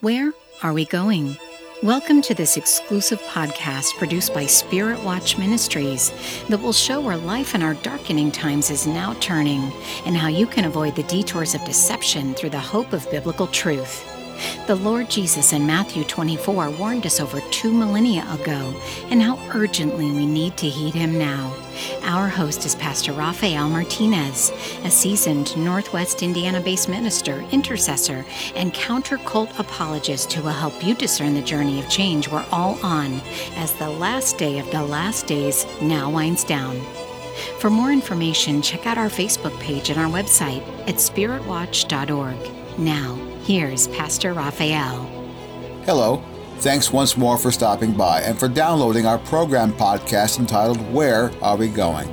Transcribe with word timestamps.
Where 0.00 0.32
are 0.62 0.72
we 0.72 0.84
going? 0.84 1.36
Welcome 1.82 2.22
to 2.22 2.32
this 2.32 2.56
exclusive 2.56 3.20
podcast 3.22 3.96
produced 3.98 4.32
by 4.32 4.46
Spirit 4.46 5.02
Watch 5.02 5.36
Ministries 5.36 6.12
that 6.48 6.62
will 6.62 6.72
show 6.72 7.00
where 7.00 7.16
life 7.16 7.52
in 7.56 7.64
our 7.64 7.74
darkening 7.74 8.30
times 8.30 8.70
is 8.70 8.86
now 8.86 9.14
turning 9.14 9.72
and 10.06 10.16
how 10.16 10.28
you 10.28 10.46
can 10.46 10.66
avoid 10.66 10.94
the 10.94 11.02
detours 11.02 11.56
of 11.56 11.64
deception 11.64 12.34
through 12.34 12.50
the 12.50 12.60
hope 12.60 12.92
of 12.92 13.10
biblical 13.10 13.48
truth. 13.48 14.17
The 14.66 14.76
Lord 14.76 15.08
Jesus 15.08 15.52
in 15.52 15.66
Matthew 15.66 16.04
24 16.04 16.70
warned 16.70 17.06
us 17.06 17.20
over 17.20 17.40
two 17.50 17.72
millennia 17.72 18.26
ago 18.30 18.74
and 19.10 19.22
how 19.22 19.38
urgently 19.54 20.10
we 20.10 20.26
need 20.26 20.56
to 20.58 20.68
heed 20.68 20.94
him 20.94 21.18
now. 21.18 21.54
Our 22.02 22.28
host 22.28 22.64
is 22.66 22.74
Pastor 22.74 23.12
Rafael 23.12 23.68
Martinez, 23.68 24.50
a 24.84 24.90
seasoned 24.90 25.56
Northwest 25.56 26.22
Indiana 26.22 26.60
based 26.60 26.88
minister, 26.88 27.44
intercessor, 27.50 28.24
and 28.54 28.74
counter 28.74 29.18
cult 29.18 29.50
apologist 29.58 30.32
who 30.32 30.42
will 30.42 30.50
help 30.50 30.84
you 30.84 30.94
discern 30.94 31.34
the 31.34 31.42
journey 31.42 31.80
of 31.80 31.88
change 31.88 32.28
we're 32.28 32.44
all 32.52 32.78
on 32.84 33.20
as 33.56 33.72
the 33.74 33.90
last 33.90 34.38
day 34.38 34.58
of 34.58 34.70
the 34.70 34.82
last 34.82 35.26
days 35.26 35.66
now 35.80 36.10
winds 36.10 36.44
down. 36.44 36.80
For 37.58 37.70
more 37.70 37.92
information, 37.92 38.62
check 38.62 38.86
out 38.86 38.98
our 38.98 39.08
Facebook 39.08 39.58
page 39.60 39.90
and 39.90 39.98
our 39.98 40.10
website 40.10 40.62
at 40.88 40.96
spiritwatch.org. 40.96 42.78
Now, 42.78 43.27
here's 43.48 43.88
Pastor 43.88 44.34
Rafael. 44.34 45.06
Hello. 45.86 46.22
Thanks 46.58 46.92
once 46.92 47.16
more 47.16 47.38
for 47.38 47.50
stopping 47.50 47.94
by 47.94 48.20
and 48.20 48.38
for 48.38 48.46
downloading 48.46 49.06
our 49.06 49.16
program 49.16 49.72
podcast 49.72 50.38
entitled 50.38 50.78
Where 50.92 51.30
Are 51.42 51.56
We 51.56 51.68
Going? 51.68 52.10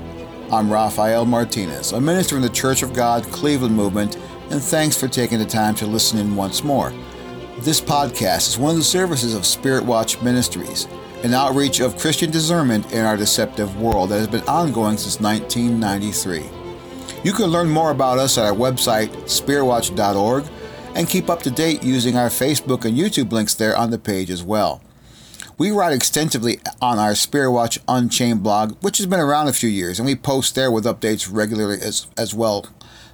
I'm 0.50 0.72
Rafael 0.72 1.26
Martinez, 1.26 1.92
a 1.92 2.00
minister 2.00 2.38
in 2.38 2.42
the 2.42 2.48
Church 2.48 2.84
of 2.84 2.94
God 2.94 3.26
Cleveland 3.34 3.76
movement, 3.76 4.16
and 4.50 4.64
thanks 4.64 4.96
for 4.96 5.10
taking 5.10 5.38
the 5.38 5.46
time 5.46 5.76
to 5.76 5.86
listen 5.86 6.20
in 6.20 6.38
once 6.38 6.64
more. 6.64 6.94
This 7.58 7.82
podcast 7.82 8.48
is 8.48 8.58
one 8.58 8.72
of 8.72 8.78
the 8.78 8.84
services 8.86 9.36
of 9.36 9.46
Spirit 9.46 9.84
Watch 9.84 10.22
Ministries, 10.22 10.88
an 11.24 11.34
outreach 11.34 11.82
of 11.82 11.98
Christian 11.98 12.32
discernment 12.32 12.94
in 12.94 13.04
our 13.04 13.18
deceptive 13.18 13.82
world 13.82 14.10
that 14.12 14.20
has 14.20 14.30
been 14.30 14.48
ongoing 14.48 14.96
since 14.96 15.20
1993. 15.20 16.46
You 17.26 17.34
can 17.34 17.48
learn 17.48 17.70
more 17.70 17.92
about 17.92 18.20
us 18.20 18.38
at 18.38 18.46
our 18.46 18.54
website, 18.54 19.10
spiritwatch.org, 19.24 20.46
and 20.96 21.10
keep 21.10 21.30
up 21.30 21.44
to 21.44 21.52
date 21.52 21.84
using 21.84 22.16
our 22.16 22.30
Facebook 22.30 22.86
and 22.86 22.98
YouTube 22.98 23.32
links 23.32 23.54
there 23.54 23.78
on 23.78 23.92
the 23.92 24.00
page 24.00 24.32
as 24.32 24.42
well. 24.42 24.82
We 25.58 25.72
write 25.72 25.94
extensively 25.94 26.60
on 26.82 27.00
our 27.00 27.12
Spearwatch 27.12 27.54
Watch 27.54 27.80
Unchained 27.88 28.44
blog, 28.44 28.76
which 28.82 28.98
has 28.98 29.06
been 29.06 29.20
around 29.20 29.48
a 29.48 29.54
few 29.54 29.70
years, 29.70 30.00
and 30.00 30.06
we 30.06 30.16
post 30.16 30.56
there 30.56 30.72
with 30.72 30.86
updates 30.86 31.30
regularly 31.32 31.80
as, 31.82 32.08
as 32.18 32.34
well. 32.34 32.68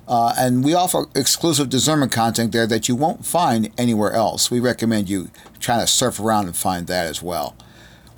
Uh, 0.08 0.34
and 0.38 0.64
we 0.64 0.74
offer 0.74 1.06
exclusive 1.16 1.70
discernment 1.70 2.12
content 2.12 2.52
there 2.52 2.68
that 2.68 2.88
you 2.88 2.96
won't 2.96 3.26
find 3.26 3.70
anywhere 3.78 4.12
else. 4.12 4.50
We 4.50 4.60
recommend 4.60 5.10
you 5.10 5.30
trying 5.60 5.82
to 5.82 5.88
surf 5.88 6.20
around 6.20 6.48
and 6.48 6.56
find 6.56 6.88
that 6.88 7.06
as 7.06 7.22
well. 7.22 7.56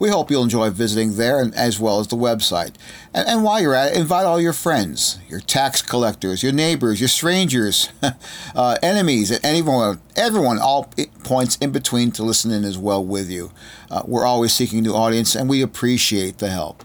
We 0.04 0.10
hope 0.10 0.30
you'll 0.30 0.44
enjoy 0.44 0.70
visiting 0.70 1.16
there 1.16 1.40
and, 1.40 1.56
as 1.56 1.80
well 1.80 2.02
as 2.02 2.10
the 2.10 2.18
website. 2.18 2.74
And, 3.14 3.26
and, 3.26 3.42
while 3.42 3.62
you're 3.62 3.74
at 3.74 3.94
it, 3.94 3.98
invite 3.98 4.26
all 4.26 4.38
your 4.38 4.52
friends, 4.52 5.18
your 5.30 5.40
tax 5.40 5.82
collectors, 5.82 6.44
your 6.44 6.52
neighbors, 6.52 7.00
your 7.00 7.08
strangers, 7.08 7.88
uh, 8.54 8.78
enemies, 8.84 9.32
and 9.32 9.40
anyone, 9.46 10.02
everyone, 10.18 10.60
all 10.60 10.92
points 11.24 11.56
in 11.62 11.72
between 11.72 12.12
to 12.12 12.24
listen 12.24 12.52
in 12.52 12.66
as 12.66 12.78
well 12.78 13.02
with 13.02 13.32
you. 13.32 13.54
Uh, 13.90 14.02
we're 14.06 14.26
always 14.26 14.54
seeking 14.54 14.84
new 14.84 14.94
audience, 14.94 15.36
and 15.36 15.48
we 15.50 15.62
appreciate 15.62 16.40
the 16.40 16.50
help. 16.50 16.84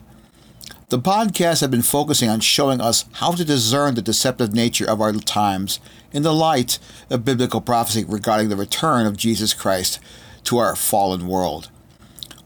The 0.91 1.01
podcasts 1.01 1.61
have 1.61 1.73
been 1.73 1.83
focusing 1.83 2.29
on 2.29 2.39
showing 2.39 2.81
us 2.81 3.05
how 3.15 3.33
to 3.33 3.45
discern 3.45 3.97
the 3.97 4.01
deceptive 4.01 4.55
nature 4.55 4.89
of 4.89 5.01
our 5.01 5.13
times 5.15 5.81
in 6.13 6.23
the 6.23 6.33
light 6.33 6.79
of 7.11 7.25
biblical 7.25 7.63
prophecy 7.63 8.05
regarding 8.05 8.49
the 8.49 8.55
return 8.55 9.07
of 9.07 9.17
Jesus 9.17 9.55
Christ 9.55 9.99
to 10.45 10.59
our 10.59 10.77
fallen 10.77 11.27
world 11.27 11.69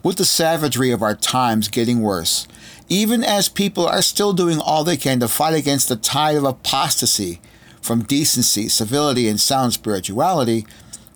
with 0.02 0.16
the 0.16 0.24
savagery 0.24 0.90
of 0.90 1.02
our 1.02 1.14
times 1.14 1.68
getting 1.68 2.00
worse, 2.00 2.46
even 2.88 3.22
as 3.22 3.48
people 3.48 3.86
are 3.86 4.02
still 4.02 4.32
doing 4.32 4.58
all 4.58 4.84
they 4.84 4.96
can 4.96 5.20
to 5.20 5.28
fight 5.28 5.54
against 5.54 5.88
the 5.88 5.96
tide 5.96 6.36
of 6.36 6.44
apostasy 6.44 7.40
from 7.80 8.02
decency, 8.04 8.68
civility, 8.68 9.28
and 9.28 9.40
sound 9.40 9.72
spirituality, 9.72 10.66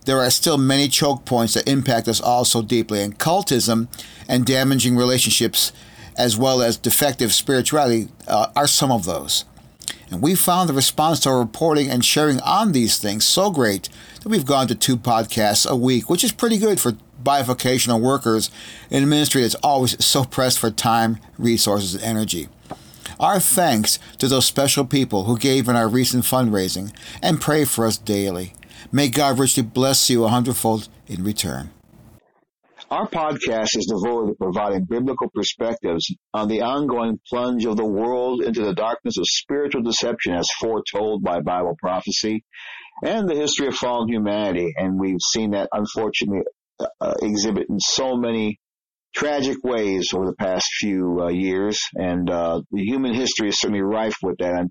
there 0.05 0.19
are 0.19 0.31
still 0.31 0.57
many 0.57 0.89
choke 0.89 1.25
points 1.25 1.55
that 1.55 1.69
impact 1.69 2.09
us 2.09 2.21
all 2.21 2.45
so 2.45 2.63
deeply, 2.63 3.03
and 3.03 3.19
cultism 3.19 3.89
and 4.29 4.47
damaging 4.47 4.97
relationships, 4.97 5.73
as 6.17 6.37
well 6.37 6.63
as 6.63 6.77
defective 6.77 7.33
spirituality, 7.35 8.09
uh, 8.27 8.49
are 8.57 8.69
some 8.69 8.93
of 8.93 9.05
those. 9.05 9.45
And 10.11 10.23
we 10.23 10.35
found 10.37 10.69
the 10.69 10.75
response 10.75 11.21
to 11.21 11.31
our 11.31 11.39
reporting 11.39 11.91
and 11.91 12.05
sharing 12.05 12.41
on 12.41 12.73
these 12.73 12.99
things 12.99 13.25
so 13.25 13.51
great 13.51 13.89
that 14.23 14.29
we've 14.29 14.47
gone 14.47 14.69
to 14.69 14.75
two 14.75 14.97
podcasts 14.97 15.69
a 15.69 15.77
week, 15.77 16.09
which 16.09 16.23
is 16.23 16.33
pretty 16.33 16.59
good 16.59 16.81
for 16.81 16.93
bivocational 17.27 18.01
workers 18.01 18.51
in 18.89 19.03
a 19.03 19.07
ministry 19.07 19.43
that's 19.43 19.57
always 19.57 20.03
so 20.05 20.25
pressed 20.25 20.61
for 20.61 20.71
time, 20.71 21.19
resources, 21.37 21.95
and 21.95 22.05
energy. 22.05 22.49
Our 23.19 23.41
thanks 23.41 23.99
to 24.19 24.29
those 24.29 24.47
special 24.47 24.85
people 24.85 25.25
who 25.25 25.39
gave 25.39 25.69
in 25.69 25.77
our 25.77 25.89
recent 25.89 26.25
fundraising 26.25 26.95
and 27.23 27.41
pray 27.41 27.65
for 27.65 27.87
us 27.87 27.99
daily. 27.99 28.53
May 28.93 29.09
God 29.09 29.39
richly 29.39 29.63
bless 29.63 30.09
you 30.09 30.25
a 30.25 30.29
hundredfold 30.29 30.89
in 31.07 31.25
return. 31.25 31.71
Our 32.89 33.09
podcast 33.09 33.77
is 33.77 33.87
devoted 33.87 34.29
to 34.29 34.35
providing 34.37 34.85
biblical 34.85 35.29
perspectives 35.35 36.15
on 36.33 36.47
the 36.47 36.63
ongoing 36.63 37.19
plunge 37.29 37.65
of 37.65 37.77
the 37.77 37.85
world 37.85 38.43
into 38.43 38.63
the 38.63 38.75
darkness 38.75 39.19
of 39.19 39.25
spiritual 39.27 39.83
deception 39.83 40.35
as 40.35 40.47
foretold 40.61 41.25
by 41.25 41.41
Bible 41.41 41.75
prophecy 41.81 42.45
and 43.03 43.29
the 43.29 43.35
history 43.35 43.67
of 43.67 43.75
fallen 43.75 44.09
humanity. 44.09 44.73
And 44.77 45.01
we've 45.01 45.21
seen 45.21 45.51
that 45.51 45.69
unfortunately 45.73 46.45
uh, 46.79 47.15
exhibit 47.23 47.67
in 47.69 47.79
so 47.81 48.17
many 48.17 48.59
tragic 49.15 49.57
ways 49.65 50.13
over 50.15 50.27
the 50.27 50.37
past 50.37 50.67
few 50.79 51.21
uh, 51.23 51.29
years, 51.29 51.79
and 51.95 52.29
uh, 52.31 52.61
the 52.71 52.83
human 52.83 53.15
history 53.15 53.49
is 53.49 53.59
certainly 53.59 53.83
rife 53.83 54.17
with 54.23 54.37
that. 54.39 54.55
And, 54.59 54.71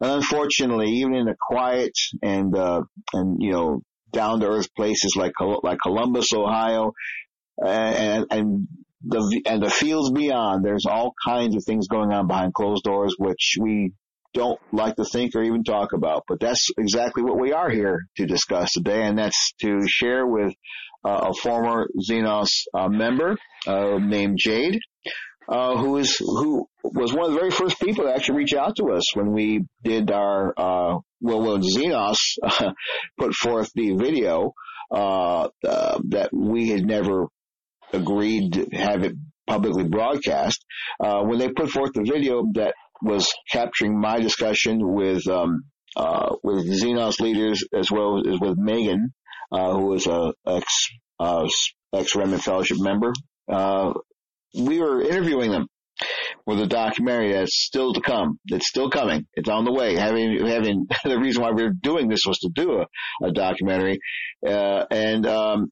unfortunately, 0.00 0.90
even 0.92 1.14
in 1.14 1.26
the 1.26 1.36
quiet 1.40 1.92
and 2.22 2.56
uh, 2.56 2.82
and 3.12 3.36
you 3.40 3.52
know 3.52 3.82
down 4.12 4.40
to 4.40 4.48
earth 4.48 4.74
places 4.74 5.14
like 5.16 5.32
like 5.62 5.78
Columbus, 5.82 6.32
Ohio, 6.34 6.92
and 7.64 8.26
and 8.30 8.68
the 9.04 9.42
and 9.46 9.62
the 9.62 9.70
fields 9.70 10.10
beyond, 10.10 10.64
there's 10.64 10.86
all 10.86 11.12
kinds 11.24 11.56
of 11.56 11.64
things 11.64 11.88
going 11.88 12.12
on 12.12 12.26
behind 12.26 12.54
closed 12.54 12.84
doors, 12.84 13.14
which 13.18 13.56
we 13.60 13.92
don't 14.34 14.60
like 14.72 14.96
to 14.96 15.04
think 15.04 15.34
or 15.34 15.42
even 15.42 15.64
talk 15.64 15.92
about. 15.92 16.24
But 16.26 16.40
that's 16.40 16.68
exactly 16.78 17.22
what 17.22 17.38
we 17.38 17.52
are 17.52 17.70
here 17.70 18.06
to 18.16 18.26
discuss 18.26 18.72
today, 18.72 19.02
and 19.02 19.18
that's 19.18 19.52
to 19.60 19.80
share 19.86 20.26
with 20.26 20.54
a 21.04 21.32
former 21.34 21.88
Xenos 21.98 22.64
uh, 22.74 22.88
member 22.88 23.36
uh, 23.66 23.98
named 23.98 24.38
Jade, 24.38 24.80
uh, 25.48 25.76
who 25.76 25.96
is 25.96 26.16
who 26.18 26.66
was 26.82 27.12
one 27.12 27.26
of 27.26 27.32
the 27.32 27.38
very 27.38 27.50
first 27.50 27.80
people 27.80 28.04
to 28.04 28.14
actually 28.14 28.38
reach 28.38 28.54
out 28.54 28.76
to 28.76 28.92
us 28.92 29.14
when 29.14 29.32
we 29.32 29.64
did 29.82 30.10
our 30.10 30.54
uh, 30.56 30.98
well, 31.20 31.40
when 31.40 31.62
Xenos 31.62 32.16
put 33.18 33.34
forth 33.34 33.70
the 33.74 33.92
video 33.96 34.52
uh, 34.90 35.48
that 35.62 36.30
we 36.32 36.68
had 36.68 36.84
never 36.84 37.26
agreed 37.92 38.52
to 38.54 38.66
have 38.72 39.02
it 39.02 39.14
publicly 39.46 39.84
broadcast. 39.84 40.64
when 40.98 41.38
they 41.38 41.48
put 41.50 41.70
forth 41.70 41.92
the 41.94 42.04
video 42.04 42.44
that 42.54 42.74
was 43.02 43.32
capturing 43.50 44.00
my 44.00 44.20
discussion 44.20 44.78
with 44.94 45.26
um, 45.28 45.64
with 46.44 46.66
Xenos 46.70 47.20
leaders 47.20 47.64
as 47.74 47.90
well 47.90 48.22
as 48.26 48.38
with 48.40 48.56
Megan 48.56 49.12
uh, 49.52 49.72
who 49.72 49.86
was 49.86 50.06
a 50.06 50.32
ex 50.46 50.88
uh, 51.20 51.46
ex 51.92 52.16
Remnant 52.16 52.42
Fellowship 52.42 52.78
member. 52.80 53.12
Uh, 53.50 53.92
we 54.58 54.80
were 54.80 55.02
interviewing 55.02 55.50
them 55.50 55.66
with 56.46 56.60
a 56.60 56.66
documentary 56.66 57.32
that's 57.32 57.64
still 57.64 57.92
to 57.92 58.00
come. 58.00 58.38
It's 58.46 58.68
still 58.68 58.90
coming. 58.90 59.26
It's 59.34 59.48
on 59.48 59.64
the 59.64 59.72
way. 59.72 59.96
Having 59.96 60.46
having 60.46 60.86
the 61.04 61.18
reason 61.18 61.42
why 61.42 61.50
we 61.50 61.62
are 61.62 61.72
doing 61.72 62.08
this 62.08 62.22
was 62.26 62.38
to 62.38 62.50
do 62.54 62.80
a, 62.80 63.26
a 63.26 63.32
documentary, 63.32 63.98
uh, 64.46 64.84
and 64.90 65.26
um, 65.26 65.70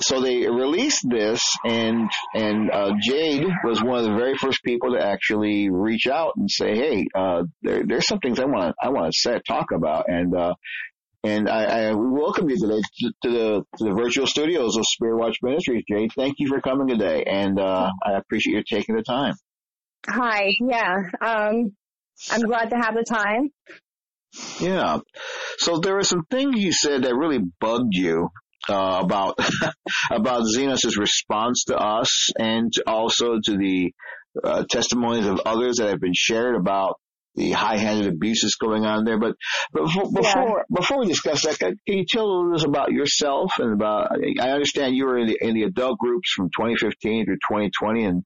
so 0.00 0.20
they 0.20 0.48
released 0.48 1.04
this, 1.08 1.42
and 1.64 2.10
and 2.34 2.70
uh, 2.70 2.92
Jade 3.00 3.46
was 3.64 3.82
one 3.82 3.98
of 3.98 4.04
the 4.04 4.16
very 4.16 4.36
first 4.36 4.62
people 4.64 4.94
to 4.94 5.04
actually 5.04 5.70
reach 5.70 6.06
out 6.06 6.32
and 6.36 6.50
say, 6.50 6.74
"Hey, 6.74 7.06
uh, 7.14 7.42
there, 7.62 7.84
there's 7.86 8.06
some 8.06 8.18
things 8.18 8.38
I 8.38 8.46
want 8.46 8.74
I 8.82 8.88
want 8.88 9.12
to 9.12 9.40
talk 9.46 9.66
about," 9.72 10.06
and 10.08 10.34
uh, 10.34 10.54
and 11.24 11.48
I, 11.48 11.88
I 11.88 11.92
welcome 11.94 12.50
you 12.50 12.58
today 12.58 12.80
to, 12.80 13.12
to, 13.22 13.30
the 13.30 13.64
to 13.78 13.84
the 13.84 13.92
virtual 13.92 14.26
studios 14.26 14.76
of 14.76 14.84
Spirit 14.86 15.18
Watch 15.18 15.38
Ministries, 15.42 15.84
Jade. 15.88 16.10
Thank 16.16 16.36
you 16.38 16.48
for 16.48 16.60
coming 16.60 16.88
today, 16.88 17.24
and 17.24 17.58
uh, 17.60 17.90
I 18.04 18.12
appreciate 18.12 18.54
you 18.54 18.78
taking 18.78 18.96
the 18.96 19.02
time. 19.02 19.34
Hi, 20.08 20.50
yeah, 20.60 20.96
um, 21.20 21.76
I'm 22.30 22.40
glad 22.40 22.70
to 22.70 22.76
have 22.76 22.94
the 22.94 23.04
time. 23.04 23.50
Yeah. 24.60 24.98
So 25.58 25.78
there 25.78 25.94
were 25.94 26.04
some 26.04 26.24
things 26.30 26.56
you 26.56 26.72
said 26.72 27.04
that 27.04 27.14
really 27.14 27.40
bugged 27.60 27.94
you 27.94 28.30
uh, 28.68 29.00
about 29.02 29.38
about 30.10 30.44
Xenos' 30.44 30.98
response 30.98 31.64
to 31.64 31.76
us, 31.76 32.30
and 32.38 32.72
also 32.86 33.38
to 33.44 33.56
the 33.56 33.92
uh, 34.42 34.64
testimonies 34.68 35.26
of 35.26 35.40
others 35.44 35.76
that 35.76 35.90
have 35.90 36.00
been 36.00 36.14
shared 36.14 36.56
about 36.56 36.98
the 37.34 37.52
high-handed 37.52 38.06
abuses 38.06 38.56
going 38.56 38.84
on 38.84 39.04
there. 39.04 39.18
But, 39.18 39.36
but 39.72 39.84
before 39.84 40.12
before, 40.12 40.58
yeah. 40.58 40.76
before 40.76 41.00
we 41.00 41.06
discuss 41.06 41.42
that, 41.42 41.58
can 41.58 41.76
you 41.86 42.04
tell 42.08 42.54
us 42.54 42.64
about 42.64 42.92
yourself 42.92 43.52
and 43.58 43.72
about? 43.72 44.12
I 44.40 44.50
understand 44.50 44.94
you 44.94 45.06
were 45.06 45.18
in 45.18 45.28
the 45.28 45.38
in 45.40 45.54
the 45.54 45.62
adult 45.64 45.98
groups 45.98 46.32
from 46.32 46.46
2015 46.56 47.26
through 47.26 47.36
2020, 47.36 48.04
and 48.04 48.24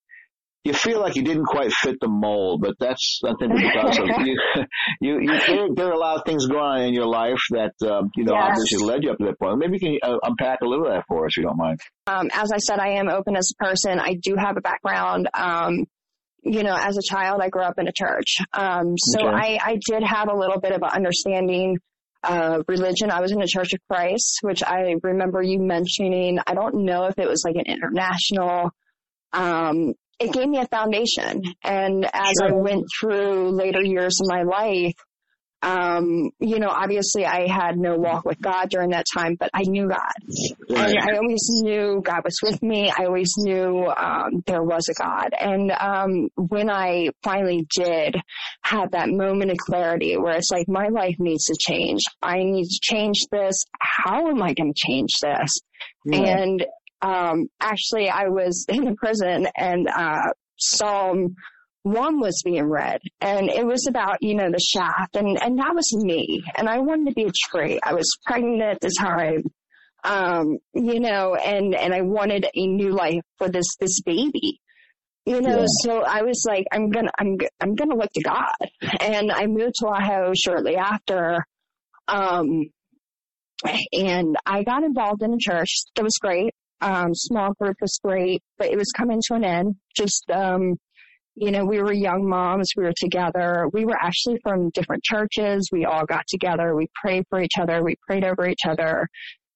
you 0.66 0.72
feel 0.72 1.00
like 1.00 1.14
you 1.14 1.22
didn't 1.22 1.44
quite 1.44 1.72
fit 1.72 1.96
the 2.00 2.08
mold, 2.08 2.60
but 2.60 2.74
that's 2.80 3.20
nothing 3.22 3.50
because 3.54 3.98
of 4.00 4.26
you. 4.26 4.36
You, 5.00 5.20
you 5.20 5.38
there, 5.46 5.66
there, 5.74 5.86
are 5.86 5.92
a 5.92 5.98
lot 5.98 6.16
of 6.16 6.24
things 6.26 6.46
going 6.46 6.60
on 6.60 6.82
in 6.82 6.94
your 6.94 7.06
life 7.06 7.40
that 7.50 7.72
um, 7.88 8.10
you 8.16 8.24
know 8.24 8.34
yes. 8.34 8.48
obviously 8.50 8.84
led 8.84 9.04
you 9.04 9.10
up 9.12 9.18
to 9.18 9.26
that 9.26 9.38
point. 9.38 9.58
Maybe 9.58 9.78
you 9.80 9.80
can 9.80 9.98
uh, 10.02 10.18
unpack 10.22 10.60
a 10.62 10.66
little 10.66 10.86
of 10.86 10.92
that 10.92 11.04
for 11.06 11.26
us, 11.26 11.32
if 11.32 11.36
you 11.38 11.42
don't 11.44 11.56
mind. 11.56 11.78
Um, 12.08 12.30
as 12.32 12.50
I 12.52 12.58
said, 12.58 12.80
I 12.80 12.98
am 12.98 13.08
open 13.08 13.36
as 13.36 13.52
a 13.52 13.64
person. 13.64 14.00
I 14.00 14.14
do 14.20 14.34
have 14.36 14.56
a 14.56 14.60
background. 14.60 15.28
Um, 15.32 15.86
you 16.46 16.62
know, 16.62 16.76
as 16.78 16.96
a 16.96 17.02
child, 17.02 17.40
I 17.43 17.48
grew 17.48 17.62
up 17.62 17.78
in 17.78 17.88
a 17.88 17.93
church, 17.93 18.37
um, 18.52 18.94
so 18.96 19.28
okay. 19.28 19.37
I, 19.37 19.58
I 19.62 19.78
did 19.90 20.02
have 20.02 20.28
a 20.28 20.37
little 20.37 20.60
bit 20.60 20.72
of 20.72 20.82
an 20.82 20.90
understanding 20.93 21.78
uh, 22.22 22.62
religion. 22.69 23.10
I 23.10 23.20
was 23.20 23.32
in 23.32 23.38
the 23.38 23.46
Church 23.46 23.72
of 23.72 23.81
Christ, 23.90 24.38
which 24.43 24.62
I 24.64 24.94
remember 25.02 25.43
you 25.43 25.60
mentioning. 25.60 26.38
I 26.46 26.54
don't 26.54 26.84
know 26.84 27.06
if 27.06 27.19
it 27.19 27.28
was 27.28 27.43
like 27.44 27.56
an 27.56 27.66
international 27.66 28.70
um, 29.32 29.94
it 30.19 30.32
gave 30.32 30.48
me 30.48 30.58
a 30.58 30.66
foundation. 30.66 31.43
And 31.62 32.04
as 32.04 32.32
sure. 32.40 32.49
I 32.49 32.52
went 32.52 32.84
through 32.99 33.50
later 33.50 33.82
years 33.82 34.19
of 34.20 34.28
my 34.28 34.42
life, 34.42 34.94
um, 35.62 36.30
you 36.38 36.58
know, 36.58 36.68
obviously 36.68 37.24
I 37.24 37.48
had 37.48 37.76
no 37.76 37.96
walk 37.96 38.24
with 38.24 38.40
God 38.40 38.68
during 38.68 38.90
that 38.90 39.06
time, 39.14 39.36
but 39.38 39.50
I 39.54 39.62
knew 39.62 39.88
God. 39.88 40.12
Right. 40.70 40.94
And 40.94 40.98
I 40.98 41.16
always 41.16 41.46
knew 41.62 42.00
God 42.04 42.22
was 42.24 42.38
with 42.42 42.62
me. 42.62 42.90
I 42.90 43.06
always 43.06 43.32
knew, 43.38 43.86
um, 43.86 44.42
there 44.46 44.62
was 44.62 44.88
a 44.88 44.94
God. 44.94 45.30
And, 45.38 45.72
um, 45.72 46.28
when 46.36 46.70
I 46.70 47.08
finally 47.22 47.66
did 47.74 48.16
have 48.62 48.92
that 48.92 49.08
moment 49.08 49.50
of 49.50 49.56
clarity 49.56 50.16
where 50.16 50.36
it's 50.36 50.50
like, 50.50 50.68
my 50.68 50.88
life 50.88 51.16
needs 51.18 51.46
to 51.46 51.56
change. 51.58 52.02
I 52.22 52.38
need 52.38 52.64
to 52.64 52.80
change 52.82 53.26
this. 53.32 53.64
How 53.80 54.28
am 54.28 54.42
I 54.42 54.52
going 54.52 54.72
to 54.74 54.86
change 54.86 55.12
this? 55.22 55.58
Yeah. 56.04 56.38
And 56.38 56.66
um, 57.02 57.48
actually 57.60 58.08
I 58.08 58.28
was 58.28 58.66
in 58.68 58.86
a 58.86 58.94
prison 58.94 59.48
and, 59.56 59.88
uh, 59.88 60.32
Psalm 60.58 61.36
one 61.86 62.20
was 62.20 62.42
being 62.44 62.68
read 62.68 63.00
and 63.20 63.48
it 63.48 63.64
was 63.64 63.86
about, 63.88 64.18
you 64.20 64.34
know, 64.34 64.50
the 64.50 64.60
chaff 64.60 65.08
and, 65.14 65.40
and 65.40 65.58
that 65.58 65.74
was 65.74 65.94
me. 65.94 66.42
And 66.56 66.68
I 66.68 66.78
wanted 66.78 67.08
to 67.08 67.14
be 67.14 67.24
a 67.24 67.50
tree. 67.50 67.78
I 67.82 67.94
was 67.94 68.10
pregnant 68.24 68.62
at 68.62 68.80
the 68.80 68.92
time. 68.98 69.44
Um, 70.04 70.58
you 70.72 71.00
know, 71.00 71.34
and, 71.34 71.74
and 71.74 71.92
I 71.92 72.02
wanted 72.02 72.46
a 72.54 72.66
new 72.66 72.90
life 72.90 73.22
for 73.38 73.48
this, 73.48 73.66
this 73.80 74.00
baby 74.02 74.60
you 75.28 75.40
know, 75.40 75.62
yeah. 75.62 75.66
so 75.82 76.02
I 76.02 76.22
was 76.22 76.44
like, 76.46 76.66
I'm 76.70 76.88
gonna, 76.88 77.10
I'm, 77.18 77.36
I'm 77.60 77.74
gonna 77.74 77.96
look 77.96 78.12
to 78.12 78.22
God. 78.22 78.54
And 79.00 79.32
I 79.32 79.46
moved 79.46 79.74
to 79.80 79.88
Ohio 79.88 80.30
shortly 80.36 80.76
after. 80.76 81.44
Um, 82.06 82.70
and 83.92 84.36
I 84.46 84.62
got 84.62 84.84
involved 84.84 85.24
in 85.24 85.34
a 85.34 85.38
church 85.40 85.68
that 85.96 86.04
was 86.04 86.16
great 86.20 86.54
um, 86.80 87.14
small 87.14 87.52
group 87.54 87.76
was 87.80 87.98
great, 88.02 88.42
but 88.58 88.68
it 88.68 88.76
was 88.76 88.92
coming 88.96 89.20
to 89.26 89.34
an 89.34 89.44
end. 89.44 89.76
Just, 89.96 90.30
um, 90.30 90.76
you 91.36 91.50
know, 91.50 91.66
we 91.66 91.82
were 91.82 91.92
young 91.92 92.26
moms. 92.26 92.72
We 92.76 92.84
were 92.84 92.94
together. 92.96 93.68
We 93.72 93.84
were 93.84 93.96
actually 94.00 94.38
from 94.42 94.70
different 94.70 95.04
churches. 95.04 95.68
We 95.70 95.84
all 95.84 96.06
got 96.06 96.26
together. 96.26 96.74
We 96.74 96.88
prayed 96.94 97.24
for 97.28 97.40
each 97.40 97.58
other. 97.60 97.84
We 97.84 97.96
prayed 98.06 98.24
over 98.24 98.48
each 98.48 98.64
other. 98.66 99.06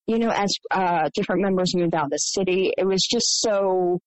You 0.06 0.18
know, 0.18 0.28
as, 0.28 0.52
uh, 0.70 1.08
different 1.14 1.40
members 1.40 1.74
moved 1.74 1.94
out 1.94 2.04
of 2.04 2.10
the 2.10 2.18
city, 2.18 2.72
it 2.76 2.84
was 2.84 3.06
just 3.10 3.40
so 3.40 4.00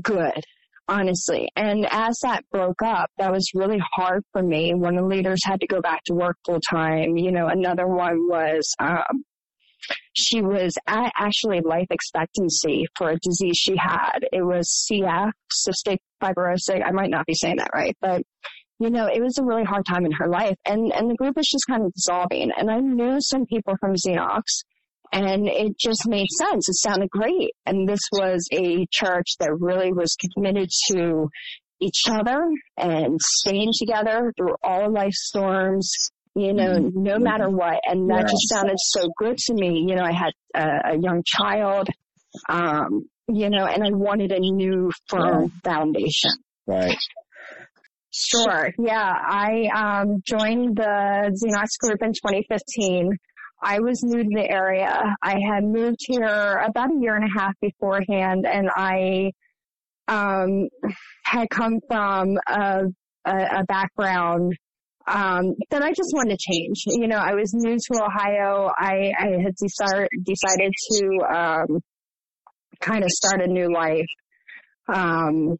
good, 0.00 0.44
honestly. 0.86 1.48
And 1.56 1.84
as 1.90 2.20
that 2.22 2.44
broke 2.52 2.82
up, 2.84 3.10
that 3.18 3.32
was 3.32 3.50
really 3.54 3.82
hard 3.94 4.22
for 4.32 4.42
me. 4.42 4.72
One 4.74 4.96
of 4.96 5.02
the 5.02 5.08
leaders 5.08 5.40
had 5.44 5.60
to 5.60 5.66
go 5.66 5.80
back 5.80 6.04
to 6.04 6.14
work 6.14 6.36
full 6.46 6.60
time. 6.60 7.16
You 7.16 7.32
know, 7.32 7.48
another 7.48 7.88
one 7.88 8.28
was, 8.28 8.72
um, 8.78 9.24
she 10.12 10.42
was 10.42 10.76
at 10.86 11.10
actually 11.16 11.60
life 11.60 11.86
expectancy 11.90 12.86
for 12.96 13.10
a 13.10 13.18
disease 13.20 13.56
she 13.56 13.76
had. 13.76 14.20
It 14.32 14.44
was 14.44 14.86
CF, 14.88 15.32
cystic 15.66 15.98
fibrosis. 16.22 16.84
I 16.84 16.92
might 16.92 17.10
not 17.10 17.26
be 17.26 17.34
saying 17.34 17.56
that 17.56 17.70
right, 17.74 17.96
but 18.00 18.22
you 18.80 18.90
know, 18.90 19.06
it 19.06 19.20
was 19.20 19.38
a 19.38 19.44
really 19.44 19.64
hard 19.64 19.84
time 19.86 20.06
in 20.06 20.12
her 20.12 20.28
life 20.28 20.56
and, 20.64 20.92
and 20.92 21.10
the 21.10 21.16
group 21.16 21.36
was 21.36 21.48
just 21.48 21.66
kind 21.68 21.84
of 21.84 21.92
dissolving. 21.92 22.52
And 22.56 22.70
I 22.70 22.78
knew 22.78 23.20
some 23.20 23.44
people 23.44 23.74
from 23.80 23.94
Xenos 23.94 24.62
and 25.12 25.48
it 25.48 25.76
just 25.78 26.06
made 26.06 26.28
sense. 26.38 26.68
It 26.68 26.76
sounded 26.76 27.10
great. 27.10 27.50
And 27.66 27.88
this 27.88 28.00
was 28.12 28.46
a 28.52 28.86
church 28.92 29.30
that 29.40 29.50
really 29.58 29.92
was 29.92 30.16
committed 30.34 30.70
to 30.92 31.28
each 31.80 32.04
other 32.08 32.48
and 32.76 33.18
staying 33.20 33.72
together 33.76 34.32
through 34.36 34.54
all 34.62 34.92
life 34.92 35.12
storms 35.12 36.10
you 36.38 36.52
know, 36.52 36.70
mm-hmm. 36.70 37.02
no 37.02 37.18
matter 37.18 37.50
what. 37.50 37.80
And 37.84 38.08
that 38.10 38.22
yes. 38.22 38.30
just 38.30 38.48
sounded 38.48 38.76
so 38.78 39.08
good 39.18 39.36
to 39.36 39.54
me. 39.54 39.84
You 39.88 39.96
know, 39.96 40.04
I 40.04 40.12
had 40.12 40.32
a, 40.54 40.92
a 40.92 40.98
young 40.98 41.22
child, 41.26 41.88
um, 42.48 43.08
you 43.28 43.50
know, 43.50 43.66
and 43.66 43.82
I 43.84 43.90
wanted 43.90 44.32
a 44.32 44.40
new 44.40 44.90
firm 45.08 45.52
yeah. 45.64 45.72
foundation. 45.72 46.30
Right. 46.66 46.96
Sure. 48.10 48.70
Yeah. 48.78 49.12
I, 49.12 49.68
um, 49.74 50.22
joined 50.26 50.76
the 50.76 51.30
Xenos 51.30 51.78
group 51.80 52.02
in 52.02 52.12
2015. 52.12 53.10
I 53.62 53.80
was 53.80 54.02
new 54.02 54.22
to 54.22 54.30
the 54.34 54.50
area. 54.50 55.16
I 55.22 55.36
had 55.52 55.64
moved 55.64 55.98
here 56.06 56.62
about 56.66 56.90
a 56.90 57.00
year 57.00 57.16
and 57.16 57.24
a 57.24 57.38
half 57.38 57.54
beforehand 57.60 58.46
and 58.46 58.68
I, 58.74 59.32
um, 60.06 60.68
had 61.24 61.50
come 61.50 61.80
from 61.86 62.38
a, 62.46 62.84
a, 63.26 63.36
a 63.60 63.64
background 63.64 64.54
um, 65.06 65.54
that 65.70 65.82
I 65.82 65.90
just 65.90 66.12
wanted 66.14 66.38
to 66.38 66.52
change. 66.52 66.84
You 66.86 67.08
know, 67.08 67.16
I 67.16 67.34
was 67.34 67.52
new 67.52 67.76
to 67.76 68.02
Ohio. 68.02 68.70
I, 68.76 69.12
I 69.18 69.26
had 69.42 69.54
decided, 69.56 70.08
decided 70.24 70.72
to, 70.92 71.34
um, 71.34 71.80
kind 72.80 73.04
of 73.04 73.10
start 73.10 73.42
a 73.42 73.46
new 73.46 73.72
life. 73.72 74.06
Um, 74.88 75.56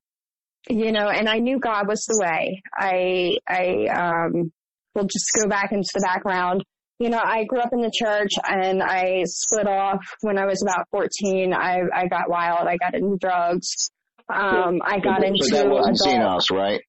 you 0.69 0.93
know, 0.93 1.09
and 1.09 1.29
I 1.29 1.39
knew 1.39 1.59
God 1.59 1.89
was 1.89 2.05
the 2.07 2.21
way. 2.23 2.63
I, 2.75 3.39
I, 3.49 3.87
um, 3.87 4.53
will 4.95 5.05
just 5.05 5.31
go 5.41 5.49
back 5.49 5.73
into 5.73 5.89
the 5.95 6.01
background. 6.01 6.65
You 6.99 7.11
know, 7.11 7.21
I 7.23 7.45
grew 7.45 7.61
up 7.61 7.71
in 7.73 7.81
the 7.81 7.93
church 7.95 8.33
and 8.45 8.83
I 8.83 9.23
split 9.27 9.69
off 9.69 10.05
when 10.23 10.37
I 10.37 10.47
was 10.47 10.63
about 10.63 10.87
14. 10.91 11.55
I, 11.55 11.83
I 11.95 12.09
got 12.09 12.29
wild. 12.29 12.67
I 12.67 12.77
got 12.77 12.95
into 12.95 13.17
drugs. 13.21 13.91
Um, 14.29 14.81
I 14.85 14.99
got 14.99 15.25
into 15.25 15.45
so 15.45 15.57
that 15.57 15.71
wasn't 15.71 16.13
adult. 16.13 16.51
right? 16.51 16.81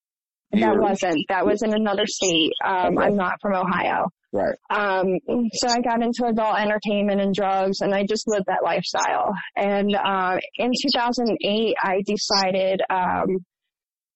That 0.52 0.78
wasn't. 0.78 1.26
That 1.30 1.46
was 1.46 1.62
in 1.62 1.74
another 1.74 2.06
state. 2.06 2.52
Um, 2.66 2.98
okay. 2.98 3.08
I'm 3.08 3.16
not 3.16 3.34
from 3.42 3.54
Ohio. 3.54 4.08
Right. 4.32 4.56
Um, 4.70 5.18
so 5.54 5.68
I 5.70 5.82
got 5.82 6.04
into 6.04 6.26
adult 6.28 6.60
entertainment 6.60 7.22
and 7.22 7.34
drugs 7.34 7.82
and 7.82 7.94
I 7.94 8.06
just 8.08 8.28
lived 8.28 8.46
that 8.48 8.64
lifestyle. 8.64 9.34
And, 9.56 9.96
uh, 9.96 10.38
in 10.56 10.72
2008, 10.82 11.76
I 11.82 12.02
decided, 12.06 12.82
um, 12.90 13.38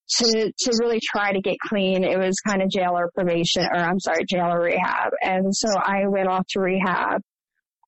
to, 0.10 0.52
to 0.58 0.78
really 0.82 1.00
try 1.04 1.32
to 1.32 1.42
get 1.42 1.56
clean. 1.68 2.04
It 2.04 2.20
was 2.20 2.36
kind 2.46 2.62
of 2.62 2.70
jail 2.70 2.92
or 2.96 3.10
probation, 3.16 3.64
or 3.64 3.78
I'm 3.78 4.00
sorry, 4.00 4.26
jail 4.30 4.52
or 4.52 4.62
rehab. 4.62 5.12
And 5.22 5.56
so 5.56 5.70
I 5.76 6.08
went 6.08 6.28
off 6.28 6.46
to 6.50 6.60
rehab 6.60 7.22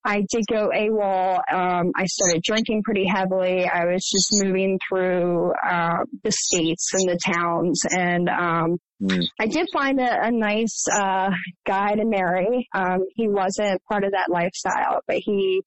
I 0.06 0.24
did 0.30 0.44
go 0.48 0.68
AWOL. 0.68 1.34
Um, 1.52 1.90
I 1.96 2.06
started 2.06 2.42
drinking 2.44 2.84
pretty 2.84 3.06
heavily. 3.12 3.68
I 3.68 3.86
was 3.86 4.08
just 4.08 4.44
moving 4.44 4.78
through 4.88 5.52
uh, 5.52 6.04
the 6.22 6.30
states 6.30 6.92
and 6.94 7.08
the 7.08 7.18
towns, 7.24 7.82
and 7.90 8.28
um, 8.28 8.78
mm. 9.02 9.26
I 9.40 9.46
did 9.46 9.66
find 9.72 9.98
a, 10.00 10.26
a 10.26 10.30
nice 10.30 10.84
uh, 10.94 11.30
guy 11.66 11.96
to 11.96 12.04
marry. 12.04 12.68
Um, 12.72 13.00
he 13.16 13.26
wasn't 13.26 13.82
part 13.90 14.04
of 14.04 14.12
that 14.12 14.30
lifestyle, 14.30 15.00
but 15.08 15.16
he 15.16 15.62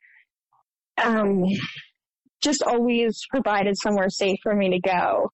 um, 1.03 1.43
just 2.41 2.63
always 2.63 3.19
provided 3.29 3.75
somewhere 3.77 4.09
safe 4.09 4.37
for 4.41 4.55
me 4.55 4.69
to 4.69 4.79
go. 4.79 5.31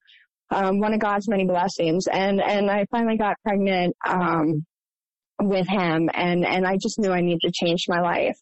Um, 0.49 0.79
one 0.79 0.93
of 0.95 0.99
God's 0.99 1.29
many 1.29 1.45
blessings, 1.45 2.07
and 2.11 2.41
and 2.41 2.71
I 2.71 2.85
finally 2.89 3.17
got 3.17 3.35
pregnant 3.43 3.95
um, 4.03 4.65
with 5.39 5.67
him, 5.67 6.09
and 6.11 6.43
and 6.43 6.65
I 6.65 6.77
just 6.81 6.97
knew 6.97 7.11
I 7.11 7.21
needed 7.21 7.41
to 7.41 7.51
change 7.53 7.85
my 7.87 8.01
life. 8.01 8.37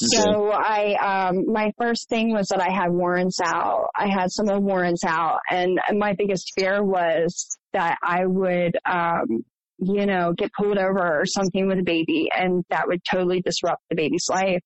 So 0.00 0.50
I, 0.50 1.28
um, 1.28 1.52
my 1.52 1.72
first 1.78 2.08
thing 2.08 2.32
was 2.32 2.48
that 2.48 2.60
I 2.60 2.72
had 2.72 2.90
warrants 2.90 3.38
out. 3.44 3.88
I 3.94 4.08
had 4.08 4.30
some 4.30 4.48
of 4.48 4.54
the 4.54 4.60
warrants 4.60 5.04
out 5.04 5.38
and 5.50 5.78
my 5.92 6.14
biggest 6.16 6.52
fear 6.56 6.82
was 6.82 7.58
that 7.72 7.98
I 8.02 8.26
would, 8.26 8.76
um, 8.86 9.44
you 9.78 10.06
know, 10.06 10.32
get 10.32 10.52
pulled 10.56 10.78
over 10.78 11.20
or 11.20 11.24
something 11.26 11.66
with 11.66 11.78
a 11.78 11.82
baby 11.82 12.28
and 12.34 12.64
that 12.70 12.86
would 12.86 13.02
totally 13.10 13.40
disrupt 13.40 13.82
the 13.90 13.96
baby's 13.96 14.26
life. 14.30 14.62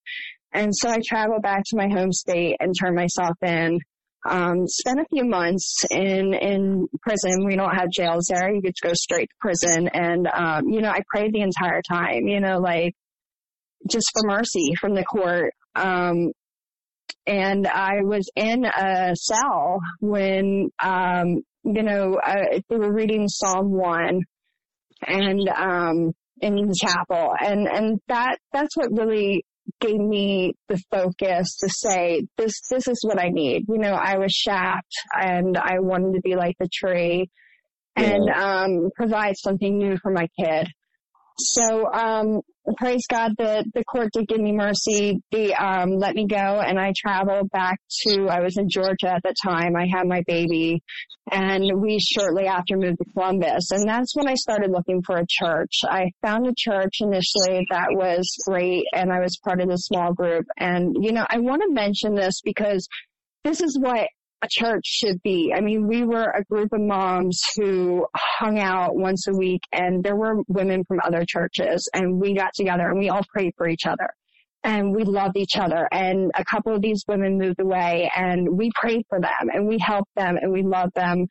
And 0.52 0.74
so 0.74 0.88
I 0.88 0.98
traveled 1.06 1.42
back 1.42 1.62
to 1.66 1.76
my 1.76 1.88
home 1.88 2.12
state 2.12 2.56
and 2.60 2.74
turned 2.78 2.96
myself 2.96 3.36
in. 3.42 3.80
Um, 4.28 4.66
spent 4.66 5.00
a 5.00 5.06
few 5.10 5.24
months 5.24 5.84
in, 5.90 6.34
in 6.34 6.86
prison. 7.02 7.46
We 7.46 7.56
don't 7.56 7.74
have 7.74 7.88
jails 7.90 8.26
there. 8.28 8.52
You 8.52 8.60
could 8.60 8.74
go 8.82 8.92
straight 8.94 9.28
to 9.28 9.34
prison. 9.40 9.88
And, 9.88 10.26
um, 10.26 10.68
you 10.68 10.80
know, 10.80 10.90
I 10.90 11.02
prayed 11.08 11.32
the 11.32 11.40
entire 11.40 11.80
time, 11.88 12.26
you 12.26 12.40
know, 12.40 12.58
like, 12.58 12.94
just 13.90 14.06
for 14.12 14.28
mercy 14.28 14.74
from 14.80 14.94
the 14.94 15.04
court. 15.04 15.52
Um, 15.74 16.32
and 17.26 17.66
I 17.66 18.02
was 18.02 18.30
in 18.36 18.64
a 18.64 19.14
cell 19.14 19.80
when, 20.00 20.70
um, 20.82 21.42
you 21.64 21.82
know, 21.82 22.14
uh, 22.14 22.60
they 22.68 22.76
were 22.76 22.92
reading 22.92 23.28
Psalm 23.28 23.70
1 23.70 24.22
and 25.06 25.48
um, 25.48 26.12
in 26.40 26.54
the 26.54 26.76
chapel, 26.80 27.34
and 27.38 27.66
and 27.66 28.00
that 28.08 28.38
that's 28.52 28.76
what 28.76 28.90
really 28.92 29.44
gave 29.80 29.98
me 29.98 30.54
the 30.68 30.80
focus 30.90 31.56
to 31.60 31.68
say 31.68 32.22
this 32.36 32.52
this 32.70 32.88
is 32.88 33.00
what 33.02 33.20
I 33.20 33.28
need. 33.28 33.64
You 33.68 33.78
know, 33.78 33.92
I 33.92 34.18
was 34.18 34.32
shapped, 34.32 34.94
and 35.14 35.56
I 35.56 35.78
wanted 35.80 36.14
to 36.14 36.20
be 36.20 36.36
like 36.36 36.56
the 36.58 36.68
tree, 36.72 37.30
and 37.96 38.28
um, 38.30 38.90
provide 38.96 39.34
something 39.36 39.78
new 39.78 39.96
for 40.02 40.10
my 40.10 40.28
kid. 40.38 40.68
So 41.40 41.86
um, 41.92 42.40
praise 42.76 43.02
God 43.08 43.32
that 43.38 43.64
the 43.72 43.84
court 43.84 44.08
did 44.12 44.26
give 44.26 44.40
me 44.40 44.52
mercy. 44.52 45.20
They 45.30 45.54
um, 45.54 45.90
let 45.92 46.14
me 46.14 46.26
go, 46.26 46.36
and 46.36 46.78
I 46.78 46.92
traveled 46.96 47.50
back 47.50 47.78
to. 48.02 48.26
I 48.28 48.40
was 48.40 48.56
in 48.58 48.68
Georgia 48.68 49.14
at 49.14 49.22
the 49.22 49.34
time. 49.44 49.76
I 49.76 49.86
had 49.86 50.06
my 50.06 50.22
baby, 50.26 50.82
and 51.30 51.64
we 51.80 52.00
shortly 52.00 52.46
after 52.46 52.76
moved 52.76 52.98
to 52.98 53.04
Columbus, 53.12 53.70
and 53.70 53.88
that's 53.88 54.16
when 54.16 54.28
I 54.28 54.34
started 54.34 54.70
looking 54.72 55.00
for 55.06 55.16
a 55.16 55.26
church. 55.28 55.80
I 55.84 56.10
found 56.22 56.46
a 56.46 56.54
church 56.56 56.94
initially 57.00 57.66
that 57.70 57.88
was 57.90 58.28
great, 58.48 58.84
and 58.92 59.12
I 59.12 59.20
was 59.20 59.38
part 59.44 59.60
of 59.60 59.68
the 59.68 59.76
small 59.76 60.12
group. 60.12 60.46
And 60.58 60.96
you 61.00 61.12
know, 61.12 61.26
I 61.28 61.38
want 61.38 61.62
to 61.62 61.72
mention 61.72 62.14
this 62.14 62.40
because 62.42 62.88
this 63.44 63.60
is 63.60 63.78
what 63.80 64.08
a 64.42 64.48
church 64.48 64.84
should 64.86 65.22
be. 65.22 65.52
I 65.54 65.60
mean, 65.60 65.88
we 65.88 66.04
were 66.04 66.30
a 66.30 66.44
group 66.44 66.72
of 66.72 66.80
moms 66.80 67.40
who 67.56 68.06
hung 68.14 68.58
out 68.58 68.94
once 68.94 69.26
a 69.26 69.36
week 69.36 69.62
and 69.72 70.02
there 70.02 70.16
were 70.16 70.42
women 70.46 70.84
from 70.84 71.00
other 71.04 71.24
churches 71.26 71.88
and 71.92 72.20
we 72.20 72.34
got 72.34 72.52
together 72.54 72.88
and 72.88 72.98
we 72.98 73.08
all 73.08 73.24
prayed 73.32 73.52
for 73.56 73.68
each 73.68 73.86
other 73.86 74.08
and 74.62 74.94
we 74.94 75.04
loved 75.04 75.36
each 75.36 75.56
other. 75.56 75.88
And 75.90 76.30
a 76.34 76.44
couple 76.44 76.74
of 76.74 76.82
these 76.82 77.04
women 77.08 77.38
moved 77.38 77.60
away 77.60 78.10
and 78.14 78.48
we 78.56 78.70
prayed 78.74 79.04
for 79.08 79.20
them 79.20 79.50
and 79.52 79.66
we 79.66 79.78
helped 79.78 80.14
them 80.16 80.36
and 80.40 80.52
we 80.52 80.62
loved 80.62 80.94
them. 80.94 81.26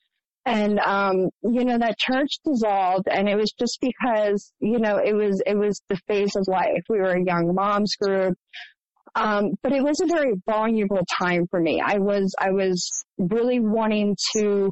And, 0.46 0.80
um, 0.80 1.30
you 1.44 1.66
know, 1.66 1.78
that 1.78 1.98
church 1.98 2.40
dissolved 2.46 3.08
and 3.10 3.28
it 3.28 3.36
was 3.36 3.54
just 3.60 3.80
because, 3.82 4.54
you 4.60 4.80
know, 4.80 4.98
it 4.98 5.14
was, 5.14 5.42
it 5.46 5.58
was 5.58 5.82
the 5.90 6.00
phase 6.08 6.36
of 6.36 6.46
life. 6.48 6.84
We 6.90 7.00
were 7.00 7.12
a 7.12 7.24
young 7.24 7.54
moms 7.54 7.96
group. 7.96 8.38
Um, 9.18 9.54
but 9.64 9.72
it 9.72 9.84
was 9.84 10.00
a 10.00 10.06
very 10.06 10.34
vulnerable 10.46 11.02
time 11.20 11.48
for 11.50 11.60
me. 11.60 11.82
I 11.84 11.98
was, 11.98 12.36
I 12.40 12.52
was 12.52 13.04
really 13.18 13.60
wanting 13.60 14.16
to, 14.36 14.72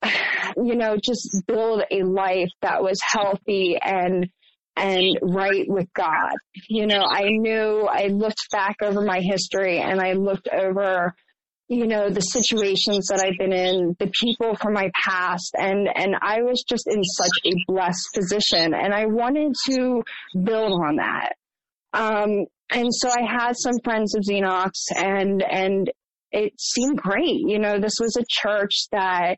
you 0.56 0.76
know, 0.76 0.96
just 1.02 1.42
build 1.48 1.82
a 1.90 2.04
life 2.04 2.50
that 2.62 2.84
was 2.84 3.00
healthy 3.02 3.78
and, 3.82 4.28
and 4.76 5.18
right 5.22 5.64
with 5.66 5.88
God. 5.92 6.34
You 6.68 6.86
know, 6.86 7.02
I 7.04 7.24
knew 7.24 7.88
I 7.90 8.06
looked 8.06 8.48
back 8.52 8.76
over 8.80 9.00
my 9.00 9.20
history 9.20 9.80
and 9.80 10.00
I 10.00 10.12
looked 10.12 10.48
over, 10.48 11.12
you 11.66 11.88
know, 11.88 12.10
the 12.10 12.20
situations 12.20 13.08
that 13.08 13.24
I've 13.26 13.38
been 13.38 13.52
in, 13.52 13.96
the 13.98 14.12
people 14.22 14.54
from 14.54 14.72
my 14.72 14.88
past, 15.04 15.50
and, 15.58 15.88
and 15.92 16.14
I 16.22 16.42
was 16.42 16.62
just 16.68 16.86
in 16.86 17.02
such 17.02 17.38
a 17.44 17.54
blessed 17.66 18.06
position 18.14 18.72
and 18.72 18.94
I 18.94 19.06
wanted 19.06 19.52
to 19.70 20.04
build 20.44 20.80
on 20.80 20.96
that. 20.96 21.32
Um, 21.92 22.46
and 22.70 22.88
so 22.92 23.08
I 23.08 23.22
had 23.22 23.54
some 23.56 23.78
friends 23.84 24.14
of 24.14 24.22
Xenos 24.22 24.72
and, 24.94 25.42
and 25.42 25.90
it 26.32 26.52
seemed 26.60 26.98
great. 26.98 27.40
You 27.46 27.58
know, 27.58 27.78
this 27.78 27.98
was 28.00 28.16
a 28.16 28.24
church 28.28 28.88
that 28.92 29.36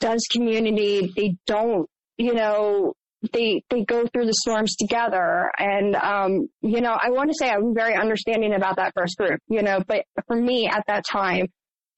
does 0.00 0.26
community. 0.30 1.12
They 1.16 1.36
don't, 1.46 1.88
you 2.18 2.34
know, 2.34 2.94
they, 3.32 3.62
they 3.70 3.84
go 3.84 4.06
through 4.06 4.26
the 4.26 4.34
storms 4.34 4.76
together. 4.76 5.50
And, 5.58 5.96
um, 5.96 6.48
you 6.60 6.80
know, 6.80 6.96
I 7.00 7.10
want 7.10 7.30
to 7.30 7.36
say 7.38 7.48
I'm 7.48 7.74
very 7.74 7.94
understanding 7.94 8.54
about 8.54 8.76
that 8.76 8.92
first 8.94 9.16
group, 9.16 9.40
you 9.48 9.62
know, 9.62 9.80
but 9.86 10.04
for 10.26 10.36
me 10.36 10.68
at 10.68 10.84
that 10.86 11.04
time, 11.10 11.46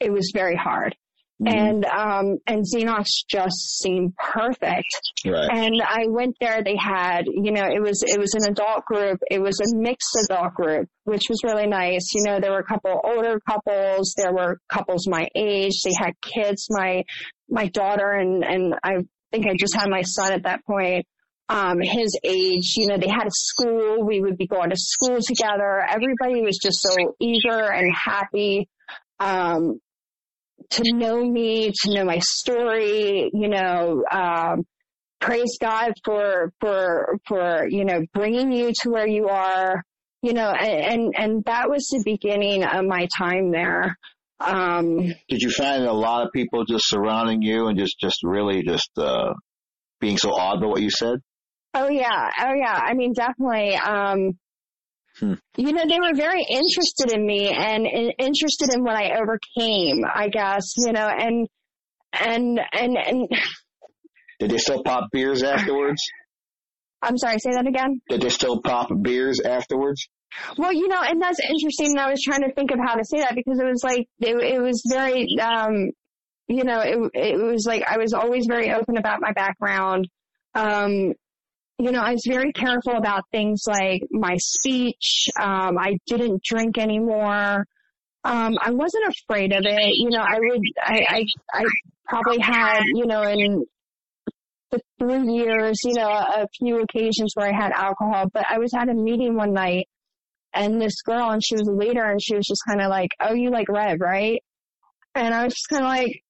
it 0.01 0.13
was 0.13 0.31
very 0.33 0.57
hard. 0.57 0.95
Mm-hmm. 1.41 1.57
And, 1.57 1.85
um, 1.85 2.39
and 2.49 2.65
Xenos 2.65 3.07
just 3.29 3.79
seemed 3.79 4.15
perfect. 4.17 4.89
Right. 5.25 5.49
And 5.53 5.81
I 5.87 6.07
went 6.09 6.37
there, 6.41 6.65
they 6.65 6.77
had, 6.77 7.27
you 7.27 7.53
know, 7.53 7.65
it 7.65 7.81
was, 7.81 8.03
it 8.03 8.19
was 8.19 8.35
an 8.35 8.51
adult 8.51 8.85
group. 8.87 9.21
It 9.31 9.41
was 9.41 9.61
a 9.61 9.77
mixed 9.77 10.19
adult 10.25 10.55
group, 10.55 10.89
which 11.05 11.23
was 11.29 11.43
really 11.45 11.69
nice. 11.69 12.13
You 12.15 12.25
know, 12.25 12.41
there 12.41 12.51
were 12.51 12.59
a 12.59 12.65
couple 12.65 13.01
older 13.05 13.41
couples. 13.49 14.15
There 14.17 14.33
were 14.33 14.59
couples 14.69 15.07
my 15.09 15.29
age. 15.37 15.81
They 15.85 15.93
had 15.97 16.15
kids. 16.21 16.67
My, 16.71 17.05
my 17.49 17.69
daughter 17.69 18.11
and, 18.11 18.43
and 18.43 18.75
I 18.83 19.05
think 19.31 19.47
I 19.47 19.55
just 19.57 19.77
had 19.77 19.89
my 19.89 20.03
son 20.03 20.33
at 20.33 20.43
that 20.43 20.65
point. 20.65 21.07
Um, 21.49 21.79
his 21.81 22.19
age, 22.25 22.75
you 22.77 22.89
know, 22.89 22.99
they 22.99 23.09
had 23.09 23.27
a 23.27 23.31
school. 23.33 24.05
We 24.05 24.21
would 24.21 24.37
be 24.37 24.47
going 24.47 24.71
to 24.71 24.77
school 24.77 25.19
together. 25.25 25.81
Everybody 25.89 26.43
was 26.43 26.59
just 26.61 26.83
so 26.83 27.15
eager 27.21 27.73
and 27.73 27.95
happy. 27.95 28.69
Um, 29.21 29.81
to 30.71 30.93
know 30.93 31.25
me, 31.25 31.73
to 31.83 31.95
know 31.95 32.05
my 32.05 32.19
story, 32.21 33.31
you 33.33 33.49
know, 33.49 34.05
um, 34.11 34.67
praise 35.21 35.57
God 35.61 35.93
for, 36.05 36.53
for, 36.61 37.19
for, 37.27 37.67
you 37.69 37.85
know, 37.85 38.03
bringing 38.15 38.53
you 38.53 38.73
to 38.83 38.91
where 38.91 39.07
you 39.07 39.29
are, 39.29 39.83
you 40.23 40.33
know, 40.33 40.51
and, 40.51 41.15
and 41.17 41.45
that 41.45 41.69
was 41.71 41.89
the 41.89 42.03
beginning 42.05 42.65
of 42.65 42.85
my 42.85 43.09
time 43.17 43.51
there. 43.51 43.97
Um, 44.41 44.99
did 45.29 45.43
you 45.43 45.51
find 45.51 45.85
a 45.85 45.93
lot 45.93 46.27
of 46.27 46.33
people 46.33 46.65
just 46.65 46.89
surrounding 46.89 47.43
you 47.43 47.67
and 47.67 47.79
just, 47.79 47.99
just 48.01 48.19
really 48.23 48.63
just, 48.63 48.91
uh, 48.97 49.33
being 50.01 50.17
so 50.17 50.31
awed 50.31 50.61
by 50.61 50.67
what 50.67 50.83
you 50.83 50.91
said? 50.91 51.19
Oh 51.75 51.89
yeah. 51.89 52.31
Oh 52.41 52.55
yeah. 52.55 52.81
I 52.83 52.95
mean, 52.95 53.13
definitely. 53.13 53.75
Um, 53.75 54.39
Hmm. 55.21 55.35
You 55.57 55.73
know, 55.73 55.85
they 55.89 55.99
were 55.99 56.15
very 56.15 56.45
interested 56.49 57.13
in 57.13 57.27
me 57.27 57.49
and, 57.49 57.87
and 57.87 58.15
interested 58.19 58.73
in 58.73 58.85
what 58.85 58.95
I 58.95 59.19
overcame, 59.19 60.05
I 60.05 60.29
guess, 60.29 60.75
you 60.77 60.93
know, 60.93 61.09
and, 61.09 61.49
and, 62.13 62.61
and, 62.73 62.97
and. 62.97 63.29
Did 64.39 64.51
they 64.51 64.59
still 64.59 64.83
pop 64.85 65.09
beers 65.13 65.43
afterwards? 65.43 66.03
I'm 67.03 67.17
sorry, 67.17 67.39
say 67.39 67.53
that 67.53 67.67
again? 67.67 68.01
Did 68.09 68.23
they 68.23 68.29
still 68.29 68.61
pop 68.61 68.91
beers 69.03 69.41
afterwards? 69.41 70.09
Well, 70.57 70.73
you 70.73 70.89
know, 70.89 71.01
and 71.01 71.21
that's 71.23 71.41
interesting. 71.41 71.91
And 71.91 72.01
I 72.01 72.11
was 72.11 72.23
trying 72.23 72.43
to 72.43 72.53
think 72.53 72.71
of 72.71 72.79
how 72.85 72.95
to 72.95 73.05
say 73.05 73.21
that 73.21 73.35
because 73.35 73.59
it 73.59 73.65
was 73.65 73.83
like, 73.83 74.07
it, 74.21 74.37
it 74.37 74.61
was 74.61 74.83
very, 74.93 75.27
um, 75.41 75.91
you 76.49 76.65
know, 76.65 76.81
it, 76.81 76.99
it 77.15 77.41
was 77.41 77.65
like 77.67 77.85
I 77.85 77.99
was 77.99 78.13
always 78.13 78.47
very 78.47 78.73
open 78.73 78.97
about 78.97 79.21
my 79.21 79.33
background. 79.33 80.09
Um, 80.55 81.13
you 81.79 81.93
know, 81.93 82.01
I 82.01 82.13
was 82.13 82.25
very 82.27 82.53
careful 82.53 82.97
about 82.97 83.25
things 83.31 83.63
like 83.67 84.03
my 84.11 84.37
speech. 84.39 85.29
Um, 85.39 85.79
I 85.79 85.99
didn't 86.07 86.43
drink 86.43 86.77
anymore. 86.77 87.65
Um, 88.25 88.59
I 88.61 88.73
wasn't 88.73 89.15
afraid 89.15 89.53
of 89.53 89.63
it. 89.65 89.95
You 89.95 90.11
know, 90.11 90.21
I 90.21 90.39
would, 90.39 90.61
I, 90.83 91.07
I, 91.09 91.25
I 91.55 91.65
probably 92.09 92.41
had, 92.41 92.83
you 92.87 93.07
know, 93.07 93.23
in 93.23 93.65
the 94.71 94.81
three 94.99 95.33
years, 95.33 95.79
you 95.85 95.95
know, 95.95 96.09
a 96.09 96.47
few 96.59 96.83
occasions 96.83 97.33
where 97.35 97.49
I 97.49 97.57
had 97.57 97.73
alcohol, 97.73 98.27
but 98.33 98.45
I 98.49 98.59
was 98.59 98.75
at 98.75 98.89
a 98.89 98.95
meeting 98.95 99.37
one 99.37 99.53
night 99.53 99.89
and 100.53 100.81
this 100.81 101.01
girl 101.03 101.31
and 101.31 101.43
she 101.45 101.55
was 101.55 101.69
a 101.69 101.73
leader 101.73 102.05
and 102.05 102.21
she 102.21 102.35
was 102.35 102.47
just 102.47 102.63
kind 102.67 102.81
of 102.81 102.91
like, 102.91 103.11
oh, 103.21 103.35
you 103.35 103.51
like 103.51 103.69
red, 103.69 104.01
right? 104.01 104.43
And 105.15 105.33
I 105.33 105.45
was 105.45 105.55
just 105.55 105.69
kind 105.69 105.85
of 105.85 105.89
like, 105.89 106.23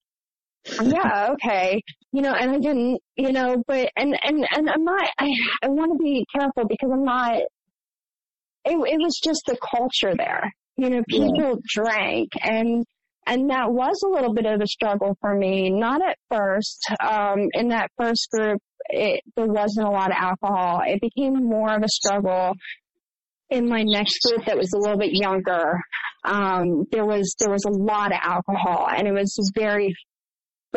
yeah, 0.95 1.31
okay. 1.33 1.83
You 2.12 2.22
know, 2.22 2.32
and 2.32 2.50
I 2.52 2.58
didn't, 2.58 3.00
you 3.16 3.32
know, 3.32 3.62
but, 3.66 3.90
and, 3.96 4.18
and, 4.22 4.46
and 4.50 4.70
I'm 4.70 4.84
not, 4.84 5.10
I, 5.18 5.30
I 5.62 5.68
want 5.68 5.98
to 5.98 6.02
be 6.02 6.24
careful 6.34 6.64
because 6.66 6.90
I'm 6.90 7.04
not, 7.04 7.34
it, 7.34 7.46
it 8.64 8.98
was 8.98 9.20
just 9.22 9.42
the 9.46 9.58
culture 9.58 10.14
there. 10.16 10.50
You 10.76 10.90
know, 10.90 11.02
people 11.06 11.34
yeah. 11.36 11.54
drank 11.74 12.30
and, 12.42 12.84
and 13.26 13.50
that 13.50 13.70
was 13.70 14.02
a 14.02 14.08
little 14.08 14.32
bit 14.32 14.46
of 14.46 14.62
a 14.62 14.66
struggle 14.66 15.18
for 15.20 15.34
me. 15.34 15.68
Not 15.68 16.00
at 16.00 16.16
first. 16.30 16.82
Um, 16.98 17.48
in 17.52 17.68
that 17.68 17.90
first 17.98 18.30
group, 18.30 18.58
it, 18.88 19.20
there 19.36 19.46
wasn't 19.46 19.86
a 19.86 19.90
lot 19.90 20.10
of 20.10 20.16
alcohol. 20.18 20.80
It 20.86 21.02
became 21.02 21.34
more 21.34 21.74
of 21.74 21.82
a 21.82 21.88
struggle 21.88 22.54
in 23.50 23.68
my 23.68 23.82
next 23.82 24.20
group 24.22 24.46
that 24.46 24.56
was 24.56 24.72
a 24.72 24.78
little 24.78 24.96
bit 24.98 25.12
younger. 25.12 25.78
Um, 26.24 26.84
there 26.90 27.04
was, 27.04 27.34
there 27.38 27.50
was 27.50 27.64
a 27.66 27.70
lot 27.70 28.12
of 28.12 28.18
alcohol 28.22 28.88
and 28.88 29.06
it 29.06 29.12
was 29.12 29.36
very 29.54 29.94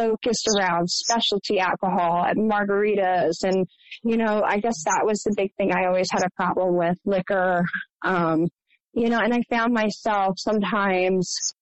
focused 0.02 0.48
around 0.58 0.90
specialty 0.90 1.60
alcohol 1.60 2.26
and 2.28 2.50
margaritas. 2.50 3.44
And 3.44 3.68
you 4.04 4.18
know 4.18 4.42
i 4.46 4.60
guess 4.60 4.84
that 4.86 5.04
was 5.06 5.22
the 5.24 5.34
big 5.36 5.54
thing 5.58 5.72
i 5.72 5.86
always 5.86 6.10
had 6.12 6.24
a 6.24 6.30
problem 6.36 6.76
with 6.76 6.98
liquor. 7.06 7.64
Um 8.04 8.48
you 8.94 9.10
know 9.10 9.20
and 9.20 9.34
i 9.34 9.42
found 9.50 9.74
myself 9.74 10.36
sometimes 10.38 11.54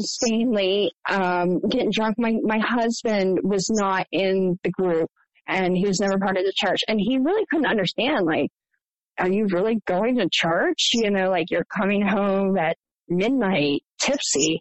staying 0.00 0.52
late 0.52 0.92
um 1.08 1.60
getting 1.60 1.90
drunk. 1.90 2.16
My 2.18 2.34
my 2.42 2.58
husband 2.58 3.40
was 3.42 3.68
not 3.70 4.06
in 4.12 4.58
the 4.62 4.70
group 4.70 5.10
and 5.46 5.76
he 5.76 5.86
was 5.86 6.00
never 6.00 6.18
part 6.18 6.36
of 6.36 6.44
the 6.44 6.52
church 6.54 6.80
and 6.88 7.00
he 7.00 7.18
really 7.18 7.44
couldn't 7.50 7.66
understand 7.66 8.26
like 8.26 8.50
are 9.18 9.30
you 9.30 9.46
really 9.50 9.80
going 9.86 10.16
to 10.18 10.28
church? 10.30 10.90
You 10.94 11.10
know 11.10 11.30
like 11.30 11.50
you're 11.50 11.64
coming 11.64 12.06
home 12.06 12.56
at 12.58 12.76
midnight 13.08 13.82
tipsy. 14.00 14.60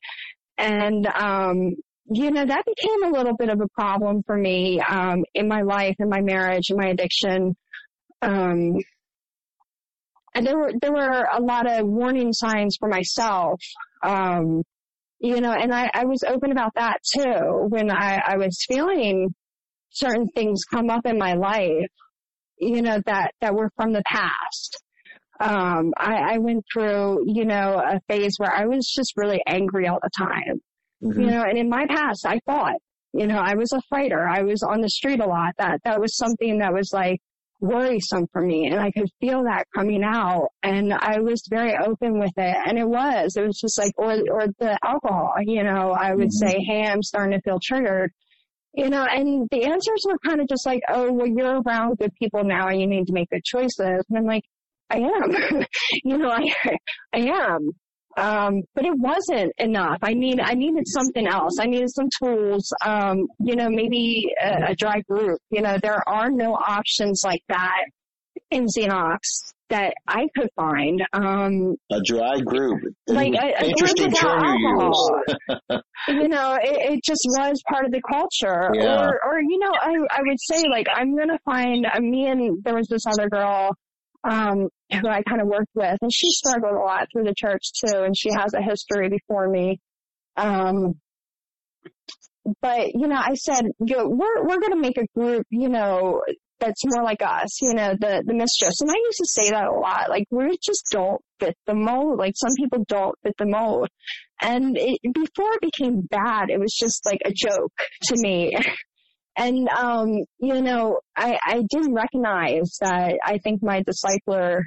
And 0.57 1.05
um 1.07 1.75
you 2.09 2.31
know, 2.31 2.45
that 2.45 2.65
became 2.65 3.03
a 3.03 3.17
little 3.17 3.35
bit 3.35 3.49
of 3.49 3.59
a 3.61 3.67
problem 3.69 4.23
for 4.25 4.37
me 4.37 4.79
um, 4.79 5.23
in 5.33 5.47
my 5.47 5.61
life, 5.61 5.95
in 5.99 6.09
my 6.09 6.21
marriage, 6.21 6.69
in 6.69 6.77
my 6.77 6.87
addiction. 6.87 7.55
Um, 8.21 8.77
and 10.33 10.45
there 10.45 10.57
were 10.57 10.71
there 10.81 10.93
were 10.93 11.27
a 11.33 11.41
lot 11.41 11.69
of 11.69 11.85
warning 11.87 12.31
signs 12.31 12.77
for 12.79 12.87
myself. 12.87 13.59
Um, 14.03 14.63
you 15.19 15.41
know, 15.41 15.51
and 15.51 15.73
I, 15.73 15.89
I 15.93 16.05
was 16.05 16.23
open 16.23 16.51
about 16.51 16.75
that 16.75 16.99
too 17.15 17.65
when 17.69 17.89
I, 17.89 18.21
I 18.25 18.37
was 18.37 18.63
feeling 18.67 19.33
certain 19.89 20.27
things 20.27 20.63
come 20.71 20.89
up 20.89 21.05
in 21.05 21.17
my 21.17 21.33
life, 21.33 21.89
you 22.59 22.81
know, 22.81 23.01
that, 23.05 23.31
that 23.41 23.55
were 23.55 23.71
from 23.75 23.93
the 23.93 24.03
past. 24.05 24.77
Um, 25.39 25.93
I, 25.97 26.35
I 26.35 26.37
went 26.37 26.63
through, 26.71 27.23
you 27.25 27.45
know, 27.45 27.81
a 27.83 27.99
phase 28.07 28.35
where 28.37 28.53
I 28.53 28.65
was 28.65 28.91
just 28.95 29.13
really 29.17 29.41
angry 29.47 29.87
all 29.87 29.99
the 30.01 30.09
time. 30.15 30.61
Mm-hmm. 31.04 31.22
You 31.22 31.27
know, 31.27 31.44
and 31.44 31.58
in 31.58 31.70
my 31.70 31.86
past, 31.88 32.25
I 32.25 32.39
fought. 32.46 32.77
You 33.13 33.25
know, 33.25 33.38
I 33.38 33.56
was 33.56 33.72
a 33.72 33.82
fighter. 33.89 34.27
I 34.27 34.44
was 34.44 34.62
on 34.63 34.82
the 34.82 34.89
street 34.89 35.20
a 35.20 35.25
lot. 35.25 35.54
That 35.58 35.80
that 35.86 36.00
was 36.00 36.18
something 36.18 36.60
that 36.60 36.74
was 36.74 36.92
like 36.94 37.20
worrisome 37.60 38.27
for 38.32 38.42
me, 38.42 38.68
and 38.68 38.80
I 38.80 38.92
could 38.92 39.10
feel 39.20 39.44
that 39.44 39.66
coming 39.74 40.04
out. 40.04 40.50
And 40.62 40.94
I 40.94 41.20
was 41.20 41.42
very 41.50 41.75
open 41.75 42.20
with 42.20 42.34
it, 42.38 42.58
and 42.68 42.77
it 42.77 42.88
was. 42.88 43.36
It 43.36 43.46
was 43.46 43.60
just 43.60 43.80
like, 43.80 43.94
or 43.98 44.12
or 44.32 44.48
the 44.60 44.77
alcohol. 44.84 45.34
You 45.42 45.63
know, 45.63 45.92
I 45.92 46.13
would 46.13 46.30
mm-hmm. 46.30 46.48
say, 46.48 46.60
"Hey, 46.68 46.86
I'm 46.86 47.01
starting 47.01 47.38
to 47.38 47.42
feel 47.42 47.60
triggered." 47.63 48.12
You 48.74 48.89
know, 48.89 49.04
and 49.04 49.48
the 49.50 49.63
answers 49.63 50.06
were 50.06 50.20
kind 50.24 50.42
of 50.42 50.48
just 50.48 50.66
like, 50.66 50.82
"Oh, 50.89 51.12
well, 51.12 51.27
you're 51.27 51.62
around 51.62 51.98
good 51.98 52.13
people 52.22 52.44
now, 52.44 52.68
and 52.68 52.80
you 52.80 52.88
need 52.88 53.08
to 53.08 53.13
make 53.13 53.30
good 53.30 53.44
choices." 53.44 53.80
And 53.80 54.18
I'm 54.18 54.25
like, 54.25 54.44
I 54.89 54.98
am. 54.98 55.66
you 56.04 56.18
know, 56.18 56.30
I 56.30 56.44
I 57.13 57.20
am. 57.20 57.72
Um, 58.17 58.63
but 58.74 58.86
it 58.86 58.97
wasn't 58.97 59.53
enough. 59.59 60.00
I 60.01 60.13
need, 60.13 60.39
I 60.39 60.53
needed 60.53 60.88
something 60.88 61.27
else. 61.27 61.59
I 61.59 61.65
needed 61.65 61.89
some 61.93 62.09
tools. 62.21 62.74
Um, 62.83 63.27
you 63.39 63.55
know, 63.55 63.69
maybe 63.69 64.33
a, 64.43 64.71
a 64.71 64.75
dry 64.75 65.01
group. 65.01 65.39
You 65.51 65.62
know, 65.62 65.77
there 65.81 66.07
are 66.09 66.31
no 66.31 66.55
options 66.55 67.21
like 67.24 67.43
that 67.50 67.86
in 68.50 68.65
Xenos 68.65 69.53
that 69.69 69.93
I 70.07 70.27
could 70.36 70.50
find. 70.55 71.03
Um, 71.13 71.75
a 71.91 72.01
dry 72.01 72.39
group. 72.39 72.93
Like 73.07 73.33
a, 73.33 73.63
a 73.63 73.65
interesting 73.65 74.12
term 74.12 74.55
you 74.57 74.93
you 76.07 76.27
know, 76.27 76.57
it, 76.62 76.93
it, 76.93 77.03
just 77.03 77.21
was 77.25 77.62
part 77.69 77.86
of 77.86 77.91
the 77.91 78.01
culture. 78.01 78.71
Yeah. 78.74 79.05
Or, 79.05 79.19
or 79.25 79.41
you 79.41 79.59
know, 79.59 79.71
I 79.74 79.93
I 80.12 80.21
would 80.21 80.39
say 80.39 80.63
like 80.69 80.88
I'm 80.93 81.17
gonna 81.17 81.39
find. 81.45 81.86
Uh, 81.86 82.00
me 82.00 82.27
and 82.27 82.63
there 82.63 82.75
was 82.75 82.88
this 82.88 83.05
other 83.05 83.29
girl 83.29 83.75
um, 84.27 84.67
who 84.91 85.07
I 85.07 85.24
kind 85.24 85.41
of 85.41 85.48
worked 85.48 85.72
with, 85.74 85.98
and 86.01 86.12
she 86.13 86.29
struggled 86.29 86.74
a 86.74 86.79
lot 86.79 87.07
through 87.12 87.24
the 87.24 87.36
church 87.36 87.72
too, 87.86 88.03
and 88.03 88.15
she 88.17 88.29
has 88.31 88.53
a 88.53 88.62
history 88.62 89.10
before 89.10 89.48
me. 89.48 89.79
Um, 90.36 90.96
but 92.62 92.93
you 92.93 93.07
know, 93.07 93.19
I 93.19 93.34
said, 93.36 93.65
know, 93.79 94.07
we're 94.07 94.43
we're 94.43 94.60
going 94.60 94.74
to 94.74 94.81
make 94.81 94.98
a 94.98 95.07
group, 95.17 95.46
you 95.50 95.69
know, 95.69 96.22
that's 96.60 96.84
more 96.86 97.03
like 97.03 97.22
us, 97.22 97.62
you 97.62 97.74
know, 97.74 97.93
the 98.00 98.24
the 98.25 98.34
mischiefs. 98.34 98.81
And 98.81 98.89
I 98.89 98.96
used 98.96 99.17
to 99.17 99.27
say 99.27 99.51
that 99.51 99.67
a 99.67 99.74
lot, 99.74 100.10
like 100.10 100.25
we 100.31 100.57
just 100.63 100.86
don't 100.91 101.22
fit 101.39 101.55
the 101.65 101.75
mold. 101.75 102.19
Like 102.19 102.34
some 102.36 102.53
people 102.57 102.84
don't 102.88 103.15
fit 103.24 103.36
the 103.38 103.46
mold. 103.46 103.89
And 104.41 104.77
it, 104.77 105.00
before 105.13 105.53
it 105.53 105.62
became 105.62 106.01
bad, 106.01 106.50
it 106.50 106.60
was 106.60 106.75
just 106.77 107.05
like 107.05 107.22
a 107.25 107.31
joke 107.34 107.74
to 108.03 108.15
me. 108.17 108.55
And, 109.38 109.70
um, 109.70 110.10
you 110.39 110.62
know, 110.62 111.00
I, 111.15 111.38
I 111.46 111.63
didn't 111.70 111.94
recognize 111.94 112.77
that 112.82 113.20
I 113.24 113.38
think 113.38 113.62
my 113.62 113.84
discipler 113.84 114.62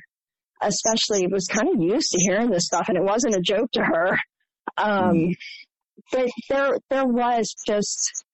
especially 0.63 1.27
was 1.27 1.47
kind 1.47 1.69
of 1.69 1.83
used 1.83 2.13
to 2.13 2.21
hearing 2.21 2.51
this 2.51 2.67
stuff 2.67 2.89
and 2.89 2.97
it 2.97 3.03
wasn't 3.03 3.35
a 3.35 3.41
joke 3.41 3.71
to 3.73 3.83
her. 3.83 4.19
Um, 4.77 5.17
mm. 5.17 5.35
but 6.13 6.29
there, 6.49 6.77
there 6.89 7.07
was 7.07 7.55
just 7.67 8.25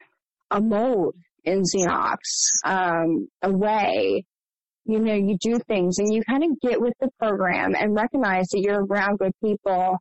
a 0.50 0.60
mold 0.60 1.14
in 1.44 1.62
Xenos, 1.62 2.18
um, 2.64 3.28
a 3.42 3.50
way, 3.50 4.24
you 4.84 4.98
know, 4.98 5.14
you 5.14 5.38
do 5.40 5.58
things 5.66 5.98
and 5.98 6.12
you 6.12 6.22
kind 6.28 6.44
of 6.44 6.50
get 6.60 6.80
with 6.80 6.94
the 7.00 7.08
program 7.18 7.74
and 7.74 7.94
recognize 7.94 8.48
that 8.48 8.60
you're 8.60 8.84
around 8.84 9.18
good 9.18 9.32
people, 9.42 9.96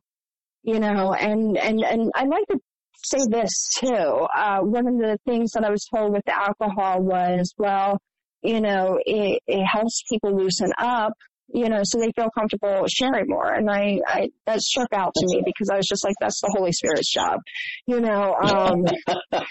you 0.62 0.78
know, 0.80 1.14
and, 1.14 1.56
and, 1.56 1.80
and 1.82 2.10
I 2.14 2.24
like 2.24 2.46
to 2.50 2.58
say 3.02 3.18
this 3.28 3.68
too. 3.78 4.26
Uh, 4.34 4.60
one 4.60 4.86
of 4.86 4.98
the 4.98 5.18
things 5.26 5.52
that 5.52 5.64
I 5.64 5.70
was 5.70 5.86
told 5.92 6.12
with 6.12 6.28
alcohol 6.28 7.02
was, 7.02 7.54
well, 7.58 7.98
you 8.42 8.60
know, 8.60 8.98
it, 9.04 9.40
it 9.46 9.64
helps 9.64 10.02
people 10.08 10.36
loosen 10.36 10.72
up, 10.78 11.12
you 11.48 11.68
know, 11.68 11.80
so 11.84 11.98
they 11.98 12.10
feel 12.16 12.28
comfortable 12.36 12.84
sharing 12.88 13.26
more. 13.28 13.52
And 13.52 13.70
I, 13.70 14.00
I, 14.06 14.28
that 14.46 14.60
struck 14.60 14.92
out 14.92 15.12
to 15.14 15.26
me 15.26 15.42
because 15.44 15.70
I 15.70 15.76
was 15.76 15.86
just 15.86 16.04
like, 16.04 16.14
that's 16.20 16.40
the 16.40 16.52
Holy 16.56 16.72
Spirit's 16.72 17.12
job, 17.12 17.40
you 17.86 18.00
know, 18.00 18.34
um, 18.34 18.84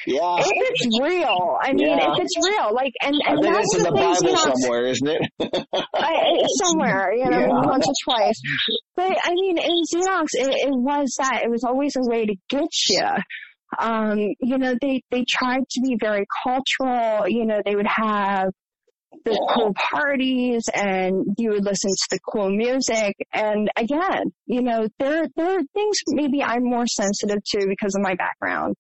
yeah. 0.05 0.35
if 0.39 0.51
it's 0.51 0.99
real, 1.01 1.57
I 1.61 1.73
mean, 1.73 1.87
yeah. 1.87 2.13
if 2.13 2.19
it's 2.19 2.35
real, 2.37 2.73
like, 2.73 2.93
and, 3.01 3.15
and 3.25 3.43
that's 3.43 3.75
in 3.75 3.83
the, 3.83 3.89
the 3.89 3.95
Bible 3.95 4.37
somewhere, 4.37 4.85
isn't 4.87 5.07
it? 5.07 5.21
I, 5.93 6.45
somewhere, 6.63 7.13
you 7.13 7.29
know, 7.29 7.39
yeah. 7.39 7.47
once 7.47 7.87
or 7.87 7.93
twice. 8.03 8.41
But 8.95 9.17
I 9.23 9.31
mean, 9.31 9.57
in 9.57 9.83
Xenos, 9.93 10.29
it, 10.33 10.49
it 10.49 10.73
was 10.73 11.15
that. 11.19 11.43
It 11.43 11.49
was 11.49 11.63
always 11.63 11.95
a 11.95 12.09
way 12.09 12.25
to 12.25 12.35
get 12.49 12.69
you. 12.89 13.07
Um, 13.79 14.19
you 14.39 14.57
know, 14.57 14.75
they, 14.79 15.01
they 15.11 15.25
tried 15.27 15.67
to 15.69 15.81
be 15.81 15.97
very 15.99 16.25
cultural. 16.43 17.27
You 17.27 17.45
know, 17.45 17.61
they 17.65 17.75
would 17.75 17.87
have 17.87 18.49
the 19.23 19.39
cool 19.53 19.73
parties 19.91 20.63
and 20.73 21.35
you 21.37 21.51
would 21.51 21.63
listen 21.63 21.91
to 21.91 22.07
the 22.11 22.19
cool 22.31 22.49
music. 22.49 23.15
And 23.33 23.69
again, 23.77 24.31
you 24.45 24.61
know, 24.61 24.87
there, 24.99 25.27
there 25.35 25.57
are 25.57 25.63
things 25.73 25.97
maybe 26.07 26.43
I'm 26.43 26.63
more 26.63 26.87
sensitive 26.87 27.43
to 27.43 27.67
because 27.67 27.95
of 27.95 28.01
my 28.01 28.15
background. 28.15 28.75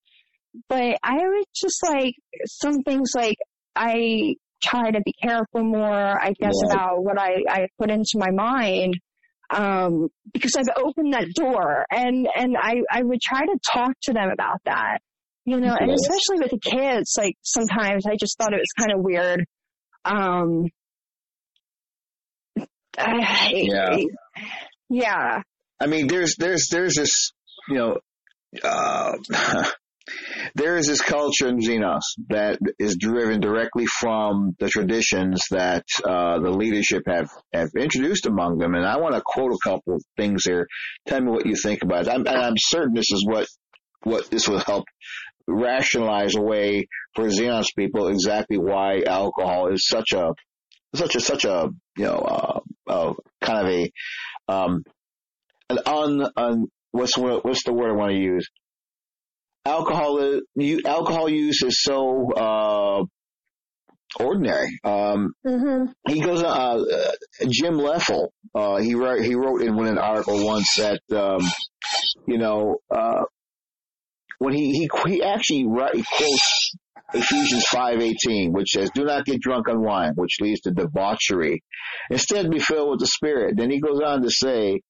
But 0.69 0.97
I 1.03 1.15
would 1.15 1.45
just 1.53 1.83
like 1.83 2.13
some 2.45 2.81
things 2.81 3.11
like 3.15 3.37
I 3.75 4.35
try 4.63 4.91
to 4.91 5.01
be 5.01 5.13
careful 5.21 5.63
more, 5.63 6.21
I 6.21 6.33
guess, 6.39 6.53
yeah. 6.67 6.73
about 6.73 7.03
what 7.03 7.19
I, 7.19 7.43
I 7.47 7.67
put 7.77 7.91
into 7.91 8.15
my 8.15 8.31
mind 8.31 8.95
um, 9.49 10.09
because 10.33 10.55
I've 10.55 10.83
opened 10.83 11.13
that 11.13 11.27
door 11.35 11.85
and, 11.91 12.27
and 12.35 12.55
I, 12.59 12.81
I 12.89 13.03
would 13.03 13.21
try 13.21 13.41
to 13.41 13.59
talk 13.71 13.91
to 14.03 14.13
them 14.13 14.29
about 14.31 14.59
that, 14.65 14.99
you 15.45 15.59
know, 15.59 15.75
and 15.79 15.91
especially 15.91 16.39
with 16.39 16.51
the 16.51 16.59
kids, 16.59 17.13
like 17.17 17.35
sometimes 17.43 18.05
I 18.07 18.15
just 18.19 18.37
thought 18.37 18.53
it 18.53 18.59
was 18.59 18.73
kind 18.77 18.91
of 18.91 19.03
weird. 19.03 19.45
Um, 20.05 20.67
I, 22.97 23.51
yeah. 23.51 23.97
Yeah. 24.89 25.41
I 25.81 25.87
mean, 25.87 26.07
there's, 26.07 26.35
there's, 26.37 26.67
there's 26.71 26.95
this, 26.95 27.33
you 27.67 27.75
know, 27.75 27.97
uh, 28.63 29.17
there 30.55 30.77
is 30.77 30.87
this 30.87 31.01
culture 31.01 31.47
in 31.47 31.57
Xenos 31.59 32.03
that 32.29 32.59
is 32.79 32.97
driven 32.97 33.41
directly 33.41 33.85
from 33.87 34.55
the 34.59 34.69
traditions 34.69 35.41
that 35.51 35.85
uh, 36.05 36.39
the 36.39 36.51
leadership 36.51 37.03
have, 37.07 37.29
have 37.51 37.69
introduced 37.75 38.27
among 38.27 38.59
them. 38.59 38.75
And 38.75 38.85
I 38.85 38.97
want 38.97 39.15
to 39.15 39.23
quote 39.25 39.51
a 39.51 39.57
couple 39.63 39.95
of 39.95 40.03
things 40.15 40.43
here. 40.45 40.67
Tell 41.07 41.19
me 41.19 41.31
what 41.31 41.45
you 41.45 41.55
think 41.55 41.81
about 41.83 42.07
it. 42.07 42.09
I'm, 42.09 42.25
and 42.27 42.37
I'm 42.37 42.55
certain 42.57 42.93
this 42.93 43.11
is 43.11 43.25
what 43.25 43.47
what 44.03 44.29
this 44.29 44.47
will 44.47 44.59
help 44.59 44.85
rationalize 45.47 46.35
away 46.35 46.87
for 47.13 47.25
Xenos 47.25 47.67
people 47.75 48.07
exactly 48.07 48.57
why 48.57 49.01
alcohol 49.05 49.71
is 49.71 49.87
such 49.87 50.13
a 50.13 50.33
such 50.95 51.15
a 51.15 51.19
such 51.19 51.45
a 51.45 51.69
you 51.97 52.03
know 52.05 52.17
uh, 52.17 52.59
uh, 52.87 53.13
kind 53.41 53.67
of 53.67 53.73
a 53.73 53.91
um, 54.47 54.83
an 55.69 55.79
un, 55.85 56.29
un 56.35 56.67
what's 56.91 57.17
what's 57.17 57.63
the 57.63 57.73
word 57.73 57.91
I 57.91 57.95
want 57.95 58.11
to 58.11 58.17
use 58.17 58.47
alcohol 59.65 60.39
alcohol 60.85 61.29
use 61.29 61.63
is 61.63 61.81
so 61.81 62.31
uh, 62.33 63.03
ordinary. 64.19 64.79
Um, 64.83 65.33
mm-hmm. 65.45 65.85
He 66.07 66.21
goes. 66.21 66.43
Uh, 66.43 66.47
uh, 66.47 67.11
Jim 67.49 67.75
Leffel. 67.75 68.29
Uh, 68.53 68.77
he 68.77 68.95
wrote. 68.95 69.23
He 69.23 69.35
wrote 69.35 69.61
in 69.61 69.75
one 69.75 69.87
an 69.87 69.97
article 69.97 70.45
once 70.45 70.75
that 70.75 71.01
um, 71.11 71.41
you 72.27 72.37
know 72.37 72.77
uh, 72.93 73.23
when 74.39 74.53
he 74.53 74.71
he 74.71 74.89
he 75.07 75.23
actually 75.23 75.65
quotes 75.65 76.75
Ephesians 77.13 77.65
five 77.65 78.01
eighteen, 78.01 78.51
which 78.53 78.71
says, 78.71 78.89
"Do 78.93 79.05
not 79.05 79.25
get 79.25 79.41
drunk 79.41 79.69
on 79.69 79.81
wine, 79.81 80.13
which 80.15 80.37
leads 80.41 80.61
to 80.61 80.71
debauchery. 80.71 81.63
Instead, 82.09 82.49
be 82.49 82.59
filled 82.59 82.91
with 82.91 82.99
the 82.99 83.07
Spirit." 83.07 83.55
Then 83.57 83.69
he 83.69 83.79
goes 83.79 84.01
on 84.01 84.21
to 84.21 84.29
say, 84.29 84.81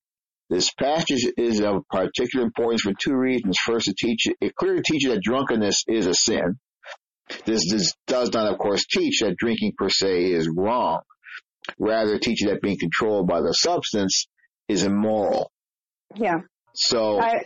this 0.50 0.72
passage 0.74 1.26
is 1.38 1.60
of 1.62 1.88
particular 1.90 2.46
importance 2.46 2.82
for 2.82 2.94
two 2.94 3.16
reasons. 3.16 3.58
First, 3.66 3.88
it, 3.88 3.98
teach, 3.98 4.28
it 4.40 4.56
clearly 4.56 4.84
teaches 4.84 5.12
that 5.12 5.22
drunkenness 5.22 5.84
is 5.88 6.06
a 6.06 6.14
sin. 6.14 6.60
This, 7.46 7.72
this 7.72 7.94
does 8.06 8.32
not, 8.32 8.52
of 8.52 8.60
course, 8.60 8.86
teach 8.86 9.22
that 9.22 9.36
drinking 9.38 9.74
per 9.76 9.90
se 9.90 10.26
is 10.26 10.48
wrong. 10.48 11.00
Rather, 11.80 12.14
it 12.14 12.22
teaches 12.22 12.48
that 12.48 12.62
being 12.62 12.78
controlled 12.78 13.28
by 13.28 13.42
the 13.42 13.54
substance 13.54 14.28
is 14.68 14.84
immoral. 14.84 15.52
Yeah. 16.16 16.42
So, 16.76 17.20
I, 17.20 17.42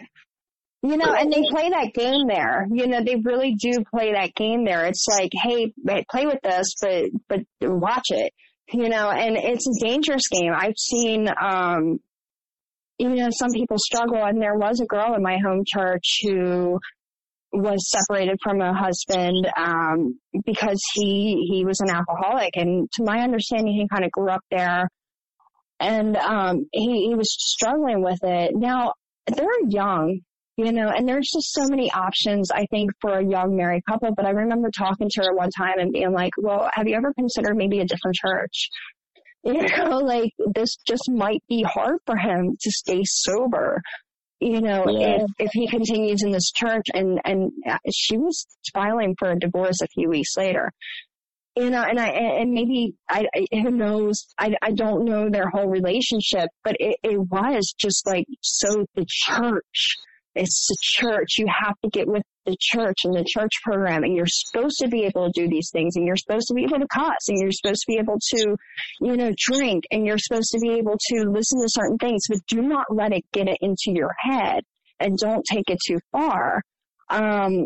you 0.81 0.97
know, 0.97 1.13
and 1.13 1.31
they 1.31 1.43
play 1.49 1.69
that 1.69 1.91
game 1.93 2.27
there. 2.27 2.67
You 2.71 2.87
know, 2.87 3.03
they 3.03 3.17
really 3.17 3.55
do 3.55 3.83
play 3.93 4.13
that 4.13 4.33
game 4.35 4.65
there. 4.65 4.85
It's 4.85 5.05
like, 5.07 5.31
hey, 5.33 5.73
play 6.09 6.25
with 6.25 6.39
this, 6.43 6.75
but 6.81 7.09
but 7.27 7.39
watch 7.61 8.07
it. 8.09 8.33
You 8.71 8.87
know, 8.87 9.09
and 9.09 9.35
it's 9.35 9.67
a 9.67 9.85
dangerous 9.85 10.27
game. 10.31 10.53
I've 10.55 10.77
seen 10.77 11.27
um, 11.41 11.99
you 12.99 13.09
know, 13.09 13.29
some 13.31 13.51
people 13.51 13.77
struggle. 13.79 14.23
And 14.23 14.41
there 14.41 14.55
was 14.55 14.81
a 14.81 14.85
girl 14.85 15.15
in 15.15 15.23
my 15.23 15.37
home 15.43 15.63
church 15.65 16.19
who 16.23 16.79
was 17.51 17.89
separated 17.89 18.37
from 18.43 18.61
a 18.61 18.73
husband 18.73 19.47
um, 19.57 20.19
because 20.45 20.79
he 20.93 21.47
he 21.51 21.65
was 21.65 21.79
an 21.79 21.89
alcoholic, 21.89 22.51
and 22.55 22.87
to 22.91 23.03
my 23.03 23.21
understanding, 23.21 23.73
he 23.73 23.87
kind 23.87 24.05
of 24.05 24.11
grew 24.11 24.29
up 24.29 24.43
there, 24.51 24.87
and 25.79 26.15
um, 26.17 26.67
he 26.71 27.07
he 27.07 27.15
was 27.15 27.33
struggling 27.39 28.03
with 28.03 28.19
it. 28.21 28.51
Now 28.53 28.93
they're 29.25 29.47
young, 29.67 30.19
you 30.59 30.73
know, 30.73 30.89
and 30.89 31.07
there's 31.07 31.29
just 31.33 31.53
so 31.53 31.67
many 31.69 31.89
options, 31.93 32.51
I 32.51 32.65
think, 32.65 32.91
for 32.99 33.17
a 33.17 33.25
young 33.25 33.55
married 33.55 33.85
couple. 33.85 34.13
But 34.13 34.25
I 34.25 34.31
remember 34.31 34.69
talking 34.77 35.07
to 35.09 35.21
her 35.23 35.33
one 35.33 35.51
time 35.51 35.79
and 35.79 35.93
being 35.93 36.11
like, 36.11 36.33
well, 36.37 36.69
have 36.73 36.85
you 36.85 36.97
ever 36.97 37.13
considered 37.13 37.55
maybe 37.55 37.79
a 37.79 37.85
different 37.85 38.15
church? 38.15 38.69
You 39.41 39.53
know, 39.53 39.99
like 39.99 40.33
this 40.53 40.75
just 40.85 41.09
might 41.09 41.41
be 41.47 41.63
hard 41.63 41.99
for 42.05 42.17
him 42.17 42.57
to 42.59 42.71
stay 42.71 43.03
sober. 43.05 43.81
You 44.41 44.59
know, 44.59 44.83
yeah. 44.89 45.21
if, 45.21 45.31
if 45.39 45.51
he 45.53 45.65
continues 45.69 46.23
in 46.23 46.31
this 46.31 46.51
church 46.51 46.87
and, 46.93 47.21
and 47.23 47.49
uh, 47.65 47.77
she 47.89 48.17
was 48.17 48.45
filing 48.73 49.15
for 49.17 49.31
a 49.31 49.39
divorce 49.39 49.79
a 49.81 49.87
few 49.87 50.09
weeks 50.09 50.35
later 50.35 50.73
you 51.55 51.67
uh, 51.67 51.69
know, 51.69 51.83
and 51.83 51.99
I, 51.99 52.07
and 52.09 52.51
maybe 52.51 52.95
I, 53.09 53.27
I 53.33 53.45
who 53.51 53.71
knows, 53.71 54.27
I, 54.37 54.55
I 54.61 54.71
don't 54.71 55.05
know 55.05 55.29
their 55.29 55.49
whole 55.49 55.67
relationship, 55.67 56.49
but 56.63 56.75
it, 56.79 56.97
it 57.03 57.19
was 57.19 57.73
just 57.77 58.05
like, 58.07 58.25
so 58.41 58.85
the 58.95 59.05
church, 59.07 59.95
it's 60.35 60.67
the 60.67 60.77
church. 60.81 61.37
You 61.37 61.47
have 61.47 61.75
to 61.83 61.89
get 61.89 62.07
with 62.07 62.23
the 62.45 62.55
church 62.59 62.97
and 63.03 63.15
the 63.15 63.25
church 63.27 63.51
program 63.63 64.03
and 64.03 64.15
you're 64.15 64.25
supposed 64.27 64.77
to 64.79 64.87
be 64.87 65.03
able 65.03 65.31
to 65.31 65.41
do 65.41 65.47
these 65.47 65.69
things 65.71 65.95
and 65.95 66.05
you're 66.05 66.17
supposed 66.17 66.47
to 66.47 66.53
be 66.53 66.63
able 66.63 66.79
to 66.79 66.87
cuss 66.93 67.27
and 67.27 67.37
you're 67.39 67.51
supposed 67.51 67.81
to 67.81 67.91
be 67.91 67.99
able 67.99 68.17
to, 68.19 68.55
you 69.01 69.17
know, 69.17 69.31
drink 69.37 69.83
and 69.91 70.05
you're 70.05 70.17
supposed 70.17 70.51
to 70.51 70.59
be 70.59 70.73
able 70.73 70.97
to 71.09 71.29
listen 71.29 71.61
to 71.61 71.67
certain 71.67 71.97
things, 71.97 72.23
but 72.29 72.39
do 72.47 72.61
not 72.61 72.85
let 72.89 73.11
it 73.11 73.23
get 73.33 73.47
it 73.47 73.57
into 73.61 73.91
your 73.91 74.13
head 74.19 74.63
and 74.99 75.17
don't 75.17 75.45
take 75.45 75.69
it 75.69 75.79
too 75.85 75.99
far. 76.11 76.61
Um, 77.09 77.65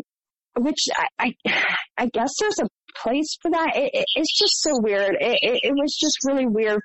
which 0.56 0.86
I, 0.96 1.34
I, 1.46 1.64
I 1.98 2.06
guess 2.06 2.30
there's 2.40 2.60
a 2.60 2.68
place 3.02 3.36
for 3.42 3.50
that. 3.50 3.76
It, 3.76 3.90
it, 3.92 4.04
it's 4.14 4.38
just 4.38 4.62
so 4.62 4.72
weird. 4.80 5.16
It, 5.20 5.38
it, 5.42 5.72
was 5.74 5.96
just 6.00 6.18
really 6.24 6.46
weird 6.46 6.80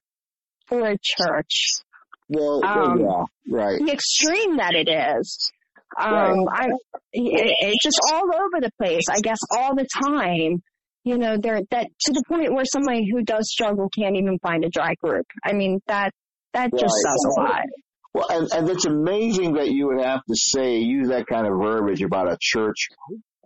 for 0.68 0.88
a 0.88 0.98
church. 1.02 1.82
Well, 2.28 2.64
um, 2.66 3.00
yeah, 3.00 3.24
right. 3.50 3.80
The 3.84 3.92
extreme 3.92 4.58
that 4.58 4.76
it 4.76 4.90
is. 4.90 5.52
Um, 6.00 6.46
right. 6.46 6.48
I, 6.54 6.66
it, 7.14 7.56
it's 7.62 7.84
just 7.84 8.00
all 8.12 8.24
over 8.24 8.62
the 8.62 8.72
place. 8.78 9.04
I 9.10 9.20
guess 9.22 9.40
all 9.58 9.76
the 9.76 9.88
time. 10.04 10.62
You 11.06 11.18
know, 11.18 11.38
they're 11.42 11.62
that 11.72 11.88
to 12.02 12.12
the 12.12 12.24
point 12.28 12.54
where 12.54 12.66
somebody 12.66 13.10
who 13.10 13.24
does 13.24 13.50
struggle 13.50 13.90
can't 13.98 14.18
even 14.18 14.38
find 14.40 14.66
a 14.66 14.70
dry 14.70 14.94
group. 15.02 15.26
I 15.44 15.54
mean, 15.54 15.80
that 15.88 16.12
that 16.54 16.72
just 16.72 16.84
right. 16.84 17.14
says 17.14 17.26
a 17.26 17.42
lot. 17.42 17.66
Well, 18.14 18.28
and, 18.30 18.52
and 18.52 18.70
it's 18.70 18.86
amazing 18.86 19.54
that 19.54 19.70
you 19.70 19.88
would 19.88 20.04
have 20.04 20.24
to 20.26 20.36
say, 20.36 20.80
use 20.80 21.10
that 21.10 21.28
kind 21.28 21.46
of 21.46 21.54
verbiage 21.60 22.02
about 22.02 22.28
a 22.28 22.38
church 22.42 22.88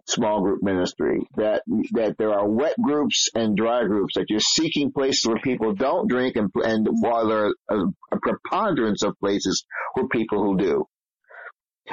small 0.07 0.41
group 0.41 0.61
ministry, 0.61 1.21
that, 1.35 1.63
that 1.91 2.15
there 2.17 2.31
are 2.31 2.47
wet 2.47 2.75
groups 2.81 3.29
and 3.35 3.55
dry 3.55 3.83
groups, 3.85 4.15
that 4.15 4.25
you're 4.29 4.39
seeking 4.39 4.91
places 4.91 5.25
where 5.25 5.39
people 5.43 5.73
don't 5.73 6.09
drink 6.09 6.35
and, 6.35 6.49
and 6.63 6.87
while 7.01 7.27
there 7.27 7.45
are 7.45 7.53
a, 7.69 7.77
a 8.11 8.19
preponderance 8.21 9.03
of 9.03 9.17
places 9.19 9.65
where 9.93 10.07
people 10.07 10.43
who 10.43 10.57
do. 10.57 10.85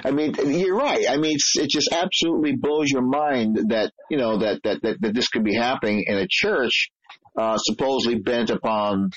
I 0.05 0.12
mean, 0.12 0.35
you're 0.44 0.76
right. 0.76 1.05
I 1.09 1.16
mean, 1.16 1.37
it 1.57 1.68
just 1.68 1.92
absolutely 1.92 2.55
blows 2.57 2.90
your 2.90 3.03
mind 3.03 3.59
that, 3.70 3.92
you 4.09 4.18
know, 4.18 4.38
that, 4.38 4.61
that, 4.62 4.83
that, 4.83 5.00
that 5.00 5.14
this 5.14 5.29
could 5.29 5.44
be 5.44 5.55
happening 5.55 6.05
in 6.07 6.16
a 6.16 6.26
church, 6.31 6.90
uh, 7.37 7.57
supposedly 7.59 8.18
bent 8.18 8.50
upon, 8.50 9.11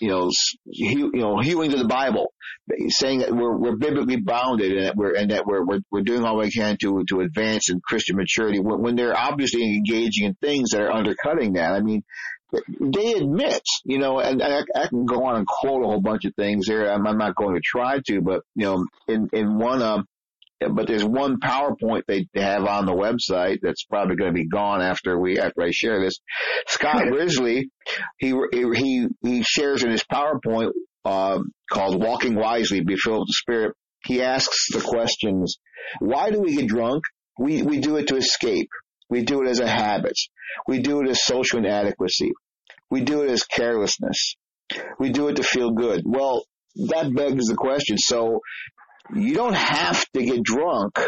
you 0.00 0.08
know, 0.08 0.30
you 0.64 1.10
know, 1.14 1.40
hewing 1.40 1.72
to 1.72 1.76
the 1.78 1.88
Bible, 1.88 2.32
saying 2.88 3.20
that 3.20 3.32
we're, 3.32 3.56
we're 3.56 3.76
biblically 3.76 4.20
bounded 4.20 4.72
and 4.72 4.86
that 4.86 4.96
we're, 4.96 5.14
and 5.14 5.30
that 5.32 5.46
we're, 5.46 5.64
we're, 5.64 5.80
we're 5.90 6.02
doing 6.02 6.24
all 6.24 6.38
we 6.38 6.50
can 6.50 6.76
to, 6.80 7.04
to 7.08 7.20
advance 7.20 7.68
in 7.70 7.80
Christian 7.80 8.16
maturity 8.16 8.60
when, 8.60 8.80
when 8.80 8.94
they're 8.94 9.18
obviously 9.18 9.64
engaging 9.64 10.26
in 10.26 10.34
things 10.34 10.70
that 10.70 10.82
are 10.82 10.92
undercutting 10.92 11.54
that. 11.54 11.72
I 11.72 11.80
mean, 11.80 12.04
they 12.80 13.12
admit, 13.12 13.62
you 13.84 13.98
know, 13.98 14.20
and 14.20 14.42
I, 14.42 14.62
I, 14.74 14.86
can 14.88 15.06
go 15.06 15.24
on 15.24 15.36
and 15.36 15.46
quote 15.46 15.82
a 15.82 15.86
whole 15.86 16.00
bunch 16.00 16.24
of 16.24 16.34
things 16.34 16.66
there. 16.66 16.92
I'm, 16.92 17.06
I'm 17.06 17.18
not 17.18 17.34
going 17.34 17.54
to 17.54 17.60
try 17.64 18.00
to, 18.06 18.20
but 18.20 18.42
you 18.54 18.64
know, 18.64 18.86
in 19.08 19.28
in 19.32 19.58
one 19.58 19.82
um, 19.82 20.06
but 20.60 20.86
there's 20.86 21.04
one 21.04 21.40
PowerPoint 21.40 22.02
they 22.06 22.26
have 22.34 22.64
on 22.64 22.86
the 22.86 22.92
website 22.92 23.58
that's 23.62 23.84
probably 23.84 24.16
going 24.16 24.30
to 24.30 24.40
be 24.40 24.48
gone 24.48 24.80
after 24.80 25.18
we 25.18 25.38
after 25.38 25.62
I 25.62 25.70
share 25.70 26.00
this. 26.00 26.20
Scott 26.66 27.04
Risley, 27.10 27.70
he 28.18 28.34
he 28.52 29.06
he 29.22 29.42
shares 29.42 29.82
in 29.82 29.90
his 29.90 30.04
PowerPoint 30.04 30.72
uh, 31.04 31.40
called 31.70 32.02
"Walking 32.02 32.34
Wisely, 32.34 32.80
Be 32.80 32.96
Filled 32.96 33.20
with 33.20 33.28
the 33.28 33.34
Spirit." 33.34 33.74
He 34.04 34.22
asks 34.22 34.68
the 34.72 34.80
questions: 34.80 35.58
Why 35.98 36.30
do 36.30 36.40
we 36.40 36.56
get 36.56 36.68
drunk? 36.68 37.04
We 37.38 37.62
we 37.62 37.80
do 37.80 37.96
it 37.96 38.08
to 38.08 38.16
escape. 38.16 38.68
We 39.10 39.22
do 39.22 39.42
it 39.42 39.48
as 39.48 39.60
a 39.60 39.68
habit. 39.68 40.16
We 40.66 40.80
do 40.80 41.02
it 41.02 41.08
as 41.08 41.22
social 41.22 41.58
inadequacy. 41.58 42.32
We 42.94 43.00
do 43.00 43.22
it 43.22 43.30
as 43.30 43.42
carelessness. 43.42 44.36
We 45.00 45.10
do 45.10 45.26
it 45.26 45.34
to 45.34 45.42
feel 45.42 45.72
good. 45.72 46.02
Well, 46.04 46.44
that 46.76 47.12
begs 47.12 47.48
the 47.48 47.56
question. 47.56 47.98
So 47.98 48.38
you 49.12 49.34
don't 49.34 49.56
have 49.56 50.06
to 50.14 50.24
get 50.24 50.44
drunk 50.44 51.04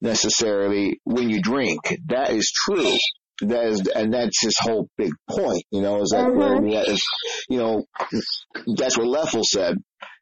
necessarily 0.00 1.00
when 1.04 1.30
you 1.30 1.40
drink. 1.40 2.00
That 2.06 2.30
is 2.30 2.50
true. 2.52 2.96
That 3.42 3.64
is, 3.66 3.86
and 3.86 4.12
that's 4.12 4.42
his 4.42 4.56
whole 4.58 4.88
big 4.98 5.12
point, 5.30 5.62
you 5.70 5.82
know, 5.82 6.02
is 6.02 6.08
that, 6.10 6.26
mm-hmm. 6.26 6.96
you 7.48 7.58
know, 7.58 7.84
that's 8.76 8.98
what 8.98 9.06
Leffel 9.06 9.44
said. 9.44 9.76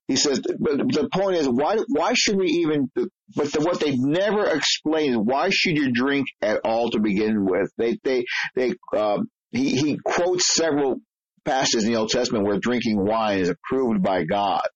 He 0.08 0.16
says, 0.16 0.42
but 0.58 0.76
the 0.76 1.08
point 1.10 1.38
is, 1.38 1.48
why, 1.48 1.78
why 1.88 2.12
should 2.12 2.36
we 2.36 2.48
even, 2.48 2.90
but 2.94 3.50
the, 3.50 3.60
what 3.60 3.80
they 3.80 3.96
never 3.96 4.46
explain 4.46 5.12
is 5.12 5.16
why 5.16 5.48
should 5.50 5.78
you 5.78 5.90
drink 5.90 6.26
at 6.42 6.60
all 6.64 6.90
to 6.90 7.00
begin 7.00 7.46
with? 7.46 7.70
They, 7.78 7.96
they, 8.04 8.26
they, 8.54 8.74
um, 8.94 9.30
he, 9.52 9.76
he 9.76 9.98
quotes 10.04 10.54
several 10.54 10.96
passages 11.44 11.84
in 11.84 11.92
the 11.92 11.98
Old 11.98 12.10
Testament 12.10 12.46
where 12.46 12.58
drinking 12.58 13.04
wine 13.04 13.38
is 13.38 13.48
approved 13.48 14.02
by 14.02 14.24
God 14.24 14.66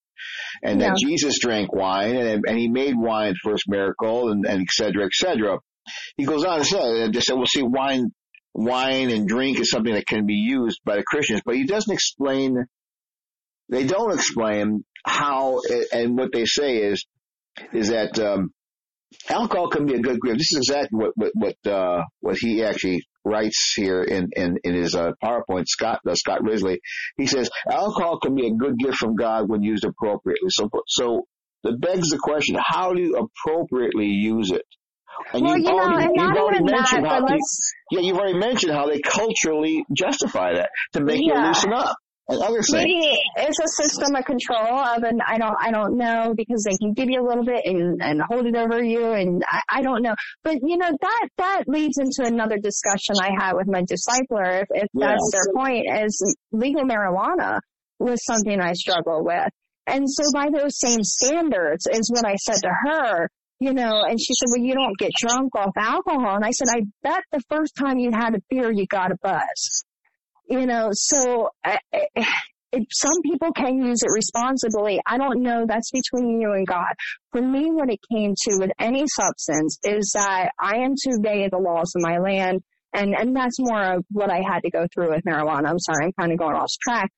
and 0.63 0.81
yeah. 0.81 0.89
that 0.89 0.97
Jesus 0.99 1.39
drank 1.41 1.73
wine 1.73 2.17
and, 2.17 2.45
and 2.47 2.59
he 2.59 2.69
made 2.69 2.95
wine 2.97 3.35
first 3.43 3.65
miracle 3.69 4.31
and, 4.31 4.47
and 4.47 4.63
et 4.63 4.71
cetera, 4.71 5.05
et 5.05 5.13
cetera. 5.13 5.59
He 6.17 6.25
goes 6.25 6.45
on 6.45 6.61
to 6.61 6.65
say, 6.65 7.09
they 7.09 7.21
said, 7.21 7.37
we'll 7.37 7.47
see 7.47 7.63
wine, 7.63 8.13
wine 8.55 9.11
and 9.11 9.27
drink 9.27 9.61
is 9.61 9.71
something 9.71 9.95
that 9.95 10.07
can 10.07 10.27
be 10.27 10.35
used 10.35 10.81
by 10.85 10.97
the 10.97 11.03
Christians, 11.03 11.43
but 11.45 11.57
he 11.57 11.65
doesn't 11.65 11.93
explain, 11.93 12.57
they 13.69 13.85
don't 13.85 14.15
explain 14.15 14.85
how, 15.05 15.61
and 15.93 16.17
what 16.17 16.31
they 16.33 16.45
say 16.47 16.77
is, 16.79 17.05
is 17.73 17.89
that, 17.89 18.19
um, 18.19 18.53
alcohol 19.29 19.69
can 19.69 19.87
be 19.87 19.95
a 19.95 20.01
good 20.01 20.19
gift. 20.25 20.39
This 20.39 20.53
is 20.53 20.69
exactly 20.69 20.99
what, 20.99 21.13
what, 21.17 21.33
what, 21.35 21.71
uh, 21.71 22.05
what 22.21 22.37
he 22.39 22.63
actually 22.63 23.03
writes 23.25 23.73
here 23.75 24.03
in, 24.03 24.31
in, 24.33 24.59
in 24.65 24.75
his 24.75 24.95
uh, 24.95 25.13
PowerPoint, 25.23 25.69
Scott, 25.69 26.01
uh, 26.09 26.15
Scott 26.15 26.43
Risley, 26.43 26.81
he 27.17 27.27
says, 27.27 27.51
alcohol 27.71 28.19
can 28.19 28.35
be 28.35 28.47
a 28.47 28.55
good 28.55 28.79
gift 28.79 28.97
from 28.97 29.17
God 29.17 29.49
when 29.49 29.63
used 29.63 29.85
appropriately. 29.85 30.51
So, 30.51 30.69
so 30.89 31.27
that 31.65 31.81
begs 31.81 32.11
the 32.11 32.19
question, 32.19 32.57
how 32.59 32.93
do 32.93 33.01
you 33.01 33.17
appropriately 33.17 34.07
use 34.07 34.51
it? 34.51 34.65
And 35.33 35.45
well, 35.45 35.57
you've 35.57 35.67
you 35.67 35.73
already, 35.73 36.07
know, 36.07 36.25
you've 36.25 36.37
already 36.37 36.65
mentioned 36.65 37.05
that, 37.05 37.23
how, 37.29 37.37
yeah, 37.91 38.01
you've 38.01 38.17
already 38.17 38.39
mentioned 38.39 38.73
how 38.73 38.87
they 38.87 39.01
culturally 39.01 39.85
justify 39.95 40.55
that 40.55 40.71
to 40.95 41.03
make 41.03 41.21
yeah. 41.23 41.43
you 41.43 41.47
loosen 41.49 41.73
up 41.73 41.97
and 42.33 42.43
other 42.43 42.63
things. 42.63 42.73
Maybe 42.73 43.19
it's 43.37 43.59
a 43.59 43.69
system 43.83 44.15
of 44.17 44.25
control 44.25 44.79
of, 44.79 45.03
an 45.03 45.21
I 45.27 45.39
don't, 45.39 45.57
I 45.61 45.71
don't 45.71 45.97
know 45.97 46.35
because 46.37 46.65
they 46.65 46.77
can 46.81 46.95
give 46.95 47.09
you 47.11 47.23
a 47.23 47.27
little 47.27 47.45
bit 47.45 47.63
and, 47.65 48.01
and 48.03 48.21
hold 48.23 48.47
it 48.47 48.57
over 48.57 48.83
you, 48.83 49.13
and 49.13 49.43
I, 49.47 49.61
I 49.69 49.83
don't 49.83 50.03
know. 50.03 50.15
But 50.43 50.57
you 50.63 50.77
know 50.77 50.91
that 50.91 51.29
that 51.39 51.65
leads 51.67 51.99
into 51.99 52.25
another 52.25 52.59
discussion 52.59 53.17
I 53.21 53.31
had 53.39 53.53
with 53.55 53.69
my 53.69 53.83
discipler. 53.83 54.63
If, 54.63 54.69
if 54.71 54.89
yes. 54.95 55.11
that's 55.11 55.31
their 55.33 55.55
point, 55.55 55.87
is 56.05 56.37
legal 56.53 56.83
marijuana 56.83 57.59
was 57.99 58.25
something 58.25 58.61
I 58.61 58.73
struggle 58.73 59.25
with, 59.25 59.49
and 59.87 60.09
so 60.09 60.25
by 60.33 60.49
those 60.51 60.79
same 60.79 61.05
standards 61.05 61.87
is 61.87 62.11
what 62.13 62.27
I 62.27 62.37
said 62.37 62.61
to 62.63 62.71
her. 62.87 63.29
You 63.61 63.73
know, 63.73 64.03
and 64.03 64.19
she 64.21 64.35
said, 64.35 64.49
well, 64.51 64.67
you 64.67 64.75
don't 64.75 64.99
get 64.99 65.13
drunk 65.17 65.55
off 65.55 65.71
alcohol. 65.79 66.35
And 66.35 66.45
I 66.45 66.51
said, 66.51 66.67
I 66.69 66.83
bet 67.05 67.23
the 67.31 67.41
first 67.49 67.77
time 67.77 67.99
you 67.99 68.11
had 68.11 68.35
a 68.35 68.41
beer, 68.51 68.73
you 68.73 68.87
got 68.89 69.13
a 69.13 69.17
buzz 69.23 69.85
you 70.53 70.67
know, 70.67 70.91
so 70.93 71.49
I, 71.65 71.79
I, 71.95 72.27
some 72.91 73.23
people 73.25 73.53
can 73.53 73.83
use 73.83 74.03
it 74.03 74.11
responsibly. 74.15 75.01
I 75.07 75.17
don't 75.17 75.43
know. 75.43 75.65
That's 75.67 75.91
between 75.91 76.41
you 76.41 76.53
and 76.53 76.67
God. 76.67 76.93
For 77.33 77.41
me, 77.41 77.71
what 77.71 77.91
it 77.91 78.01
came 78.13 78.35
to 78.35 78.59
with 78.59 78.71
any 78.79 79.05
substance 79.07 79.79
is 79.83 80.13
that 80.15 80.51
I 80.61 80.77
am 80.77 80.93
to 80.95 81.17
obey 81.19 81.49
the 81.49 81.59
laws 81.59 81.93
of 81.97 82.03
my 82.03 82.19
land. 82.19 82.61
And, 82.95 83.15
and 83.15 83.35
that's 83.35 83.57
more 83.59 83.95
of 83.95 84.05
what 84.11 84.31
I 84.31 84.43
had 84.47 84.61
to 84.61 84.71
go 84.71 84.87
through 84.93 85.15
with 85.15 85.25
marijuana. 85.25 85.69
I'm 85.69 85.79
sorry, 85.79 86.05
I'm 86.05 86.13
kind 86.21 86.33
of 86.33 86.39
going 86.39 86.55
off 86.55 86.69
track. 86.83 87.11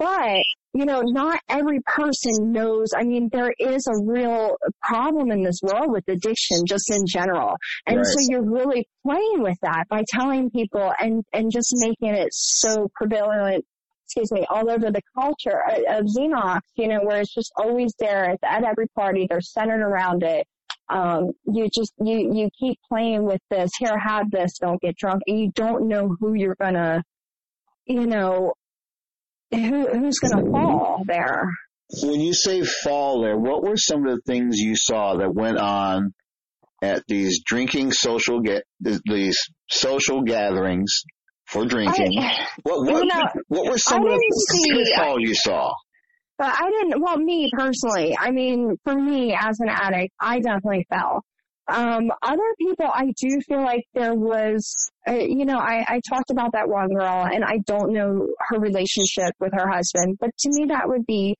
But, 0.00 0.42
you 0.72 0.86
know, 0.86 1.02
not 1.02 1.40
every 1.50 1.80
person 1.86 2.52
knows. 2.52 2.88
I 2.96 3.04
mean, 3.04 3.28
there 3.30 3.52
is 3.58 3.86
a 3.86 4.02
real 4.02 4.56
problem 4.82 5.30
in 5.30 5.42
this 5.42 5.60
world 5.62 5.92
with 5.92 6.08
addiction 6.08 6.62
just 6.66 6.90
in 6.90 7.04
general. 7.06 7.56
And 7.86 7.98
right. 7.98 8.06
so 8.06 8.16
you're 8.30 8.50
really 8.50 8.88
playing 9.06 9.42
with 9.42 9.58
that 9.60 9.84
by 9.90 10.04
telling 10.08 10.50
people 10.50 10.90
and, 10.98 11.22
and 11.34 11.52
just 11.52 11.74
making 11.76 12.14
it 12.14 12.30
so 12.32 12.90
prevalent 12.94 13.66
excuse 14.06 14.32
me, 14.32 14.44
all 14.50 14.68
over 14.68 14.90
the 14.90 15.02
culture 15.14 15.62
of 15.88 16.04
Xenos, 16.04 16.62
you 16.74 16.88
know, 16.88 16.98
where 17.04 17.20
it's 17.20 17.32
just 17.32 17.52
always 17.56 17.94
there 18.00 18.36
at 18.42 18.64
every 18.64 18.88
party. 18.88 19.28
They're 19.28 19.40
centered 19.40 19.82
around 19.82 20.24
it. 20.24 20.48
Um, 20.88 21.30
you 21.46 21.68
just, 21.72 21.92
you, 22.02 22.34
you 22.34 22.48
keep 22.58 22.80
playing 22.88 23.22
with 23.24 23.40
this. 23.50 23.70
Here, 23.78 23.96
have 23.96 24.28
this. 24.32 24.58
Don't 24.58 24.80
get 24.80 24.96
drunk. 24.96 25.22
And 25.28 25.38
you 25.38 25.52
don't 25.54 25.86
know 25.86 26.16
who 26.18 26.34
you're 26.34 26.56
gonna, 26.60 27.04
you 27.86 28.04
know, 28.04 28.54
who, 29.52 29.88
who's 29.88 30.18
going 30.18 30.44
to 30.44 30.50
fall 30.50 31.02
there? 31.06 31.48
When 32.02 32.20
you 32.20 32.34
say 32.34 32.62
fall 32.62 33.22
there, 33.22 33.36
what 33.36 33.62
were 33.62 33.76
some 33.76 34.06
of 34.06 34.14
the 34.14 34.22
things 34.26 34.58
you 34.58 34.76
saw 34.76 35.16
that 35.16 35.34
went 35.34 35.58
on 35.58 36.12
at 36.82 37.02
these 37.08 37.42
drinking 37.44 37.92
social 37.92 38.40
get 38.40 38.64
these 38.80 39.38
social 39.68 40.22
gatherings 40.22 41.02
for 41.46 41.66
drinking. 41.66 42.18
I, 42.18 42.46
what 42.62 42.86
what, 42.86 43.02
you 43.02 43.06
know, 43.06 43.22
what 43.48 43.70
were 43.70 43.78
some 43.78 44.06
of 44.06 44.12
the 44.12 44.68
pitfalls 44.72 45.18
you 45.20 45.34
saw? 45.34 45.72
But 46.38 46.54
I 46.58 46.70
didn't. 46.70 47.02
Well, 47.02 47.18
me 47.18 47.50
personally, 47.52 48.16
I 48.18 48.30
mean, 48.30 48.76
for 48.84 48.94
me 48.94 49.36
as 49.38 49.58
an 49.60 49.68
addict, 49.68 50.14
I 50.18 50.40
definitely 50.40 50.86
fell. 50.88 51.22
Um, 51.70 52.10
other 52.22 52.54
people, 52.58 52.86
I 52.92 53.12
do 53.16 53.40
feel 53.42 53.62
like 53.62 53.84
there 53.94 54.14
was, 54.14 54.90
uh, 55.08 55.12
you 55.12 55.44
know, 55.44 55.58
I, 55.58 55.84
I 55.88 56.00
talked 56.08 56.30
about 56.30 56.52
that 56.52 56.68
one 56.68 56.88
girl, 56.88 57.24
and 57.24 57.44
I 57.44 57.58
don't 57.66 57.92
know 57.92 58.26
her 58.48 58.58
relationship 58.58 59.32
with 59.40 59.52
her 59.54 59.68
husband, 59.68 60.18
but 60.20 60.30
to 60.38 60.48
me, 60.52 60.66
that 60.66 60.88
would 60.88 61.06
be 61.06 61.36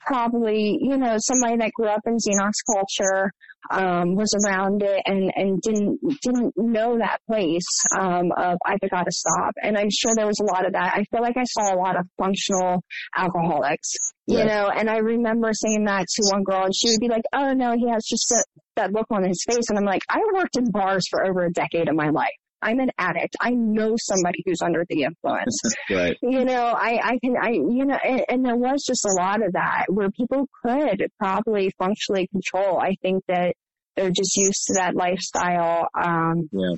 probably, 0.00 0.78
you 0.80 0.96
know, 0.96 1.16
somebody 1.18 1.56
that 1.58 1.72
grew 1.72 1.86
up 1.86 2.00
in 2.06 2.16
Xenos 2.16 2.52
culture, 2.72 3.30
um, 3.70 4.14
was 4.14 4.34
around 4.44 4.82
it 4.82 5.02
and, 5.06 5.32
and 5.34 5.60
didn't, 5.60 6.00
didn't 6.22 6.52
know 6.56 6.98
that 6.98 7.20
place, 7.28 7.84
um, 7.98 8.32
of 8.36 8.58
I've 8.64 8.90
got 8.90 9.04
to 9.04 9.12
stop. 9.12 9.54
And 9.62 9.76
I'm 9.76 9.90
sure 9.90 10.12
there 10.16 10.26
was 10.26 10.40
a 10.40 10.52
lot 10.52 10.66
of 10.66 10.72
that. 10.72 10.94
I 10.94 11.04
feel 11.10 11.22
like 11.22 11.36
I 11.36 11.44
saw 11.44 11.74
a 11.74 11.76
lot 11.76 11.98
of 11.98 12.06
functional 12.18 12.82
alcoholics, 13.16 13.92
you 14.26 14.44
know, 14.44 14.70
and 14.74 14.88
I 14.88 14.98
remember 14.98 15.50
saying 15.52 15.84
that 15.84 16.06
to 16.08 16.22
one 16.32 16.44
girl 16.44 16.64
and 16.64 16.74
she 16.74 16.90
would 16.90 17.00
be 17.00 17.08
like, 17.08 17.24
oh 17.32 17.52
no, 17.52 17.74
he 17.76 17.88
has 17.90 18.04
just 18.08 18.30
a, 18.32 18.44
that 18.76 18.92
look 18.92 19.06
on 19.10 19.24
his 19.24 19.44
face. 19.46 19.68
And 19.68 19.78
I'm 19.78 19.84
like, 19.84 20.02
I 20.08 20.20
worked 20.34 20.56
in 20.56 20.70
bars 20.70 21.04
for 21.10 21.24
over 21.24 21.44
a 21.44 21.52
decade 21.52 21.88
of 21.88 21.94
my 21.94 22.10
life. 22.10 22.30
I'm 22.62 22.78
an 22.78 22.90
addict. 22.98 23.36
I 23.40 23.50
know 23.50 23.96
somebody 23.98 24.42
who's 24.46 24.62
under 24.62 24.84
the 24.88 25.02
influence. 25.02 25.60
right. 25.90 26.16
You 26.22 26.44
know, 26.44 26.64
I, 26.64 27.00
I 27.02 27.18
can, 27.22 27.34
I, 27.40 27.50
you 27.50 27.84
know, 27.84 27.98
and, 28.02 28.24
and 28.28 28.44
there 28.44 28.56
was 28.56 28.84
just 28.86 29.04
a 29.04 29.20
lot 29.20 29.44
of 29.44 29.52
that 29.54 29.86
where 29.88 30.10
people 30.10 30.46
could 30.64 31.06
probably 31.18 31.70
functionally 31.78 32.28
control. 32.28 32.78
I 32.78 32.94
think 33.02 33.24
that 33.28 33.54
they're 33.96 34.10
just 34.10 34.36
used 34.36 34.64
to 34.68 34.74
that 34.74 34.94
lifestyle. 34.94 35.88
Um, 36.00 36.48
yeah. 36.52 36.76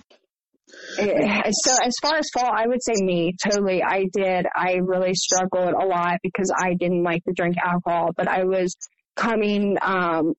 Eh, 0.98 1.50
so 1.52 1.72
as 1.84 1.92
far 2.02 2.16
as 2.16 2.26
fall, 2.32 2.50
I 2.52 2.66
would 2.66 2.82
say 2.82 2.94
me 2.96 3.34
totally. 3.44 3.82
I 3.82 4.06
did. 4.12 4.46
I 4.54 4.78
really 4.82 5.14
struggled 5.14 5.74
a 5.74 5.86
lot 5.86 6.18
because 6.22 6.52
I 6.56 6.74
didn't 6.74 7.04
like 7.04 7.22
to 7.24 7.32
drink 7.32 7.56
alcohol, 7.62 8.10
but 8.16 8.26
I 8.26 8.44
was 8.44 8.76
coming 9.14 9.76
um, 9.82 10.34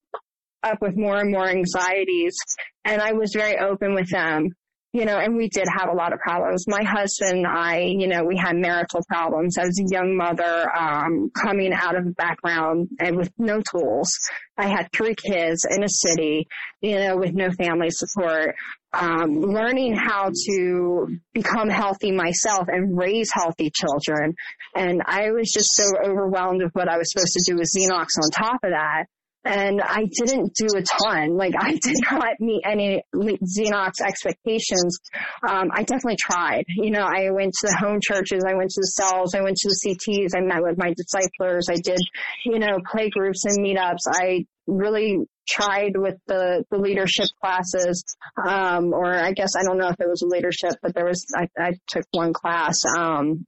up 0.63 0.79
with 0.81 0.97
more 0.97 1.17
and 1.17 1.31
more 1.31 1.47
anxieties, 1.47 2.35
and 2.83 3.01
I 3.01 3.13
was 3.13 3.31
very 3.33 3.57
open 3.57 3.93
with 3.93 4.09
them 4.09 4.49
you 4.95 5.03
know, 5.03 5.17
and 5.19 5.35
we 5.35 5.49
did 5.49 5.67
have 5.67 5.89
a 5.89 5.93
lot 5.93 6.13
of 6.13 6.19
problems. 6.19 6.69
My 6.69 6.81
husband 6.83 7.39
and 7.39 7.45
I, 7.45 7.79
you 7.79 8.07
know, 8.07 8.23
we 8.23 8.37
had 8.37 8.55
marital 8.55 9.01
problems. 9.09 9.57
as 9.57 9.77
a 9.77 9.93
young 9.93 10.15
mother, 10.15 10.73
um, 10.73 11.31
coming 11.35 11.73
out 11.73 11.97
of 11.97 12.07
a 12.07 12.11
background 12.11 12.87
and 12.97 13.17
with 13.17 13.29
no 13.37 13.61
tools. 13.69 14.17
I 14.57 14.67
had 14.67 14.87
three 14.93 15.13
kids 15.13 15.67
in 15.69 15.83
a 15.83 15.89
city, 15.89 16.47
you 16.79 16.97
know, 16.97 17.17
with 17.17 17.33
no 17.33 17.51
family 17.51 17.89
support. 17.89 18.55
Um, 18.93 19.41
learning 19.41 19.97
how 19.97 20.31
to 20.47 21.07
become 21.33 21.67
healthy 21.67 22.13
myself 22.13 22.69
and 22.69 22.97
raise 22.97 23.29
healthy 23.33 23.69
children. 23.75 24.33
And 24.73 25.01
I 25.05 25.31
was 25.31 25.51
just 25.51 25.75
so 25.75 25.83
overwhelmed 26.05 26.63
with 26.63 26.71
what 26.71 26.87
I 26.87 26.97
was 26.97 27.11
supposed 27.11 27.33
to 27.33 27.51
do 27.51 27.57
with 27.57 27.69
Xenos 27.69 28.17
on 28.17 28.31
top 28.31 28.63
of 28.63 28.71
that 28.71 29.07
and 29.45 29.79
I 29.79 30.09
didn't 30.11 30.55
do 30.55 30.65
a 30.75 30.81
ton. 30.81 31.37
Like 31.37 31.53
I 31.57 31.71
did 31.81 31.95
not 32.11 32.39
meet 32.39 32.63
any 32.65 33.03
Xenos 33.13 34.01
expectations. 34.03 34.99
Um, 35.47 35.69
I 35.71 35.83
definitely 35.83 36.17
tried. 36.19 36.65
You 36.67 36.91
know, 36.91 37.03
I 37.03 37.29
went 37.29 37.53
to 37.61 37.67
the 37.67 37.77
home 37.77 37.99
churches, 38.01 38.43
I 38.45 38.55
went 38.55 38.71
to 38.71 38.81
the 38.81 38.87
cells, 38.87 39.35
I 39.35 39.41
went 39.41 39.57
to 39.57 39.69
the 39.69 39.95
CTs, 39.95 40.35
I 40.35 40.41
met 40.41 40.63
with 40.63 40.77
my 40.77 40.93
disciplers, 40.93 41.67
I 41.69 41.75
did, 41.75 41.99
you 42.43 42.59
know, 42.59 42.79
play 42.91 43.09
groups 43.09 43.45
and 43.45 43.63
meetups. 43.63 44.07
I 44.07 44.45
really 44.67 45.19
tried 45.47 45.95
with 45.95 46.15
the, 46.25 46.65
the 46.71 46.77
leadership 46.77 47.27
classes, 47.39 48.03
um, 48.47 48.93
or 48.93 49.13
I 49.13 49.31
guess 49.33 49.53
I 49.55 49.63
don't 49.63 49.77
know 49.77 49.89
if 49.89 49.99
it 49.99 50.09
was 50.09 50.23
leadership, 50.25 50.71
but 50.81 50.95
there 50.95 51.05
was, 51.05 51.23
I, 51.35 51.47
I 51.57 51.73
took 51.87 52.05
one 52.11 52.33
class, 52.33 52.81
um, 52.97 53.45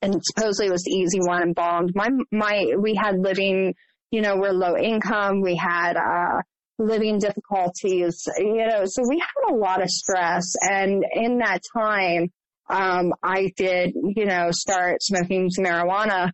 and 0.00 0.22
supposedly 0.22 0.68
it 0.68 0.72
was 0.72 0.84
the 0.84 0.92
easy 0.92 1.18
one 1.20 1.42
and 1.42 1.54
bombed. 1.54 1.92
My, 1.94 2.08
my, 2.32 2.72
we 2.80 2.94
had 2.94 3.18
living 3.18 3.74
you 4.10 4.20
know, 4.20 4.36
we're 4.36 4.52
low 4.52 4.76
income. 4.76 5.40
We 5.40 5.56
had, 5.56 5.96
uh, 5.96 6.42
living 6.78 7.18
difficulties, 7.18 8.22
you 8.38 8.64
know, 8.64 8.84
so 8.84 9.02
we 9.08 9.18
had 9.18 9.52
a 9.52 9.56
lot 9.56 9.82
of 9.82 9.88
stress. 9.88 10.54
And 10.62 11.04
in 11.12 11.38
that 11.38 11.60
time, 11.76 12.30
um, 12.70 13.12
I 13.22 13.52
did, 13.56 13.94
you 13.94 14.26
know, 14.26 14.50
start 14.52 15.02
smoking 15.02 15.50
marijuana. 15.58 16.30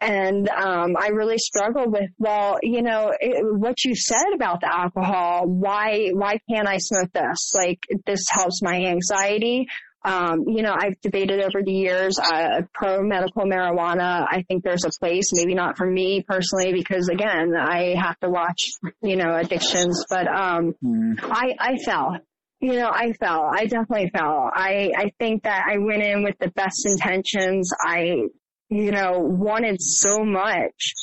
And 0.00 0.48
um, 0.48 0.94
I 0.96 1.08
really 1.08 1.38
struggled 1.38 1.90
with, 1.90 2.10
well, 2.18 2.58
you 2.62 2.82
know, 2.82 3.12
it, 3.18 3.44
what 3.58 3.82
you 3.84 3.96
said 3.96 4.32
about 4.32 4.60
the 4.60 4.72
alcohol. 4.72 5.46
Why, 5.46 6.10
why 6.12 6.38
can't 6.48 6.68
I 6.68 6.78
smoke 6.78 7.10
this? 7.12 7.52
Like, 7.56 7.80
this 8.06 8.24
helps 8.30 8.62
my 8.62 8.76
anxiety. 8.76 9.66
Um, 10.04 10.44
you 10.46 10.62
know, 10.62 10.74
I've 10.76 11.00
debated 11.00 11.40
over 11.40 11.62
the 11.62 11.72
years, 11.72 12.18
uh, 12.18 12.62
pro 12.72 13.02
medical 13.02 13.42
marijuana. 13.42 14.26
I 14.28 14.44
think 14.46 14.62
there's 14.62 14.84
a 14.84 14.90
place, 15.00 15.30
maybe 15.32 15.54
not 15.54 15.76
for 15.76 15.86
me 15.86 16.24
personally, 16.26 16.72
because 16.72 17.08
again, 17.08 17.54
I 17.58 17.94
have 18.00 18.18
to 18.20 18.30
watch, 18.30 18.70
you 19.02 19.16
know, 19.16 19.34
addictions, 19.34 20.04
but, 20.08 20.28
um, 20.28 20.74
mm. 20.84 21.14
I, 21.22 21.54
I 21.58 21.76
fell. 21.84 22.16
You 22.60 22.72
know, 22.74 22.90
I 22.92 23.12
fell. 23.12 23.48
I 23.52 23.66
definitely 23.66 24.10
fell. 24.12 24.50
I, 24.52 24.90
I 24.96 25.12
think 25.18 25.44
that 25.44 25.64
I 25.68 25.78
went 25.78 26.02
in 26.02 26.24
with 26.24 26.36
the 26.40 26.50
best 26.50 26.86
intentions. 26.86 27.70
I, 27.80 28.22
you 28.68 28.90
know, 28.90 29.20
wanted 29.20 29.80
so 29.80 30.24
much 30.24 30.94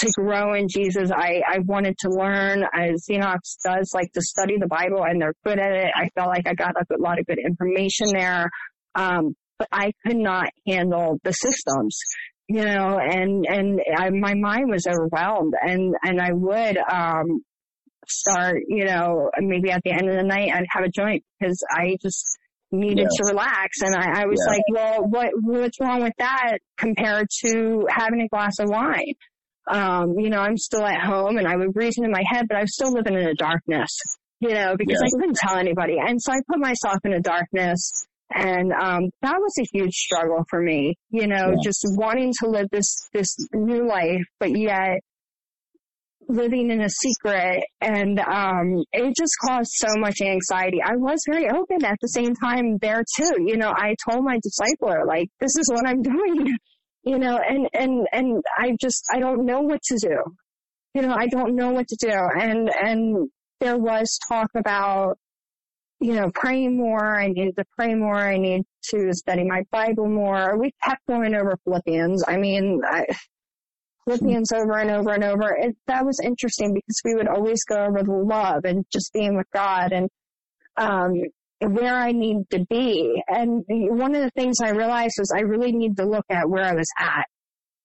to 0.00 0.10
grow 0.16 0.54
in 0.54 0.68
Jesus. 0.68 1.10
I, 1.10 1.42
I 1.46 1.58
wanted 1.60 1.96
to 2.00 2.10
learn 2.10 2.64
as 2.74 3.06
Xenos 3.10 3.56
does 3.64 3.90
like 3.94 4.12
to 4.12 4.20
study 4.20 4.56
the 4.58 4.66
Bible 4.66 5.04
and 5.04 5.20
they're 5.20 5.34
good 5.44 5.58
at 5.58 5.72
it. 5.72 5.90
I 5.94 6.08
felt 6.14 6.28
like 6.28 6.46
I 6.46 6.54
got 6.54 6.74
a 6.76 6.84
lot 6.98 7.18
of 7.18 7.26
good 7.26 7.38
information 7.38 8.08
there. 8.12 8.50
Um, 8.94 9.34
but 9.58 9.68
I 9.72 9.92
could 10.06 10.16
not 10.16 10.50
handle 10.66 11.18
the 11.24 11.32
systems, 11.32 11.98
you 12.48 12.64
know, 12.64 12.98
and, 12.98 13.44
and 13.46 13.80
I, 13.96 14.10
my 14.10 14.34
mind 14.34 14.70
was 14.70 14.86
overwhelmed 14.86 15.54
and, 15.60 15.94
and 16.04 16.20
I 16.20 16.32
would, 16.32 16.78
um, 16.78 17.42
start, 18.08 18.62
you 18.68 18.84
know, 18.84 19.30
maybe 19.38 19.70
at 19.70 19.82
the 19.84 19.90
end 19.90 20.08
of 20.08 20.16
the 20.16 20.22
night 20.22 20.50
I'd 20.54 20.66
have 20.70 20.84
a 20.84 20.88
joint 20.88 21.24
because 21.38 21.62
I 21.70 21.96
just 22.00 22.24
needed 22.70 23.08
yeah. 23.10 23.16
to 23.16 23.28
relax. 23.28 23.80
And 23.82 23.94
I, 23.94 24.22
I 24.22 24.26
was 24.26 24.38
yeah. 24.46 24.52
like, 24.52 24.62
well, 24.72 25.08
what, 25.08 25.30
what's 25.42 25.80
wrong 25.80 26.02
with 26.02 26.14
that 26.18 26.58
compared 26.76 27.28
to 27.44 27.86
having 27.90 28.20
a 28.20 28.28
glass 28.28 28.58
of 28.60 28.68
wine? 28.68 29.14
Um, 29.68 30.18
you 30.18 30.30
know, 30.30 30.38
I'm 30.38 30.56
still 30.56 30.84
at 30.84 31.00
home 31.00 31.38
and 31.38 31.46
I 31.46 31.56
would 31.56 31.74
reason 31.74 32.04
in 32.04 32.10
my 32.10 32.22
head, 32.26 32.46
but 32.48 32.56
I'm 32.56 32.66
still 32.66 32.92
living 32.92 33.14
in 33.14 33.26
a 33.26 33.34
darkness, 33.34 33.90
you 34.40 34.50
know, 34.50 34.74
because 34.76 35.02
I 35.02 35.08
couldn't 35.18 35.36
tell 35.36 35.56
anybody. 35.56 35.96
And 35.98 36.20
so 36.20 36.32
I 36.32 36.40
put 36.48 36.58
myself 36.58 36.98
in 37.04 37.12
a 37.12 37.20
darkness 37.20 38.04
and, 38.34 38.72
um, 38.72 39.10
that 39.22 39.38
was 39.38 39.54
a 39.58 39.66
huge 39.72 39.94
struggle 39.94 40.44
for 40.50 40.60
me, 40.60 40.96
you 41.10 41.26
know, 41.26 41.50
yeah. 41.50 41.56
just 41.62 41.84
wanting 41.96 42.32
to 42.40 42.50
live 42.50 42.66
this, 42.70 42.94
this 43.12 43.34
new 43.54 43.86
life, 43.86 44.24
but 44.38 44.56
yet 44.56 45.00
living 46.28 46.70
in 46.70 46.82
a 46.82 46.90
secret 46.90 47.64
and 47.80 48.20
um 48.20 48.84
it 48.92 49.14
just 49.16 49.32
caused 49.42 49.70
so 49.72 49.88
much 49.98 50.20
anxiety. 50.20 50.78
I 50.84 50.96
was 50.96 51.20
very 51.26 51.48
open 51.48 51.84
at 51.84 51.96
the 52.02 52.08
same 52.08 52.34
time 52.34 52.76
there 52.82 53.02
too. 53.16 53.44
You 53.46 53.56
know, 53.56 53.70
I 53.70 53.94
told 54.06 54.24
my 54.24 54.36
discipler 54.36 55.06
like 55.06 55.28
this 55.40 55.56
is 55.56 55.70
what 55.72 55.86
I'm 55.86 56.02
doing 56.14 56.56
you 57.08 57.18
know, 57.18 57.38
and, 57.38 57.68
and, 57.72 58.06
and 58.12 58.42
I 58.58 58.76
just, 58.78 59.02
I 59.10 59.18
don't 59.18 59.46
know 59.46 59.62
what 59.62 59.80
to 59.84 59.96
do. 59.96 60.18
You 60.92 61.00
know, 61.00 61.14
I 61.14 61.26
don't 61.26 61.56
know 61.56 61.70
what 61.70 61.88
to 61.88 61.96
do. 61.98 62.10
And, 62.10 62.68
and 62.68 63.30
there 63.60 63.78
was 63.78 64.18
talk 64.28 64.50
about, 64.54 65.16
you 66.00 66.12
know, 66.12 66.30
praying 66.34 66.76
more. 66.76 67.18
I 67.18 67.28
needed 67.28 67.56
to 67.56 67.64
pray 67.78 67.94
more. 67.94 68.18
I 68.18 68.36
need 68.36 68.64
to 68.90 69.14
study 69.14 69.44
my 69.44 69.62
Bible 69.70 70.06
more. 70.06 70.58
We 70.58 70.72
kept 70.84 71.00
going 71.08 71.34
over 71.34 71.56
Philippians. 71.64 72.24
I 72.28 72.36
mean, 72.36 72.82
I, 72.86 73.06
Philippians 74.04 74.52
over 74.52 74.76
and 74.76 74.90
over 74.90 75.12
and 75.12 75.24
over. 75.24 75.56
It, 75.58 75.76
that 75.86 76.04
was 76.04 76.20
interesting 76.22 76.74
because 76.74 77.00
we 77.06 77.14
would 77.14 77.28
always 77.28 77.64
go 77.64 77.76
over 77.76 78.02
the 78.02 78.12
love 78.12 78.66
and 78.66 78.84
just 78.92 79.14
being 79.14 79.34
with 79.34 79.46
God 79.54 79.92
and, 79.92 80.10
um, 80.76 81.14
where 81.60 81.96
I 81.96 82.12
need 82.12 82.48
to 82.50 82.64
be. 82.68 83.22
And 83.26 83.64
one 83.68 84.14
of 84.14 84.22
the 84.22 84.30
things 84.30 84.60
I 84.62 84.70
realized 84.70 85.16
was 85.18 85.32
I 85.34 85.40
really 85.40 85.72
need 85.72 85.96
to 85.96 86.04
look 86.04 86.26
at 86.30 86.48
where 86.48 86.64
I 86.64 86.74
was 86.74 86.88
at. 86.98 87.26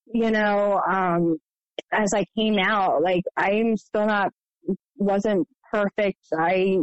You 0.06 0.32
know, 0.32 0.80
um, 0.80 1.38
as 1.92 2.14
I 2.14 2.26
came 2.38 2.58
out, 2.60 3.02
like 3.02 3.24
I'm 3.36 3.76
still 3.78 4.06
not, 4.06 4.32
wasn't 4.98 5.48
perfect. 5.72 6.20
I 6.38 6.78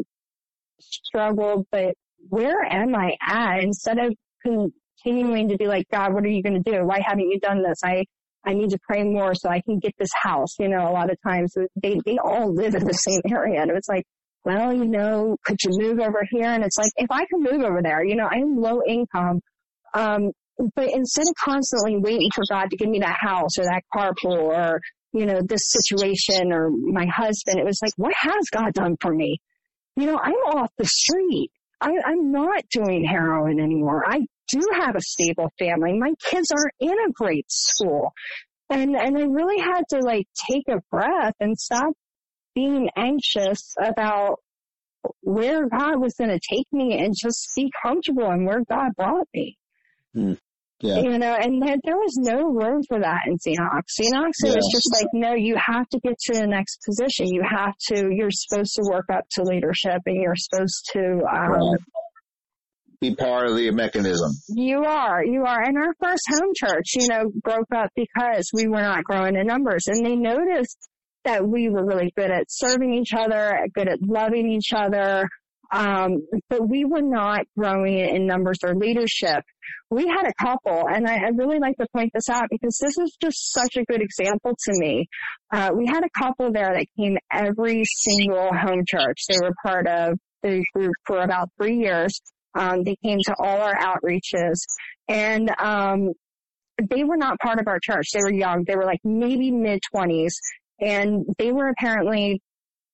struggled, 0.81 1.66
but 1.70 1.94
where 2.29 2.62
am 2.64 2.94
I 2.94 3.16
at? 3.26 3.62
Instead 3.62 3.98
of 3.98 4.14
continuing 4.42 5.48
to 5.48 5.57
be 5.57 5.66
like, 5.66 5.87
God, 5.92 6.12
what 6.12 6.24
are 6.24 6.29
you 6.29 6.42
going 6.42 6.61
to 6.62 6.70
do? 6.70 6.85
Why 6.85 7.00
haven't 7.05 7.29
you 7.29 7.38
done 7.38 7.62
this? 7.62 7.79
I, 7.85 8.05
I 8.44 8.55
need 8.55 8.70
to 8.70 8.79
pray 8.87 9.05
more 9.05 9.35
so 9.35 9.48
I 9.48 9.61
can 9.61 9.79
get 9.79 9.94
this 9.98 10.11
house. 10.22 10.59
You 10.59 10.68
know, 10.68 10.88
a 10.88 10.92
lot 10.92 11.11
of 11.11 11.18
times 11.26 11.55
they, 11.81 12.00
they 12.05 12.18
all 12.18 12.53
live 12.53 12.74
in 12.74 12.85
the 12.85 12.94
same 12.94 13.20
area. 13.31 13.62
And 13.62 13.70
it's 13.70 13.88
like, 13.88 14.05
well, 14.44 14.72
you 14.72 14.87
know, 14.87 15.37
could 15.44 15.59
you 15.62 15.70
move 15.72 16.00
over 16.00 16.22
here? 16.31 16.46
And 16.46 16.64
it's 16.64 16.79
like, 16.79 16.90
if 16.96 17.11
I 17.11 17.24
can 17.26 17.42
move 17.42 17.62
over 17.62 17.81
there, 17.83 18.05
you 18.05 18.16
know, 18.16 18.29
I'm 18.31 18.57
low 18.57 18.81
income. 18.87 19.40
Um, 19.94 20.31
but 20.74 20.90
instead 20.92 21.22
of 21.22 21.35
constantly 21.42 21.96
waiting 21.98 22.31
for 22.35 22.44
God 22.50 22.70
to 22.70 22.76
give 22.76 22.88
me 22.88 23.00
that 23.00 23.16
house 23.20 23.59
or 23.59 23.64
that 23.64 23.83
carpool 23.94 24.38
or, 24.38 24.81
you 25.12 25.26
know, 25.26 25.40
this 25.42 25.70
situation 25.70 26.53
or 26.53 26.70
my 26.70 27.07
husband, 27.07 27.59
it 27.59 27.64
was 27.64 27.81
like, 27.83 27.92
what 27.96 28.14
has 28.16 28.46
God 28.53 28.72
done 28.74 28.96
for 29.00 29.12
me? 29.12 29.38
you 29.96 30.07
know, 30.07 30.18
I'm 30.18 30.33
off 30.33 30.70
the 30.79 30.87
street. 30.87 31.50
I, 31.81 31.90
I'm 32.07 32.33
not 32.33 32.64
doing 32.70 33.05
heroin 33.05 33.61
anymore. 33.61 34.03
I 34.07 34.20
do 34.48 34.61
have 34.81 34.96
a 34.96 35.00
stable 35.00 35.50
family. 35.59 35.98
My 35.98 36.12
kids 36.24 36.50
are 36.53 36.70
in 36.81 36.92
a 36.92 37.12
great 37.12 37.46
school. 37.50 38.12
And, 38.68 38.94
and 38.96 39.16
I 39.16 39.22
really 39.22 39.61
had 39.61 39.83
to 39.90 39.98
like 39.98 40.26
take 40.50 40.64
a 40.68 40.81
breath 40.90 41.35
and 41.40 41.59
stop 41.59 41.92
being 42.54 42.88
anxious 42.96 43.74
about 43.80 44.36
where 45.22 45.68
God 45.68 46.00
was 46.00 46.14
going 46.18 46.30
to 46.30 46.40
take 46.50 46.66
me 46.72 46.98
and 46.98 47.14
just 47.16 47.48
be 47.56 47.70
comfortable 47.82 48.30
in 48.30 48.44
where 48.44 48.62
God 48.68 48.90
brought 48.96 49.28
me. 49.34 49.56
Mm. 50.16 50.38
Yeah. 50.82 51.00
You 51.00 51.18
know, 51.18 51.34
and 51.34 51.60
there, 51.62 51.76
there 51.84 51.96
was 51.96 52.16
no 52.16 52.42
room 52.42 52.82
for 52.88 52.98
that 53.00 53.20
in 53.26 53.36
Xenos. 53.36 53.82
Xenos, 54.00 54.32
yeah. 54.42 54.50
it 54.50 54.56
was 54.56 54.70
just 54.72 54.90
like, 54.94 55.08
no, 55.12 55.34
you 55.34 55.56
have 55.56 55.86
to 55.90 56.00
get 56.00 56.18
to 56.18 56.40
the 56.40 56.46
next 56.46 56.82
position. 56.86 57.26
You 57.26 57.42
have 57.48 57.74
to, 57.88 58.08
you're 58.10 58.30
supposed 58.30 58.74
to 58.76 58.82
work 58.90 59.06
up 59.12 59.24
to 59.32 59.42
leadership 59.42 60.00
and 60.06 60.16
you're 60.16 60.36
supposed 60.36 60.88
to, 60.94 61.20
um, 61.30 61.76
be 63.00 63.14
part 63.14 63.48
of 63.48 63.56
the 63.56 63.70
mechanism. 63.70 64.30
You 64.48 64.84
are, 64.84 65.24
you 65.24 65.44
are. 65.46 65.62
And 65.62 65.76
our 65.78 65.94
first 66.00 66.22
home 66.30 66.52
church, 66.54 66.92
you 66.94 67.08
know, 67.08 67.30
broke 67.42 67.72
up 67.74 67.90
because 67.96 68.50
we 68.52 68.66
were 68.66 68.82
not 68.82 69.04
growing 69.04 69.36
in 69.36 69.46
numbers 69.46 69.84
and 69.86 70.04
they 70.04 70.16
noticed 70.16 70.89
that 71.24 71.46
we 71.46 71.68
were 71.68 71.85
really 71.85 72.12
good 72.16 72.30
at 72.30 72.46
serving 72.48 72.94
each 72.94 73.12
other, 73.14 73.66
good 73.74 73.88
at 73.88 74.00
loving 74.02 74.50
each 74.50 74.72
other. 74.74 75.28
Um, 75.72 76.26
but 76.48 76.68
we 76.68 76.85
were 76.85 77.02
not 77.02 77.42
growing 77.56 77.98
in 77.98 78.26
numbers 78.26 78.59
or 78.64 78.74
leadership. 78.74 79.44
We 79.88 80.06
had 80.09 80.26
a 80.26 80.35
couple, 80.42 80.87
and 80.88 81.06
I, 81.06 81.16
I, 81.16 81.28
really 81.37 81.61
like 81.61 81.76
to 81.76 81.87
point 81.94 82.11
this 82.12 82.28
out 82.28 82.46
because 82.50 82.76
this 82.80 82.98
is 82.98 83.16
just 83.22 83.52
such 83.52 83.76
a 83.76 83.85
good 83.85 84.02
example 84.02 84.50
to 84.50 84.72
me. 84.72 85.06
Uh, 85.52 85.70
we 85.76 85.87
had 85.87 86.02
a 86.04 86.20
couple 86.20 86.52
there 86.52 86.74
that 86.74 86.87
came 86.98 87.16
every 87.33 87.85
single 87.87 88.50
home 88.52 88.83
church. 88.87 89.22
They 89.28 89.37
were 89.40 89.54
part 89.64 89.87
of 89.87 90.18
the 90.42 90.64
group 90.74 90.94
for 91.06 91.20
about 91.20 91.50
three 91.56 91.76
years. 91.76 92.20
Um, 92.59 92.83
they 92.83 92.96
came 93.04 93.18
to 93.26 93.35
all 93.38 93.61
our 93.61 93.76
outreaches, 93.76 94.59
and 95.06 95.50
um, 95.61 96.12
they 96.88 97.04
were 97.04 97.16
not 97.16 97.38
part 97.38 97.61
of 97.61 97.68
our 97.68 97.78
church. 97.80 98.09
They 98.12 98.20
were 98.22 98.33
young. 98.33 98.64
They 98.66 98.74
were 98.74 98.87
like 98.87 99.00
maybe 99.04 99.50
mid 99.50 99.80
twenties, 99.92 100.37
and 100.80 101.24
they 101.38 101.52
were 101.52 101.68
apparently 101.68 102.40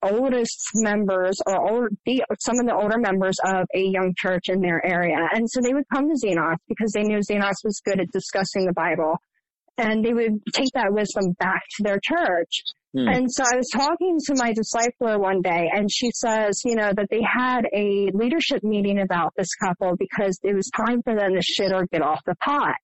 oldest 0.03 0.61
members 0.75 1.39
or 1.47 1.69
old, 1.69 1.89
the, 2.05 2.23
some 2.41 2.59
of 2.61 2.67
the 2.67 2.75
older 2.75 2.99
members 2.99 3.37
of 3.45 3.67
a 3.75 3.81
young 3.81 4.13
church 4.17 4.49
in 4.49 4.61
their 4.61 4.85
area. 4.85 5.17
And 5.33 5.49
so 5.49 5.61
they 5.61 5.75
would 5.75 5.89
come 5.93 6.09
to 6.09 6.15
Xenos 6.15 6.57
because 6.69 6.93
they 6.93 7.03
knew 7.03 7.19
Xenos 7.19 7.55
was 7.65 7.81
good 7.85 8.01
at 8.01 8.11
discussing 8.13 8.67
the 8.67 8.73
Bible. 8.73 9.17
And 9.79 10.05
they 10.05 10.15
would 10.15 10.41
take 10.55 10.71
that 10.75 10.93
wisdom 10.93 11.33
back 11.39 11.63
to 11.77 11.83
their 11.83 12.01
church. 12.03 12.63
Hmm. 12.95 13.09
And 13.09 13.31
so 13.31 13.43
I 13.45 13.57
was 13.57 13.69
talking 13.75 14.19
to 14.27 14.35
my 14.37 14.53
discipler 14.53 15.21
one 15.21 15.43
day 15.43 15.69
and 15.73 15.91
she 15.91 16.11
says, 16.15 16.61
you 16.65 16.77
know, 16.77 16.93
that 16.97 17.09
they 17.11 17.21
had 17.23 17.67
a 17.75 18.11
leadership 18.15 18.63
meeting 18.63 19.01
about 19.01 19.33
this 19.37 19.55
couple 19.55 19.97
because 19.99 20.39
it 20.43 20.55
was 20.55 20.71
time 20.75 21.03
for 21.03 21.15
them 21.15 21.35
to 21.35 21.43
shit 21.43 21.73
or 21.73 21.87
get 21.93 22.01
off 22.01 22.21
the 22.25 22.35
pot. 22.43 22.77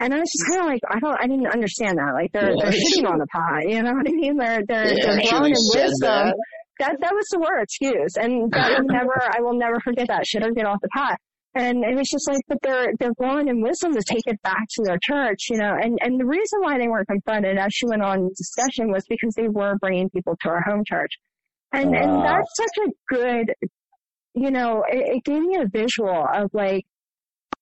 And 0.00 0.14
I 0.14 0.18
was 0.18 0.32
just 0.32 0.48
kind 0.48 0.60
of 0.60 0.66
like, 0.66 0.80
I 0.88 0.98
don't, 0.98 1.16
I 1.20 1.26
didn't 1.26 1.46
understand 1.46 1.98
that. 1.98 2.12
Like 2.14 2.32
they're, 2.32 2.56
they're 2.56 2.72
shitting 2.88 3.06
on 3.06 3.18
the 3.18 3.26
pot. 3.26 3.68
You 3.68 3.82
know 3.82 3.92
what 3.92 4.08
I 4.08 4.12
mean? 4.12 4.36
They're, 4.36 4.62
they're, 4.66 4.92
yeah, 4.96 5.16
they're 5.16 5.30
growing 5.30 5.52
in 5.52 5.64
wisdom. 5.76 5.92
That. 6.00 6.34
that. 6.78 6.96
that, 7.00 7.12
was 7.12 7.26
the 7.30 7.38
word, 7.38 7.62
excuse. 7.62 8.16
And 8.16 8.50
that 8.52 8.80
will 8.80 8.88
never, 8.88 9.22
I 9.30 9.40
will 9.40 9.58
never 9.58 9.78
forget 9.80 10.08
that. 10.08 10.26
Shit 10.26 10.42
or 10.42 10.52
get 10.52 10.64
off 10.64 10.80
the 10.80 10.88
pot. 10.88 11.18
And 11.54 11.84
it 11.84 11.96
was 11.96 12.08
just 12.08 12.28
like, 12.28 12.40
but 12.48 12.58
they're, 12.62 12.92
they're 12.98 13.14
growing 13.18 13.48
in 13.48 13.60
wisdom 13.60 13.92
to 13.92 14.02
take 14.08 14.22
it 14.26 14.40
back 14.42 14.62
to 14.76 14.84
their 14.84 14.98
church, 15.02 15.48
you 15.50 15.58
know, 15.58 15.74
and, 15.78 15.98
and 16.00 16.18
the 16.18 16.24
reason 16.24 16.60
why 16.62 16.78
they 16.78 16.86
weren't 16.86 17.08
confronted 17.08 17.58
as 17.58 17.72
she 17.74 17.86
went 17.86 18.02
on 18.02 18.30
discussion 18.36 18.92
was 18.92 19.04
because 19.08 19.34
they 19.34 19.48
were 19.48 19.76
bringing 19.80 20.08
people 20.10 20.36
to 20.42 20.48
our 20.48 20.62
home 20.62 20.84
church. 20.86 21.10
And, 21.72 21.90
wow. 21.90 21.98
and 21.98 22.24
that's 22.24 22.50
such 22.56 22.86
a 22.86 23.14
good, 23.14 23.52
you 24.34 24.50
know, 24.52 24.84
it, 24.88 25.16
it 25.16 25.24
gave 25.24 25.42
me 25.42 25.56
a 25.56 25.68
visual 25.68 26.24
of 26.32 26.50
like, 26.52 26.84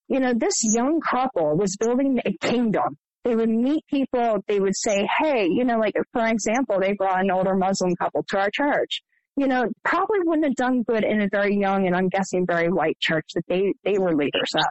you 0.09 0.21
know, 0.21 0.33
this 0.35 0.55
young 0.62 1.01
couple 1.01 1.57
was 1.57 1.77
building 1.77 2.21
a 2.25 2.33
kingdom. 2.40 2.97
They 3.25 3.35
would 3.35 3.51
meet 3.51 3.85
people. 3.88 4.38
They 4.49 4.59
would 4.59 4.77
say, 4.77 5.07
Hey, 5.18 5.49
you 5.51 5.64
know, 5.64 5.79
like, 5.79 5.94
for 6.12 6.27
example, 6.27 6.81
they 6.81 6.94
brought 6.94 7.21
an 7.21 7.31
older 7.31 7.55
Muslim 7.55 7.94
couple 7.97 8.25
to 8.29 8.38
our 8.38 8.51
church. 8.51 9.03
You 9.37 9.47
know, 9.47 9.66
probably 9.85 10.18
wouldn't 10.25 10.47
have 10.47 10.57
done 10.57 10.83
good 10.83 11.05
in 11.05 11.21
a 11.21 11.29
very 11.31 11.57
young 11.57 11.87
and 11.87 11.94
I'm 11.94 12.09
guessing 12.09 12.47
very 12.47 12.68
white 12.68 12.99
church 13.01 13.27
that 13.35 13.44
they, 13.49 13.75
they 13.85 13.99
were 13.99 14.14
leaders 14.14 14.51
of. 14.57 14.64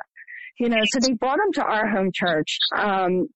You 0.59 0.69
know, 0.69 0.81
so 0.85 0.99
they 0.99 1.13
brought 1.13 1.37
them 1.37 1.53
to 1.53 1.63
our 1.63 1.87
home 1.87 2.09
church. 2.13 2.57
Um, 2.75 3.27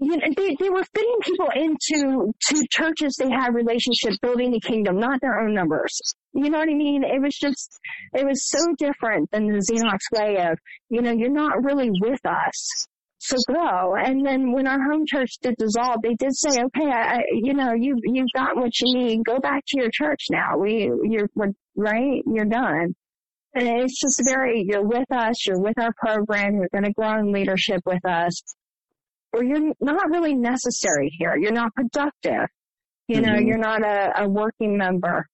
you 0.00 0.16
know, 0.16 0.26
they, 0.36 0.56
they 0.58 0.70
were 0.70 0.84
fitting 0.94 1.18
people 1.22 1.48
into 1.54 2.32
to 2.40 2.66
churches 2.70 3.16
they 3.18 3.30
had 3.30 3.54
relationship 3.54 4.14
building 4.22 4.52
the 4.52 4.60
kingdom, 4.60 4.98
not 4.98 5.20
their 5.20 5.40
own 5.40 5.54
numbers. 5.54 6.00
You 6.38 6.50
know 6.50 6.58
what 6.58 6.68
I 6.68 6.74
mean? 6.74 7.02
It 7.04 7.20
was 7.20 7.36
just, 7.36 7.78
it 8.14 8.24
was 8.24 8.48
so 8.48 8.58
different 8.78 9.30
than 9.30 9.46
the 9.46 9.58
Xenos 9.58 10.18
way 10.18 10.36
of, 10.38 10.58
you 10.88 11.02
know, 11.02 11.12
you're 11.12 11.30
not 11.30 11.64
really 11.64 11.90
with 12.00 12.20
us. 12.24 12.86
So 13.18 13.36
go. 13.52 13.96
And 13.96 14.24
then 14.24 14.52
when 14.52 14.66
our 14.66 14.80
home 14.80 15.04
church 15.06 15.32
did 15.42 15.56
dissolve, 15.58 16.02
they 16.02 16.14
did 16.14 16.34
say, 16.34 16.62
okay, 16.62 16.90
I, 16.90 17.18
you 17.32 17.54
know, 17.54 17.72
you, 17.74 17.96
you've 18.04 18.28
got 18.34 18.56
what 18.56 18.70
you 18.80 18.98
need. 18.98 19.24
Go 19.24 19.40
back 19.40 19.64
to 19.68 19.80
your 19.80 19.90
church 19.92 20.26
now. 20.30 20.56
We, 20.58 20.90
you're, 21.02 21.28
right? 21.76 22.22
You're 22.26 22.44
done. 22.44 22.94
And 23.54 23.66
it's 23.66 24.00
just 24.00 24.22
very, 24.24 24.64
you're 24.68 24.86
with 24.86 25.10
us, 25.10 25.46
you're 25.46 25.60
with 25.60 25.78
our 25.80 25.92
program, 25.98 26.54
you're 26.54 26.68
going 26.72 26.84
to 26.84 26.92
grow 26.92 27.18
in 27.18 27.32
leadership 27.32 27.80
with 27.84 28.04
us 28.04 28.40
or 29.32 29.44
you're 29.44 29.72
not 29.80 30.10
really 30.10 30.34
necessary 30.34 31.10
here. 31.18 31.36
You're 31.36 31.52
not 31.52 31.74
productive. 31.74 32.48
You 33.08 33.20
know, 33.20 33.32
mm-hmm. 33.32 33.46
you're 33.46 33.58
not 33.58 33.82
a, 33.82 34.22
a 34.22 34.28
working 34.28 34.76
member. 34.76 35.26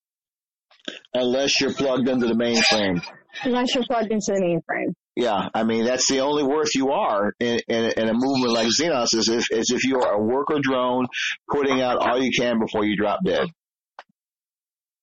Unless 1.13 1.61
you're 1.61 1.73
plugged 1.73 2.09
into 2.09 2.27
the 2.27 2.35
mainframe. 2.35 3.03
Unless 3.43 3.75
you're 3.75 3.85
plugged 3.85 4.13
into 4.13 4.33
the 4.33 4.41
mainframe. 4.41 4.95
Yeah, 5.17 5.49
I 5.55 5.63
mean 5.63 5.85
that's 5.85 6.09
the 6.09 6.21
only 6.21 6.43
worth 6.43 6.75
you 6.75 6.91
are 6.91 7.33
in, 7.39 7.61
in, 7.69 7.93
in, 7.97 8.09
a 8.09 8.15
movement 8.15 8.53
like 8.53 8.67
Xenos 8.67 9.15
is 9.15 9.29
if, 9.29 9.51
is 9.53 9.71
if 9.71 9.85
you 9.85 10.01
are 10.01 10.15
a 10.15 10.23
worker 10.23 10.59
drone 10.61 11.07
putting 11.49 11.81
out 11.81 11.99
all 11.99 12.21
you 12.21 12.33
can 12.37 12.59
before 12.59 12.85
you 12.85 12.97
drop 12.97 13.21
dead. 13.25 13.49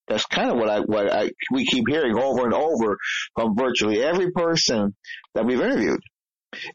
That's 0.07 0.25
kind 0.25 0.51
of 0.51 0.57
what 0.57 0.69
I 0.69 0.79
what 0.81 1.11
I 1.11 1.29
we 1.51 1.65
keep 1.65 1.85
hearing 1.87 2.17
over 2.17 2.43
and 2.43 2.53
over 2.53 2.97
from 3.35 3.55
virtually 3.55 4.03
every 4.03 4.31
person 4.31 4.93
that 5.33 5.45
we've 5.45 5.61
interviewed 5.61 6.01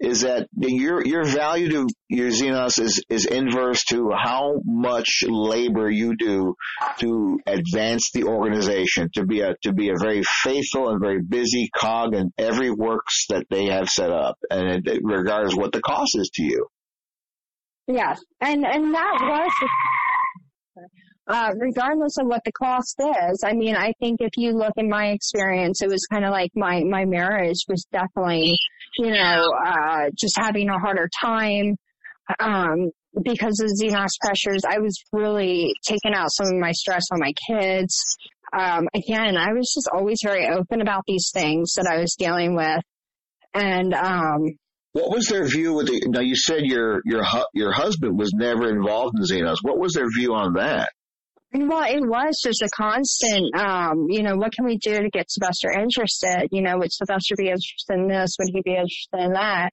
is 0.00 0.22
that 0.22 0.48
your 0.56 1.04
your 1.04 1.24
value 1.24 1.68
to 1.70 1.88
your 2.08 2.30
Xenos 2.30 2.80
is 2.80 3.02
is 3.08 3.26
inverse 3.26 3.84
to 3.90 4.10
how 4.16 4.60
much 4.64 5.24
labor 5.26 5.90
you 5.90 6.16
do 6.16 6.54
to 6.98 7.38
advance 7.46 8.10
the 8.12 8.24
organization 8.24 9.10
to 9.14 9.24
be 9.24 9.40
a 9.40 9.54
to 9.62 9.72
be 9.72 9.90
a 9.90 9.98
very 10.00 10.22
faithful 10.42 10.88
and 10.88 11.00
very 11.00 11.20
busy 11.22 11.68
cog 11.76 12.14
in 12.14 12.32
every 12.38 12.70
works 12.70 13.26
that 13.28 13.46
they 13.50 13.66
have 13.66 13.88
set 13.88 14.10
up, 14.10 14.38
and 14.50 14.86
it, 14.86 15.00
regardless 15.02 15.54
what 15.54 15.72
the 15.72 15.80
cost 15.80 16.16
is 16.16 16.30
to 16.34 16.42
you. 16.42 16.66
Yes, 17.86 18.20
and 18.40 18.64
and 18.64 18.94
that 18.94 19.18
was 19.20 19.52
uh, 21.28 21.52
regardless 21.58 22.18
of 22.18 22.26
what 22.26 22.42
the 22.44 22.52
cost 22.52 23.00
is. 23.00 23.42
I 23.44 23.52
mean, 23.52 23.76
I 23.76 23.92
think 24.00 24.20
if 24.20 24.32
you 24.36 24.52
look 24.52 24.72
in 24.76 24.88
my 24.88 25.08
experience, 25.08 25.82
it 25.82 25.88
was 25.88 26.06
kind 26.10 26.24
of 26.24 26.30
like 26.30 26.50
my, 26.54 26.82
my 26.84 27.04
marriage 27.04 27.64
was 27.68 27.86
definitely, 27.92 28.56
you 28.98 29.10
know, 29.10 29.52
uh, 29.66 30.10
just 30.14 30.38
having 30.38 30.68
a 30.68 30.78
harder 30.78 31.08
time, 31.20 31.76
um, 32.38 32.90
because 33.22 33.60
of 33.60 33.70
Xenos 33.70 34.10
pressures. 34.20 34.62
I 34.68 34.78
was 34.78 35.02
really 35.12 35.72
taking 35.84 36.14
out 36.14 36.28
some 36.30 36.46
of 36.46 36.60
my 36.60 36.72
stress 36.72 37.04
on 37.12 37.18
my 37.18 37.32
kids. 37.48 37.96
Um, 38.56 38.88
again, 38.94 39.36
I 39.36 39.52
was 39.52 39.72
just 39.74 39.88
always 39.92 40.18
very 40.22 40.46
open 40.48 40.80
about 40.80 41.02
these 41.06 41.30
things 41.32 41.74
that 41.76 41.90
I 41.90 41.98
was 41.98 42.14
dealing 42.18 42.54
with. 42.54 42.82
And, 43.54 43.94
um, 43.94 44.56
what 44.92 45.10
was 45.10 45.26
their 45.26 45.46
view 45.46 45.74
with 45.74 45.88
the, 45.88 46.06
now 46.08 46.20
you 46.20 46.36
said 46.36 46.60
your, 46.62 47.02
your, 47.04 47.22
your 47.52 47.72
husband 47.72 48.18
was 48.18 48.32
never 48.34 48.70
involved 48.70 49.14
in 49.18 49.24
Xenos. 49.24 49.58
What 49.62 49.78
was 49.78 49.92
their 49.92 50.08
view 50.08 50.34
on 50.34 50.54
that? 50.54 50.90
Well, 51.58 51.84
it 51.84 52.06
was 52.06 52.40
just 52.44 52.60
a 52.62 52.68
constant, 52.74 53.56
um, 53.56 54.06
you 54.10 54.22
know, 54.22 54.36
what 54.36 54.52
can 54.52 54.66
we 54.66 54.76
do 54.76 55.00
to 55.00 55.08
get 55.10 55.30
Sylvester 55.30 55.70
interested? 55.70 56.48
You 56.52 56.60
know, 56.62 56.76
would 56.78 56.92
Sylvester 56.92 57.34
be 57.36 57.48
interested 57.48 57.94
in 57.94 58.08
this? 58.08 58.36
Would 58.38 58.50
he 58.52 58.60
be 58.62 58.72
interested 58.72 59.20
in 59.20 59.32
that? 59.32 59.70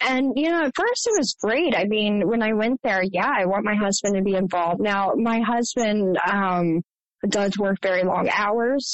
And, 0.00 0.32
you 0.36 0.50
know, 0.50 0.64
at 0.64 0.72
first 0.74 1.06
it 1.06 1.18
was 1.18 1.36
great. 1.40 1.74
I 1.76 1.84
mean, 1.84 2.22
when 2.26 2.42
I 2.42 2.54
went 2.54 2.80
there, 2.82 3.02
yeah, 3.02 3.30
I 3.30 3.46
want 3.46 3.64
my 3.64 3.76
husband 3.76 4.16
to 4.16 4.22
be 4.22 4.34
involved. 4.34 4.80
Now, 4.80 5.12
my 5.14 5.40
husband, 5.40 6.18
um, 6.26 6.82
does 7.28 7.56
work 7.58 7.78
very 7.80 8.02
long 8.02 8.28
hours, 8.28 8.92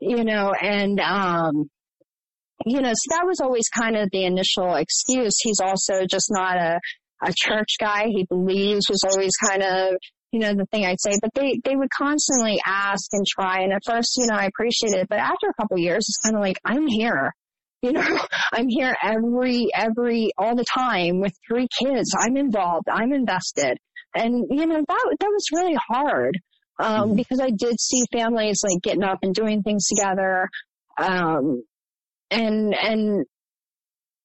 you 0.00 0.24
know, 0.24 0.52
and, 0.52 1.00
um, 1.00 1.68
you 2.64 2.80
know, 2.80 2.92
so 2.92 3.16
that 3.16 3.26
was 3.26 3.40
always 3.40 3.68
kind 3.68 3.96
of 3.96 4.08
the 4.12 4.24
initial 4.24 4.76
excuse. 4.76 5.36
He's 5.42 5.60
also 5.60 6.06
just 6.08 6.28
not 6.30 6.56
a, 6.56 6.80
a 7.24 7.32
church 7.36 7.74
guy. 7.78 8.06
He 8.06 8.24
believes 8.24 8.86
was 8.88 9.04
always 9.10 9.32
kind 9.36 9.62
of, 9.62 9.96
you 10.36 10.42
know, 10.42 10.52
the 10.52 10.66
thing 10.66 10.84
I'd 10.84 11.00
say, 11.00 11.12
but 11.22 11.32
they, 11.34 11.58
they 11.64 11.74
would 11.74 11.88
constantly 11.88 12.60
ask 12.66 13.08
and 13.12 13.24
try. 13.26 13.62
And 13.62 13.72
at 13.72 13.80
first, 13.86 14.18
you 14.18 14.26
know, 14.26 14.34
I 14.34 14.44
appreciated 14.44 15.00
it, 15.00 15.08
but 15.08 15.18
after 15.18 15.48
a 15.48 15.54
couple 15.54 15.78
years, 15.78 16.06
it's 16.06 16.18
kind 16.22 16.36
of 16.36 16.42
like, 16.42 16.58
I'm 16.62 16.86
here. 16.86 17.32
You 17.80 17.92
know, 17.92 18.18
I'm 18.52 18.68
here 18.68 18.94
every, 19.02 19.68
every, 19.74 20.32
all 20.36 20.54
the 20.54 20.66
time 20.76 21.20
with 21.20 21.32
three 21.48 21.68
kids. 21.82 22.12
I'm 22.18 22.36
involved. 22.36 22.86
I'm 22.90 23.14
invested. 23.14 23.78
And, 24.14 24.44
you 24.50 24.66
know, 24.66 24.84
that, 24.86 25.16
that 25.20 25.26
was 25.26 25.46
really 25.54 25.78
hard. 25.88 26.38
Um, 26.78 27.08
mm-hmm. 27.08 27.16
because 27.16 27.40
I 27.40 27.48
did 27.48 27.80
see 27.80 28.04
families 28.12 28.60
like 28.62 28.82
getting 28.82 29.04
up 29.04 29.20
and 29.22 29.34
doing 29.34 29.62
things 29.62 29.86
together. 29.86 30.50
Um, 30.98 31.62
and, 32.30 32.74
and 32.74 33.24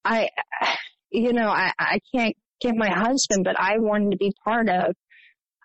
I, 0.03 0.28
you 1.09 1.32
know, 1.32 1.47
I, 1.47 1.72
I 1.80 1.99
can't 2.14 2.36
get 2.59 2.76
my 2.76 2.89
husband, 2.89 3.45
but 3.45 3.57
I 3.57 3.78
wanted 3.78 4.12
to 4.12 4.18
be 4.18 4.34
part 4.43 4.68
of. 4.68 4.93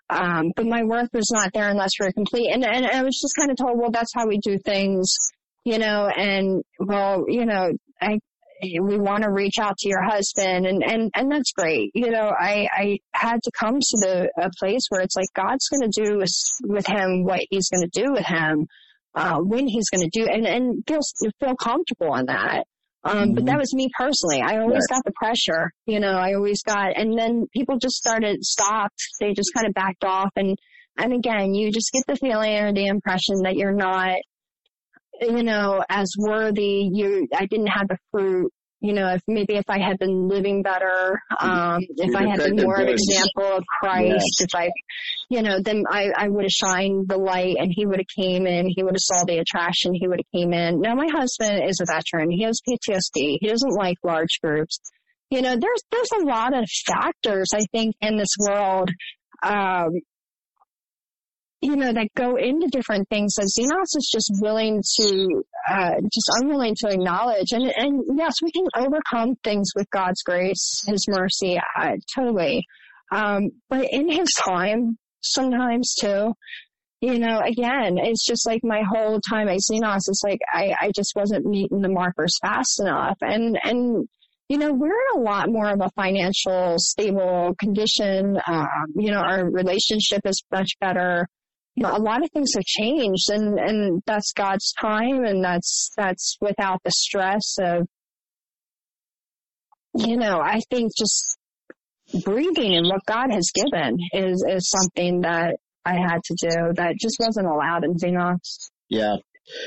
Um, 0.09 0.51
but 0.55 0.65
my 0.65 0.83
worth 0.83 1.09
was 1.13 1.29
not 1.31 1.51
there 1.53 1.69
unless 1.69 1.91
we 1.99 2.07
are 2.07 2.11
complete. 2.11 2.49
And, 2.51 2.63
and 2.63 2.85
I 2.85 3.03
was 3.03 3.19
just 3.19 3.35
kind 3.37 3.51
of 3.51 3.57
told, 3.57 3.77
well, 3.77 3.91
that's 3.91 4.13
how 4.15 4.27
we 4.27 4.37
do 4.37 4.57
things, 4.57 5.13
you 5.65 5.79
know, 5.79 6.07
and 6.07 6.63
well, 6.79 7.25
you 7.27 7.45
know, 7.45 7.71
I, 8.01 8.19
we 8.61 8.97
want 8.97 9.23
to 9.23 9.31
reach 9.31 9.59
out 9.59 9.77
to 9.77 9.89
your 9.89 10.01
husband 10.03 10.65
and, 10.65 10.81
and, 10.83 11.11
and 11.13 11.31
that's 11.31 11.51
great. 11.51 11.91
You 11.93 12.09
know, 12.09 12.31
I, 12.39 12.67
I 12.71 12.99
had 13.13 13.41
to 13.43 13.51
come 13.51 13.79
to 13.79 13.97
the, 13.99 14.29
a 14.41 14.49
place 14.57 14.87
where 14.89 15.01
it's 15.01 15.15
like 15.15 15.27
God's 15.35 15.67
going 15.67 15.91
to 15.91 16.03
do 16.03 16.17
with, 16.17 16.33
with 16.63 16.87
him 16.87 17.23
what 17.23 17.41
he's 17.49 17.69
going 17.69 17.87
to 17.87 18.01
do 18.03 18.13
with 18.13 18.25
him, 18.25 18.65
uh, 19.13 19.39
when 19.39 19.67
he's 19.67 19.89
going 19.89 20.09
to 20.09 20.19
do 20.19 20.25
and, 20.25 20.45
and 20.47 20.83
feel, 20.87 21.01
feel 21.39 21.55
comfortable 21.55 22.11
on 22.11 22.27
that. 22.27 22.65
Um, 23.07 23.17
mm-hmm. 23.17 23.33
but 23.35 23.45
that 23.45 23.57
was 23.57 23.73
me 23.73 23.89
personally. 23.97 24.41
I 24.41 24.57
always 24.57 24.83
right. 24.89 24.97
got 24.97 25.03
the 25.05 25.13
pressure, 25.15 25.71
you 25.85 25.99
know, 25.99 26.11
I 26.11 26.33
always 26.33 26.61
got, 26.61 26.97
and 26.97 27.17
then 27.17 27.45
people 27.55 27.77
just 27.77 27.95
started, 27.95 28.43
stopped. 28.43 28.99
They 29.21 29.33
just 29.33 29.53
kind 29.55 29.65
of 29.65 29.73
backed 29.73 30.03
off. 30.03 30.31
And, 30.35 30.57
and 30.97 31.13
again, 31.13 31.53
you 31.53 31.71
just 31.71 31.91
get 31.93 32.03
the 32.07 32.17
feeling 32.17 32.53
or 32.57 32.73
the 32.73 32.87
impression 32.87 33.43
that 33.43 33.55
you're 33.55 33.73
not, 33.73 34.17
you 35.21 35.43
know, 35.43 35.83
as 35.89 36.11
worthy. 36.17 36.89
You, 36.91 37.27
I 37.33 37.45
didn't 37.45 37.67
have 37.67 37.87
the 37.87 37.97
fruit 38.11 38.51
you 38.79 38.93
know, 38.93 39.07
if 39.13 39.21
maybe 39.27 39.55
if 39.55 39.65
I 39.67 39.79
had 39.79 39.97
been 39.97 40.27
living 40.27 40.61
better, 40.61 41.19
um, 41.39 41.79
if 41.89 42.15
I 42.15 42.27
had 42.27 42.37
been 42.37 42.57
more 42.57 42.75
of 42.75 42.87
an 42.87 42.93
example 42.93 43.57
of 43.57 43.63
Christ, 43.79 44.39
yes. 44.39 44.41
if 44.41 44.55
I, 44.55 44.69
you 45.29 45.41
know, 45.41 45.59
then 45.61 45.83
I, 45.89 46.11
I 46.15 46.27
would 46.27 46.43
have 46.43 46.51
shined 46.51 47.07
the 47.07 47.17
light 47.17 47.55
and 47.57 47.71
he 47.75 47.87
would 47.87 47.97
have 47.97 48.23
came 48.23 48.45
in, 48.45 48.67
he 48.67 48.83
would 48.83 48.93
have 48.93 49.01
saw 49.01 49.25
the 49.25 49.39
attraction, 49.39 49.93
he 49.95 50.07
would 50.07 50.19
have 50.19 50.31
came 50.39 50.53
in. 50.53 50.79
Now 50.79 50.93
my 50.93 51.07
husband 51.11 51.67
is 51.67 51.81
a 51.81 51.91
veteran. 51.91 52.29
He 52.29 52.43
has 52.43 52.61
PTSD. 52.67 53.37
He 53.41 53.47
doesn't 53.47 53.73
like 53.73 53.97
large 54.03 54.39
groups. 54.43 54.79
You 55.31 55.41
know, 55.41 55.57
there's, 55.57 55.83
there's 55.91 56.11
a 56.21 56.25
lot 56.25 56.55
of 56.55 56.69
factors, 56.85 57.49
I 57.53 57.65
think, 57.71 57.95
in 57.99 58.17
this 58.17 58.33
world, 58.39 58.89
um, 59.43 59.89
you 61.61 61.75
know, 61.75 61.91
that 61.91 62.09
go 62.15 62.35
into 62.35 62.67
different 62.67 63.09
things 63.09 63.33
that 63.35 63.49
Xenos 63.57 63.97
is 63.97 64.09
just 64.11 64.31
willing 64.41 64.83
to, 64.99 65.43
uh, 65.69 65.95
just 66.13 66.29
unwilling 66.39 66.75
to 66.79 66.89
acknowledge. 66.89 67.51
And, 67.51 67.71
and 67.75 68.03
yes, 68.15 68.35
we 68.43 68.51
can 68.51 68.65
overcome 68.75 69.35
things 69.43 69.71
with 69.75 69.89
God's 69.89 70.21
grace, 70.21 70.83
His 70.87 71.05
mercy, 71.07 71.59
uh, 71.77 71.93
totally. 72.15 72.65
Um, 73.11 73.49
but 73.69 73.87
in 73.91 74.09
His 74.09 74.29
time, 74.33 74.97
sometimes 75.21 75.95
too, 75.99 76.33
you 77.01 77.19
know, 77.19 77.39
again, 77.39 77.97
it's 77.97 78.25
just 78.25 78.47
like 78.47 78.61
my 78.63 78.83
whole 78.83 79.19
time 79.19 79.47
at 79.47 79.57
Xenos, 79.57 80.07
it's 80.07 80.23
like 80.23 80.39
I, 80.51 80.75
I 80.79 80.91
just 80.95 81.13
wasn't 81.15 81.45
meeting 81.45 81.81
the 81.81 81.89
markers 81.89 82.37
fast 82.41 82.79
enough. 82.79 83.17
And, 83.21 83.57
and, 83.63 84.07
you 84.47 84.57
know, 84.57 84.73
we're 84.73 84.87
in 84.87 85.19
a 85.19 85.21
lot 85.21 85.49
more 85.49 85.69
of 85.69 85.81
a 85.81 85.89
financial 85.95 86.75
stable 86.77 87.55
condition. 87.59 88.39
Um, 88.47 88.93
you 88.95 89.11
know, 89.11 89.19
our 89.19 89.49
relationship 89.49 90.21
is 90.25 90.43
much 90.51 90.69
better 90.79 91.27
you 91.77 91.83
know, 91.83 91.95
a 91.95 92.01
lot 92.01 92.23
of 92.23 92.31
things 92.31 92.53
have 92.55 92.63
changed 92.63 93.29
and, 93.29 93.59
and 93.59 94.01
that's 94.07 94.33
God's 94.33 94.73
time 94.81 95.23
and 95.23 95.43
that's, 95.43 95.91
that's 95.95 96.35
without 96.41 96.81
the 96.83 96.89
stress 96.89 97.57
of, 97.59 97.87
you 99.93 100.17
know, 100.17 100.39
I 100.39 100.59
think 100.71 100.91
just 100.97 101.37
breathing 102.25 102.75
and 102.75 102.87
what 102.87 103.05
God 103.05 103.31
has 103.31 103.51
given 103.53 103.95
is, 104.11 104.43
is 104.49 104.67
something 104.71 105.21
that 105.21 105.57
I 105.85 105.93
had 105.93 106.23
to 106.25 106.35
do 106.49 106.73
that 106.77 106.95
just 106.99 107.17
wasn't 107.19 107.45
allowed 107.45 107.83
in 107.83 107.93
Xenos. 107.93 108.71
Yeah. 108.89 109.17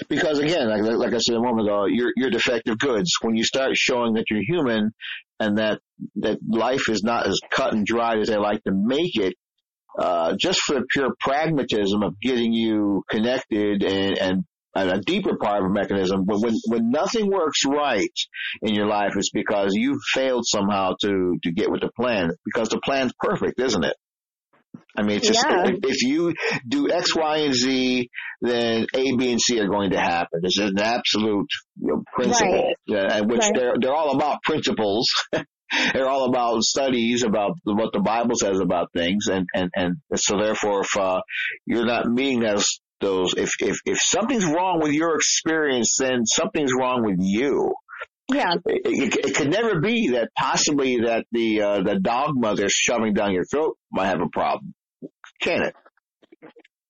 Because 0.09 0.41
again, 0.41 0.69
like, 0.69 0.83
like 0.83 1.15
I 1.15 1.19
said 1.19 1.37
a 1.37 1.41
moment 1.41 1.69
ago, 1.69 1.87
you're, 1.87 2.13
you're 2.17 2.31
defective 2.31 2.77
goods. 2.81 3.13
When 3.23 3.37
you 3.37 3.45
start 3.45 3.77
showing 3.77 4.15
that 4.15 4.25
you're 4.31 4.43
human 4.43 4.91
and 5.39 5.59
that, 5.59 5.79
that 6.17 6.39
life 6.45 6.89
is 6.89 7.05
not 7.05 7.29
as 7.29 7.39
cut 7.53 7.73
and 7.73 7.87
dried 7.87 8.19
as 8.19 8.29
they 8.29 8.37
like 8.37 8.65
to 8.65 8.73
make 8.75 9.17
it, 9.17 9.35
uh, 9.99 10.35
just 10.39 10.61
for 10.61 10.75
the 10.75 10.87
pure 10.91 11.15
pragmatism 11.19 12.03
of 12.03 12.19
getting 12.21 12.53
you 12.53 13.03
connected 13.11 13.83
and, 13.83 14.19
and 14.19 14.45
a 14.75 15.01
deeper 15.01 15.37
part 15.37 15.63
of 15.63 15.71
a 15.71 15.73
mechanism. 15.73 16.25
But 16.25 16.41
when, 16.41 16.55
when 16.69 16.91
nothing 16.91 17.31
works 17.31 17.65
right 17.67 18.13
in 18.63 18.75
your 18.75 18.87
life, 18.87 19.13
it's 19.17 19.31
because 19.31 19.73
you 19.75 19.99
failed 20.15 20.45
somehow 20.47 20.95
to, 21.01 21.39
to 21.43 21.53
get 21.53 21.71
with 21.71 21.81
the 21.81 21.91
plan 21.97 22.31
because 22.45 22.69
the 22.69 22.81
plan's 22.85 23.13
perfect, 23.19 23.61
isn't 23.61 23.85
it? 23.85 23.97
I 24.97 25.03
mean, 25.03 25.19
it's 25.19 25.29
just, 25.29 25.45
yeah. 25.49 25.67
if, 25.67 25.79
if 25.85 26.03
you 26.03 26.35
do 26.67 26.91
X, 26.91 27.15
Y, 27.15 27.37
and 27.39 27.55
Z, 27.55 28.09
then 28.41 28.87
A, 28.95 29.17
B, 29.17 29.31
and 29.31 29.41
C 29.41 29.61
are 29.61 29.69
going 29.69 29.91
to 29.91 30.01
happen. 30.01 30.41
It's 30.43 30.59
an 30.59 30.79
absolute 30.79 31.49
you 31.81 31.89
know, 31.89 32.03
principle, 32.15 32.53
right. 32.53 32.77
yeah, 32.87 33.21
which 33.21 33.41
right. 33.41 33.53
they're, 33.55 33.75
they're 33.81 33.95
all 33.95 34.17
about 34.17 34.43
principles. 34.43 35.09
they're 35.93 36.09
all 36.09 36.29
about 36.29 36.63
studies 36.63 37.25
about 37.25 37.53
what 37.65 37.93
the 37.93 38.01
Bible 38.01 38.35
says 38.35 38.61
about 38.61 38.93
things, 38.93 39.27
and 39.31 39.47
and 39.55 39.71
and 39.75 39.97
so 40.15 40.39
therefore, 40.39 40.83
if 40.83 40.97
uh, 40.97 41.21
you're 41.67 41.87
not 41.87 42.07
meeting 42.07 42.41
those 42.41 42.81
those, 43.01 43.35
if 43.37 43.51
if 43.61 43.79
if 43.85 43.99
something's 44.01 44.45
wrong 44.45 44.81
with 44.83 44.93
your 44.93 45.17
experience, 45.17 45.97
then 45.99 46.27
something's 46.27 46.73
wrong 46.79 47.05
with 47.05 47.19
you. 47.19 47.73
Yeah. 48.33 48.55
It, 48.65 48.83
it, 48.85 49.27
it, 49.27 49.35
could 49.35 49.51
never 49.51 49.81
be 49.81 50.11
that 50.11 50.31
possibly 50.39 50.99
that 50.99 51.27
the 51.33 51.63
uh, 51.63 51.83
the 51.83 51.99
dogma 51.99 52.55
they're 52.55 52.69
shoving 52.69 53.13
down 53.13 53.33
your 53.33 53.45
throat 53.45 53.77
might 53.91 54.07
have 54.07 54.21
a 54.21 54.29
problem, 54.33 54.75
can 55.43 55.63
it? 55.63 55.75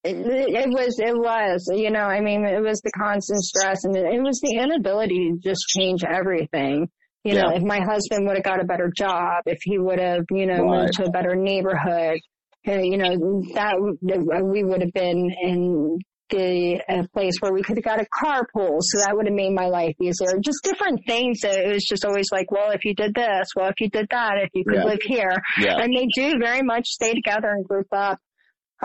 It, 0.03 0.17
it 0.17 0.69
was, 0.71 0.99
it 0.99 1.15
was, 1.15 1.71
you 1.75 1.91
know, 1.91 2.05
I 2.05 2.21
mean, 2.21 2.47
it 2.47 2.63
was 2.63 2.81
the 2.81 2.91
constant 2.91 3.43
stress 3.43 3.85
and 3.85 3.95
it, 3.95 4.15
it 4.15 4.23
was 4.23 4.41
the 4.41 4.57
inability 4.57 5.33
to 5.33 5.39
just 5.47 5.67
change 5.69 6.05
everything. 6.05 6.89
You 7.25 7.35
know, 7.35 7.51
if 7.55 7.63
my 7.63 7.81
husband 7.81 8.27
would 8.27 8.37
have 8.37 8.45
got 8.45 8.61
a 8.61 8.65
better 8.65 8.91
job, 8.97 9.43
if 9.45 9.59
he 9.63 9.79
would 9.79 9.99
have, 9.99 10.25
you 10.31 10.47
know, 10.47 10.63
right. 10.63 10.81
moved 10.81 10.95
to 10.95 11.05
a 11.05 11.11
better 11.11 11.35
neighborhood, 11.37 12.19
uh, 12.67 12.73
you 12.73 12.97
know, 12.97 13.43
that 13.55 13.75
uh, 13.75 14.45
we 14.45 14.65
would 14.65 14.81
have 14.81 14.93
been 14.93 15.31
in 15.43 15.99
the 16.31 16.81
a 16.89 17.09
place 17.09 17.35
where 17.41 17.53
we 17.53 17.63
could 17.63 17.77
have 17.77 17.85
got 17.85 18.01
a 18.01 18.07
carpool, 18.07 18.79
so 18.81 18.99
that 18.99 19.13
would 19.15 19.27
have 19.27 19.35
made 19.35 19.53
my 19.53 19.67
life 19.67 19.95
easier. 20.01 20.39
Just 20.41 20.63
different 20.63 21.01
things. 21.07 21.41
That 21.41 21.59
it 21.59 21.73
was 21.73 21.85
just 21.85 22.05
always 22.05 22.29
like, 22.33 22.51
well, 22.51 22.71
if 22.71 22.85
you 22.85 22.95
did 22.95 23.15
this, 23.15 23.49
well, 23.57 23.69
if 23.69 23.81
you 23.81 23.91
did 23.91 24.07
that, 24.11 24.35
if 24.43 24.51
you 24.55 24.65
could 24.65 24.79
yeah. 24.79 24.85
live 24.85 25.03
here, 25.03 25.43
yeah. 25.59 25.79
and 25.79 25.95
they 25.95 26.07
do 26.15 26.39
very 26.39 26.63
much 26.63 26.87
stay 26.87 27.15
together 27.15 27.51
and 27.51 27.67
group 27.67 27.89
up. 27.93 28.19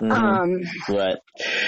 Mm-hmm. 0.02 0.12
Um, 0.12 0.62
right. 0.90 1.18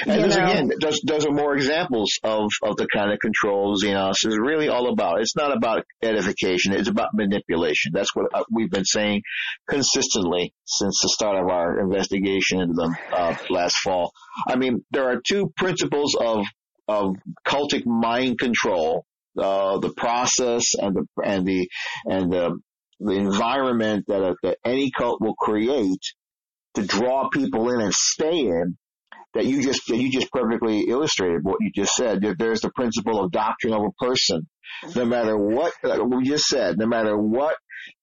And 0.06 0.24
those, 0.24 0.36
again, 0.36 0.72
those, 0.82 1.00
those 1.06 1.26
are 1.26 1.32
more 1.32 1.56
examples 1.56 2.12
of, 2.24 2.50
of 2.62 2.76
the 2.76 2.88
kind 2.94 3.12
of 3.12 3.20
control 3.20 3.78
Xenos 3.78 4.26
is 4.26 4.38
really 4.38 4.68
all 4.68 4.90
about. 4.92 5.22
It's 5.22 5.36
not 5.36 5.56
about 5.56 5.86
edification. 6.02 6.74
It's 6.74 6.90
about 6.90 7.14
manipulation. 7.14 7.92
That's 7.94 8.14
what 8.14 8.26
uh, 8.34 8.44
we've 8.52 8.70
been 8.70 8.86
saying 8.86 9.22
consistently 9.70 10.54
since 10.66 11.00
the 11.02 11.10
start 11.10 11.42
of 11.42 11.50
our 11.50 11.80
investigation 11.80 12.60
into 12.60 12.74
them 12.74 12.96
uh, 13.14 13.36
last 13.50 13.78
fall. 13.78 14.12
I 14.46 14.58
mean, 14.58 14.84
there 14.92 15.10
are 15.10 15.22
two 15.26 15.54
principles 15.56 16.16
of, 16.20 16.46
of 16.88 17.16
cultic 17.46 17.86
mind 17.86 18.40
control. 18.40 19.06
Uh, 19.40 19.78
the 19.78 19.94
process 19.96 20.74
and 20.82 20.96
the, 20.96 21.06
and 21.24 21.46
the, 21.46 21.70
and 22.06 22.34
the, 22.34 22.60
the 23.00 23.14
environment 23.14 24.06
that, 24.08 24.24
a, 24.24 24.36
that 24.42 24.58
any 24.66 24.90
cult 24.90 25.22
will 25.22 25.36
create 25.36 26.02
to 26.78 26.86
draw 26.86 27.30
people 27.30 27.72
in 27.72 27.82
and 27.82 27.94
stay 27.94 28.40
in 28.40 28.78
that 29.34 29.46
you 29.46 29.62
just 29.62 29.82
that 29.88 29.98
you 29.98 30.12
just 30.12 30.32
perfectly 30.32 30.82
illustrated 30.82 31.44
what 31.44 31.58
you 31.62 31.72
just 31.74 31.94
said. 31.94 32.22
That 32.22 32.38
there's 32.40 32.62
the 32.62 32.72
principle 32.72 33.24
of 33.24 33.32
doctrine 33.32 33.74
of 33.74 33.84
a 33.84 34.04
person. 34.04 34.48
No 34.96 35.06
matter 35.06 35.38
what 35.38 35.74
we 35.84 36.24
just 36.24 36.46
said, 36.46 36.78
no 36.78 36.88
matter 36.88 37.18
what 37.18 37.56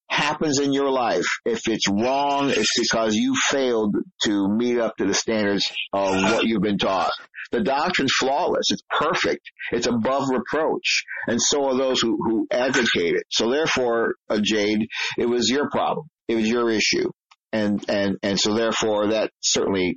happens 0.09 0.59
in 0.61 0.73
your 0.73 0.91
life, 0.91 1.25
if 1.45 1.69
it's 1.69 1.89
wrong, 1.89 2.51
it's 2.51 2.79
because 2.79 3.15
you 3.15 3.35
failed 3.49 3.95
to 4.25 4.49
meet 4.49 4.79
up 4.79 4.97
to 4.97 5.07
the 5.07 5.15
standards 5.15 5.71
of 5.93 6.23
what 6.23 6.45
you've 6.45 6.63
been 6.63 6.79
taught. 6.79 7.13
The 7.53 7.63
doctrine's 7.63 8.13
flawless. 8.13 8.71
It's 8.71 8.83
perfect. 8.91 9.43
It's 9.71 9.87
above 9.87 10.29
reproach. 10.31 11.05
And 11.29 11.41
so 11.41 11.67
are 11.67 11.77
those 11.77 12.01
who, 12.01 12.17
who 12.21 12.47
advocate 12.51 13.15
it. 13.15 13.25
So 13.31 13.51
therefore, 13.51 14.15
uh, 14.29 14.41
Jade, 14.43 14.89
it 15.19 15.27
was 15.27 15.49
your 15.49 15.71
problem. 15.71 16.07
It 16.27 16.37
was 16.37 16.49
your 16.49 16.71
issue 16.71 17.11
and 17.55 17.85
and 17.89 18.17
and 18.23 18.39
so 18.39 18.55
therefore 18.55 19.13
that 19.13 19.31
certainly 19.41 19.97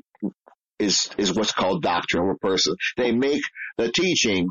is 0.79 1.09
is 1.17 1.35
what's 1.35 1.51
called 1.51 1.81
doctrine 1.81 2.23
over 2.23 2.37
person. 2.39 2.75
They 2.95 3.11
make 3.11 3.41
the 3.77 3.91
teaching 3.91 4.47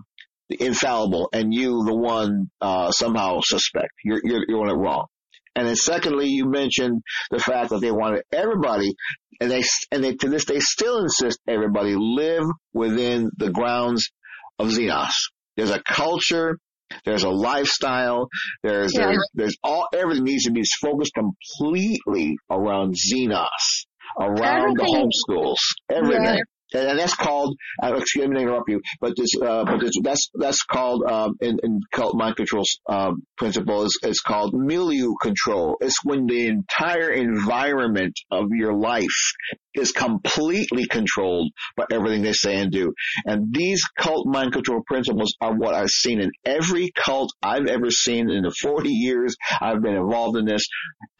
infallible, 0.51 1.29
and 1.33 1.55
you, 1.55 1.85
the 1.85 1.97
one, 1.97 2.51
uh, 2.61 2.91
somehow 2.91 3.41
suspect 3.43 3.93
you're 4.05 4.21
you're 4.25 4.47
doing 4.47 4.69
it 4.69 4.75
wrong. 4.75 5.07
And 5.55 5.67
then 5.67 5.77
secondly, 5.77 6.27
you 6.27 6.51
mentioned 6.51 7.01
the 7.31 7.39
fact 7.39 7.71
that 7.71 7.81
they 7.81 7.93
wanted 7.93 8.25
everybody, 8.33 8.95
and 9.41 9.51
they 9.51 9.63
and 9.93 10.03
they 10.03 10.15
to 10.15 10.29
this 10.29 10.45
day 10.45 10.59
still 10.59 10.99
insist 10.99 11.39
everybody 11.47 11.95
live 11.97 12.45
within 12.75 13.31
the 13.37 13.51
grounds 13.51 14.11
of 14.59 14.69
Xenos. 14.69 15.15
There's 15.57 15.71
a 15.71 15.83
culture 15.83 16.59
there's 17.05 17.25
a 17.25 17.31
lifestyle. 17.31 18.29
There's, 18.63 18.95
yeah. 18.95 19.07
there's, 19.07 19.29
there's 19.35 19.57
all, 19.63 19.89
everything 19.95 20.25
needs 20.25 20.45
to 20.45 20.53
be 20.53 20.65
focused 20.81 21.13
completely 21.15 22.37
around 22.51 22.95
Xenos, 22.95 23.87
around 24.21 24.79
everything. 24.81 25.11
the 25.29 25.33
homeschools, 25.33 25.57
everything. 25.91 26.41
And 26.75 26.99
that's 26.99 27.15
called. 27.15 27.57
Uh, 27.83 27.95
excuse 27.97 28.29
me 28.29 28.37
to 28.37 28.43
interrupt 28.43 28.69
you, 28.69 28.81
but 29.01 29.15
this, 29.17 29.31
uh, 29.41 29.65
but 29.65 29.81
this, 29.81 29.93
that's 30.03 30.31
that's 30.35 30.63
called 30.65 31.05
um, 31.05 31.37
in, 31.41 31.59
in 31.63 31.81
cult 31.93 32.17
mind 32.17 32.37
control 32.37 32.65
um, 32.89 33.23
principle 33.37 33.85
is 33.85 33.99
it's 34.03 34.21
called 34.21 34.55
milieu 34.55 35.15
control. 35.21 35.77
It's 35.81 36.05
when 36.05 36.27
the 36.27 36.47
entire 36.47 37.11
environment 37.11 38.15
of 38.31 38.47
your 38.51 38.75
life 38.75 39.35
is 39.77 39.93
completely 39.93 40.87
controlled 40.87 41.53
by 41.77 41.85
everything 41.91 42.23
they 42.23 42.33
say 42.33 42.57
and 42.57 42.73
do. 42.73 42.93
And 43.25 43.55
these 43.55 43.85
cult 43.99 44.27
mind 44.27 44.53
control 44.53 44.83
principles 44.87 45.35
are 45.41 45.55
what 45.55 45.75
I've 45.75 45.91
seen 45.91 46.21
in 46.21 46.31
every 46.45 46.91
cult 46.97 47.31
I've 47.43 47.67
ever 47.67 47.91
seen 47.91 48.31
in 48.31 48.43
the 48.43 48.55
40 48.63 48.89
years 48.91 49.37
I've 49.61 49.83
been 49.83 49.97
involved 49.97 50.37
in 50.39 50.47
this. 50.47 50.67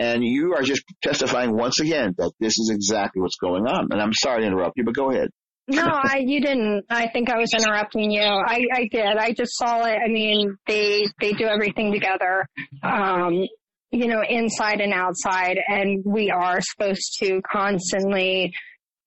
And 0.01 0.25
you 0.25 0.55
are 0.55 0.63
just 0.63 0.83
testifying 1.03 1.57
once 1.57 1.81
again 1.81 2.15
that 2.19 2.33
this 2.41 2.59
is 2.59 2.71
exactly 2.73 3.21
what's 3.21 3.37
going 3.37 3.67
on. 3.67 3.89
And 3.91 4.01
I'm 4.01 4.13
sorry 4.15 4.43
to 4.43 4.47
interrupt 4.47 4.77
you, 4.77 4.85
but 4.85 4.95
go 4.95 5.11
ahead. 5.11 5.29
No, 5.69 5.85
I 5.85 6.23
you 6.25 6.41
didn't. 6.41 6.85
I 6.91 7.09
think 7.09 7.29
I 7.29 7.39
was 7.39 7.53
interrupting 7.53 8.11
you. 8.11 8.23
I 8.23 8.67
I 8.73 8.89
did. 8.91 9.17
I 9.17 9.33
just 9.33 9.57
saw 9.57 9.85
it. 9.85 9.99
I 10.05 10.09
mean, 10.09 10.57
they 10.67 11.03
they 11.21 11.33
do 11.33 11.47
everything 11.47 11.93
together. 11.93 12.47
Um, 12.83 13.47
you 13.91 14.07
know, 14.07 14.23
inside 14.29 14.81
and 14.81 14.93
outside, 14.93 15.59
and 15.69 16.03
we 16.05 16.31
are 16.31 16.61
supposed 16.61 17.19
to 17.21 17.41
constantly, 17.51 18.53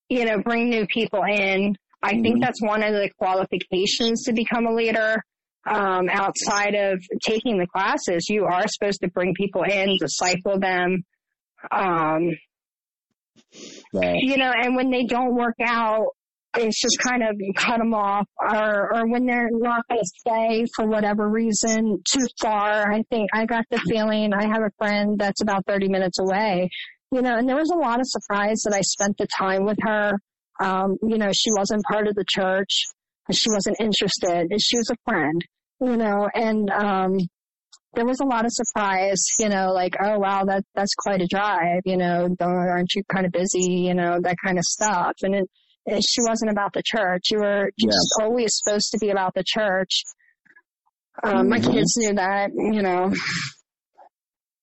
you 0.10 0.26
know, 0.26 0.42
bring 0.42 0.70
new 0.70 0.86
people 0.88 1.24
in. 1.24 1.76
I 2.02 2.14
mm-hmm. 2.14 2.22
think 2.22 2.42
that's 2.42 2.62
one 2.62 2.84
of 2.84 2.94
the 2.94 3.10
qualifications 3.18 4.24
to 4.24 4.34
become 4.34 4.66
a 4.66 4.74
leader. 4.74 5.24
Um, 5.70 6.10
outside 6.10 6.74
of 6.74 7.00
taking 7.22 7.60
the 7.60 7.68
classes, 7.68 8.26
you 8.30 8.46
are 8.46 8.66
supposed 8.68 9.02
to 9.02 9.10
bring 9.10 9.34
people 9.36 9.64
in, 9.64 9.98
disciple 10.00 10.58
them. 10.60 11.04
Um, 11.70 12.32
right. 13.94 14.20
you 14.22 14.38
know, 14.38 14.52
and 14.52 14.76
when 14.76 14.90
they 14.90 15.04
don't 15.04 15.36
work 15.36 15.56
out, 15.62 16.08
it's 16.58 16.82
just 16.82 16.98
kind 17.00 17.22
of 17.22 17.36
you 17.38 17.54
cut 17.54 17.78
them 17.78 17.94
off 17.94 18.28
or, 18.40 18.96
or 18.96 19.08
when 19.08 19.26
they're 19.26 19.50
not 19.52 19.88
going 19.88 20.02
to 20.02 20.08
stay 20.08 20.66
for 20.76 20.88
whatever 20.88 21.30
reason 21.30 22.02
too 22.12 22.26
far. 22.42 22.92
I 22.92 23.04
think 23.10 23.30
I 23.34 23.46
got 23.46 23.66
the 23.70 23.80
feeling 23.80 24.34
I 24.34 24.48
have 24.48 24.64
a 24.64 24.72
friend 24.78 25.18
that's 25.20 25.42
about 25.42 25.66
30 25.68 25.90
minutes 25.90 26.20
away, 26.20 26.70
you 27.12 27.22
know, 27.22 27.36
and 27.36 27.48
there 27.48 27.56
was 27.56 27.70
a 27.70 27.78
lot 27.78 28.00
of 28.00 28.08
surprise 28.08 28.64
that 28.66 28.74
I 28.74 28.82
spent 28.82 29.18
the 29.18 29.28
time 29.38 29.66
with 29.66 29.78
her. 29.82 30.14
Um, 30.60 30.98
you 31.04 31.18
know, 31.18 31.32
she 31.34 31.52
wasn't 31.58 31.84
part 31.84 32.08
of 32.08 32.16
the 32.16 32.26
church. 32.28 32.84
She 33.32 33.50
wasn't 33.52 33.80
interested. 33.80 34.48
And 34.50 34.62
she 34.62 34.78
was 34.78 34.90
a 34.90 35.10
friend, 35.10 35.42
you 35.80 35.98
know, 35.98 36.28
and, 36.34 36.70
um, 36.72 37.18
there 37.94 38.06
was 38.06 38.20
a 38.20 38.26
lot 38.26 38.46
of 38.46 38.52
surprise, 38.54 39.26
you 39.40 39.50
know, 39.50 39.72
like, 39.74 39.96
oh 40.00 40.20
wow, 40.20 40.44
that, 40.46 40.64
that's 40.76 40.94
quite 40.94 41.22
a 41.22 41.28
drive, 41.28 41.82
you 41.86 41.98
know, 41.98 42.30
aren't 42.40 42.94
you 42.94 43.02
kind 43.12 43.26
of 43.26 43.32
busy, 43.32 43.82
you 43.88 43.96
know, 43.96 44.20
that 44.22 44.36
kind 44.46 44.60
of 44.60 44.64
stuff. 44.64 45.14
And 45.24 45.34
it, 45.34 45.50
she 45.88 46.22
wasn't 46.22 46.52
about 46.52 46.74
the 46.74 46.84
church. 46.86 47.26
You 47.32 47.40
were 47.40 47.72
just 47.80 48.16
yeah. 48.20 48.26
always 48.26 48.52
supposed 48.56 48.92
to 48.92 48.98
be 49.00 49.10
about 49.10 49.34
the 49.34 49.44
church. 49.46 50.04
Um, 51.24 51.34
mm-hmm. 51.34 51.50
My 51.50 51.60
kids 51.60 51.96
knew 51.98 52.14
that, 52.16 52.52
you 52.56 52.82
know. 52.82 53.14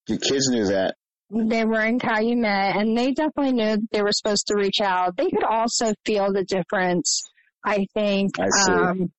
Your 0.09 0.19
kids 0.19 0.49
knew 0.49 0.67
that. 0.67 0.95
They 1.31 1.64
were 1.64 1.83
in 1.83 1.99
Calumet 1.99 2.77
and 2.77 2.97
they 2.97 3.12
definitely 3.12 3.53
knew 3.53 3.79
they 3.91 4.03
were 4.03 4.12
supposed 4.12 4.47
to 4.47 4.55
reach 4.57 4.81
out. 4.81 5.17
They 5.17 5.29
could 5.29 5.45
also 5.45 5.93
feel 6.05 6.33
the 6.33 6.45
difference, 6.45 7.23
I 7.64 7.87
think. 7.95 8.39
I 8.39 8.47
um, 8.71 9.12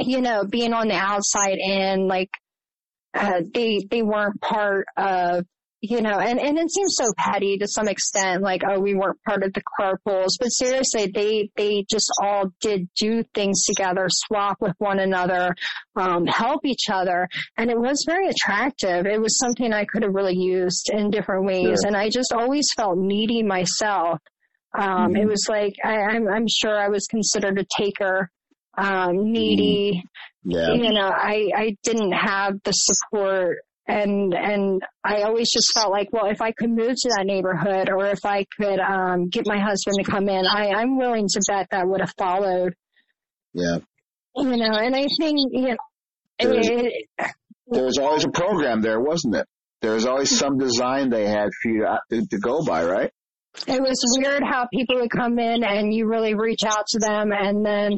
you 0.00 0.20
know, 0.20 0.44
being 0.44 0.72
on 0.72 0.88
the 0.88 0.94
outside 0.94 1.58
in, 1.58 2.08
like, 2.08 2.30
uh, 3.14 3.42
they, 3.54 3.86
they 3.88 4.02
weren't 4.02 4.40
part 4.40 4.86
of 4.96 5.44
you 5.80 6.02
know, 6.02 6.18
and, 6.18 6.40
and 6.40 6.58
it 6.58 6.70
seems 6.72 6.96
so 6.96 7.04
petty 7.16 7.58
to 7.58 7.68
some 7.68 7.86
extent, 7.86 8.42
like, 8.42 8.62
oh, 8.68 8.80
we 8.80 8.94
weren't 8.94 9.22
part 9.22 9.44
of 9.44 9.52
the 9.52 9.62
carpools, 9.80 10.30
but 10.40 10.48
seriously, 10.48 11.10
they, 11.14 11.50
they 11.56 11.84
just 11.88 12.10
all 12.20 12.52
did 12.60 12.88
do 12.98 13.22
things 13.34 13.64
together, 13.64 14.06
swap 14.08 14.56
with 14.60 14.74
one 14.78 14.98
another, 14.98 15.54
um, 15.94 16.26
help 16.26 16.64
each 16.64 16.86
other. 16.90 17.28
And 17.56 17.70
it 17.70 17.78
was 17.78 18.04
very 18.06 18.28
attractive. 18.28 19.06
It 19.06 19.20
was 19.20 19.38
something 19.38 19.72
I 19.72 19.84
could 19.84 20.02
have 20.02 20.14
really 20.14 20.36
used 20.36 20.90
in 20.92 21.10
different 21.10 21.46
ways. 21.46 21.66
Sure. 21.66 21.86
And 21.86 21.96
I 21.96 22.10
just 22.10 22.32
always 22.32 22.66
felt 22.76 22.98
needy 22.98 23.44
myself. 23.44 24.18
Um, 24.76 25.12
mm-hmm. 25.12 25.16
it 25.16 25.28
was 25.28 25.46
like, 25.48 25.74
I, 25.84 25.96
I'm, 25.96 26.28
I'm 26.28 26.46
sure 26.48 26.76
I 26.76 26.88
was 26.88 27.06
considered 27.06 27.58
a 27.58 27.66
taker, 27.80 28.30
um, 28.76 29.30
needy. 29.30 30.02
Mm-hmm. 30.44 30.50
Yeah. 30.50 30.72
You 30.72 30.92
know, 30.92 31.08
I, 31.08 31.50
I 31.54 31.76
didn't 31.82 32.12
have 32.12 32.54
the 32.64 32.72
support 32.72 33.58
and 33.88 34.34
and 34.34 34.82
I 35.02 35.22
always 35.22 35.50
just 35.50 35.72
felt 35.72 35.90
like, 35.90 36.12
well, 36.12 36.26
if 36.26 36.42
I 36.42 36.52
could 36.52 36.68
move 36.68 36.94
to 36.94 37.08
that 37.16 37.24
neighborhood, 37.24 37.88
or 37.88 38.06
if 38.06 38.24
I 38.24 38.44
could 38.60 38.78
um, 38.78 39.28
get 39.30 39.46
my 39.46 39.58
husband 39.58 39.96
to 39.98 40.10
come 40.10 40.28
in, 40.28 40.46
I, 40.46 40.68
I'm 40.68 40.98
willing 40.98 41.26
to 41.26 41.40
bet 41.48 41.68
that 41.70 41.88
would 41.88 42.00
have 42.00 42.12
followed. 42.18 42.74
Yeah. 43.54 43.78
You 44.36 44.56
know, 44.56 44.72
and 44.72 44.94
I 44.94 45.06
think 45.18 45.38
you 45.50 45.68
know, 45.68 45.76
there 46.38 46.54
was, 46.54 46.68
it, 46.68 46.92
there 47.68 47.84
was 47.84 47.98
always 47.98 48.24
a 48.24 48.30
program 48.30 48.82
there, 48.82 49.00
wasn't 49.00 49.36
it? 49.36 49.46
There 49.80 49.94
was 49.94 50.06
always 50.06 50.36
some 50.36 50.58
design 50.58 51.08
they 51.08 51.26
had 51.26 51.48
for 51.62 51.70
you 51.70 51.86
to, 52.10 52.26
to 52.26 52.38
go 52.38 52.62
by, 52.64 52.84
right? 52.84 53.10
It 53.66 53.80
was 53.80 53.98
weird 54.18 54.42
how 54.44 54.68
people 54.72 54.96
would 54.96 55.10
come 55.10 55.38
in 55.38 55.64
and 55.64 55.92
you 55.92 56.06
really 56.06 56.34
reach 56.34 56.60
out 56.64 56.86
to 56.88 56.98
them 57.00 57.32
and 57.32 57.64
then 57.64 57.92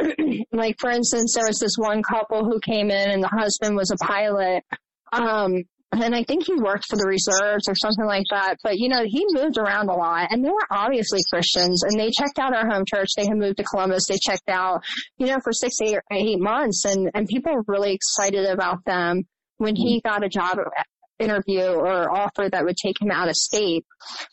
like 0.52 0.76
for 0.80 0.90
instance 0.90 1.34
there 1.34 1.46
was 1.46 1.60
this 1.60 1.76
one 1.76 2.02
couple 2.02 2.44
who 2.44 2.58
came 2.58 2.90
in 2.90 3.10
and 3.10 3.22
the 3.22 3.28
husband 3.28 3.76
was 3.76 3.92
a 3.92 4.04
pilot 4.04 4.64
um, 5.12 5.64
and 6.02 6.14
I 6.14 6.24
think 6.24 6.44
he 6.46 6.54
worked 6.54 6.86
for 6.88 6.96
the 6.96 7.06
reserves 7.06 7.68
or 7.68 7.74
something 7.74 8.04
like 8.04 8.24
that. 8.30 8.56
But 8.62 8.78
you 8.78 8.88
know, 8.88 9.04
he 9.04 9.24
moved 9.30 9.58
around 9.58 9.88
a 9.88 9.94
lot, 9.94 10.28
and 10.30 10.44
they 10.44 10.50
were 10.50 10.66
obviously 10.70 11.20
Christians. 11.32 11.82
And 11.84 11.98
they 11.98 12.10
checked 12.10 12.38
out 12.38 12.54
our 12.54 12.68
home 12.68 12.84
church. 12.86 13.08
They 13.16 13.26
had 13.26 13.36
moved 13.36 13.58
to 13.58 13.64
Columbus. 13.64 14.06
They 14.08 14.18
checked 14.20 14.48
out, 14.48 14.82
you 15.18 15.26
know, 15.26 15.38
for 15.42 15.52
six, 15.52 15.76
eight, 15.82 15.98
eight 16.10 16.40
months, 16.40 16.84
and 16.84 17.10
and 17.14 17.28
people 17.28 17.52
were 17.54 17.64
really 17.66 17.92
excited 17.92 18.46
about 18.46 18.84
them 18.84 19.22
when 19.58 19.76
he 19.76 20.00
got 20.04 20.24
a 20.24 20.28
job 20.28 20.58
interview 21.18 21.64
or 21.64 22.10
offer 22.10 22.48
that 22.50 22.64
would 22.64 22.76
take 22.76 23.00
him 23.00 23.10
out 23.10 23.28
of 23.28 23.34
state. 23.34 23.84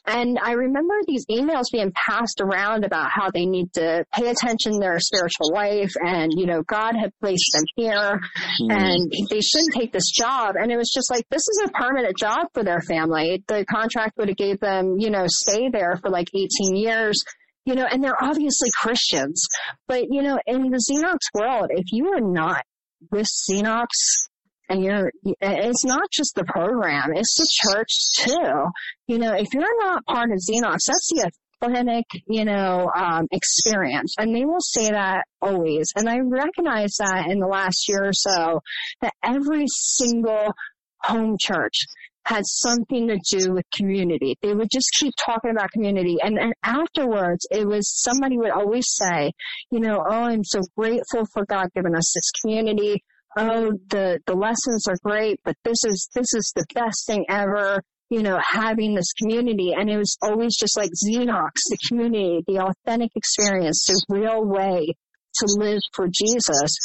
And 0.05 0.37
I 0.41 0.53
remember 0.53 0.93
these 1.05 1.25
emails 1.29 1.65
being 1.71 1.91
passed 1.95 2.41
around 2.41 2.83
about 2.83 3.09
how 3.11 3.29
they 3.31 3.45
need 3.45 3.73
to 3.73 4.05
pay 4.13 4.29
attention 4.29 4.73
to 4.73 4.79
their 4.79 4.99
spiritual 4.99 5.53
life 5.53 5.93
and, 5.99 6.31
you 6.35 6.45
know, 6.45 6.63
God 6.63 6.95
had 6.95 7.11
placed 7.21 7.51
them 7.53 7.63
here 7.75 8.19
mm. 8.61 8.71
and 8.71 9.11
they 9.29 9.41
shouldn't 9.41 9.73
take 9.73 9.91
this 9.91 10.09
job. 10.09 10.55
And 10.59 10.71
it 10.71 10.77
was 10.77 10.91
just 10.93 11.11
like, 11.11 11.25
this 11.29 11.47
is 11.47 11.63
a 11.65 11.71
permanent 11.71 12.17
job 12.17 12.47
for 12.53 12.63
their 12.63 12.81
family. 12.81 13.43
The 13.47 13.65
contract 13.65 14.17
would 14.17 14.29
have 14.29 14.37
gave 14.37 14.59
them, 14.59 14.95
you 14.97 15.09
know, 15.09 15.25
stay 15.27 15.69
there 15.69 15.97
for 16.01 16.09
like 16.09 16.27
18 16.33 16.75
years 16.75 17.23
you 17.63 17.75
know, 17.75 17.85
and 17.85 18.03
they're 18.03 18.21
obviously 18.21 18.69
Christians. 18.81 19.45
But, 19.87 20.05
you 20.09 20.23
know, 20.23 20.39
in 20.47 20.71
the 20.71 20.83
Xenos 20.91 21.19
world, 21.39 21.69
if 21.69 21.85
you 21.91 22.07
are 22.07 22.19
not 22.19 22.63
with 23.11 23.27
Xenos, 23.49 24.29
and 24.71 24.83
you're, 24.83 25.11
it's 25.23 25.83
not 25.83 26.09
just 26.11 26.33
the 26.35 26.45
program, 26.45 27.11
it's 27.13 27.35
the 27.35 27.47
church 27.51 27.91
too. 28.13 28.65
You 29.07 29.17
know, 29.17 29.33
if 29.33 29.53
you're 29.53 29.83
not 29.83 30.05
part 30.05 30.31
of 30.31 30.37
Xenos, 30.37 30.85
that's 30.87 31.09
the 31.09 31.29
authentic, 31.61 32.05
you 32.27 32.45
know, 32.45 32.89
um, 32.95 33.27
experience. 33.31 34.15
And 34.17 34.33
they 34.33 34.45
will 34.45 34.61
say 34.61 34.89
that 34.89 35.25
always. 35.41 35.91
And 35.97 36.07
I 36.07 36.19
recognize 36.19 36.95
that 36.99 37.27
in 37.29 37.39
the 37.39 37.47
last 37.47 37.89
year 37.89 38.05
or 38.05 38.13
so 38.13 38.61
that 39.01 39.13
every 39.21 39.65
single 39.67 40.53
home 41.01 41.35
church 41.37 41.85
had 42.23 42.43
something 42.45 43.07
to 43.09 43.19
do 43.29 43.51
with 43.51 43.65
community. 43.75 44.37
They 44.41 44.53
would 44.53 44.69
just 44.71 44.89
keep 44.99 45.13
talking 45.25 45.51
about 45.51 45.71
community. 45.71 46.17
And 46.23 46.37
then 46.37 46.53
afterwards, 46.63 47.45
it 47.51 47.67
was 47.67 47.91
somebody 47.93 48.37
would 48.37 48.51
always 48.51 48.87
say, 48.87 49.33
you 49.69 49.79
know, 49.79 50.01
oh, 50.07 50.13
I'm 50.13 50.45
so 50.45 50.61
grateful 50.77 51.25
for 51.33 51.45
God 51.45 51.67
giving 51.75 51.95
us 51.95 52.13
this 52.13 52.31
community 52.41 53.03
oh, 53.37 53.71
the, 53.89 54.19
the 54.25 54.35
lessons 54.35 54.87
are 54.87 54.97
great, 55.03 55.39
but 55.43 55.55
this 55.63 55.83
is, 55.85 56.09
this 56.13 56.33
is 56.33 56.51
the 56.55 56.65
best 56.73 57.05
thing 57.07 57.25
ever, 57.29 57.81
you 58.09 58.21
know, 58.21 58.39
having 58.45 58.93
this 58.93 59.13
community. 59.13 59.73
And 59.73 59.89
it 59.89 59.97
was 59.97 60.17
always 60.21 60.55
just 60.57 60.77
like 60.77 60.91
Xenos, 60.91 61.49
the 61.69 61.77
community, 61.87 62.43
the 62.47 62.59
authentic 62.59 63.11
experience, 63.15 63.85
the 63.87 64.03
real 64.09 64.45
way 64.45 64.93
to 65.35 65.45
live 65.57 65.79
for 65.93 66.07
Jesus. 66.07 66.77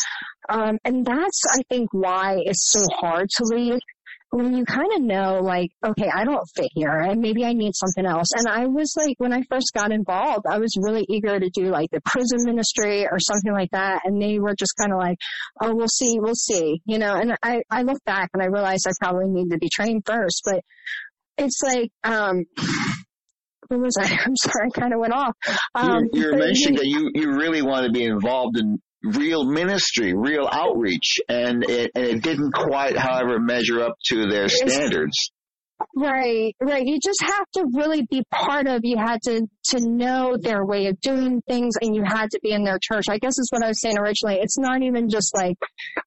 Um, 0.48 0.78
and 0.84 1.04
that's, 1.04 1.42
I 1.50 1.62
think, 1.68 1.88
why 1.92 2.38
it's 2.44 2.70
so 2.70 2.84
hard 3.00 3.28
to 3.36 3.44
leave 3.44 3.80
when 4.36 4.54
you 4.54 4.66
kind 4.66 4.92
of 4.94 5.00
know, 5.00 5.40
like, 5.42 5.70
okay, 5.84 6.10
I 6.14 6.24
don't 6.24 6.46
fit 6.54 6.68
here 6.74 6.90
and 6.90 7.22
maybe 7.22 7.42
I 7.42 7.54
need 7.54 7.72
something 7.74 8.04
else. 8.04 8.28
And 8.36 8.46
I 8.46 8.66
was 8.66 8.94
like, 8.94 9.14
when 9.16 9.32
I 9.32 9.40
first 9.48 9.72
got 9.74 9.92
involved, 9.92 10.44
I 10.46 10.58
was 10.58 10.76
really 10.78 11.06
eager 11.08 11.40
to 11.40 11.48
do 11.48 11.70
like 11.70 11.88
the 11.90 12.02
prison 12.04 12.40
ministry 12.44 13.06
or 13.06 13.18
something 13.18 13.52
like 13.52 13.70
that. 13.72 14.02
And 14.04 14.20
they 14.20 14.38
were 14.38 14.54
just 14.54 14.74
kind 14.78 14.92
of 14.92 14.98
like, 14.98 15.16
oh, 15.62 15.74
we'll 15.74 15.88
see, 15.88 16.18
we'll 16.20 16.34
see, 16.34 16.82
you 16.84 16.98
know, 16.98 17.14
and 17.14 17.34
I, 17.42 17.62
I 17.70 17.82
look 17.82 18.04
back 18.04 18.28
and 18.34 18.42
I 18.42 18.46
realized 18.46 18.86
I 18.86 18.92
probably 19.00 19.30
need 19.30 19.50
to 19.52 19.58
be 19.58 19.70
trained 19.72 20.02
first, 20.04 20.42
but 20.44 20.60
it's 21.38 21.62
like, 21.62 21.90
um, 22.04 22.44
what 23.68 23.80
was 23.80 23.96
I? 23.98 24.04
I'm 24.26 24.36
sorry, 24.36 24.68
I 24.74 24.78
kind 24.78 24.92
of 24.92 25.00
went 25.00 25.14
off. 25.14 25.34
Um, 25.74 26.04
you, 26.12 26.30
you 26.30 26.36
mentioning 26.36 26.76
that 26.76 26.86
you, 26.86 27.10
you 27.14 27.32
really 27.32 27.62
want 27.62 27.86
to 27.86 27.92
be 27.92 28.04
involved 28.04 28.58
in 28.58 28.80
real 29.06 29.44
ministry, 29.44 30.14
real 30.14 30.48
outreach, 30.50 31.18
and 31.28 31.64
it, 31.68 31.90
and 31.94 32.04
it 32.04 32.22
didn't 32.22 32.52
quite, 32.52 32.96
however, 32.96 33.38
measure 33.38 33.82
up 33.82 33.94
to 34.06 34.26
their 34.26 34.48
standards. 34.48 35.30
Right, 35.94 36.54
right. 36.60 36.86
You 36.86 36.98
just 37.02 37.22
have 37.22 37.46
to 37.54 37.66
really 37.74 38.06
be 38.10 38.22
part 38.32 38.66
of. 38.66 38.80
You 38.82 38.96
had 38.96 39.20
to 39.24 39.46
to 39.70 39.80
know 39.80 40.36
their 40.40 40.64
way 40.64 40.86
of 40.86 41.00
doing 41.00 41.42
things, 41.48 41.74
and 41.80 41.94
you 41.94 42.02
had 42.02 42.30
to 42.30 42.40
be 42.42 42.52
in 42.52 42.64
their 42.64 42.78
church. 42.82 43.04
I 43.10 43.18
guess 43.18 43.38
is 43.38 43.48
what 43.50 43.62
I 43.62 43.68
was 43.68 43.80
saying 43.80 43.98
originally. 43.98 44.36
It's 44.40 44.58
not 44.58 44.82
even 44.82 45.10
just 45.10 45.34
like 45.34 45.56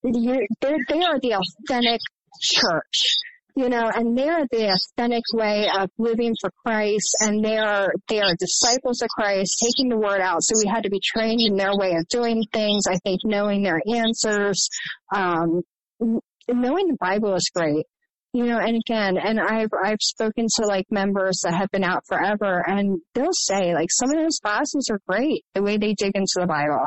you. 0.04 0.45
They 0.62 0.76
they 0.88 1.04
are 1.04 1.20
the 1.20 1.39
authentic 1.39 2.02
church, 2.41 3.18
you 3.60 3.70
know, 3.70 3.91
and 3.93 4.18
they're 4.18 4.45
the 4.51 4.74
authentic 4.74 5.24
way 5.34 5.70
of 5.78 5.89
living 5.97 6.34
for 6.39 6.49
Christ, 6.66 7.18
and 7.22 7.43
they 7.43 7.57
are 7.57 7.91
they 8.07 8.22
are 8.22 8.36
disciples 8.39 9.01
of 9.01 9.10
Christ, 9.10 9.62
taking 9.62 9.89
the 9.89 9.97
word 9.97 10.22
out. 10.22 10.41
So 10.43 10.55
we 10.64 10.70
had 10.70 10.84
to 10.84 10.89
be 10.89 11.01
trained 11.03 11.41
in 11.41 11.57
their 11.57 11.76
way 11.76 11.95
of 11.95 12.07
doing 12.07 12.43
things. 12.53 12.84
I 12.89 12.97
think 13.03 13.22
knowing 13.26 13.64
their 13.64 13.82
answers, 13.93 14.70
um, 15.14 15.62
knowing 15.99 16.88
the 16.88 16.97
Bible 16.99 17.36
is 17.36 17.51
great 17.53 17.86
you 18.32 18.45
know, 18.45 18.60
and 18.60 18.78
again, 18.78 19.18
and 19.18 19.39
I've, 19.39 19.72
I've 19.84 20.01
spoken 20.01 20.45
to 20.57 20.68
like 20.68 20.86
members 20.91 21.41
that 21.43 21.55
have 21.55 21.72
been 21.72 21.84
out 21.84 22.03
forever 22.07 22.64
and 22.68 23.01
they'll 23.16 23.30
say 23.32 23.74
like 23.74 23.89
some 23.89 24.12
of 24.12 24.18
those 24.18 24.38
classes 24.38 24.88
are 24.91 24.99
great, 25.07 25.43
the 25.55 25.64
way 25.64 25.78
they 25.78 25.95
dig 25.95 26.12
into 26.16 26.36
the 26.36 26.45
Bible. 26.45 26.86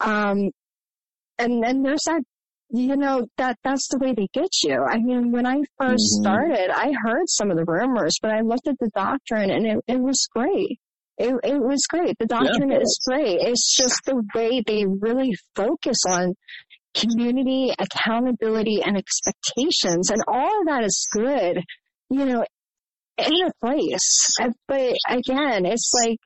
Um, 0.00 0.50
and 1.38 1.62
then 1.62 1.82
there's 1.82 2.02
that, 2.06 2.22
you 2.72 2.96
know, 2.96 3.26
that, 3.36 3.58
that's 3.62 3.88
the 3.88 3.98
way 3.98 4.14
they 4.14 4.28
get 4.32 4.48
you. 4.64 4.82
I 4.82 4.96
mean, 4.98 5.30
when 5.30 5.46
I 5.46 5.56
1st 5.56 5.66
mm-hmm. 5.80 6.22
started, 6.22 6.70
I 6.70 6.92
heard 7.04 7.24
some 7.26 7.50
of 7.50 7.58
the 7.58 7.66
rumors, 7.66 8.16
but 8.20 8.30
I 8.30 8.40
looked 8.40 8.66
at 8.66 8.78
the 8.80 8.90
doctrine 8.94 9.50
and 9.50 9.66
it, 9.66 9.78
it 9.86 10.00
was 10.00 10.26
great. 10.34 10.78
It, 11.18 11.34
it 11.44 11.60
was 11.60 11.86
great. 11.88 12.16
The 12.18 12.26
doctrine 12.26 12.70
yeah. 12.70 12.80
is 12.80 12.98
great. 13.06 13.38
It's 13.40 13.76
just 13.76 14.00
the 14.06 14.22
way 14.34 14.62
they 14.66 14.86
really 14.86 15.34
focus 15.54 15.98
on 16.08 16.34
community, 16.94 17.74
accountability, 17.78 18.82
and 18.82 18.96
expectations. 18.96 20.10
And 20.10 20.22
all 20.26 20.60
of 20.60 20.66
that 20.66 20.84
is 20.84 21.06
good, 21.12 21.62
you 22.08 22.24
know, 22.24 22.44
in 23.18 23.46
a 23.46 23.52
place. 23.62 24.36
But 24.66 24.96
again, 25.08 25.66
it's 25.66 25.92
like, 26.02 26.18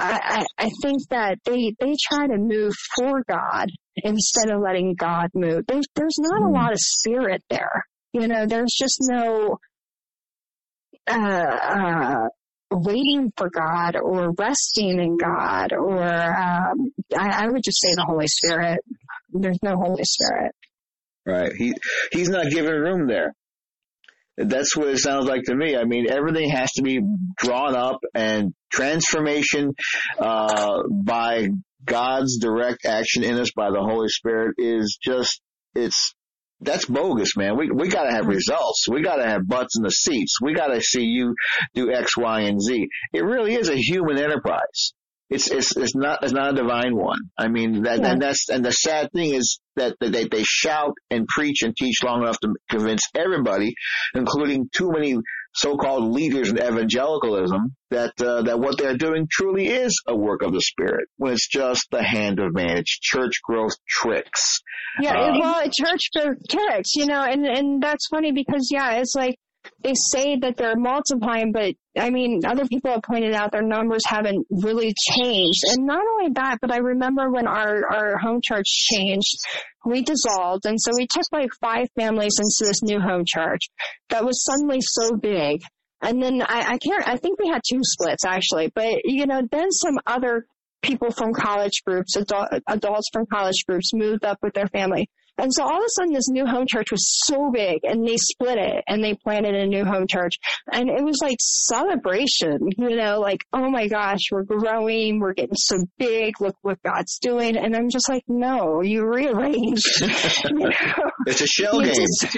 I, 0.00 0.44
I 0.58 0.70
think 0.82 1.08
that 1.10 1.38
they, 1.44 1.74
they 1.78 1.94
try 2.00 2.26
to 2.26 2.38
move 2.38 2.72
for 2.96 3.22
God 3.28 3.68
instead 3.96 4.50
of 4.50 4.60
letting 4.60 4.94
God 4.94 5.28
move. 5.34 5.64
There's, 5.66 5.86
there's 5.94 6.16
not 6.18 6.42
a 6.42 6.46
hmm. 6.46 6.54
lot 6.54 6.72
of 6.72 6.78
spirit 6.78 7.42
there. 7.50 7.84
You 8.12 8.28
know, 8.28 8.46
there's 8.46 8.74
just 8.76 8.98
no, 9.00 9.58
uh, 11.06 11.14
uh, 11.16 12.28
waiting 12.70 13.32
for 13.36 13.50
God 13.50 13.96
or 13.96 14.32
resting 14.38 15.00
in 15.00 15.16
God 15.16 15.72
or 15.72 16.02
um, 16.02 16.92
I, 17.16 17.44
I, 17.44 17.48
would 17.48 17.62
just 17.64 17.80
say 17.80 17.94
the 17.94 18.04
Holy 18.06 18.28
Spirit. 18.28 18.78
There's 19.32 19.58
no 19.62 19.76
Holy 19.76 20.04
Spirit. 20.04 20.54
Right. 21.26 21.52
He 21.52 21.74
he's 22.12 22.28
not 22.28 22.50
giving 22.50 22.72
room 22.72 23.06
there. 23.06 23.34
That's 24.40 24.76
what 24.76 24.88
it 24.88 24.98
sounds 24.98 25.26
like 25.26 25.42
to 25.44 25.54
me. 25.54 25.76
I 25.76 25.84
mean, 25.84 26.10
everything 26.10 26.50
has 26.50 26.72
to 26.72 26.82
be 26.82 27.00
drawn 27.38 27.74
up 27.74 27.98
and 28.14 28.54
transformation 28.72 29.72
uh, 30.18 30.82
by 30.90 31.48
God's 31.84 32.38
direct 32.38 32.86
action 32.86 33.22
in 33.22 33.38
us 33.38 33.50
by 33.54 33.70
the 33.70 33.80
Holy 33.80 34.08
Spirit 34.08 34.54
is 34.58 34.98
just 35.02 35.40
it's 35.74 36.14
that's 36.60 36.84
bogus, 36.84 37.36
man. 37.36 37.56
We 37.56 37.70
we 37.70 37.88
got 37.88 38.04
to 38.04 38.10
have 38.10 38.26
results. 38.26 38.86
We 38.88 39.02
got 39.02 39.16
to 39.16 39.26
have 39.26 39.46
butts 39.46 39.76
in 39.76 39.82
the 39.82 39.90
seats. 39.90 40.36
We 40.42 40.54
got 40.54 40.68
to 40.68 40.80
see 40.80 41.04
you 41.04 41.34
do 41.74 41.90
X, 41.90 42.16
Y, 42.16 42.40
and 42.40 42.60
Z. 42.60 42.86
It 43.14 43.24
really 43.24 43.54
is 43.54 43.70
a 43.70 43.76
human 43.76 44.18
enterprise. 44.18 44.92
It's 45.30 45.48
it's 45.48 45.76
it's 45.76 45.94
not 45.94 46.24
it's 46.24 46.32
not 46.32 46.52
a 46.52 46.56
divine 46.56 46.96
one. 46.96 47.18
I 47.38 47.48
mean 47.48 47.84
that 47.84 48.00
yeah. 48.00 48.12
and 48.12 48.20
that's 48.20 48.48
and 48.48 48.64
the 48.64 48.72
sad 48.72 49.10
thing 49.12 49.32
is 49.32 49.60
that 49.76 49.96
they 50.00 50.24
they 50.24 50.42
shout 50.42 50.94
and 51.08 51.26
preach 51.28 51.62
and 51.62 51.74
teach 51.76 52.02
long 52.02 52.22
enough 52.22 52.38
to 52.40 52.52
convince 52.68 53.02
everybody, 53.14 53.74
including 54.14 54.68
too 54.74 54.90
many 54.90 55.16
so-called 55.54 56.12
leaders 56.12 56.50
in 56.50 56.58
evangelicalism, 56.58 57.74
that 57.90 58.12
uh, 58.20 58.42
that 58.42 58.58
what 58.58 58.78
they're 58.78 58.96
doing 58.96 59.28
truly 59.30 59.68
is 59.68 60.02
a 60.06 60.16
work 60.16 60.42
of 60.42 60.52
the 60.52 60.60
Spirit. 60.60 61.08
When 61.16 61.32
it's 61.32 61.48
just 61.48 61.86
the 61.92 62.02
hand 62.02 62.40
of 62.40 62.52
man, 62.52 62.78
it's 62.78 62.98
church 62.98 63.40
growth 63.44 63.74
tricks. 63.88 64.60
Yeah, 65.00 65.16
um, 65.16 65.38
well, 65.38 65.62
church 65.62 66.10
growth 66.14 66.38
tricks, 66.48 66.96
you 66.96 67.06
know, 67.06 67.22
and 67.22 67.46
and 67.46 67.80
that's 67.80 68.08
funny 68.08 68.32
because 68.32 68.68
yeah, 68.72 68.94
it's 68.94 69.14
like 69.14 69.36
they 69.82 69.94
say 69.94 70.36
that 70.36 70.56
they're 70.56 70.76
multiplying, 70.76 71.52
but 71.52 71.74
I 71.96 72.10
mean, 72.10 72.42
other 72.46 72.66
people 72.66 72.90
have 72.92 73.02
pointed 73.02 73.34
out 73.34 73.52
their 73.52 73.62
numbers 73.62 74.02
haven't 74.06 74.46
really 74.50 74.94
changed. 74.98 75.62
And 75.68 75.86
not 75.86 76.02
only 76.06 76.32
that, 76.34 76.58
but 76.60 76.72
I 76.72 76.78
remember 76.78 77.30
when 77.30 77.46
our, 77.46 77.84
our 77.90 78.18
home 78.18 78.40
church 78.42 78.66
changed, 78.66 79.38
we 79.84 80.02
dissolved. 80.02 80.66
And 80.66 80.80
so 80.80 80.92
we 80.96 81.06
took 81.06 81.24
like 81.32 81.50
five 81.60 81.88
families 81.98 82.38
into 82.38 82.68
this 82.68 82.82
new 82.82 83.00
home 83.00 83.24
church 83.26 83.62
that 84.10 84.24
was 84.24 84.44
suddenly 84.44 84.80
so 84.80 85.16
big. 85.16 85.62
And 86.02 86.22
then 86.22 86.42
I, 86.42 86.72
I 86.72 86.78
can't, 86.78 87.06
I 87.06 87.16
think 87.16 87.38
we 87.38 87.48
had 87.48 87.62
two 87.68 87.80
splits 87.82 88.24
actually, 88.24 88.72
but 88.74 89.00
you 89.04 89.26
know, 89.26 89.42
then 89.50 89.70
some 89.70 89.98
other 90.06 90.46
people 90.82 91.10
from 91.10 91.34
college 91.34 91.82
groups, 91.86 92.16
adult, 92.16 92.48
adults 92.66 93.08
from 93.12 93.26
college 93.26 93.64
groups 93.68 93.92
moved 93.92 94.24
up 94.24 94.38
with 94.42 94.54
their 94.54 94.68
family. 94.68 95.08
And 95.40 95.52
so 95.54 95.64
all 95.64 95.78
of 95.78 95.84
a 95.84 95.88
sudden 95.88 96.12
this 96.12 96.28
new 96.28 96.46
home 96.46 96.66
church 96.68 96.90
was 96.90 97.24
so 97.24 97.50
big 97.50 97.80
and 97.84 98.06
they 98.06 98.16
split 98.18 98.58
it 98.58 98.84
and 98.86 99.02
they 99.02 99.14
planted 99.14 99.54
a 99.54 99.66
new 99.66 99.84
home 99.84 100.06
church. 100.06 100.34
And 100.70 100.90
it 100.90 101.02
was 101.02 101.18
like 101.22 101.38
celebration, 101.40 102.68
you 102.76 102.96
know, 102.96 103.20
like, 103.20 103.44
oh 103.52 103.70
my 103.70 103.88
gosh, 103.88 104.20
we're 104.30 104.42
growing, 104.42 105.18
we're 105.18 105.32
getting 105.32 105.56
so 105.56 105.78
big, 105.98 106.40
look 106.40 106.56
what 106.62 106.82
God's 106.82 107.18
doing. 107.18 107.56
And 107.56 107.74
I'm 107.74 107.88
just 107.88 108.08
like, 108.08 108.24
no, 108.28 108.82
you 108.82 109.06
rearranged. 109.06 110.00
you 110.44 110.58
know? 110.58 111.10
It's 111.26 111.40
a 111.40 111.46
shell 111.46 111.80
game. 111.80 111.94
Just, 111.94 112.36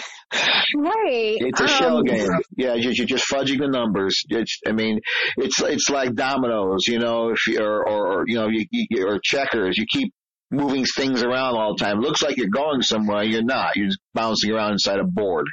right. 0.76 1.36
It's 1.40 1.61
a 1.61 1.64
um, 1.64 1.68
shell 1.68 2.03
game. 2.03 2.28
Yeah, 2.57 2.74
you're, 2.74 2.92
you're 2.92 3.07
just 3.07 3.24
fudging 3.30 3.59
the 3.59 3.68
numbers. 3.68 4.22
It's, 4.28 4.61
I 4.66 4.72
mean, 4.72 5.00
it's, 5.36 5.61
it's 5.61 5.90
like 5.90 6.14
dominoes, 6.14 6.86
you 6.86 7.00
know, 7.00 7.30
if 7.30 7.46
you, 7.48 7.61
or, 7.61 7.88
or, 7.88 8.12
or 8.12 8.24
you 8.28 8.36
know, 8.36 8.48
you, 8.48 8.64
you, 8.70 9.07
or 9.09 9.18
checkers. 9.22 9.76
You 9.76 9.86
keep 9.90 10.12
moving 10.53 10.84
things 10.84 11.22
around 11.22 11.57
all 11.57 11.74
the 11.76 11.84
time. 11.84 12.00
Looks 12.00 12.22
like 12.22 12.36
you're 12.36 12.48
going 12.48 12.82
somewhere. 12.82 13.24
You're 13.24 13.42
not. 13.42 13.76
You're 13.76 13.86
just 13.86 14.00
bouncing 14.14 14.53
around 14.53 14.72
inside 14.72 15.00
a 15.00 15.05
board. 15.05 15.46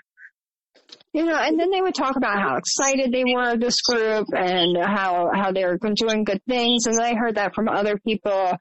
You 1.14 1.26
know, 1.26 1.36
and 1.36 1.60
then 1.60 1.72
they 1.72 1.82
would 1.82 1.96
talk 1.96 2.18
about 2.18 2.40
how 2.40 2.58
excited 2.58 3.12
they 3.12 3.24
were 3.24 3.54
of 3.54 3.60
this 3.60 3.82
group 3.82 4.28
and 4.32 4.78
how 4.78 5.32
how 5.34 5.52
they 5.52 5.66
were 5.66 5.80
doing 5.96 6.24
good 6.24 6.42
things. 6.48 6.86
And 6.86 7.00
I 7.02 7.16
heard 7.16 7.36
that 7.36 7.56
from 7.56 7.68
other 7.68 7.98
people. 7.98 8.52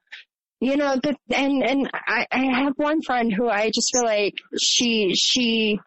You 0.61 0.75
know, 0.75 0.95
and 1.29 1.63
and 1.63 1.89
I, 1.93 2.25
I 2.31 2.63
have 2.63 2.73
one 2.77 3.01
friend 3.01 3.31
who 3.31 3.47
I 3.47 3.67
just 3.67 3.89
feel 3.93 4.03
like 4.03 4.33
she 4.61 5.13
she 5.15 5.79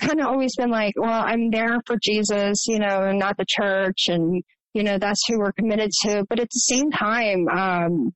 kind 0.00 0.20
of 0.20 0.26
always 0.26 0.56
been 0.56 0.70
like, 0.70 0.94
well, 0.96 1.22
I'm 1.24 1.50
there 1.50 1.80
for 1.86 1.96
Jesus, 2.02 2.66
you 2.66 2.78
know, 2.78 3.12
not 3.12 3.36
the 3.36 3.46
church, 3.48 4.06
and 4.08 4.42
you 4.74 4.82
know 4.82 4.98
that's 4.98 5.22
who 5.28 5.38
we're 5.38 5.52
committed 5.52 5.90
to. 6.02 6.24
But 6.28 6.40
at 6.40 6.48
the 6.48 6.58
same 6.58 6.90
time, 6.90 7.48
um, 7.48 8.12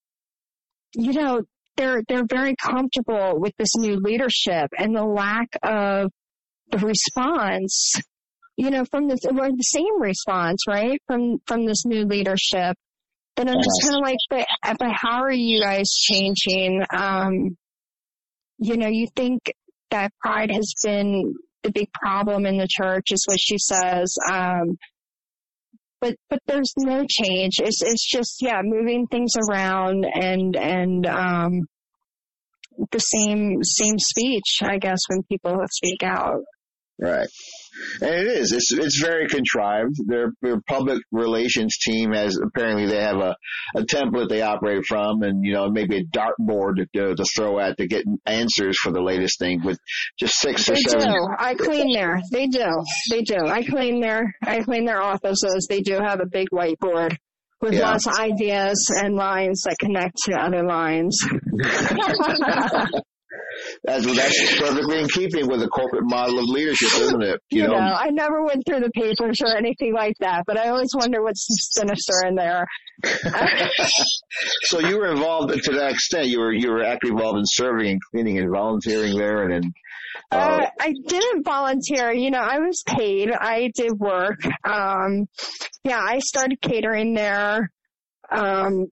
you 0.94 1.12
know, 1.12 1.42
they're 1.76 2.02
they're 2.08 2.26
very 2.28 2.54
comfortable 2.56 3.40
with 3.40 3.52
this 3.58 3.76
new 3.76 3.96
leadership 3.96 4.70
and 4.78 4.94
the 4.94 5.04
lack 5.04 5.48
of 5.62 6.10
the 6.70 6.78
response, 6.78 7.94
you 8.56 8.70
know, 8.70 8.84
from 8.84 9.08
the 9.08 9.18
or 9.30 9.50
the 9.50 9.62
same 9.62 10.00
response, 10.00 10.64
right, 10.68 11.00
from 11.06 11.38
from 11.46 11.66
this 11.66 11.84
new 11.84 12.04
leadership. 12.04 12.76
And 13.36 13.48
I'm 13.48 13.56
just 13.56 13.82
kind 13.82 13.96
of 13.96 14.02
like, 14.02 14.18
but 14.28 14.46
but 14.78 14.92
how 14.92 15.22
are 15.22 15.32
you 15.32 15.60
guys 15.60 15.90
changing? 15.90 16.82
Um, 16.94 17.56
you 18.58 18.76
know, 18.76 18.88
you 18.88 19.06
think 19.16 19.40
that 19.90 20.12
pride 20.20 20.50
has 20.50 20.74
been 20.84 21.34
the 21.62 21.70
big 21.70 21.88
problem 21.92 22.46
in 22.46 22.58
the 22.58 22.68
church, 22.68 23.06
is 23.10 23.24
what 23.26 23.38
she 23.40 23.56
says. 23.58 24.14
Um, 24.30 24.76
but 26.02 26.16
but 26.28 26.40
there's 26.46 26.74
no 26.76 27.06
change. 27.08 27.54
It's 27.60 27.80
it's 27.80 28.06
just 28.10 28.36
yeah, 28.42 28.60
moving 28.62 29.06
things 29.06 29.32
around 29.48 30.04
and 30.04 30.56
and 30.56 31.06
um, 31.06 31.60
the 32.90 32.98
same 32.98 33.62
same 33.62 33.98
speech, 33.98 34.58
I 34.62 34.78
guess, 34.78 34.98
when 35.08 35.22
people 35.22 35.56
speak 35.70 36.02
out. 36.02 36.42
Right. 37.00 37.28
And 38.00 38.10
it 38.10 38.26
is. 38.26 38.52
It's 38.52 38.72
it's 38.72 39.00
very 39.00 39.28
contrived. 39.28 39.96
Their, 40.06 40.32
their 40.42 40.60
public 40.60 41.02
relations 41.10 41.78
team 41.78 42.12
has 42.12 42.36
apparently 42.36 42.86
they 42.86 43.00
have 43.00 43.16
a, 43.16 43.36
a 43.74 43.82
template 43.82 44.28
they 44.28 44.42
operate 44.42 44.84
from, 44.86 45.22
and 45.22 45.44
you 45.44 45.52
know 45.52 45.70
maybe 45.70 45.98
a 45.98 46.04
dartboard 46.04 46.86
to, 46.94 47.14
to 47.14 47.24
throw 47.36 47.58
at 47.58 47.78
to 47.78 47.86
get 47.86 48.04
answers 48.26 48.76
for 48.82 48.92
the 48.92 49.00
latest 49.00 49.38
thing 49.38 49.62
with 49.64 49.78
just 50.18 50.38
six 50.38 50.66
they 50.66 50.74
or 50.74 50.76
seven. 50.76 51.00
They 51.00 51.06
do. 51.06 51.28
I 51.38 51.54
clean 51.54 51.92
there. 51.92 52.20
They 52.30 52.46
do. 52.46 52.84
They 53.10 53.22
do. 53.22 53.46
I 53.46 53.62
clean 53.62 54.00
their 54.00 54.34
I 54.42 54.62
clean 54.62 54.84
their 54.84 55.02
offices. 55.02 55.66
They 55.68 55.80
do 55.80 55.94
have 55.94 56.20
a 56.20 56.26
big 56.26 56.48
whiteboard 56.50 57.16
with 57.60 57.74
yeah. 57.74 57.90
lots 57.90 58.06
of 58.06 58.14
ideas 58.14 58.90
and 58.94 59.14
lines 59.14 59.62
that 59.62 59.76
connect 59.78 60.16
to 60.24 60.34
other 60.34 60.64
lines. 60.64 61.18
That's, 63.84 64.04
that's 64.04 64.58
perfectly 64.58 65.00
in 65.00 65.08
keeping 65.08 65.48
with 65.48 65.60
the 65.60 65.68
corporate 65.68 66.04
model 66.04 66.38
of 66.38 66.44
leadership, 66.46 66.88
isn't 67.00 67.22
it? 67.22 67.40
You, 67.50 67.62
you 67.62 67.68
know? 67.68 67.74
know, 67.74 67.94
I 67.94 68.10
never 68.10 68.44
went 68.44 68.64
through 68.66 68.80
the 68.80 68.90
papers 68.90 69.40
or 69.42 69.56
anything 69.56 69.94
like 69.94 70.16
that, 70.20 70.44
but 70.46 70.58
I 70.58 70.68
always 70.68 70.90
wonder 70.94 71.22
what's 71.22 71.46
sinister 71.72 72.26
in 72.26 72.34
there. 72.34 72.66
so 74.62 74.78
you 74.80 74.98
were 74.98 75.10
involved 75.10 75.52
to 75.52 75.72
that 75.72 75.92
extent. 75.92 76.26
You 76.26 76.40
were 76.40 76.52
you 76.52 76.70
were 76.70 76.84
actively 76.84 77.14
involved 77.14 77.38
in 77.38 77.44
serving 77.46 77.90
and 77.90 78.00
cleaning 78.10 78.38
and 78.38 78.50
volunteering 78.50 79.16
there, 79.16 79.42
and 79.42 79.52
then. 79.52 79.72
Uh, 80.30 80.34
uh, 80.34 80.70
I 80.80 80.92
didn't 81.06 81.44
volunteer. 81.44 82.12
You 82.12 82.30
know, 82.30 82.40
I 82.40 82.58
was 82.58 82.82
paid. 82.86 83.30
I 83.30 83.70
did 83.74 83.92
work. 83.98 84.40
Um, 84.64 85.26
yeah, 85.84 86.00
I 86.00 86.20
started 86.20 86.60
catering 86.60 87.14
there. 87.14 87.70
Um, 88.30 88.86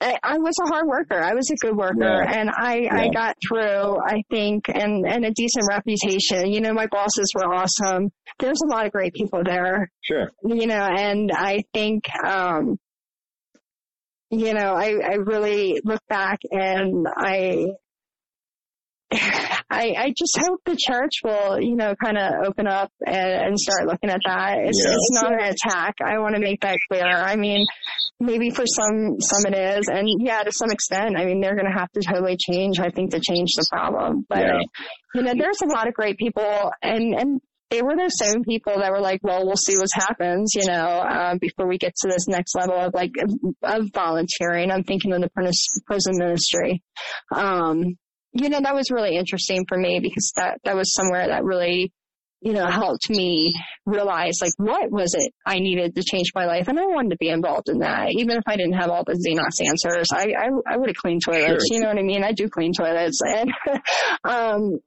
I, 0.00 0.38
was 0.38 0.54
a 0.62 0.68
hard 0.68 0.86
worker. 0.86 1.18
I 1.18 1.34
was 1.34 1.50
a 1.50 1.56
good 1.56 1.76
worker 1.76 1.96
yeah. 2.00 2.40
and 2.40 2.50
I, 2.50 2.80
yeah. 2.80 2.94
I 2.94 3.08
got 3.08 3.36
through, 3.46 3.98
I 4.04 4.22
think, 4.30 4.68
and, 4.68 5.06
and 5.06 5.24
a 5.24 5.30
decent 5.30 5.66
reputation. 5.68 6.52
You 6.52 6.60
know, 6.60 6.74
my 6.74 6.86
bosses 6.86 7.32
were 7.34 7.52
awesome. 7.52 8.10
There's 8.38 8.60
a 8.60 8.70
lot 8.70 8.86
of 8.86 8.92
great 8.92 9.14
people 9.14 9.42
there. 9.44 9.90
Sure. 10.02 10.30
You 10.44 10.66
know, 10.66 10.84
and 10.84 11.30
I 11.32 11.64
think, 11.72 12.04
um, 12.24 12.78
you 14.30 14.52
know, 14.52 14.74
I, 14.74 14.98
I 15.02 15.14
really 15.14 15.80
look 15.84 16.02
back 16.08 16.40
and 16.50 17.06
I, 17.16 17.68
I, 19.68 19.94
I 19.98 20.14
just 20.16 20.38
hope 20.38 20.60
the 20.64 20.76
church 20.78 21.22
will, 21.24 21.60
you 21.60 21.74
know, 21.74 21.94
kind 22.02 22.16
of 22.16 22.46
open 22.46 22.68
up 22.68 22.92
and, 23.04 23.16
and, 23.16 23.58
start 23.58 23.88
looking 23.88 24.10
at 24.10 24.20
that. 24.24 24.58
It's, 24.60 24.80
yeah. 24.84 24.94
it's 24.94 25.22
not 25.22 25.32
an 25.32 25.40
attack. 25.40 25.96
I 26.04 26.18
want 26.18 26.36
to 26.36 26.40
make 26.40 26.60
that 26.60 26.78
clear. 26.90 27.04
I 27.04 27.34
mean, 27.34 27.66
maybe 28.20 28.50
for 28.50 28.64
some, 28.64 29.16
some 29.20 29.52
it 29.52 29.56
is. 29.56 29.88
And 29.88 30.08
yeah, 30.20 30.44
to 30.44 30.52
some 30.52 30.70
extent, 30.70 31.16
I 31.16 31.24
mean, 31.24 31.40
they're 31.40 31.56
going 31.56 31.70
to 31.70 31.78
have 31.78 31.90
to 31.92 32.00
totally 32.00 32.36
change, 32.36 32.78
I 32.78 32.90
think, 32.90 33.10
to 33.10 33.20
change 33.20 33.54
the 33.56 33.66
problem. 33.72 34.24
But, 34.28 34.38
yeah. 34.38 34.60
you 35.14 35.22
know, 35.22 35.34
there's 35.36 35.60
a 35.62 35.66
lot 35.66 35.88
of 35.88 35.94
great 35.94 36.16
people 36.16 36.70
and, 36.82 37.14
and 37.14 37.40
they 37.70 37.82
were 37.82 37.96
those 37.96 38.16
same 38.16 38.44
people 38.44 38.74
that 38.78 38.92
were 38.92 39.00
like, 39.00 39.18
well, 39.24 39.44
we'll 39.44 39.56
see 39.56 39.76
what 39.76 39.88
happens, 39.92 40.52
you 40.54 40.68
know, 40.68 41.00
uh, 41.00 41.34
before 41.40 41.66
we 41.66 41.78
get 41.78 41.92
to 41.96 42.08
this 42.08 42.28
next 42.28 42.54
level 42.54 42.76
of 42.76 42.94
like, 42.94 43.10
of, 43.18 43.54
of 43.64 43.88
volunteering. 43.92 44.70
I'm 44.70 44.84
thinking 44.84 45.12
of 45.12 45.22
the 45.22 45.30
prison 45.86 46.14
ministry. 46.18 46.84
Um, 47.34 47.96
you 48.40 48.48
know, 48.48 48.60
that 48.60 48.74
was 48.74 48.90
really 48.90 49.16
interesting 49.16 49.64
for 49.68 49.78
me 49.78 50.00
because 50.00 50.32
that, 50.36 50.58
that 50.64 50.76
was 50.76 50.94
somewhere 50.94 51.28
that 51.28 51.44
really, 51.44 51.92
you 52.40 52.52
know, 52.52 52.66
helped 52.66 53.08
me 53.08 53.54
realize 53.86 54.34
like 54.40 54.52
what 54.58 54.90
was 54.90 55.14
it 55.14 55.32
I 55.44 55.58
needed 55.58 55.94
to 55.94 56.02
change 56.02 56.32
my 56.34 56.46
life. 56.46 56.68
And 56.68 56.78
I 56.78 56.86
wanted 56.86 57.10
to 57.10 57.16
be 57.18 57.28
involved 57.28 57.68
in 57.68 57.78
that. 57.78 58.08
Even 58.10 58.36
if 58.36 58.44
I 58.46 58.56
didn't 58.56 58.74
have 58.74 58.90
all 58.90 59.04
the 59.04 59.14
Xenos 59.14 59.66
answers, 59.66 60.08
I, 60.12 60.32
I, 60.38 60.74
I 60.74 60.76
would 60.76 60.88
have 60.88 60.96
cleaned 60.96 61.22
toilets. 61.24 61.66
Sure. 61.68 61.76
You 61.76 61.80
know 61.80 61.88
what 61.88 61.98
I 61.98 62.02
mean? 62.02 62.24
I 62.24 62.32
do 62.32 62.48
clean 62.48 62.72
toilets 62.72 63.20
and, 63.24 63.52
um, 64.24 64.78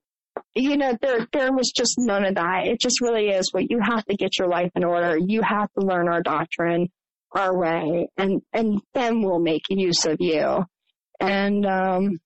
you 0.55 0.77
know, 0.77 0.97
there, 1.01 1.27
there 1.33 1.51
was 1.51 1.71
just 1.75 1.95
none 1.97 2.25
of 2.25 2.35
that. 2.35 2.65
It 2.65 2.79
just 2.79 3.01
really 3.01 3.29
is 3.29 3.51
what 3.51 3.69
you 3.69 3.79
have 3.81 4.05
to 4.05 4.15
get 4.15 4.37
your 4.37 4.47
life 4.47 4.71
in 4.75 4.83
order. 4.83 5.17
You 5.17 5.41
have 5.41 5.69
to 5.77 5.85
learn 5.85 6.07
our 6.07 6.21
doctrine 6.21 6.89
our 7.35 7.55
way 7.55 8.09
and, 8.17 8.41
and 8.53 8.81
then 8.93 9.21
we'll 9.21 9.39
make 9.39 9.63
use 9.69 10.05
of 10.05 10.17
you. 10.19 10.63
And, 11.19 11.65
um, 11.65 12.19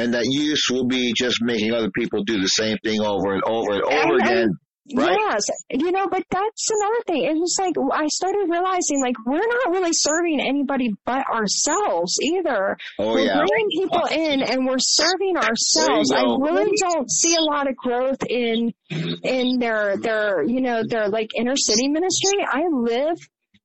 and 0.00 0.14
that 0.14 0.24
use 0.24 0.66
will 0.70 0.86
be 0.86 1.12
just 1.16 1.42
making 1.42 1.72
other 1.72 1.90
people 1.90 2.24
do 2.24 2.40
the 2.40 2.48
same 2.48 2.78
thing 2.82 3.00
over 3.00 3.34
and 3.34 3.42
over 3.44 3.72
and 3.72 3.82
over 3.82 4.14
and, 4.14 4.22
again. 4.22 4.48
Right? 4.96 5.16
Yes, 5.16 5.44
you 5.70 5.92
know, 5.92 6.08
but 6.08 6.24
that's 6.30 6.68
another 6.70 7.02
thing. 7.06 7.22
It 7.24 7.38
was 7.38 7.56
like 7.60 7.74
I 7.92 8.08
started 8.08 8.48
realizing 8.48 9.00
like 9.00 9.14
we're 9.24 9.36
not 9.36 9.70
really 9.70 9.92
serving 9.92 10.40
anybody 10.40 10.90
but 11.04 11.24
ourselves 11.30 12.18
either. 12.20 12.76
Oh, 12.98 13.12
we're 13.12 13.26
yeah. 13.26 13.44
bringing 13.46 13.68
people 13.70 14.04
in 14.10 14.42
and 14.42 14.66
we're 14.66 14.80
serving 14.80 15.36
ourselves. 15.36 16.10
I 16.10 16.22
really 16.22 16.72
don't 16.80 17.08
see 17.08 17.36
a 17.36 17.42
lot 17.42 17.68
of 17.68 17.76
growth 17.76 18.22
in 18.28 18.72
in 19.22 19.58
their 19.60 19.96
their 19.96 20.42
you 20.42 20.60
know 20.60 20.82
their 20.88 21.08
like 21.08 21.28
inner 21.36 21.56
city 21.56 21.86
ministry. 21.86 22.44
I 22.50 22.62
live 22.72 23.16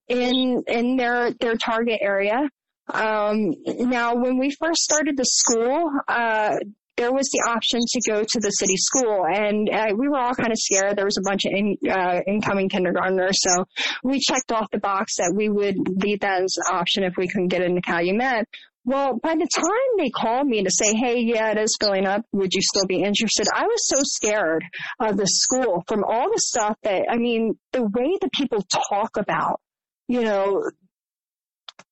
in 0.10 0.64
in 0.68 0.98
their 0.98 1.32
their 1.32 1.56
target 1.56 2.00
area 2.02 2.50
um, 2.94 3.56
now, 3.66 4.16
when 4.16 4.38
we 4.38 4.52
first 4.52 4.82
started 4.82 5.18
the 5.18 5.26
school, 5.26 5.90
uh, 6.08 6.56
there 6.98 7.12
was 7.12 7.30
the 7.32 7.50
option 7.50 7.82
to 7.86 8.02
go 8.10 8.24
to 8.24 8.40
the 8.40 8.50
city 8.52 8.78
school 8.78 9.26
and 9.28 9.70
uh, 9.70 9.88
we 9.98 10.08
were 10.08 10.18
all 10.18 10.34
kind 10.34 10.52
of 10.52 10.58
scared. 10.58 10.96
There 10.96 11.06
was 11.06 11.18
a 11.18 11.30
bunch 11.30 11.44
of 11.46 11.52
in, 11.52 11.78
uh, 11.90 12.22
incoming 12.26 12.70
kindergartners. 12.70 13.42
So 13.42 13.66
we 14.04 14.20
checked 14.20 14.52
off 14.52 14.72
the 14.72 14.80
box 14.80 15.18
that 15.18 15.34
we 15.36 15.50
would 15.50 15.76
leave 16.02 16.22
that 16.22 16.44
as 16.44 16.56
an 16.58 16.76
option 16.76 17.04
if 17.04 17.18
we 17.18 17.28
couldn't 17.28 17.50
get 17.50 17.62
into 17.62 17.82
Calumet. 17.82 18.48
Well, 18.86 19.20
by 19.22 19.34
the 19.34 19.48
time 19.48 19.98
they 19.98 20.10
called 20.10 20.48
me 20.48 20.64
to 20.64 20.70
say, 20.72 20.94
hey, 20.94 21.20
yeah, 21.20 21.52
it 21.52 21.58
is 21.58 21.76
filling 21.82 22.06
up, 22.06 22.24
would 22.32 22.54
you 22.54 22.62
still 22.62 22.86
be 22.86 23.02
interested? 23.02 23.48
I 23.54 23.64
was 23.64 23.88
so 23.88 23.98
scared 24.04 24.64
of 25.00 25.18
the 25.18 25.26
school 25.26 25.84
from 25.88 26.04
all 26.08 26.30
the 26.32 26.40
stuff 26.40 26.78
that, 26.84 27.08
I 27.10 27.18
mean, 27.18 27.58
the 27.74 27.82
way 27.82 28.18
that 28.22 28.32
people 28.32 28.64
talk 28.90 29.18
about, 29.18 29.60
you 30.08 30.22
know, 30.22 30.62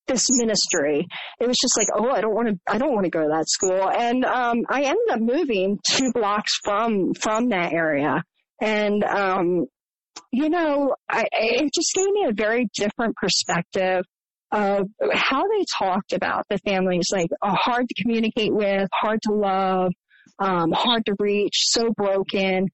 this 0.06 0.26
ministry. 0.30 1.06
It 1.40 1.46
was 1.46 1.56
just 1.60 1.76
like, 1.78 1.88
oh, 1.96 2.10
I 2.10 2.20
don't 2.20 2.34
want 2.34 2.48
to, 2.48 2.56
I 2.66 2.78
don't 2.78 2.92
want 2.92 3.04
to 3.04 3.10
go 3.10 3.22
to 3.22 3.28
that 3.28 3.48
school. 3.48 3.88
And, 3.90 4.24
um, 4.24 4.58
I 4.68 4.82
ended 4.82 5.10
up 5.10 5.20
moving 5.20 5.78
two 5.88 6.12
blocks 6.12 6.52
from, 6.62 7.14
from 7.14 7.48
that 7.50 7.72
area. 7.72 8.22
And, 8.60 9.02
um, 9.04 9.66
you 10.30 10.48
know, 10.48 10.94
I, 11.08 11.24
it 11.32 11.70
just 11.74 11.92
gave 11.94 12.06
me 12.06 12.26
a 12.28 12.34
very 12.34 12.68
different 12.74 13.16
perspective 13.16 14.04
of 14.52 14.86
how 15.12 15.42
they 15.42 15.64
talked 15.78 16.12
about 16.12 16.44
the 16.48 16.58
families, 16.58 17.08
like 17.12 17.28
uh, 17.42 17.54
hard 17.54 17.88
to 17.88 18.02
communicate 18.02 18.54
with, 18.54 18.88
hard 18.92 19.20
to 19.22 19.32
love, 19.32 19.92
um, 20.38 20.70
hard 20.70 21.06
to 21.06 21.14
reach, 21.18 21.54
so 21.56 21.90
broken. 21.96 22.68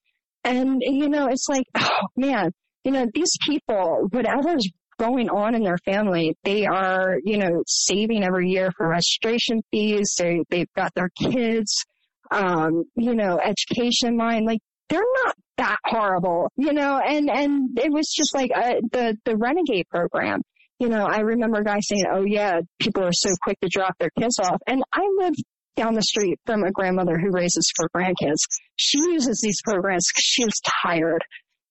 And, 0.45 0.83
you 0.83 1.09
know, 1.09 1.28
it's 1.28 1.47
like, 1.49 1.64
oh 1.76 2.07
man, 2.16 2.51
you 2.85 2.93
know, 2.93 3.07
these 3.12 3.33
people, 3.47 4.09
whatever's 4.11 4.68
going 5.01 5.30
on 5.30 5.55
in 5.55 5.62
their 5.62 5.78
family. 5.78 6.36
They 6.44 6.66
are, 6.66 7.18
you 7.24 7.38
know, 7.38 7.62
saving 7.66 8.22
every 8.22 8.51
year 8.51 8.70
for 8.76 8.88
registration 8.88 9.62
fees. 9.70 10.14
They, 10.18 10.42
they've 10.51 10.72
got 10.76 10.92
their 10.94 11.09
kids, 11.18 11.84
um, 12.30 12.84
you 12.96 13.14
know, 13.14 13.40
education 13.42 14.09
in 14.09 14.16
mind. 14.16 14.46
Like 14.46 14.61
they're 14.90 15.01
not 15.24 15.34
that 15.57 15.78
horrible, 15.86 16.53
you 16.57 16.72
know, 16.72 16.98
and, 16.98 17.30
and 17.30 17.78
it 17.78 17.90
was 17.90 18.12
just 18.14 18.34
like 18.34 18.51
uh, 18.55 18.74
the, 18.92 19.16
the 19.24 19.36
renegade 19.36 19.86
program. 19.90 20.42
You 20.78 20.88
know, 20.88 21.07
I 21.07 21.20
remember 21.20 21.61
a 21.61 21.64
guy 21.64 21.80
saying, 21.80 22.05
oh 22.12 22.24
yeah, 22.24 22.61
people 22.78 23.03
are 23.05 23.12
so 23.12 23.30
quick 23.42 23.59
to 23.61 23.68
drop 23.68 23.94
their 23.98 24.11
kids 24.18 24.38
off. 24.38 24.59
And 24.66 24.82
I 24.92 25.07
live 25.18 25.34
down 25.76 25.94
the 25.94 26.03
street 26.03 26.38
from 26.44 26.62
a 26.62 26.72
grandmother 26.72 27.18
who 27.18 27.30
raises 27.30 27.72
four 27.76 27.88
grandkids. 27.94 28.40
She 28.76 28.98
uses 28.98 29.40
these 29.42 29.61
programs 29.62 30.07
because 30.11 30.24
she 30.24 30.44
was 30.44 30.61
tired, 30.82 31.22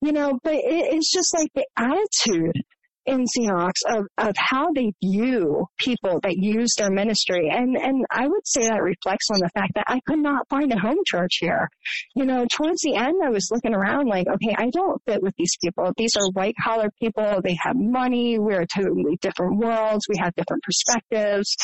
you 0.01 0.11
know, 0.11 0.39
but 0.43 0.53
it, 0.53 0.93
it's 0.93 1.11
just 1.11 1.35
like 1.35 1.49
the 1.53 1.65
attitude 1.77 2.55
in 3.09 3.25
Xenos 3.25 3.71
of, 3.87 4.05
of 4.17 4.35
how 4.37 4.71
they 4.73 4.93
view 5.03 5.65
people 5.77 6.19
that 6.21 6.35
use 6.37 6.75
their 6.77 6.91
ministry. 6.91 7.49
And, 7.51 7.75
and 7.75 8.05
I 8.11 8.27
would 8.27 8.45
say 8.45 8.67
that 8.67 8.83
reflects 8.83 9.27
on 9.31 9.39
the 9.39 9.49
fact 9.53 9.73
that 9.75 9.85
I 9.87 9.99
could 10.05 10.19
not 10.19 10.47
find 10.49 10.71
a 10.71 10.79
home 10.79 10.99
church 11.05 11.37
here. 11.39 11.69
You 12.15 12.25
know, 12.25 12.45
towards 12.51 12.81
the 12.81 12.95
end, 12.95 13.15
I 13.23 13.29
was 13.29 13.49
looking 13.51 13.73
around 13.73 14.07
like, 14.07 14.27
okay, 14.27 14.55
I 14.57 14.69
don't 14.71 15.01
fit 15.05 15.23
with 15.23 15.33
these 15.37 15.55
people. 15.63 15.91
These 15.97 16.15
are 16.17 16.29
white 16.33 16.55
collar 16.63 16.89
people. 17.01 17.41
They 17.43 17.57
have 17.61 17.75
money. 17.75 18.37
We're 18.37 18.65
totally 18.65 19.17
different 19.21 19.57
worlds. 19.57 20.05
We 20.07 20.19
have 20.19 20.35
different 20.35 20.63
perspectives. 20.63 21.55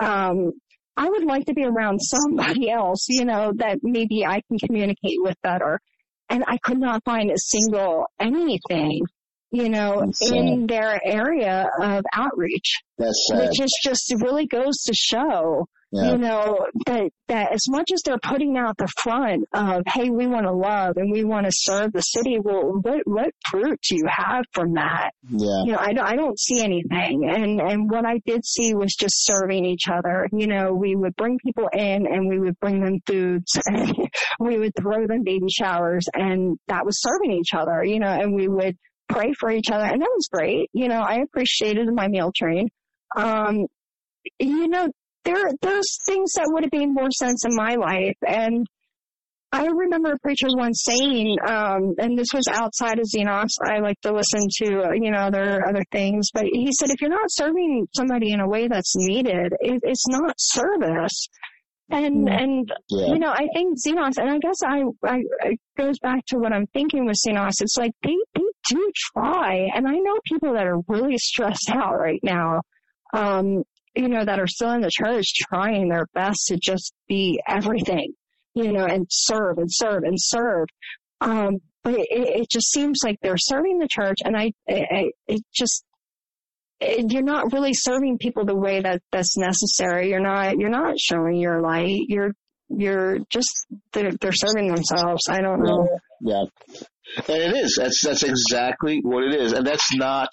Um, 0.00 0.52
I 0.96 1.08
would 1.08 1.24
like 1.24 1.46
to 1.46 1.54
be 1.54 1.64
around 1.64 1.98
somebody 1.98 2.70
else, 2.70 3.06
you 3.08 3.24
know, 3.24 3.52
that 3.56 3.78
maybe 3.82 4.26
I 4.26 4.42
can 4.48 4.58
communicate 4.58 5.18
with 5.18 5.36
better. 5.42 5.80
And 6.28 6.44
I 6.46 6.58
could 6.58 6.78
not 6.78 7.04
find 7.04 7.30
a 7.30 7.38
single 7.38 8.06
anything 8.20 9.00
you 9.50 9.68
know, 9.68 10.10
in 10.32 10.66
their 10.66 11.00
area 11.04 11.68
of 11.80 12.04
outreach. 12.12 12.82
That's 12.98 13.28
sad. 13.30 13.48
Which 13.48 13.60
is 13.60 13.80
just 13.82 14.14
really 14.20 14.46
goes 14.46 14.82
to 14.84 14.94
show, 14.94 15.66
yeah. 15.90 16.12
you 16.12 16.18
know, 16.18 16.66
that, 16.86 17.10
that 17.28 17.52
as 17.52 17.64
much 17.68 17.90
as 17.92 18.02
they're 18.04 18.18
putting 18.22 18.56
out 18.56 18.76
the 18.76 18.88
front 19.02 19.44
of, 19.52 19.82
hey, 19.86 20.10
we 20.10 20.26
want 20.26 20.46
to 20.46 20.52
love 20.52 20.96
and 20.96 21.10
we 21.10 21.24
want 21.24 21.46
to 21.46 21.52
serve 21.52 21.92
the 21.92 22.00
city, 22.00 22.38
well, 22.38 22.78
what, 22.80 23.00
what 23.06 23.30
fruit 23.50 23.80
do 23.88 23.96
you 23.96 24.04
have 24.08 24.44
from 24.52 24.74
that? 24.74 25.10
Yeah. 25.28 25.64
You 25.64 25.72
know, 25.72 25.78
I 25.80 25.92
don't, 25.92 26.06
I 26.06 26.14
don't 26.14 26.38
see 26.38 26.62
anything. 26.62 27.28
And, 27.28 27.60
and 27.60 27.90
what 27.90 28.04
I 28.06 28.20
did 28.24 28.44
see 28.44 28.74
was 28.74 28.94
just 28.94 29.26
serving 29.26 29.64
each 29.64 29.88
other. 29.92 30.28
You 30.32 30.46
know, 30.46 30.74
we 30.74 30.94
would 30.94 31.16
bring 31.16 31.38
people 31.44 31.68
in 31.72 32.06
and 32.06 32.28
we 32.28 32.38
would 32.38 32.58
bring 32.60 32.84
them 32.84 33.00
foods 33.06 33.58
and 33.66 33.96
we 34.38 34.58
would 34.58 34.72
throw 34.80 35.06
them 35.08 35.22
baby 35.24 35.48
showers 35.50 36.06
and 36.14 36.56
that 36.68 36.84
was 36.84 37.00
serving 37.00 37.32
each 37.32 37.54
other, 37.54 37.82
you 37.82 37.98
know, 37.98 38.08
and 38.08 38.34
we 38.34 38.46
would, 38.46 38.76
pray 39.10 39.32
for 39.38 39.50
each 39.50 39.70
other. 39.70 39.84
And 39.84 40.00
that 40.00 40.10
was 40.14 40.28
great. 40.32 40.70
You 40.72 40.88
know, 40.88 41.00
I 41.00 41.20
appreciated 41.20 41.88
my 41.92 42.08
meal 42.08 42.32
train. 42.34 42.68
Um, 43.16 43.66
you 44.38 44.68
know, 44.68 44.88
there, 45.24 45.50
there's 45.60 45.98
things 46.06 46.32
that 46.34 46.48
would 46.52 46.64
have 46.64 46.72
made 46.72 46.92
more 46.92 47.10
sense 47.10 47.44
in 47.44 47.54
my 47.54 47.74
life. 47.74 48.16
And 48.26 48.66
I 49.52 49.66
remember 49.66 50.12
a 50.12 50.18
preacher 50.20 50.46
once 50.50 50.84
saying, 50.84 51.36
um, 51.46 51.94
and 51.98 52.16
this 52.16 52.28
was 52.32 52.46
outside 52.48 53.00
of 53.00 53.06
Xenos. 53.06 53.50
I 53.64 53.80
like 53.80 54.00
to 54.02 54.12
listen 54.12 54.42
to, 54.62 54.82
uh, 54.82 54.92
you 54.92 55.10
know, 55.10 55.18
other, 55.18 55.66
other 55.66 55.82
things, 55.90 56.28
but 56.32 56.44
he 56.44 56.70
said, 56.72 56.90
if 56.90 57.00
you're 57.00 57.10
not 57.10 57.30
serving 57.30 57.88
somebody 57.96 58.32
in 58.32 58.40
a 58.40 58.48
way 58.48 58.68
that's 58.68 58.94
needed, 58.96 59.52
it, 59.60 59.80
it's 59.82 60.08
not 60.08 60.34
service. 60.38 61.28
And 61.90 62.28
mm. 62.28 62.42
and 62.42 62.72
yeah. 62.88 63.06
you 63.08 63.18
know, 63.18 63.30
I 63.30 63.48
think 63.52 63.76
Xenos, 63.84 64.16
and 64.16 64.30
I 64.30 64.38
guess 64.38 64.62
I, 64.64 64.82
I 65.04 65.18
it 65.50 65.60
goes 65.76 65.98
back 65.98 66.24
to 66.28 66.36
what 66.38 66.52
I'm 66.52 66.66
thinking 66.68 67.04
with 67.04 67.16
Xenos. 67.26 67.60
It's 67.60 67.76
like 67.76 67.90
they 68.04 68.14
they 68.36 68.42
do 68.68 68.90
try, 69.14 69.68
and 69.74 69.86
I 69.86 69.94
know 69.94 70.18
people 70.24 70.54
that 70.54 70.66
are 70.66 70.80
really 70.88 71.18
stressed 71.18 71.70
out 71.70 71.98
right 71.98 72.20
now. 72.22 72.62
Um, 73.12 73.64
you 73.96 74.08
know, 74.08 74.24
that 74.24 74.38
are 74.38 74.46
still 74.46 74.70
in 74.70 74.82
the 74.82 74.90
church 74.92 75.26
trying 75.48 75.88
their 75.88 76.06
best 76.14 76.46
to 76.46 76.56
just 76.56 76.94
be 77.08 77.40
everything, 77.48 78.12
you 78.54 78.72
know, 78.72 78.84
and 78.84 79.06
serve 79.10 79.58
and 79.58 79.68
serve 79.68 80.04
and 80.04 80.16
serve. 80.16 80.68
Um, 81.20 81.58
but 81.82 81.94
it, 81.94 82.06
it 82.10 82.50
just 82.50 82.70
seems 82.70 83.00
like 83.04 83.18
they're 83.20 83.36
serving 83.36 83.78
the 83.78 83.88
church, 83.90 84.18
and 84.24 84.36
I, 84.36 84.52
I 84.68 85.10
it 85.26 85.42
just 85.52 85.84
you're 86.80 87.22
not 87.22 87.52
really 87.52 87.74
serving 87.74 88.18
people 88.18 88.44
the 88.44 88.56
way 88.56 88.80
that 88.80 89.02
that's 89.12 89.36
necessary. 89.36 90.08
You're 90.08 90.20
not 90.20 90.58
you're 90.58 90.70
not 90.70 90.98
showing 90.98 91.36
your 91.36 91.60
light. 91.60 92.00
You're 92.08 92.32
you're 92.68 93.18
just 93.30 93.66
they're, 93.92 94.12
they're 94.20 94.32
serving 94.32 94.68
themselves. 94.68 95.24
I 95.28 95.40
don't 95.40 95.62
know. 95.62 95.88
Yeah. 96.20 96.44
And 97.16 97.42
it 97.42 97.56
is. 97.56 97.76
That's 97.80 98.04
that's 98.04 98.22
exactly 98.22 99.00
what 99.02 99.24
it 99.24 99.34
is, 99.34 99.52
and 99.52 99.66
that's 99.66 99.94
not 99.94 100.28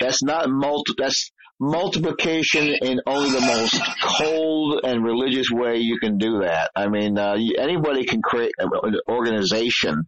that's 0.00 0.22
not 0.22 0.48
multi 0.48 0.92
that's 0.98 1.30
multiplication 1.60 2.68
in 2.82 3.00
only 3.06 3.30
the 3.30 3.40
most 3.40 3.80
cold 4.02 4.80
and 4.82 5.04
religious 5.04 5.50
way 5.50 5.78
you 5.78 5.98
can 5.98 6.16
do 6.16 6.40
that. 6.40 6.70
I 6.74 6.88
mean, 6.88 7.18
uh, 7.18 7.36
anybody 7.58 8.04
can 8.04 8.22
create 8.22 8.52
an 8.58 8.70
organization 9.08 10.06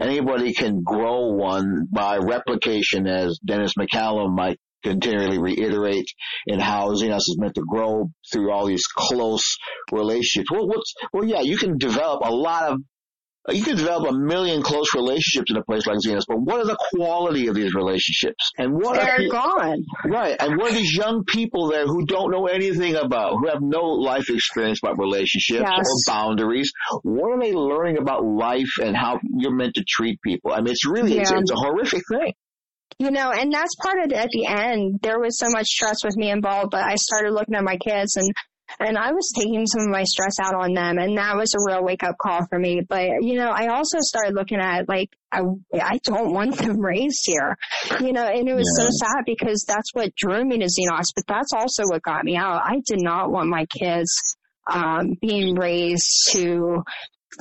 Anybody 0.00 0.52
can 0.52 0.82
grow 0.82 1.32
one 1.32 1.86
by 1.90 2.18
replication, 2.18 3.06
as 3.06 3.38
Dennis 3.44 3.74
McCallum 3.78 4.34
might 4.34 4.58
continually 4.82 5.38
reiterate 5.38 6.06
in 6.46 6.58
housing 6.58 7.12
us 7.12 7.28
is 7.28 7.38
meant 7.38 7.54
to 7.54 7.62
grow 7.62 8.10
through 8.32 8.50
all 8.50 8.66
these 8.66 8.86
close 8.86 9.56
relationships. 9.92 10.50
Well, 10.50 10.66
what's, 10.66 10.94
well, 11.12 11.24
yeah, 11.24 11.40
you 11.40 11.56
can 11.56 11.78
develop 11.78 12.22
a 12.24 12.34
lot 12.34 12.72
of 12.72 12.80
Uh, 13.48 13.52
you 13.52 13.64
can 13.64 13.76
develop 13.76 14.08
a 14.08 14.12
million 14.12 14.62
close 14.62 14.94
relationships 14.94 15.50
in 15.50 15.56
a 15.56 15.64
place 15.64 15.86
like 15.86 15.98
Xenos, 15.98 16.22
but 16.28 16.40
what 16.40 16.60
are 16.60 16.66
the 16.66 16.78
quality 16.94 17.48
of 17.48 17.54
these 17.54 17.74
relationships? 17.74 18.52
And 18.56 18.74
what 18.74 18.94
they're 18.94 19.26
are, 19.26 19.28
gone. 19.28 19.84
Right. 20.06 20.36
And 20.38 20.56
what 20.58 20.72
are 20.72 20.74
these 20.74 20.94
young 20.94 21.24
people 21.24 21.68
there 21.68 21.86
who 21.86 22.06
don't 22.06 22.30
know 22.30 22.46
anything 22.46 22.94
about, 22.94 23.32
who 23.32 23.48
have 23.48 23.60
no 23.60 23.82
life 23.82 24.30
experience 24.30 24.78
about 24.82 24.98
relationships 24.98 25.64
yes. 25.68 25.78
or 25.78 26.12
boundaries? 26.12 26.70
What 27.02 27.32
are 27.32 27.40
they 27.40 27.52
learning 27.52 27.98
about 27.98 28.24
life 28.24 28.78
and 28.80 28.96
how 28.96 29.18
you're 29.36 29.54
meant 29.54 29.74
to 29.74 29.84
treat 29.88 30.20
people? 30.22 30.52
I 30.52 30.58
mean, 30.60 30.68
it's 30.68 30.86
really, 30.86 31.16
yeah. 31.16 31.22
it's, 31.22 31.32
it's 31.32 31.50
a 31.50 31.56
horrific 31.56 32.02
thing. 32.12 32.34
You 32.98 33.10
know, 33.10 33.32
and 33.32 33.52
that's 33.52 33.74
part 33.82 33.98
of 33.98 34.12
it 34.12 34.12
at 34.12 34.28
the 34.30 34.46
end. 34.46 35.00
There 35.02 35.18
was 35.18 35.38
so 35.38 35.46
much 35.50 35.66
stress 35.66 36.04
with 36.04 36.16
me 36.16 36.30
involved, 36.30 36.70
but 36.70 36.84
I 36.84 36.94
started 36.94 37.32
looking 37.32 37.54
at 37.54 37.64
my 37.64 37.76
kids 37.76 38.16
and 38.16 38.30
and 38.80 38.96
I 38.98 39.12
was 39.12 39.32
taking 39.34 39.66
some 39.66 39.82
of 39.82 39.88
my 39.88 40.04
stress 40.04 40.36
out 40.42 40.54
on 40.54 40.74
them 40.74 40.98
and 40.98 41.16
that 41.18 41.36
was 41.36 41.54
a 41.54 41.70
real 41.70 41.84
wake 41.84 42.02
up 42.02 42.16
call 42.20 42.46
for 42.48 42.58
me. 42.58 42.82
But, 42.86 43.22
you 43.22 43.34
know, 43.34 43.50
I 43.50 43.68
also 43.68 43.98
started 44.00 44.34
looking 44.34 44.58
at 44.60 44.88
like, 44.88 45.10
I, 45.30 45.40
I 45.74 45.98
don't 46.04 46.32
want 46.32 46.56
them 46.56 46.80
raised 46.80 47.22
here, 47.24 47.56
you 48.00 48.12
know, 48.12 48.26
and 48.26 48.48
it 48.48 48.54
was 48.54 48.76
yeah. 48.78 48.84
so 48.84 48.90
sad 48.90 49.24
because 49.26 49.64
that's 49.66 49.90
what 49.92 50.14
drew 50.16 50.44
me 50.44 50.58
to 50.58 50.66
Xenos, 50.66 51.06
but 51.14 51.26
that's 51.26 51.52
also 51.52 51.84
what 51.84 52.02
got 52.02 52.24
me 52.24 52.36
out. 52.36 52.62
I 52.64 52.80
did 52.86 53.02
not 53.02 53.30
want 53.30 53.48
my 53.48 53.66
kids, 53.66 54.36
um, 54.70 55.14
being 55.20 55.54
raised 55.54 56.32
to 56.32 56.82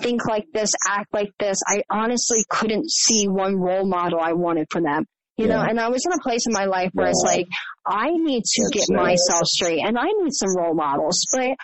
think 0.02 0.26
like 0.26 0.46
this, 0.54 0.72
act 0.88 1.14
like 1.14 1.32
this. 1.40 1.58
I 1.68 1.84
honestly 1.90 2.44
couldn't 2.50 2.90
see 2.90 3.28
one 3.28 3.56
role 3.56 3.86
model 3.86 4.20
I 4.22 4.34
wanted 4.34 4.68
for 4.72 4.82
them 4.82 5.06
you 5.38 5.48
yeah. 5.48 5.56
know, 5.56 5.62
and 5.62 5.80
I 5.80 5.90
was 5.90 6.06
in 6.06 6.14
a 6.14 6.22
place 6.22 6.46
in 6.46 6.54
my 6.54 6.66
life 6.66 6.92
where 6.94 7.08
yeah. 7.08 7.12
it's 7.12 7.24
like, 7.26 7.48
I 7.86 8.10
need 8.12 8.44
to 8.44 8.64
That's 8.64 8.90
get 8.90 8.96
myself 8.96 9.46
straight 9.46 9.80
and 9.84 9.98
I 9.98 10.06
need 10.06 10.32
some 10.34 10.56
role 10.56 10.76
models, 10.76 11.26
but 11.34 11.56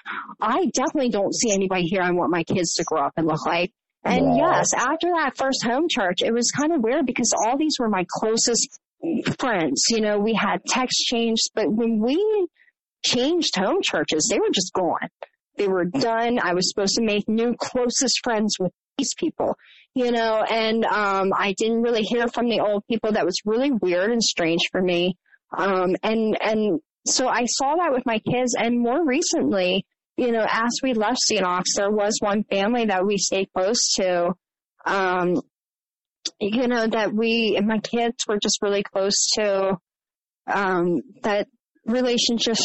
I 0.42 0.66
definitely 0.74 1.10
don't 1.10 1.34
see 1.34 1.52
anybody 1.52 1.84
here 1.84 2.02
I 2.02 2.12
want 2.12 2.32
my 2.32 2.44
kids 2.44 2.74
to 2.76 2.84
grow 2.84 3.06
up 3.06 3.14
and 3.18 3.28
look 3.28 3.46
like. 3.46 3.72
And 4.04 4.38
yes, 4.38 4.74
after 4.74 5.10
that 5.16 5.36
first 5.36 5.64
home 5.64 5.88
church, 5.90 6.22
it 6.24 6.34
was 6.34 6.50
kind 6.52 6.74
of 6.74 6.82
weird 6.82 7.06
because 7.06 7.34
all 7.46 7.58
these 7.58 7.76
were 7.80 7.90
my 7.90 8.06
closest 8.10 8.80
friends. 9.38 9.86
You 9.90 10.02
know, 10.02 10.20
we 10.20 10.34
had 10.34 10.64
text 10.66 10.98
changed, 11.06 11.50
but 11.54 11.66
when 11.70 12.00
we 12.00 12.48
changed 13.06 13.56
home 13.58 13.82
churches, 13.82 14.28
they 14.32 14.40
were 14.40 14.52
just 14.54 14.74
gone. 14.74 15.10
They 15.58 15.68
were 15.68 15.86
done. 15.86 16.40
I 16.42 16.54
was 16.54 16.70
supposed 16.70 16.96
to 16.96 17.04
make 17.04 17.28
new 17.28 17.56
closest 17.60 18.22
friends 18.24 18.56
with 18.60 18.72
these 18.98 19.14
people 19.16 19.56
you 19.98 20.12
know, 20.12 20.44
and 20.48 20.86
um, 20.86 21.34
I 21.36 21.54
didn't 21.58 21.82
really 21.82 22.04
hear 22.04 22.28
from 22.28 22.50
the 22.50 22.60
old 22.60 22.86
people. 22.88 23.14
That 23.14 23.26
was 23.26 23.42
really 23.46 23.72
weird 23.72 24.12
and 24.12 24.22
strange 24.22 24.62
for 24.72 24.80
me. 24.80 25.18
Um, 25.58 25.96
and 26.04 26.38
and 26.40 26.80
so 27.08 27.28
I 27.28 27.46
saw 27.46 27.78
that 27.78 27.92
with 27.92 28.06
my 28.06 28.20
kids, 28.20 28.54
and 28.56 28.80
more 28.80 29.04
recently, 29.04 29.88
you 30.16 30.32
know, 30.32 30.46
as 30.48 30.70
we 30.84 30.94
left 30.94 31.22
Xenos, 31.28 31.64
there 31.76 31.90
was 31.90 32.20
one 32.20 32.44
family 32.44 32.86
that 32.86 33.08
we 33.08 33.18
stayed 33.18 33.50
close 33.56 33.94
to. 33.96 34.34
Um, 34.86 35.42
you 36.40 36.68
know, 36.68 36.86
that 36.86 37.12
we 37.12 37.56
and 37.58 37.66
my 37.66 37.80
kids 37.80 38.18
were 38.28 38.38
just 38.38 38.62
really 38.62 38.84
close 38.84 39.32
to. 39.38 39.78
Um, 40.46 41.02
that 41.24 41.48
relationship 41.88 42.56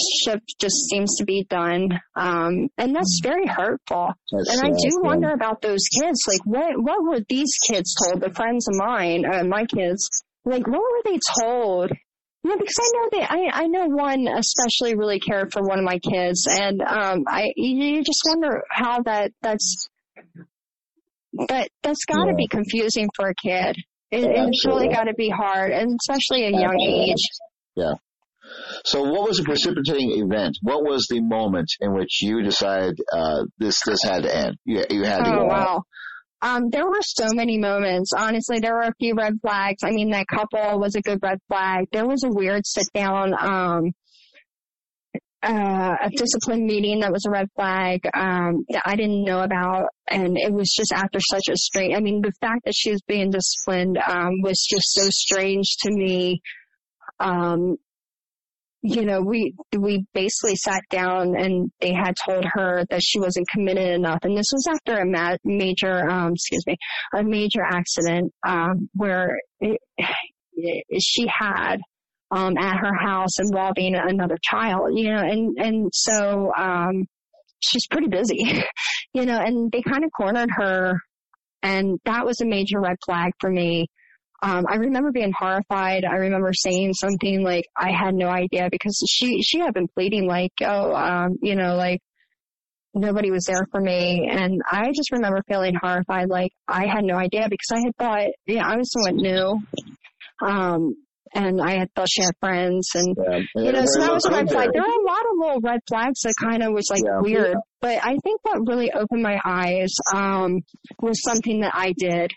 just 0.60 0.88
seems 0.90 1.16
to 1.18 1.24
be 1.24 1.46
done. 1.48 2.00
Um, 2.16 2.68
and 2.76 2.94
that's 2.94 3.20
mm. 3.22 3.28
very 3.28 3.46
hurtful. 3.46 4.12
That's, 4.30 4.50
and 4.50 4.66
I 4.66 4.70
do 4.70 4.98
yeah. 5.02 5.08
wonder 5.08 5.30
about 5.30 5.62
those 5.62 5.84
kids. 6.00 6.20
Like, 6.28 6.44
what, 6.44 6.72
what 6.76 7.02
were 7.02 7.20
these 7.28 7.52
kids 7.70 7.94
told? 8.02 8.20
The 8.20 8.34
friends 8.34 8.66
of 8.68 8.74
mine, 8.76 9.24
uh, 9.24 9.44
my 9.44 9.64
kids, 9.64 10.08
like, 10.44 10.66
what 10.66 10.80
were 10.80 11.02
they 11.04 11.18
told? 11.40 11.90
You 12.44 12.50
know, 12.50 12.56
because 12.56 12.76
I 12.80 12.90
know 12.92 13.08
they, 13.12 13.22
I, 13.22 13.62
I 13.62 13.66
know 13.68 13.86
one 13.86 14.26
especially 14.26 14.96
really 14.96 15.20
cared 15.20 15.52
for 15.52 15.62
one 15.62 15.78
of 15.78 15.84
my 15.84 15.98
kids. 15.98 16.46
And, 16.50 16.82
um, 16.82 17.24
I, 17.28 17.52
you 17.56 18.02
just 18.02 18.22
wonder 18.28 18.62
how 18.70 19.02
that, 19.02 19.30
that's, 19.40 19.88
that, 21.48 21.70
that's 21.82 22.04
gotta 22.04 22.32
yeah. 22.32 22.36
be 22.36 22.48
confusing 22.48 23.08
for 23.14 23.28
a 23.28 23.34
kid. 23.34 23.76
It, 24.10 24.24
it's 24.24 24.66
really 24.66 24.88
gotta 24.88 25.14
be 25.14 25.30
hard, 25.30 25.70
and 25.70 25.96
especially 25.98 26.44
at 26.44 26.52
a 26.52 26.60
young 26.60 26.78
age. 26.78 27.22
Yeah. 27.76 27.94
So, 28.84 29.02
what 29.02 29.28
was 29.28 29.38
the 29.38 29.44
precipitating 29.44 30.22
event? 30.24 30.58
What 30.62 30.82
was 30.82 31.06
the 31.08 31.20
moment 31.20 31.70
in 31.80 31.94
which 31.94 32.22
you 32.22 32.42
decided 32.42 32.98
uh, 33.12 33.44
this 33.58 33.80
this 33.86 34.02
had 34.02 34.24
to 34.24 34.34
end? 34.34 34.56
You, 34.64 34.84
you 34.90 35.04
had 35.04 35.24
to 35.24 35.30
oh, 35.30 35.38
go 35.38 35.44
wow. 35.46 35.82
Um, 36.42 36.70
there 36.70 36.86
were 36.86 37.00
so 37.02 37.26
many 37.32 37.56
moments. 37.56 38.10
Honestly, 38.12 38.58
there 38.58 38.74
were 38.74 38.80
a 38.80 38.94
few 38.98 39.14
red 39.14 39.34
flags. 39.40 39.84
I 39.84 39.92
mean, 39.92 40.10
that 40.10 40.26
couple 40.26 40.80
was 40.80 40.96
a 40.96 41.00
good 41.00 41.20
red 41.22 41.38
flag. 41.48 41.86
There 41.92 42.06
was 42.06 42.24
a 42.24 42.30
weird 42.30 42.66
sit 42.66 42.86
down, 42.92 43.32
um, 43.38 43.92
uh, 45.40 45.94
a 46.02 46.10
discipline 46.10 46.66
meeting 46.66 47.00
that 47.00 47.12
was 47.12 47.24
a 47.26 47.30
red 47.30 47.46
flag, 47.54 48.00
um, 48.12 48.64
that 48.70 48.82
I 48.84 48.96
didn't 48.96 49.24
know 49.24 49.40
about. 49.40 49.90
And 50.10 50.36
it 50.36 50.52
was 50.52 50.72
just 50.76 50.92
after 50.92 51.20
such 51.20 51.44
a 51.48 51.56
strange, 51.56 51.94
I 51.96 52.00
mean, 52.00 52.22
the 52.22 52.32
fact 52.40 52.62
that 52.64 52.74
she 52.74 52.90
was 52.90 53.02
being 53.06 53.30
disciplined, 53.30 53.98
um, 53.98 54.42
was 54.42 54.66
just 54.68 54.92
so 54.92 55.06
strange 55.10 55.76
to 55.82 55.92
me. 55.92 56.42
Um, 57.20 57.76
you 58.82 59.04
know, 59.04 59.20
we 59.20 59.54
we 59.78 60.04
basically 60.12 60.56
sat 60.56 60.82
down 60.90 61.36
and 61.36 61.70
they 61.80 61.92
had 61.92 62.14
told 62.26 62.44
her 62.52 62.84
that 62.90 63.00
she 63.02 63.20
wasn't 63.20 63.48
committed 63.48 63.88
enough, 63.88 64.18
and 64.24 64.36
this 64.36 64.50
was 64.52 64.66
after 64.68 65.00
a 65.00 65.06
ma- 65.06 65.36
major, 65.44 66.10
um, 66.10 66.32
excuse 66.32 66.66
me, 66.66 66.76
a 67.14 67.22
major 67.22 67.62
accident 67.62 68.32
um, 68.44 68.88
where 68.94 69.38
it, 69.60 69.78
she 71.00 71.26
had 71.28 71.76
um, 72.32 72.56
at 72.58 72.78
her 72.78 72.94
house 72.94 73.38
involving 73.38 73.94
another 73.94 74.38
child, 74.42 74.90
you 74.94 75.12
know, 75.12 75.20
and 75.20 75.56
and 75.58 75.90
so 75.94 76.52
um, 76.56 77.04
she's 77.60 77.86
pretty 77.86 78.08
busy, 78.08 78.64
you 79.14 79.26
know, 79.26 79.38
and 79.38 79.70
they 79.70 79.82
kind 79.82 80.04
of 80.04 80.10
cornered 80.16 80.50
her, 80.56 80.98
and 81.62 82.00
that 82.04 82.26
was 82.26 82.40
a 82.40 82.46
major 82.46 82.80
red 82.80 82.96
flag 83.04 83.32
for 83.38 83.50
me. 83.50 83.86
Um, 84.42 84.64
I 84.68 84.74
remember 84.74 85.12
being 85.12 85.32
horrified. 85.38 86.04
I 86.04 86.16
remember 86.16 86.50
saying 86.52 86.94
something 86.94 87.44
like, 87.44 87.64
I 87.76 87.92
had 87.92 88.12
no 88.14 88.26
idea 88.26 88.68
because 88.70 89.00
she, 89.08 89.40
she 89.42 89.60
had 89.60 89.72
been 89.72 89.86
pleading 89.86 90.26
like, 90.26 90.50
oh, 90.62 90.92
um, 90.94 91.38
you 91.40 91.54
know, 91.54 91.76
like 91.76 92.00
nobody 92.92 93.30
was 93.30 93.44
there 93.44 93.66
for 93.70 93.80
me. 93.80 94.28
And 94.28 94.60
I 94.70 94.90
just 94.94 95.12
remember 95.12 95.42
feeling 95.46 95.74
horrified. 95.80 96.28
Like 96.28 96.50
I 96.66 96.86
had 96.86 97.04
no 97.04 97.14
idea 97.14 97.48
because 97.48 97.68
I 97.72 97.80
had 97.84 97.96
thought, 97.96 98.30
yeah, 98.46 98.66
I 98.66 98.76
was 98.76 98.90
somewhat 98.90 99.14
new. 99.14 99.60
Um, 100.44 100.96
and 101.34 101.62
I 101.62 101.78
had 101.78 101.94
thought 101.94 102.08
she 102.10 102.22
had 102.22 102.34
friends 102.40 102.90
and, 102.94 103.16
yeah. 103.16 103.38
you 103.54 103.72
know, 103.72 103.84
so 103.86 104.00
that 104.00 104.12
was 104.12 104.24
a 104.26 104.32
red 104.32 104.50
flag. 104.50 104.70
There 104.72 104.82
were 104.82 104.88
a 104.88 105.06
lot 105.06 105.20
of 105.20 105.38
little 105.38 105.60
red 105.62 105.80
flags 105.88 106.20
that 106.22 106.34
kind 106.38 106.62
of 106.62 106.72
was 106.72 106.88
like 106.90 107.02
yeah. 107.06 107.20
weird, 107.20 107.56
but 107.80 108.04
I 108.04 108.16
think 108.22 108.40
what 108.42 108.66
really 108.66 108.92
opened 108.92 109.22
my 109.22 109.38
eyes, 109.44 109.94
um, 110.12 110.60
was 111.00 111.22
something 111.22 111.60
that 111.60 111.72
I 111.74 111.94
did 111.96 112.32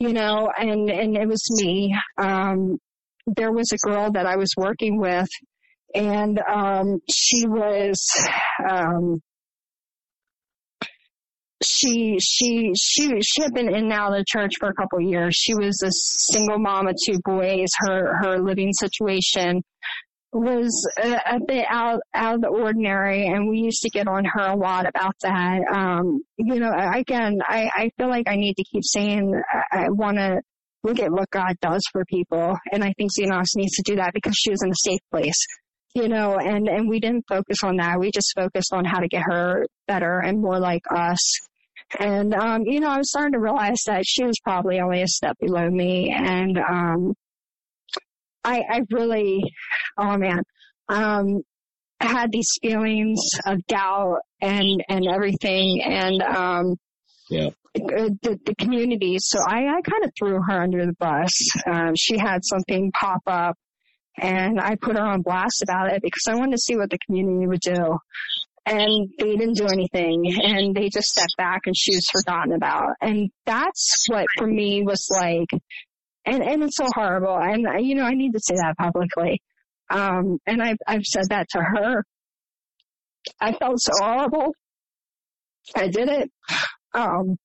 you 0.00 0.12
know, 0.12 0.50
and, 0.56 0.90
and 0.90 1.16
it 1.16 1.28
was 1.28 1.42
me. 1.62 1.94
Um, 2.18 2.78
there 3.26 3.52
was 3.52 3.72
a 3.72 3.78
girl 3.78 4.10
that 4.12 4.26
I 4.26 4.36
was 4.36 4.52
working 4.56 4.98
with 5.00 5.28
and, 5.94 6.40
um, 6.48 6.98
she 7.08 7.46
was, 7.46 8.04
um, 8.68 9.20
she 11.62 12.18
she 12.20 12.72
she 12.76 13.20
she 13.22 13.42
had 13.42 13.54
been 13.54 13.68
in 13.68 13.84
and 13.84 13.92
out 13.92 14.12
of 14.12 14.18
the 14.18 14.24
church 14.28 14.52
for 14.58 14.68
a 14.68 14.74
couple 14.74 14.98
of 14.98 15.04
years. 15.04 15.34
She 15.34 15.54
was 15.54 15.82
a 15.82 15.90
single 15.90 16.58
mom 16.58 16.88
of 16.88 16.96
two 17.06 17.18
boys. 17.24 17.70
Her 17.78 18.16
her 18.22 18.38
living 18.38 18.72
situation 18.72 19.62
was 20.34 20.86
a, 20.98 21.36
a, 21.36 21.40
bit 21.46 21.64
out 21.68 22.00
out 22.12 22.34
of 22.34 22.40
the 22.40 22.48
ordinary, 22.48 23.26
and 23.26 23.48
we 23.48 23.58
used 23.58 23.82
to 23.82 23.90
get 23.90 24.08
on 24.08 24.24
her 24.24 24.46
a 24.46 24.56
lot 24.56 24.86
about 24.86 25.14
that. 25.22 25.60
Um, 25.72 26.22
you 26.36 26.58
know, 26.58 26.72
again, 26.72 27.38
I, 27.46 27.70
I 27.72 27.90
feel 27.96 28.08
like 28.08 28.28
I 28.28 28.36
need 28.36 28.54
to 28.54 28.64
keep 28.64 28.82
saying 28.84 29.32
I, 29.72 29.84
I 29.84 29.90
want 29.90 30.16
to 30.16 30.40
look 30.82 30.98
at 30.98 31.12
what 31.12 31.30
God 31.30 31.56
does 31.62 31.82
for 31.92 32.04
people, 32.04 32.56
and 32.72 32.82
I 32.82 32.92
think 32.98 33.10
Xenos 33.12 33.56
needs 33.56 33.74
to 33.74 33.82
do 33.84 33.96
that 33.96 34.12
because 34.12 34.34
she 34.36 34.50
was 34.50 34.62
in 34.62 34.70
a 34.70 34.74
safe 34.76 35.00
place. 35.10 35.46
You 35.94 36.08
know, 36.08 36.36
and 36.36 36.68
and 36.68 36.88
we 36.88 36.98
didn't 36.98 37.26
focus 37.28 37.58
on 37.62 37.76
that. 37.76 38.00
We 38.00 38.10
just 38.10 38.32
focused 38.34 38.72
on 38.72 38.84
how 38.84 38.98
to 38.98 39.08
get 39.08 39.22
her 39.26 39.66
better 39.86 40.18
and 40.18 40.42
more 40.42 40.58
like 40.58 40.82
us. 40.90 41.20
And 42.00 42.34
um, 42.34 42.62
you 42.64 42.80
know, 42.80 42.88
I 42.88 42.98
was 42.98 43.10
starting 43.10 43.34
to 43.34 43.38
realize 43.38 43.78
that 43.86 44.02
she 44.04 44.24
was 44.24 44.34
probably 44.42 44.80
only 44.80 45.02
a 45.02 45.06
step 45.06 45.36
below 45.38 45.70
me, 45.70 46.10
and 46.10 46.58
um, 46.58 47.14
I, 48.44 48.62
I 48.68 48.80
really, 48.90 49.42
oh 49.98 50.16
man, 50.16 50.42
um, 50.88 51.42
I 52.00 52.06
had 52.06 52.30
these 52.30 52.58
feelings 52.60 53.20
of 53.46 53.66
doubt 53.66 54.18
and, 54.40 54.84
and 54.88 55.06
everything. 55.08 55.82
And, 55.82 56.22
um, 56.22 56.76
yeah. 57.30 57.50
The, 57.74 58.38
the 58.44 58.54
community. 58.54 59.16
So 59.18 59.40
I, 59.40 59.66
I 59.66 59.80
kind 59.80 60.04
of 60.04 60.12
threw 60.16 60.40
her 60.42 60.62
under 60.62 60.86
the 60.86 60.92
bus. 60.92 61.32
Um, 61.66 61.94
she 61.96 62.18
had 62.18 62.44
something 62.44 62.92
pop 62.92 63.22
up 63.26 63.56
and 64.16 64.60
I 64.60 64.76
put 64.76 64.96
her 64.96 65.04
on 65.04 65.22
blast 65.22 65.62
about 65.62 65.92
it 65.92 66.02
because 66.02 66.22
I 66.28 66.36
wanted 66.36 66.52
to 66.52 66.62
see 66.62 66.76
what 66.76 66.90
the 66.90 66.98
community 67.04 67.46
would 67.46 67.60
do. 67.60 67.98
And 68.66 69.10
they 69.18 69.36
didn't 69.36 69.56
do 69.56 69.66
anything 69.66 70.32
and 70.42 70.74
they 70.74 70.88
just 70.88 71.08
stepped 71.08 71.34
back 71.36 71.62
and 71.66 71.76
she 71.76 71.96
was 71.96 72.06
forgotten 72.10 72.52
about. 72.52 72.94
And 73.00 73.30
that's 73.44 74.06
what 74.08 74.26
for 74.38 74.46
me 74.46 74.82
was 74.82 75.08
like, 75.10 75.48
and 76.26 76.42
and 76.42 76.62
it's 76.62 76.76
so 76.76 76.86
horrible. 76.94 77.36
And 77.36 77.66
you 77.86 77.94
know, 77.94 78.04
I 78.04 78.14
need 78.14 78.32
to 78.32 78.40
say 78.40 78.54
that 78.56 78.76
publicly. 78.78 79.40
Um, 79.90 80.38
and 80.46 80.62
I've 80.62 80.78
I've 80.86 81.04
said 81.04 81.28
that 81.30 81.48
to 81.50 81.60
her. 81.60 82.04
I 83.40 83.52
felt 83.52 83.80
so 83.80 83.92
horrible. 84.00 84.54
I 85.74 85.88
did 85.88 86.08
it. 86.08 86.30
Um, 86.92 87.36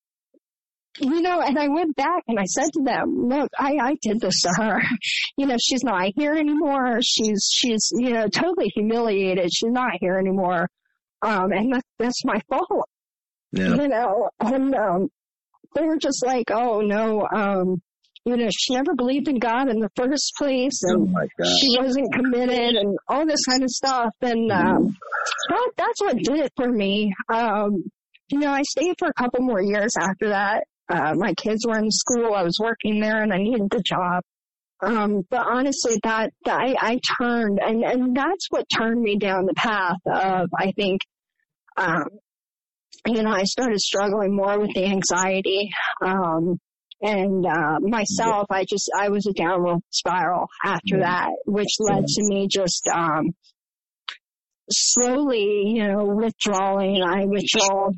you 0.99 1.21
know, 1.21 1.41
and 1.41 1.57
I 1.57 1.67
went 1.69 1.95
back 1.95 2.23
and 2.27 2.39
I 2.39 2.43
said 2.43 2.69
to 2.73 2.83
them, 2.83 3.29
look, 3.29 3.49
I, 3.57 3.77
I 3.81 3.95
did 4.01 4.19
this 4.19 4.41
to 4.41 4.49
her. 4.57 4.81
You 5.37 5.45
know, 5.45 5.55
she's 5.57 5.85
not 5.85 6.11
here 6.17 6.33
anymore. 6.33 6.99
She's, 7.01 7.49
she's, 7.49 7.91
you 7.93 8.09
know, 8.09 8.27
totally 8.27 8.69
humiliated. 8.75 9.49
She's 9.53 9.71
not 9.71 9.93
here 10.01 10.17
anymore. 10.17 10.67
Um, 11.21 11.53
and 11.53 11.73
that, 11.73 11.83
that's 11.97 12.25
my 12.25 12.41
fault. 12.49 12.89
Yeah. 13.53 13.75
You 13.75 13.87
know, 13.87 14.29
and, 14.41 14.75
um, 14.75 15.07
they 15.75 15.85
were 15.85 15.97
just 15.97 16.25
like, 16.25 16.51
oh 16.51 16.81
no, 16.81 17.25
um, 17.33 17.81
you 18.29 18.37
know, 18.37 18.49
she 18.51 18.75
never 18.75 18.93
believed 18.95 19.27
in 19.27 19.39
God 19.39 19.69
in 19.69 19.79
the 19.79 19.89
first 19.95 20.33
place 20.37 20.81
and 20.83 21.15
oh 21.15 21.45
she 21.59 21.77
wasn't 21.79 22.13
committed 22.13 22.75
and 22.75 22.97
all 23.07 23.25
this 23.25 23.43
kind 23.45 23.63
of 23.63 23.69
stuff. 23.69 24.13
And, 24.21 24.51
um, 24.51 24.97
that, 25.49 25.71
that's 25.77 26.01
what 26.01 26.17
did 26.17 26.39
it 26.39 26.51
for 26.55 26.69
me. 26.69 27.13
Um, 27.27 27.83
you 28.29 28.39
know, 28.39 28.51
I 28.51 28.61
stayed 28.61 28.95
for 28.99 29.07
a 29.07 29.13
couple 29.13 29.41
more 29.41 29.61
years 29.61 29.95
after 29.99 30.29
that. 30.29 30.63
Uh, 30.87 31.13
my 31.15 31.33
kids 31.33 31.65
were 31.67 31.77
in 31.77 31.89
school. 31.91 32.33
I 32.33 32.43
was 32.43 32.59
working 32.61 32.99
there 32.99 33.21
and 33.21 33.33
I 33.33 33.37
needed 33.37 33.69
the 33.69 33.81
job. 33.83 34.23
Um, 34.81 35.23
but 35.29 35.45
honestly, 35.45 35.99
that, 36.03 36.31
that 36.45 36.59
I, 36.59 36.75
I 36.79 36.99
turned 37.19 37.59
and, 37.61 37.83
and 37.83 38.15
that's 38.15 38.47
what 38.49 38.65
turned 38.69 39.01
me 39.01 39.17
down 39.17 39.45
the 39.45 39.53
path 39.53 39.97
of, 40.05 40.49
I 40.57 40.71
think, 40.71 41.01
um, 41.75 42.05
you 43.05 43.23
know, 43.23 43.31
I 43.31 43.43
started 43.43 43.79
struggling 43.79 44.35
more 44.35 44.59
with 44.59 44.73
the 44.73 44.85
anxiety. 44.85 45.71
Um, 46.01 46.59
and 47.01 47.45
uh, 47.45 47.79
myself, 47.79 48.47
I 48.49 48.65
just 48.67 48.91
I 48.97 49.09
was 49.09 49.25
a 49.25 49.33
downward 49.33 49.79
spiral 49.89 50.47
after 50.63 50.99
that, 50.99 51.29
which 51.45 51.77
led 51.79 52.05
to 52.05 52.23
me 52.23 52.47
just 52.49 52.87
um, 52.93 53.33
slowly, 54.69 55.63
you 55.67 55.87
know, 55.87 56.03
withdrawing. 56.03 57.01
I 57.01 57.25
withdrew, 57.25 57.93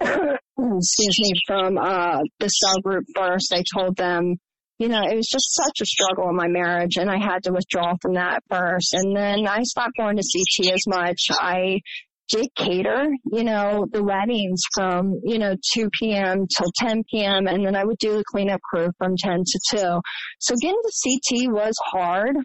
excuse 0.78 1.18
me, 1.20 1.40
from 1.46 1.76
uh, 1.76 2.20
the 2.40 2.48
cell 2.48 2.80
group 2.82 3.04
first. 3.14 3.52
I 3.52 3.62
told 3.76 3.96
them, 3.96 4.36
you 4.78 4.88
know, 4.88 5.02
it 5.02 5.16
was 5.16 5.26
just 5.26 5.54
such 5.54 5.80
a 5.82 5.86
struggle 5.86 6.30
in 6.30 6.36
my 6.36 6.48
marriage, 6.48 6.96
and 6.96 7.10
I 7.10 7.18
had 7.18 7.42
to 7.44 7.52
withdraw 7.52 7.94
from 8.00 8.14
that 8.14 8.42
first. 8.48 8.94
And 8.94 9.14
then 9.14 9.46
I 9.46 9.62
stopped 9.64 9.96
going 9.98 10.16
to 10.16 10.22
CT 10.22 10.72
as 10.72 10.84
much. 10.86 11.26
I 11.32 11.80
did 12.28 12.48
cater, 12.56 13.08
you 13.32 13.44
know, 13.44 13.86
the 13.90 14.02
weddings 14.02 14.62
from, 14.74 15.20
you 15.24 15.38
know, 15.38 15.54
2 15.74 15.88
p.m. 15.98 16.46
till 16.56 16.70
10 16.76 17.02
p.m. 17.10 17.46
And 17.46 17.64
then 17.64 17.74
I 17.74 17.84
would 17.84 17.98
do 17.98 18.18
the 18.18 18.24
cleanup 18.30 18.60
crew 18.60 18.90
from 18.98 19.14
10 19.16 19.44
to 19.44 19.60
2. 19.76 20.00
So 20.38 20.54
getting 20.60 20.80
to 20.82 20.92
CT 21.02 21.52
was 21.52 21.74
hard. 21.84 22.36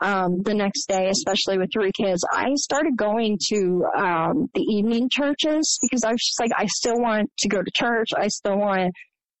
Um, 0.00 0.42
the 0.44 0.54
next 0.54 0.86
day, 0.86 1.08
especially 1.08 1.58
with 1.58 1.70
three 1.72 1.90
kids, 1.92 2.24
I 2.32 2.54
started 2.54 2.96
going 2.96 3.36
to, 3.48 3.84
um, 3.98 4.48
the 4.54 4.62
evening 4.62 5.08
churches 5.10 5.78
because 5.82 6.04
I 6.04 6.12
was 6.12 6.20
just 6.20 6.40
like, 6.40 6.52
I 6.56 6.66
still 6.66 7.00
want 7.00 7.30
to 7.38 7.48
go 7.48 7.58
to 7.58 7.70
church. 7.74 8.10
I 8.16 8.28
still 8.28 8.58
want 8.58 8.92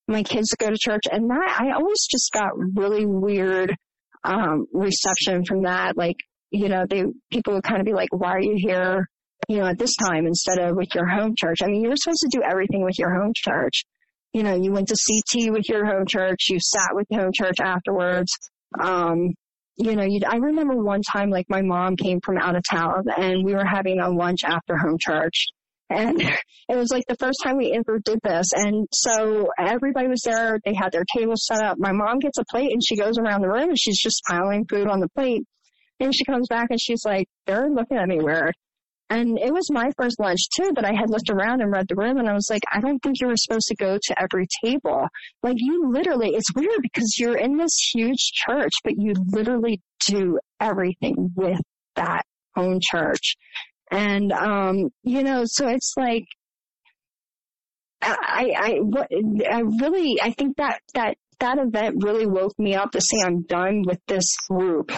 my 0.08 0.22
kids 0.24 0.48
to 0.48 0.56
go 0.58 0.70
to 0.70 0.76
church. 0.78 1.02
And 1.10 1.30
that, 1.30 1.58
I 1.60 1.72
always 1.76 2.06
just 2.10 2.32
got 2.32 2.50
really 2.74 3.06
weird, 3.06 3.74
um, 4.24 4.66
reception 4.72 5.44
from 5.44 5.62
that. 5.62 5.96
Like, 5.96 6.16
you 6.50 6.68
know, 6.68 6.86
they, 6.88 7.04
people 7.30 7.54
would 7.54 7.62
kind 7.62 7.80
of 7.80 7.86
be 7.86 7.92
like, 7.92 8.08
why 8.10 8.32
are 8.32 8.42
you 8.42 8.56
here? 8.56 9.06
You 9.48 9.58
know, 9.58 9.66
at 9.66 9.78
this 9.78 9.96
time 9.96 10.26
instead 10.26 10.58
of 10.58 10.76
with 10.76 10.94
your 10.94 11.06
home 11.06 11.34
church. 11.36 11.58
I 11.62 11.66
mean, 11.66 11.82
you 11.82 11.88
were 11.88 11.96
supposed 11.96 12.20
to 12.20 12.28
do 12.30 12.42
everything 12.42 12.84
with 12.84 12.98
your 12.98 13.12
home 13.18 13.32
church. 13.34 13.84
You 14.34 14.42
know, 14.42 14.54
you 14.54 14.72
went 14.72 14.88
to 14.88 14.94
CT 14.94 15.52
with 15.52 15.68
your 15.68 15.86
home 15.86 16.04
church, 16.06 16.48
you 16.50 16.58
sat 16.60 16.90
with 16.92 17.06
your 17.10 17.22
home 17.22 17.32
church 17.34 17.56
afterwards. 17.60 18.30
Um, 18.78 19.34
you 19.76 19.96
know, 19.96 20.06
I 20.28 20.36
remember 20.36 20.76
one 20.76 21.02
time, 21.02 21.30
like 21.30 21.46
my 21.48 21.62
mom 21.62 21.96
came 21.96 22.20
from 22.22 22.36
out 22.36 22.56
of 22.56 22.62
town 22.68 23.04
and 23.16 23.44
we 23.44 23.54
were 23.54 23.64
having 23.64 24.00
a 24.00 24.10
lunch 24.10 24.40
after 24.44 24.76
home 24.76 24.98
church. 25.00 25.46
And 25.88 26.20
it 26.68 26.76
was 26.76 26.90
like 26.90 27.04
the 27.08 27.16
first 27.16 27.38
time 27.42 27.56
we 27.56 27.72
ever 27.72 27.98
did 28.04 28.18
this. 28.22 28.48
And 28.54 28.86
so 28.92 29.48
everybody 29.58 30.08
was 30.08 30.20
there. 30.24 30.58
They 30.64 30.74
had 30.74 30.92
their 30.92 31.04
tables 31.16 31.46
set 31.46 31.62
up. 31.62 31.78
My 31.78 31.92
mom 31.92 32.18
gets 32.18 32.38
a 32.38 32.44
plate 32.50 32.72
and 32.72 32.82
she 32.84 32.96
goes 32.96 33.18
around 33.18 33.40
the 33.40 33.48
room 33.48 33.70
and 33.70 33.78
she's 33.78 34.00
just 34.00 34.20
piling 34.28 34.66
food 34.68 34.88
on 34.88 35.00
the 35.00 35.08
plate. 35.16 35.44
And 36.00 36.14
she 36.14 36.24
comes 36.24 36.48
back 36.48 36.68
and 36.70 36.80
she's 36.80 37.04
like, 37.06 37.28
they're 37.46 37.70
looking 37.70 37.96
at 37.96 38.08
me 38.08 38.18
weird. 38.20 38.54
And 39.10 39.38
it 39.38 39.52
was 39.52 39.70
my 39.70 39.90
first 39.96 40.20
lunch 40.20 40.40
too, 40.54 40.72
but 40.74 40.84
I 40.84 40.92
had 40.92 41.08
looked 41.08 41.30
around 41.30 41.62
and 41.62 41.72
read 41.72 41.86
the 41.88 41.96
room 41.96 42.18
and 42.18 42.28
I 42.28 42.34
was 42.34 42.48
like, 42.50 42.62
I 42.70 42.80
don't 42.80 42.98
think 42.98 43.20
you 43.20 43.28
were 43.28 43.36
supposed 43.36 43.68
to 43.68 43.76
go 43.76 43.98
to 44.00 44.22
every 44.22 44.46
table. 44.62 45.06
Like 45.42 45.56
you 45.58 45.90
literally, 45.90 46.34
it's 46.34 46.54
weird 46.54 46.82
because 46.82 47.16
you're 47.18 47.38
in 47.38 47.56
this 47.56 47.90
huge 47.94 48.32
church, 48.32 48.72
but 48.84 48.94
you 48.98 49.14
literally 49.28 49.80
do 50.06 50.38
everything 50.60 51.32
with 51.34 51.60
that 51.96 52.24
home 52.54 52.80
church. 52.82 53.36
And, 53.90 54.30
um, 54.32 54.90
you 55.02 55.22
know, 55.22 55.44
so 55.46 55.68
it's 55.68 55.94
like, 55.96 56.24
I, 58.02 58.52
I, 58.56 58.80
I 59.50 59.60
really, 59.80 60.20
I 60.22 60.32
think 60.32 60.58
that, 60.58 60.80
that, 60.94 61.16
that 61.40 61.58
event 61.58 62.04
really 62.04 62.26
woke 62.26 62.58
me 62.58 62.74
up 62.74 62.92
to 62.92 63.00
say 63.00 63.22
I'm 63.24 63.42
done 63.42 63.84
with 63.86 64.00
this 64.06 64.36
group 64.50 64.92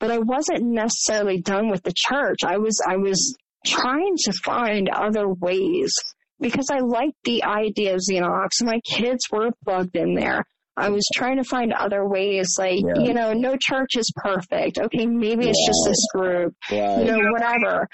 but 0.00 0.10
I 0.10 0.18
wasn't 0.18 0.64
necessarily 0.64 1.40
done 1.40 1.70
with 1.70 1.82
the 1.82 1.94
church. 1.94 2.38
I 2.44 2.58
was, 2.58 2.80
I 2.86 2.96
was 2.96 3.36
trying 3.66 4.16
to 4.24 4.32
find 4.44 4.88
other 4.88 5.28
ways 5.28 5.92
because 6.40 6.68
I 6.70 6.80
liked 6.80 7.16
the 7.24 7.44
idea 7.44 7.94
of 7.94 8.00
Xenos. 8.00 8.48
My 8.62 8.80
kids 8.84 9.24
were 9.30 9.50
plugged 9.64 9.96
in 9.96 10.14
there. 10.14 10.44
I 10.76 10.90
was 10.90 11.04
trying 11.12 11.38
to 11.38 11.44
find 11.44 11.72
other 11.72 12.06
ways, 12.06 12.54
like, 12.56 12.78
yeah. 12.78 13.02
you 13.02 13.12
know, 13.12 13.32
no 13.32 13.56
church 13.60 13.96
is 13.96 14.12
perfect. 14.14 14.78
Okay, 14.78 15.06
maybe 15.06 15.44
yeah. 15.44 15.50
it's 15.50 15.66
just 15.66 15.84
this 15.84 16.06
group, 16.14 16.54
you 16.70 17.04
know, 17.04 17.32
whatever. 17.32 17.88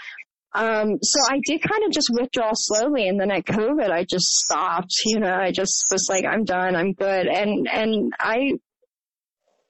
Um, 0.54 0.98
so 1.02 1.20
I 1.32 1.40
did 1.44 1.62
kind 1.62 1.82
of 1.84 1.90
just 1.90 2.10
withdraw 2.12 2.50
slowly 2.54 3.08
and 3.08 3.18
then 3.18 3.32
at 3.32 3.44
COVID 3.44 3.90
I 3.90 4.04
just 4.04 4.26
stopped, 4.26 4.92
you 5.04 5.18
know, 5.18 5.34
I 5.34 5.50
just 5.50 5.84
was 5.90 6.06
like, 6.08 6.24
I'm 6.24 6.44
done, 6.44 6.76
I'm 6.76 6.92
good. 6.92 7.26
And, 7.26 7.66
and 7.68 8.12
I, 8.20 8.52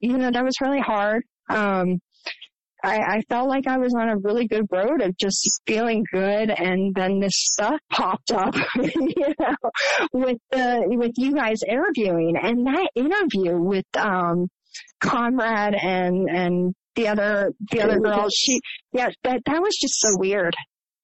you 0.00 0.18
know, 0.18 0.30
that 0.30 0.44
was 0.44 0.60
really 0.60 0.80
hard. 0.80 1.22
Um, 1.48 2.00
I, 2.84 3.16
I 3.16 3.20
felt 3.30 3.48
like 3.48 3.66
I 3.66 3.78
was 3.78 3.94
on 3.94 4.10
a 4.10 4.18
really 4.18 4.46
good 4.46 4.66
road 4.70 5.00
of 5.00 5.16
just 5.16 5.62
feeling 5.66 6.04
good, 6.12 6.50
and 6.50 6.94
then 6.94 7.18
this 7.18 7.32
stuff 7.34 7.80
popped 7.90 8.30
up, 8.30 8.54
you 8.76 9.34
know, 9.40 9.70
with 10.12 10.38
the 10.50 10.84
with 10.86 11.12
you 11.16 11.34
guys 11.34 11.58
interviewing, 11.66 12.36
and 12.40 12.66
that 12.66 12.90
interview 12.94 13.56
with 13.56 13.86
um, 13.96 14.48
Conrad 15.00 15.74
and 15.74 16.28
and 16.28 16.74
the 16.94 17.08
other 17.08 17.52
the 17.70 17.82
other 17.82 17.98
girl, 17.98 18.28
she 18.34 18.60
yeah, 18.92 19.08
that 19.22 19.40
that 19.46 19.62
was 19.62 19.76
just 19.80 19.98
so 20.00 20.18
weird. 20.18 20.54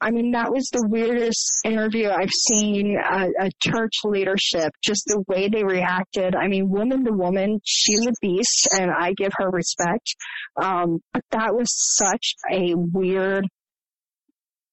I 0.02 0.10
mean, 0.10 0.30
that 0.32 0.50
was 0.50 0.68
the 0.72 0.86
weirdest 0.88 1.60
interview 1.64 2.08
I've 2.08 2.30
seen 2.30 2.96
a, 2.96 3.50
church 3.62 3.92
leadership, 4.04 4.72
just 4.82 5.04
the 5.06 5.22
way 5.28 5.48
they 5.48 5.62
reacted. 5.62 6.34
I 6.34 6.48
mean, 6.48 6.70
woman 6.70 7.04
to 7.04 7.12
woman, 7.12 7.60
she's 7.64 8.06
a 8.06 8.12
beast 8.22 8.68
and 8.78 8.90
I 8.90 9.12
give 9.12 9.32
her 9.36 9.50
respect. 9.50 10.14
Um, 10.56 11.00
but 11.12 11.22
that 11.32 11.54
was 11.54 11.68
such 11.70 12.34
a 12.50 12.72
weird, 12.74 13.46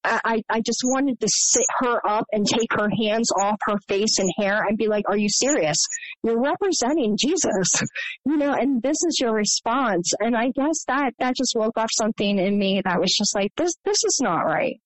I, 0.05 0.41
I 0.49 0.61
just 0.61 0.81
wanted 0.85 1.19
to 1.19 1.27
sit 1.29 1.65
her 1.79 1.99
up 2.07 2.25
and 2.31 2.45
take 2.45 2.71
her 2.71 2.87
hands 3.03 3.29
off 3.37 3.57
her 3.63 3.77
face 3.89 4.19
and 4.19 4.31
hair 4.37 4.63
and 4.65 4.77
be 4.77 4.87
like, 4.87 5.09
are 5.09 5.17
you 5.17 5.27
serious? 5.29 5.77
You're 6.23 6.41
representing 6.41 7.17
Jesus, 7.19 7.83
you 8.25 8.37
know, 8.37 8.53
and 8.53 8.81
this 8.81 9.03
is 9.05 9.17
your 9.19 9.33
response. 9.33 10.13
And 10.21 10.37
I 10.37 10.51
guess 10.55 10.85
that, 10.87 11.11
that 11.19 11.35
just 11.35 11.53
woke 11.57 11.77
up 11.77 11.89
something 11.91 12.39
in 12.39 12.57
me 12.57 12.81
that 12.85 13.01
was 13.01 13.13
just 13.17 13.35
like, 13.35 13.51
this, 13.57 13.73
this 13.83 14.05
is 14.05 14.19
not 14.21 14.43
right. 14.43 14.77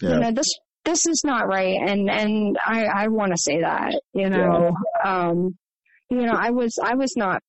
Yeah. 0.00 0.14
You 0.14 0.20
know, 0.20 0.32
this, 0.32 0.46
this 0.84 1.06
is 1.06 1.22
not 1.24 1.46
right. 1.46 1.76
And, 1.86 2.10
and 2.10 2.56
I, 2.64 2.84
I 2.84 3.08
want 3.08 3.32
to 3.32 3.38
say 3.38 3.60
that, 3.60 4.00
you 4.14 4.30
know, 4.30 4.72
yeah. 5.04 5.28
um, 5.28 5.56
you 6.08 6.22
know, 6.22 6.34
I 6.34 6.50
was, 6.50 6.78
I 6.82 6.94
was 6.94 7.14
not 7.16 7.42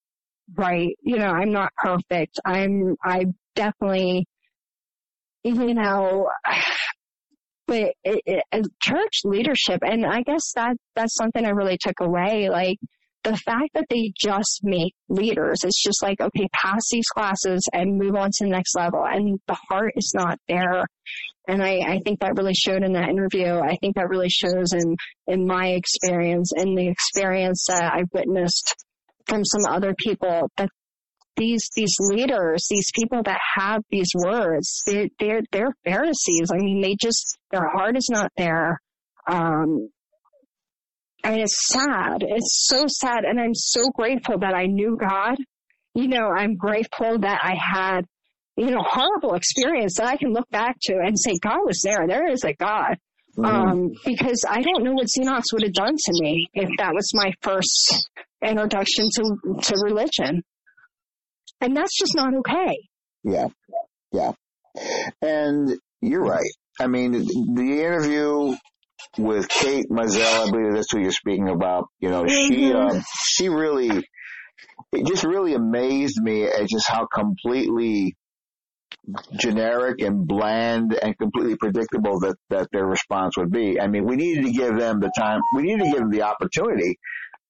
right. 0.56 0.94
You 1.02 1.18
know, 1.18 1.30
I'm 1.30 1.52
not 1.52 1.72
perfect. 1.76 2.38
I'm, 2.44 2.96
I 3.04 3.26
definitely, 3.54 4.26
you 5.44 5.74
know, 5.74 6.28
but 7.66 7.94
it, 8.04 8.42
it, 8.52 8.66
church 8.82 9.20
leadership, 9.24 9.80
and 9.82 10.04
I 10.04 10.22
guess 10.22 10.52
that 10.56 10.76
that's 10.94 11.14
something 11.14 11.44
I 11.44 11.50
really 11.50 11.78
took 11.80 12.00
away. 12.00 12.48
Like 12.50 12.78
the 13.24 13.36
fact 13.36 13.70
that 13.74 13.86
they 13.88 14.12
just 14.18 14.60
make 14.62 14.94
leaders, 15.08 15.60
it's 15.64 15.82
just 15.82 16.02
like 16.02 16.20
okay, 16.20 16.48
pass 16.52 16.82
these 16.90 17.08
classes 17.08 17.66
and 17.72 17.98
move 17.98 18.14
on 18.14 18.30
to 18.30 18.44
the 18.44 18.50
next 18.50 18.74
level, 18.76 19.04
and 19.04 19.38
the 19.46 19.56
heart 19.68 19.92
is 19.96 20.12
not 20.14 20.38
there. 20.48 20.84
And 21.48 21.62
I, 21.62 21.80
I 21.80 21.98
think 22.04 22.20
that 22.20 22.36
really 22.36 22.54
showed 22.54 22.84
in 22.84 22.92
that 22.92 23.08
interview. 23.08 23.58
I 23.58 23.76
think 23.80 23.96
that 23.96 24.08
really 24.08 24.28
shows 24.28 24.72
in 24.72 24.96
in 25.26 25.46
my 25.46 25.68
experience 25.68 26.52
and 26.54 26.78
the 26.78 26.88
experience 26.88 27.66
that 27.68 27.92
I've 27.92 28.10
witnessed 28.12 28.74
from 29.26 29.44
some 29.44 29.72
other 29.72 29.94
people 29.98 30.48
that 30.56 30.68
these 31.36 31.68
these 31.74 31.94
leaders, 32.00 32.66
these 32.70 32.90
people 32.94 33.22
that 33.24 33.40
have 33.56 33.82
these 33.90 34.10
words, 34.14 34.82
they're 34.86 35.08
they're 35.18 35.42
they're 35.50 35.74
Pharisees. 35.84 36.50
I 36.52 36.58
mean, 36.58 36.80
they 36.80 36.96
just 37.00 37.38
their 37.50 37.68
heart 37.68 37.96
is 37.96 38.08
not 38.10 38.30
there. 38.36 38.78
Um, 39.28 39.88
I 41.24 41.30
mean, 41.30 41.40
it's 41.40 41.68
sad. 41.68 42.22
It's 42.22 42.66
so 42.68 42.84
sad, 42.86 43.24
and 43.24 43.40
I'm 43.40 43.54
so 43.54 43.90
grateful 43.94 44.38
that 44.40 44.54
I 44.54 44.66
knew 44.66 44.98
God. 45.00 45.36
You 45.94 46.08
know, 46.08 46.28
I'm 46.36 46.56
grateful 46.56 47.18
that 47.20 47.40
I 47.42 47.54
had, 47.54 48.02
you 48.56 48.70
know, 48.70 48.82
horrible 48.82 49.34
experience 49.34 49.96
that 49.96 50.06
I 50.06 50.16
can 50.16 50.32
look 50.32 50.48
back 50.50 50.76
to 50.82 50.94
and 50.94 51.18
say 51.18 51.32
God 51.40 51.60
was 51.64 51.82
there. 51.82 52.06
There 52.06 52.30
is 52.30 52.44
a 52.44 52.52
God. 52.54 52.96
Mm-hmm. 53.36 53.44
Um, 53.44 53.90
because 54.04 54.44
I 54.46 54.60
don't 54.60 54.84
know 54.84 54.92
what 54.92 55.06
Xenos 55.06 55.44
would 55.54 55.62
have 55.62 55.72
done 55.72 55.96
to 55.96 56.12
me 56.22 56.48
if 56.52 56.68
that 56.76 56.92
was 56.92 57.12
my 57.14 57.32
first 57.40 58.10
introduction 58.44 59.08
to 59.16 59.62
to 59.62 59.74
religion. 59.82 60.42
And 61.62 61.74
that's 61.74 61.96
just 61.96 62.14
not 62.14 62.34
okay. 62.34 62.76
Yeah. 63.24 63.46
Yeah. 64.12 64.32
And 65.22 65.78
you're 66.02 66.24
right. 66.24 66.50
I 66.78 66.88
mean, 66.88 67.12
the 67.12 67.82
interview 67.84 68.54
with 69.16 69.48
Kate 69.48 69.86
Mizell, 69.90 70.48
I 70.48 70.50
believe 70.50 70.74
that's 70.74 70.92
who 70.92 71.00
you're 71.00 71.12
speaking 71.12 71.48
about. 71.48 71.86
You 72.00 72.10
know, 72.10 72.24
mm-hmm. 72.24 72.54
she, 72.54 72.72
uh, 72.72 73.00
she 73.24 73.48
really, 73.48 73.90
it 74.92 75.06
just 75.06 75.24
really 75.24 75.54
amazed 75.54 76.20
me 76.20 76.44
at 76.44 76.68
just 76.68 76.88
how 76.88 77.06
completely 77.06 78.16
generic 79.38 80.00
and 80.00 80.26
bland 80.26 80.94
and 80.94 81.16
completely 81.18 81.56
predictable 81.56 82.20
that, 82.20 82.36
that 82.50 82.68
their 82.72 82.86
response 82.86 83.36
would 83.36 83.50
be. 83.50 83.80
I 83.80 83.88
mean, 83.88 84.06
we 84.06 84.16
needed 84.16 84.44
to 84.44 84.52
give 84.52 84.78
them 84.78 85.00
the 85.00 85.12
time, 85.16 85.40
we 85.54 85.62
needed 85.62 85.84
to 85.84 85.90
give 85.90 86.00
them 86.00 86.10
the 86.10 86.22
opportunity 86.22 86.98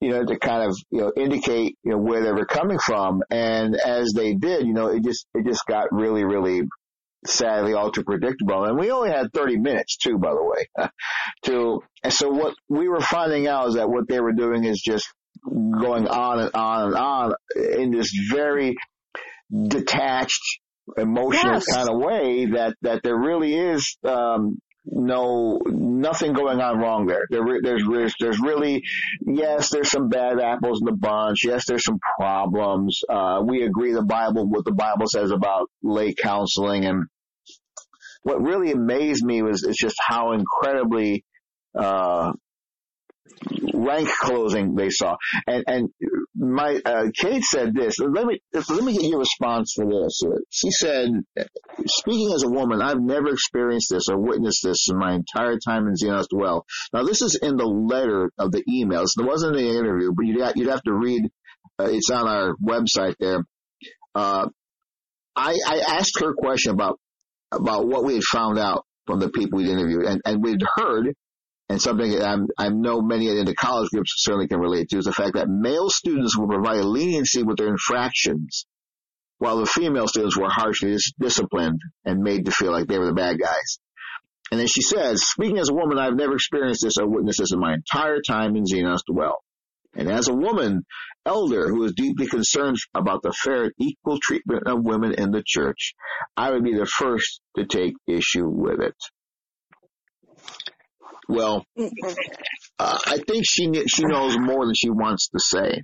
you 0.01 0.11
know, 0.11 0.25
to 0.25 0.37
kind 0.37 0.69
of, 0.69 0.77
you 0.91 1.01
know, 1.01 1.13
indicate, 1.17 1.79
you 1.85 1.93
know, 1.93 1.99
where 1.99 2.25
they 2.25 2.33
were 2.33 2.45
coming 2.45 2.79
from. 2.85 3.23
And 3.31 3.77
as 3.77 4.13
they 4.13 4.35
did, 4.35 4.67
you 4.67 4.73
know, 4.73 4.89
it 4.89 5.05
just, 5.05 5.27
it 5.33 5.47
just 5.47 5.65
got 5.67 5.93
really, 5.93 6.25
really 6.25 6.63
sadly 7.25 7.75
all 7.75 7.93
too 7.93 8.03
predictable. 8.03 8.65
And 8.65 8.77
we 8.77 8.91
only 8.91 9.11
had 9.11 9.33
30 9.33 9.59
minutes 9.59 9.97
too, 9.97 10.19
by 10.19 10.31
the 10.31 10.43
way, 10.43 10.89
to, 11.45 11.83
and 12.03 12.13
so 12.13 12.31
what 12.31 12.55
we 12.69 12.89
were 12.89 13.01
finding 13.01 13.47
out 13.47 13.69
is 13.69 13.75
that 13.75 13.89
what 13.89 14.09
they 14.09 14.21
were 14.21 14.33
doing 14.33 14.65
is 14.65 14.81
just 14.81 15.07
going 15.49 16.09
on 16.09 16.41
and 16.41 16.51
on 16.55 16.87
and 16.89 16.97
on 16.97 17.33
in 17.55 17.91
this 17.93 18.13
very 18.31 18.75
detached, 19.69 20.61
emotional 20.97 21.55
yes. 21.55 21.67
kind 21.67 21.89
of 21.89 21.99
way 21.99 22.47
that, 22.47 22.77
that 22.83 23.03
there 23.03 23.17
really 23.17 23.55
is, 23.55 23.97
um, 24.05 24.59
no 24.85 25.61
nothing 25.65 26.33
going 26.33 26.61
on 26.61 26.79
wrong 26.79 27.07
there. 27.07 27.25
there 27.31 27.45
there's 27.63 27.85
there's 27.89 28.15
there's 28.19 28.41
really 28.41 28.83
yes 29.25 29.71
there's 29.71 29.91
some 29.91 30.09
bad 30.09 30.41
apples 30.41 30.81
in 30.81 30.87
the 30.87 30.97
bunch. 30.97 31.45
Yes, 31.45 31.65
there's 31.67 31.85
some 31.85 32.01
problems. 32.19 33.01
Uh, 33.09 33.43
we 33.45 33.63
agree 33.63 33.93
the 33.93 34.03
Bible 34.03 34.49
what 34.49 34.65
the 34.65 34.73
Bible 34.73 35.07
says 35.07 35.31
about 35.31 35.71
lay 35.83 36.15
counseling 36.15 36.85
and 36.85 37.05
what 38.23 38.43
really 38.43 38.73
amazed 38.73 39.25
me 39.25 39.43
was 39.43 39.63
is 39.65 39.77
just 39.77 39.97
how 40.01 40.33
incredibly 40.33 41.25
uh, 41.79 42.33
rank 43.75 44.09
closing 44.21 44.75
they 44.75 44.91
saw. 44.91 45.17
And 45.47 45.65
and 45.67 45.89
my 46.35 46.81
uh, 46.85 47.07
Kate 47.17 47.43
said 47.43 47.75
this. 47.75 47.95
Let 47.99 48.27
me 48.27 48.41
let 48.53 48.85
me 48.85 48.93
get 48.93 49.03
your 49.03 49.21
response 49.21 49.73
for 49.75 49.87
this. 49.87 50.21
She 50.51 50.71
said, 50.71 51.09
speaking 51.87 52.33
as 52.33 52.43
a 52.43 52.49
woman, 52.49 52.83
I've 52.83 53.01
never 53.01 53.31
experienced 53.31 53.89
this 53.91 54.09
or 54.09 54.19
witnessed 54.19 54.63
this 54.65 54.89
in 54.91 54.99
my 54.99 55.15
entire 55.15 55.59
time 55.59 55.87
in 55.87 55.95
Xenos 55.95 56.27
Dwell. 56.29 56.65
Now 56.93 57.03
this 57.05 57.23
is 57.23 57.39
in 57.41 57.57
the 57.57 57.67
letter 57.67 58.31
of 58.39 58.53
the 58.53 58.63
emails. 58.69 59.11
It 59.19 59.27
wasn't 59.27 59.57
in 59.57 59.65
the 59.65 59.79
interview, 59.79 60.13
but 60.15 60.27
you'd 60.27 60.41
have, 60.41 60.57
you'd 60.57 60.71
have 60.71 60.83
to 60.83 60.95
read. 60.95 61.31
Uh, 61.79 61.89
it's 61.91 62.11
on 62.11 62.29
our 62.29 62.55
website 62.57 63.15
there. 63.19 63.45
Uh, 64.15 64.49
I, 65.35 65.59
I 65.67 65.97
asked 65.99 66.21
her 66.21 66.31
a 66.31 66.35
question 66.35 66.73
about 66.73 66.99
about 67.51 67.87
what 67.87 68.05
we 68.05 68.15
had 68.15 68.23
found 68.25 68.59
out 68.59 68.85
from 69.07 69.21
the 69.21 69.31
people 69.31 69.59
we'd 69.59 69.69
interviewed, 69.69 70.05
and, 70.05 70.21
and 70.25 70.43
we'd 70.43 70.63
heard 70.77 71.15
and 71.73 71.81
something 71.81 72.23
I'm, 72.23 72.49
I 72.59 72.69
know 72.69 73.01
many 73.01 73.29
in 73.29 73.47
the 73.47 73.55
college 73.55 73.89
groups 73.89 74.13
certainly 74.17 74.47
can 74.47 74.61
relate 74.61 74.91
to 74.91 74.99
is 74.99 75.07
the 75.07 75.13
fact 75.13 75.37
that 75.37 75.49
male 75.49 75.89
students 75.89 76.37
will 76.37 76.47
provide 76.47 76.85
leniency 76.85 77.43
with 77.43 77.57
their 77.57 77.69
infractions, 77.69 78.67
while 79.39 79.57
the 79.57 79.65
female 79.65 80.07
students 80.07 80.37
were 80.37 80.51
harshly 80.51 80.95
disciplined 81.19 81.81
and 82.05 82.21
made 82.21 82.45
to 82.45 82.51
feel 82.51 82.73
like 82.73 82.89
they 82.89 82.99
were 82.99 83.07
the 83.07 83.15
bad 83.15 83.39
guys. 83.41 83.79
And 84.51 84.61
then 84.61 84.67
she 84.67 84.83
says, 84.83 85.23
speaking 85.27 85.57
as 85.57 85.71
a 85.71 85.75
woman, 85.75 85.99
I've 85.99 86.15
never 86.15 86.35
experienced 86.35 86.83
this 86.85 86.99
or 86.99 87.09
witnessed 87.09 87.39
this 87.39 87.55
in 87.55 87.59
my 87.59 87.73
entire 87.73 88.21
time 88.21 88.55
in 88.55 88.65
Xenos 88.65 89.01
Dwell. 89.11 89.43
And 89.95 90.11
as 90.11 90.29
a 90.29 90.35
woman, 90.35 90.85
elder 91.25 91.69
who 91.69 91.85
is 91.85 91.95
deeply 91.97 92.27
concerned 92.27 92.77
about 92.95 93.23
the 93.23 93.33
fair 93.33 93.65
and 93.65 93.73
equal 93.81 94.19
treatment 94.21 94.65
of 94.67 94.85
women 94.85 95.15
in 95.15 95.31
the 95.31 95.43
church, 95.43 95.95
I 96.37 96.51
would 96.51 96.65
be 96.65 96.75
the 96.75 96.85
first 96.85 97.41
to 97.57 97.65
take 97.65 97.95
issue 98.07 98.47
with 98.47 98.81
it. 98.81 98.97
Well, 101.29 101.65
uh, 101.79 102.99
I 103.07 103.19
think 103.27 103.45
she 103.47 103.71
she 103.87 104.05
knows 104.05 104.37
more 104.39 104.67
than 104.67 104.75
she 104.75 104.91
wants 104.91 105.29
to 105.29 105.39
say. 105.39 105.83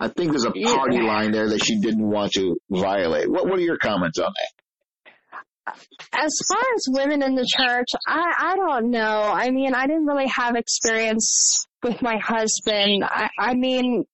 I 0.00 0.08
think 0.08 0.30
there's 0.30 0.44
a 0.44 0.50
party 0.50 0.96
yeah. 0.96 1.06
line 1.06 1.32
there 1.32 1.48
that 1.48 1.64
she 1.64 1.80
didn't 1.80 2.08
want 2.08 2.32
to 2.32 2.56
violate. 2.70 3.30
What 3.30 3.46
What 3.46 3.58
are 3.58 3.62
your 3.62 3.78
comments 3.78 4.18
on 4.18 4.32
that? 4.32 5.74
As 6.12 6.32
far 6.48 6.58
as 6.74 6.86
women 6.88 7.22
in 7.22 7.34
the 7.34 7.46
church, 7.46 7.88
I 8.06 8.34
I 8.38 8.56
don't 8.56 8.90
know. 8.90 9.22
I 9.32 9.50
mean, 9.50 9.74
I 9.74 9.86
didn't 9.86 10.06
really 10.06 10.28
have 10.28 10.56
experience 10.56 11.66
with 11.82 12.02
my 12.02 12.18
husband. 12.18 13.04
I 13.04 13.28
I 13.38 13.54
mean, 13.54 14.04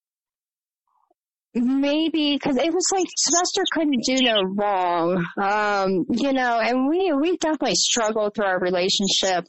maybe 1.55 2.35
because 2.35 2.57
it 2.57 2.73
was 2.73 2.85
like 2.93 3.07
Sylvester 3.17 3.63
couldn't 3.73 4.05
do 4.05 4.23
no 4.23 4.43
wrong, 4.57 5.25
um, 5.41 6.05
you 6.11 6.33
know, 6.33 6.61
and 6.61 6.89
we 6.89 7.13
we 7.13 7.37
definitely 7.39 7.77
struggled 7.77 8.35
through 8.35 8.47
our 8.47 8.61
relationship 8.61 9.45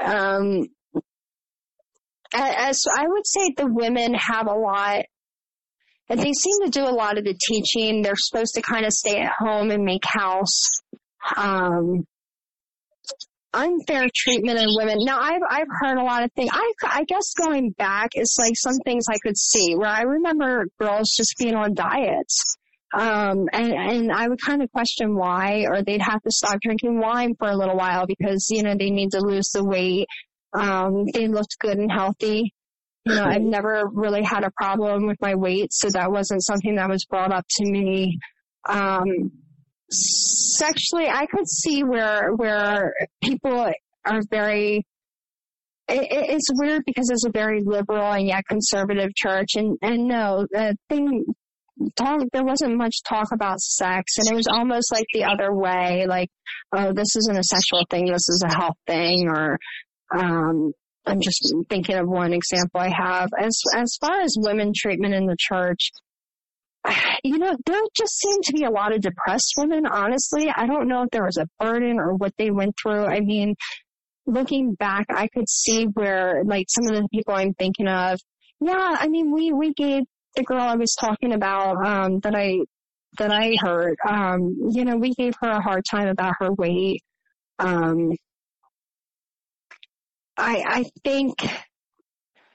um, 0.00 0.66
as 2.34 2.84
I 2.96 3.06
would 3.06 3.26
say, 3.26 3.52
the 3.56 3.66
women 3.66 4.14
have 4.14 4.46
a 4.46 4.54
lot, 4.54 5.04
and 6.08 6.20
they 6.20 6.32
seem 6.32 6.64
to 6.64 6.70
do 6.70 6.84
a 6.84 6.90
lot 6.90 7.18
of 7.18 7.24
the 7.24 7.34
teaching. 7.46 8.02
They're 8.02 8.14
supposed 8.16 8.54
to 8.54 8.62
kind 8.62 8.86
of 8.86 8.92
stay 8.92 9.20
at 9.20 9.32
home 9.38 9.70
and 9.70 9.84
make 9.84 10.04
house. 10.04 10.60
Um, 11.36 12.04
unfair 13.54 14.06
treatment 14.14 14.58
of 14.58 14.66
women. 14.76 14.98
Now, 15.00 15.20
I've 15.20 15.42
I've 15.48 15.68
heard 15.80 15.98
a 15.98 16.04
lot 16.04 16.24
of 16.24 16.32
things. 16.32 16.50
I 16.52 16.72
I 16.84 17.04
guess 17.04 17.34
going 17.34 17.70
back 17.72 18.10
is 18.14 18.36
like 18.38 18.54
some 18.56 18.78
things 18.84 19.04
I 19.10 19.18
could 19.22 19.36
see 19.36 19.74
where 19.76 19.90
I 19.90 20.02
remember 20.02 20.66
girls 20.80 21.12
just 21.16 21.34
being 21.38 21.54
on 21.54 21.74
diets 21.74 22.56
um, 22.94 23.48
and, 23.52 23.72
and 23.72 24.12
I 24.12 24.28
would 24.28 24.40
kind 24.40 24.62
of 24.62 24.70
question 24.72 25.16
why, 25.16 25.66
or 25.68 25.82
they'd 25.82 26.02
have 26.02 26.22
to 26.22 26.30
stop 26.30 26.60
drinking 26.60 27.00
wine 27.00 27.34
for 27.38 27.48
a 27.48 27.56
little 27.56 27.76
while 27.76 28.06
because, 28.06 28.46
you 28.50 28.62
know, 28.62 28.74
they 28.78 28.90
need 28.90 29.10
to 29.12 29.20
lose 29.20 29.50
the 29.52 29.64
weight. 29.64 30.06
Um, 30.52 31.06
they 31.14 31.28
looked 31.28 31.56
good 31.60 31.78
and 31.78 31.90
healthy. 31.90 32.52
You 33.04 33.14
know, 33.14 33.24
I've 33.24 33.42
never 33.42 33.88
really 33.92 34.22
had 34.22 34.44
a 34.44 34.52
problem 34.56 35.06
with 35.06 35.16
my 35.20 35.34
weight, 35.34 35.72
so 35.72 35.88
that 35.90 36.12
wasn't 36.12 36.44
something 36.44 36.76
that 36.76 36.88
was 36.88 37.04
brought 37.06 37.32
up 37.32 37.44
to 37.48 37.64
me. 37.64 38.18
Um, 38.68 39.32
sexually, 39.90 41.08
I 41.08 41.26
could 41.26 41.48
see 41.48 41.82
where, 41.82 42.32
where 42.34 42.94
people 43.22 43.72
are 44.04 44.20
very, 44.30 44.86
it, 45.88 46.06
it's 46.10 46.48
weird 46.52 46.82
because 46.86 47.10
it's 47.10 47.24
a 47.24 47.32
very 47.32 47.60
liberal 47.64 48.12
and 48.12 48.28
yet 48.28 48.44
conservative 48.48 49.14
church. 49.16 49.56
And, 49.56 49.76
and 49.82 50.06
no, 50.06 50.46
the 50.50 50.76
thing, 50.88 51.24
talk 51.96 52.22
there 52.32 52.44
wasn't 52.44 52.76
much 52.76 52.96
talk 53.08 53.28
about 53.32 53.60
sex 53.60 54.18
and 54.18 54.30
it 54.30 54.34
was 54.34 54.46
almost 54.46 54.92
like 54.92 55.06
the 55.14 55.24
other 55.24 55.54
way 55.54 56.06
like 56.06 56.28
oh, 56.72 56.92
this 56.92 57.16
isn't 57.16 57.38
a 57.38 57.44
sexual 57.44 57.84
thing, 57.90 58.06
this 58.06 58.28
is 58.28 58.42
a 58.44 58.54
health 58.54 58.76
thing, 58.86 59.28
or 59.28 59.58
um, 60.14 60.72
I'm 61.06 61.20
just 61.20 61.54
thinking 61.68 61.96
of 61.96 62.08
one 62.08 62.32
example 62.32 62.80
I 62.80 62.90
have. 62.96 63.28
As 63.38 63.58
as 63.74 63.96
far 64.00 64.20
as 64.20 64.36
women 64.38 64.72
treatment 64.74 65.14
in 65.14 65.26
the 65.26 65.36
church, 65.38 65.90
you 67.24 67.38
know, 67.38 67.56
there 67.66 67.80
just 67.96 68.18
seemed 68.18 68.44
to 68.44 68.52
be 68.52 68.64
a 68.64 68.70
lot 68.70 68.94
of 68.94 69.00
depressed 69.00 69.54
women, 69.56 69.86
honestly. 69.86 70.48
I 70.54 70.66
don't 70.66 70.88
know 70.88 71.02
if 71.02 71.10
there 71.10 71.24
was 71.24 71.38
a 71.38 71.48
burden 71.58 71.98
or 71.98 72.14
what 72.14 72.34
they 72.38 72.50
went 72.50 72.74
through. 72.80 73.04
I 73.04 73.20
mean, 73.20 73.54
looking 74.26 74.74
back, 74.74 75.06
I 75.10 75.28
could 75.28 75.48
see 75.48 75.84
where, 75.84 76.42
like, 76.44 76.66
some 76.68 76.94
of 76.94 77.02
the 77.02 77.08
people 77.12 77.34
I'm 77.34 77.54
thinking 77.54 77.88
of, 77.88 78.18
yeah, 78.60 78.96
I 79.00 79.08
mean, 79.08 79.32
we, 79.32 79.52
we 79.52 79.72
gave 79.72 80.04
the 80.36 80.42
girl 80.42 80.60
I 80.60 80.76
was 80.76 80.94
talking 80.98 81.32
about, 81.32 81.84
um, 81.84 82.20
that 82.20 82.34
I, 82.34 82.58
that 83.18 83.30
I 83.30 83.56
heard, 83.60 83.96
um, 84.08 84.56
you 84.70 84.84
know, 84.84 84.96
we 84.96 85.12
gave 85.14 85.34
her 85.40 85.50
a 85.50 85.62
hard 85.62 85.84
time 85.90 86.08
about 86.08 86.34
her 86.40 86.52
weight. 86.52 87.02
Um, 87.58 88.12
I, 90.36 90.64
I 90.66 90.84
think 91.04 91.34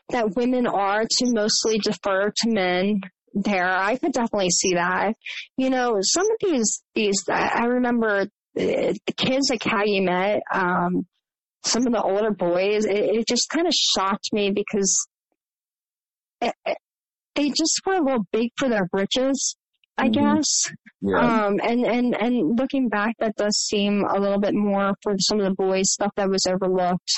that 0.10 0.36
women 0.36 0.66
are 0.68 1.04
to 1.04 1.26
mostly 1.34 1.78
defer 1.78 2.32
to 2.36 2.49
men 2.49 3.02
there. 3.34 3.70
I 3.70 3.98
could 3.98 4.14
definitely 4.14 4.49
see 4.49 4.74
that. 4.74 5.14
You 5.58 5.70
know, 5.70 5.98
some 6.02 6.26
of 6.26 6.38
these, 6.41 6.82
these, 6.95 7.24
I 7.30 7.66
remember 7.66 8.28
the, 8.56 8.98
the 9.06 9.14
kids 9.14 9.52
at 9.52 9.60
Calumet, 9.60 10.41
um, 10.52 11.06
some 11.64 11.86
of 11.86 11.94
the 11.94 12.02
older 12.02 12.32
boys, 12.32 12.86
it, 12.86 12.98
it 12.98 13.28
just 13.28 13.49
kind 13.49 13.68
of 13.68 13.74
shocked 13.74 14.30
me 14.32 14.52
because 14.52 15.08
it, 16.41 16.54
it, 16.66 16.78
they 17.38 17.49
just 17.49 17.80
were 17.85 17.93
a 17.93 18.03
little 18.03 18.26
big 18.31 18.49
for 18.57 18.68
their 18.68 18.88
britches, 18.91 19.55
I 19.97 20.09
mm-hmm. 20.09 20.35
guess. 20.35 20.72
Yeah. 21.01 21.19
Um, 21.19 21.59
and, 21.64 21.85
and, 21.85 22.15
and 22.15 22.59
looking 22.59 22.89
back, 22.89 23.15
that 23.19 23.35
does 23.35 23.55
seem 23.57 24.03
a 24.03 24.19
little 24.19 24.39
bit 24.39 24.55
more 24.55 24.95
for 25.03 25.15
some 25.19 25.39
of 25.39 25.45
the 25.45 25.55
boys 25.55 25.91
stuff 25.91 26.11
that 26.18 26.30
was 26.30 26.45
overlooked. 26.47 27.11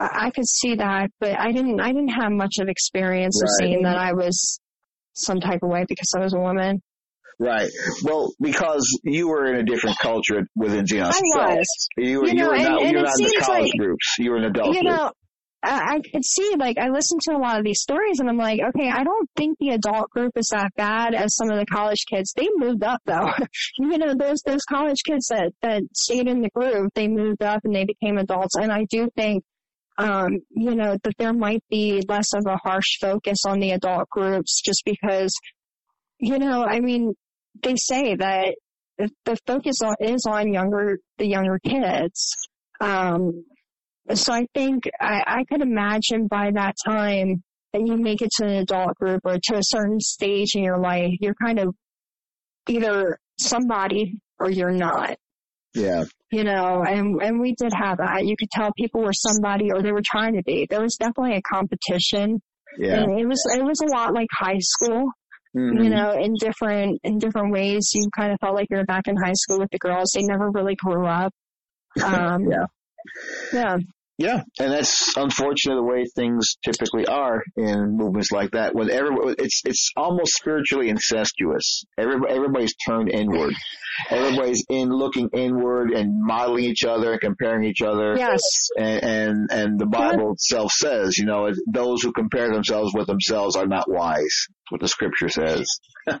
I, 0.00 0.26
I 0.26 0.30
could 0.30 0.46
see 0.46 0.74
that, 0.74 1.10
but 1.20 1.38
I 1.38 1.52
didn't, 1.52 1.80
I 1.80 1.92
didn't 1.92 2.08
have 2.08 2.32
much 2.32 2.56
of 2.60 2.68
experience 2.68 3.40
right. 3.40 3.48
of 3.48 3.50
seeing 3.60 3.82
that 3.84 3.96
I 3.96 4.12
was 4.12 4.60
some 5.14 5.40
type 5.40 5.60
of 5.62 5.70
way 5.70 5.84
because 5.88 6.12
I 6.16 6.20
was 6.20 6.34
a 6.34 6.40
woman. 6.40 6.82
Right. 7.38 7.70
Well, 8.04 8.32
because 8.40 8.86
you 9.04 9.28
were 9.28 9.46
in 9.46 9.56
a 9.56 9.62
different 9.64 9.98
culture 9.98 10.46
within 10.54 10.86
Zion. 10.86 11.04
I 11.04 11.56
was. 11.56 11.88
You, 11.96 12.20
were, 12.20 12.28
you, 12.28 12.34
know, 12.34 12.48
were 12.48 12.58
not, 12.58 12.82
and 12.82 12.90
you 12.90 12.98
were 12.98 13.04
not 13.04 13.18
in 13.18 13.24
the 13.24 13.42
college 13.44 13.62
like, 13.62 13.72
groups. 13.78 14.16
You 14.18 14.30
were 14.30 14.36
an 14.36 14.44
adult. 14.44 14.74
You 14.76 14.82
know, 14.84 15.10
I 15.64 16.00
could 16.12 16.24
see, 16.24 16.54
like, 16.58 16.76
I 16.76 16.88
listened 16.88 17.20
to 17.22 17.36
a 17.36 17.38
lot 17.38 17.58
of 17.58 17.64
these 17.64 17.80
stories 17.80 18.18
and 18.18 18.28
I'm 18.28 18.36
like, 18.36 18.60
okay, 18.60 18.90
I 18.90 19.04
don't 19.04 19.28
think 19.36 19.58
the 19.58 19.70
adult 19.70 20.10
group 20.10 20.32
is 20.36 20.48
that 20.50 20.72
bad 20.76 21.14
as 21.14 21.36
some 21.36 21.50
of 21.50 21.58
the 21.58 21.66
college 21.66 22.04
kids. 22.10 22.32
They 22.36 22.48
moved 22.56 22.82
up 22.82 23.00
though. 23.06 23.30
you 23.78 23.98
know, 23.98 24.14
those, 24.14 24.42
those 24.44 24.64
college 24.68 25.02
kids 25.06 25.28
that, 25.28 25.52
that 25.62 25.82
stayed 25.94 26.26
in 26.26 26.42
the 26.42 26.50
group, 26.50 26.92
they 26.94 27.06
moved 27.06 27.42
up 27.42 27.60
and 27.64 27.74
they 27.74 27.84
became 27.84 28.18
adults. 28.18 28.56
And 28.56 28.72
I 28.72 28.86
do 28.90 29.08
think, 29.16 29.44
um, 29.98 30.38
you 30.50 30.74
know, 30.74 30.96
that 31.04 31.14
there 31.18 31.32
might 31.32 31.62
be 31.70 32.02
less 32.08 32.32
of 32.34 32.44
a 32.46 32.56
harsh 32.56 32.98
focus 33.00 33.38
on 33.46 33.60
the 33.60 33.70
adult 33.70 34.08
groups 34.08 34.60
just 34.64 34.82
because, 34.84 35.32
you 36.18 36.38
know, 36.38 36.64
I 36.64 36.80
mean, 36.80 37.14
they 37.62 37.76
say 37.76 38.16
that 38.16 38.56
the 38.98 39.36
focus 39.46 39.76
is 40.00 40.26
on 40.26 40.52
younger, 40.52 40.98
the 41.18 41.26
younger 41.26 41.60
kids. 41.64 42.36
Um, 42.80 43.44
so 44.14 44.32
I 44.32 44.46
think 44.54 44.84
I, 45.00 45.22
I 45.26 45.44
could 45.44 45.62
imagine 45.62 46.26
by 46.26 46.50
that 46.54 46.74
time 46.84 47.42
that 47.72 47.86
you 47.86 47.96
make 47.96 48.20
it 48.20 48.30
to 48.38 48.44
an 48.44 48.56
adult 48.56 48.94
group 48.96 49.22
or 49.24 49.38
to 49.42 49.56
a 49.56 49.62
certain 49.62 50.00
stage 50.00 50.54
in 50.54 50.62
your 50.62 50.78
life, 50.78 51.12
you're 51.20 51.34
kind 51.42 51.58
of 51.58 51.74
either 52.68 53.18
somebody 53.38 54.18
or 54.38 54.50
you're 54.50 54.72
not. 54.72 55.16
Yeah. 55.74 56.04
You 56.30 56.44
know, 56.44 56.84
and, 56.86 57.20
and 57.22 57.40
we 57.40 57.54
did 57.58 57.72
have 57.72 57.98
that. 57.98 58.26
You 58.26 58.36
could 58.38 58.50
tell 58.50 58.72
people 58.76 59.02
were 59.02 59.12
somebody 59.12 59.70
or 59.72 59.82
they 59.82 59.92
were 59.92 60.02
trying 60.04 60.34
to 60.36 60.42
be. 60.42 60.66
There 60.68 60.82
was 60.82 60.96
definitely 60.96 61.36
a 61.36 61.42
competition. 61.42 62.42
Yeah. 62.78 63.02
And 63.02 63.18
it 63.18 63.26
was, 63.26 63.42
it 63.54 63.62
was 63.62 63.80
a 63.80 63.94
lot 63.94 64.14
like 64.14 64.28
high 64.32 64.60
school. 64.60 65.10
Mm-hmm. 65.56 65.82
You 65.82 65.90
know, 65.90 66.12
in 66.12 66.34
different, 66.38 67.00
in 67.04 67.18
different 67.18 67.52
ways, 67.52 67.90
you 67.94 68.08
kind 68.16 68.32
of 68.32 68.38
felt 68.40 68.54
like 68.54 68.68
you 68.70 68.78
were 68.78 68.84
back 68.84 69.06
in 69.06 69.16
high 69.16 69.34
school 69.34 69.58
with 69.58 69.68
the 69.70 69.78
girls. 69.78 70.10
They 70.14 70.22
never 70.22 70.50
really 70.50 70.76
grew 70.76 71.06
up. 71.06 71.32
Um, 72.02 72.48
yeah. 72.50 72.64
Yeah. 73.52 73.76
Yeah, 74.18 74.42
and 74.60 74.70
that's 74.70 75.16
unfortunate 75.16 75.76
the 75.76 75.82
way 75.82 76.04
things 76.14 76.56
typically 76.64 77.06
are 77.06 77.42
in 77.56 77.96
movements 77.96 78.30
like 78.30 78.50
that. 78.52 78.74
When 78.74 78.88
it's 78.90 79.62
it's 79.64 79.90
almost 79.96 80.34
spiritually 80.34 80.90
incestuous. 80.90 81.84
Everybody, 81.98 82.32
everybody's 82.32 82.74
turned 82.86 83.10
inward. 83.10 83.54
Everybody's 84.10 84.64
in 84.68 84.90
looking 84.90 85.28
inward 85.32 85.90
and 85.90 86.12
modeling 86.24 86.64
each 86.64 86.84
other 86.84 87.12
and 87.12 87.20
comparing 87.20 87.64
each 87.64 87.82
other. 87.82 88.14
Yes. 88.16 88.40
And 88.78 89.02
and, 89.02 89.48
and 89.50 89.78
the 89.78 89.86
Bible 89.86 90.32
itself 90.32 90.72
says, 90.72 91.16
you 91.18 91.24
know, 91.24 91.50
those 91.66 92.02
who 92.02 92.12
compare 92.12 92.52
themselves 92.52 92.92
with 92.94 93.06
themselves 93.06 93.56
are 93.56 93.66
not 93.66 93.90
wise. 93.90 94.46
What 94.72 94.80
the 94.80 94.88
Scripture 94.88 95.28
says. 95.28 95.66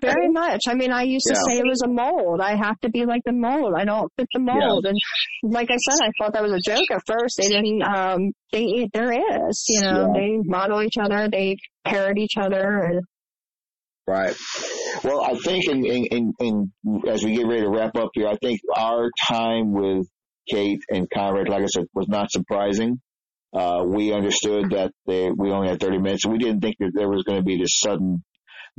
Very 0.02 0.28
much. 0.28 0.60
I 0.68 0.74
mean, 0.74 0.92
I 0.92 1.04
used 1.04 1.24
to 1.26 1.34
yeah. 1.34 1.54
say 1.54 1.58
it 1.58 1.66
was 1.66 1.80
a 1.82 1.88
mold. 1.88 2.42
I 2.42 2.54
have 2.54 2.78
to 2.80 2.90
be 2.90 3.06
like 3.06 3.22
the 3.24 3.32
mold. 3.32 3.72
I 3.74 3.86
don't 3.86 4.12
fit 4.18 4.26
the 4.34 4.40
mold. 4.40 4.84
Yeah. 4.84 4.90
And 4.90 5.52
like 5.54 5.70
I 5.70 5.76
said, 5.76 6.04
I 6.04 6.10
thought 6.18 6.34
that 6.34 6.42
was 6.42 6.52
a 6.52 6.60
joke 6.60 6.84
at 6.90 7.00
first. 7.06 7.38
They 7.38 7.48
didn't. 7.48 7.82
Um, 7.82 8.32
they 8.52 8.90
there 8.92 9.10
is. 9.10 9.64
You 9.70 9.80
know, 9.80 10.12
they 10.14 10.36
model 10.44 10.82
each 10.82 10.98
other. 11.00 11.30
They 11.30 11.56
parrot 11.82 12.18
each 12.18 12.34
other. 12.38 12.80
And, 12.80 13.02
Right. 14.06 14.36
Well, 15.04 15.22
I 15.22 15.34
think 15.34 15.66
in, 15.66 15.86
in, 15.86 16.06
in, 16.06 16.32
in, 16.40 16.72
as 17.08 17.22
we 17.22 17.36
get 17.36 17.46
ready 17.46 17.62
to 17.62 17.70
wrap 17.70 17.96
up 17.96 18.10
here, 18.14 18.26
I 18.26 18.36
think 18.36 18.60
our 18.76 19.10
time 19.28 19.72
with 19.72 20.08
Kate 20.50 20.80
and 20.90 21.08
Conrad, 21.08 21.48
like 21.48 21.62
I 21.62 21.66
said, 21.66 21.84
was 21.94 22.08
not 22.08 22.30
surprising. 22.30 23.00
Uh, 23.54 23.84
we 23.86 24.12
understood 24.12 24.70
that 24.70 24.92
they, 25.06 25.30
we 25.30 25.50
only 25.50 25.68
had 25.68 25.78
30 25.78 25.98
minutes 25.98 26.26
we 26.26 26.38
didn't 26.38 26.60
think 26.60 26.76
that 26.80 26.92
there 26.94 27.08
was 27.08 27.22
going 27.22 27.38
to 27.38 27.44
be 27.44 27.58
this 27.58 27.78
sudden 27.78 28.24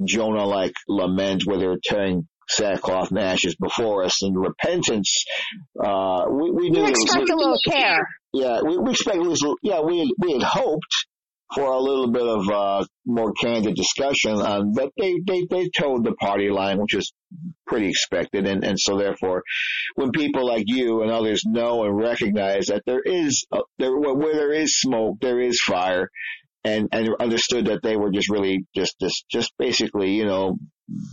Jonah-like 0.04 0.74
lament 0.88 1.44
where 1.46 1.58
they 1.58 1.68
were 1.68 1.80
tearing 1.84 2.28
sackcloth 2.50 3.10
and 3.10 3.20
ashes 3.20 3.56
before 3.56 4.04
us 4.04 4.22
and 4.22 4.38
repentance. 4.38 5.26
Uh, 5.82 6.26
we, 6.30 6.52
we 6.52 6.70
knew 6.70 6.86
expect 6.86 7.30
a 7.30 7.36
little 7.36 7.58
care. 7.70 8.08
Yeah, 8.34 8.62
we, 8.62 8.78
we 8.78 8.92
expect 8.92 9.18
was, 9.18 9.46
yeah, 9.62 9.82
we, 9.82 10.14
we 10.20 10.34
had 10.34 10.44
hoped 10.44 11.08
for 11.56 11.66
a 11.66 11.80
little 11.80 12.12
bit 12.12 12.26
of 12.26 12.50
uh, 12.50 12.86
more 13.06 13.32
candid 13.34 13.76
discussion 13.76 14.34
on, 14.34 14.74
but 14.74 14.90
they, 14.98 15.20
they, 15.26 15.46
they 15.50 15.70
toed 15.70 16.04
the 16.04 16.14
party 16.14 16.50
line, 16.50 16.80
which 16.80 16.96
is 16.96 17.14
pretty 17.68 17.90
expected. 17.90 18.48
And, 18.48 18.64
and 18.64 18.80
so 18.80 18.98
therefore, 18.98 19.44
when 19.96 20.12
people 20.12 20.48
like 20.48 20.64
you 20.66 21.04
and 21.04 21.12
others 21.12 21.44
know 21.46 21.84
and 21.84 21.96
recognize 21.96 22.68
that 22.68 22.82
there 22.88 23.02
is, 23.06 23.46
a, 23.54 23.60
there, 23.78 23.96
where 23.96 24.34
there 24.34 24.54
is 24.54 24.80
smoke, 24.80 25.18
there 25.22 25.40
is 25.40 25.62
fire, 25.62 26.10
and, 26.64 26.90
and 26.92 27.10
understood 27.20 27.66
that 27.66 27.82
they 27.84 27.98
were 27.98 28.12
just 28.12 28.30
really 28.30 28.66
just, 28.76 28.96
just, 29.02 29.26
just 29.30 29.54
basically, 29.58 30.12
you 30.12 30.26
know, 30.26 30.58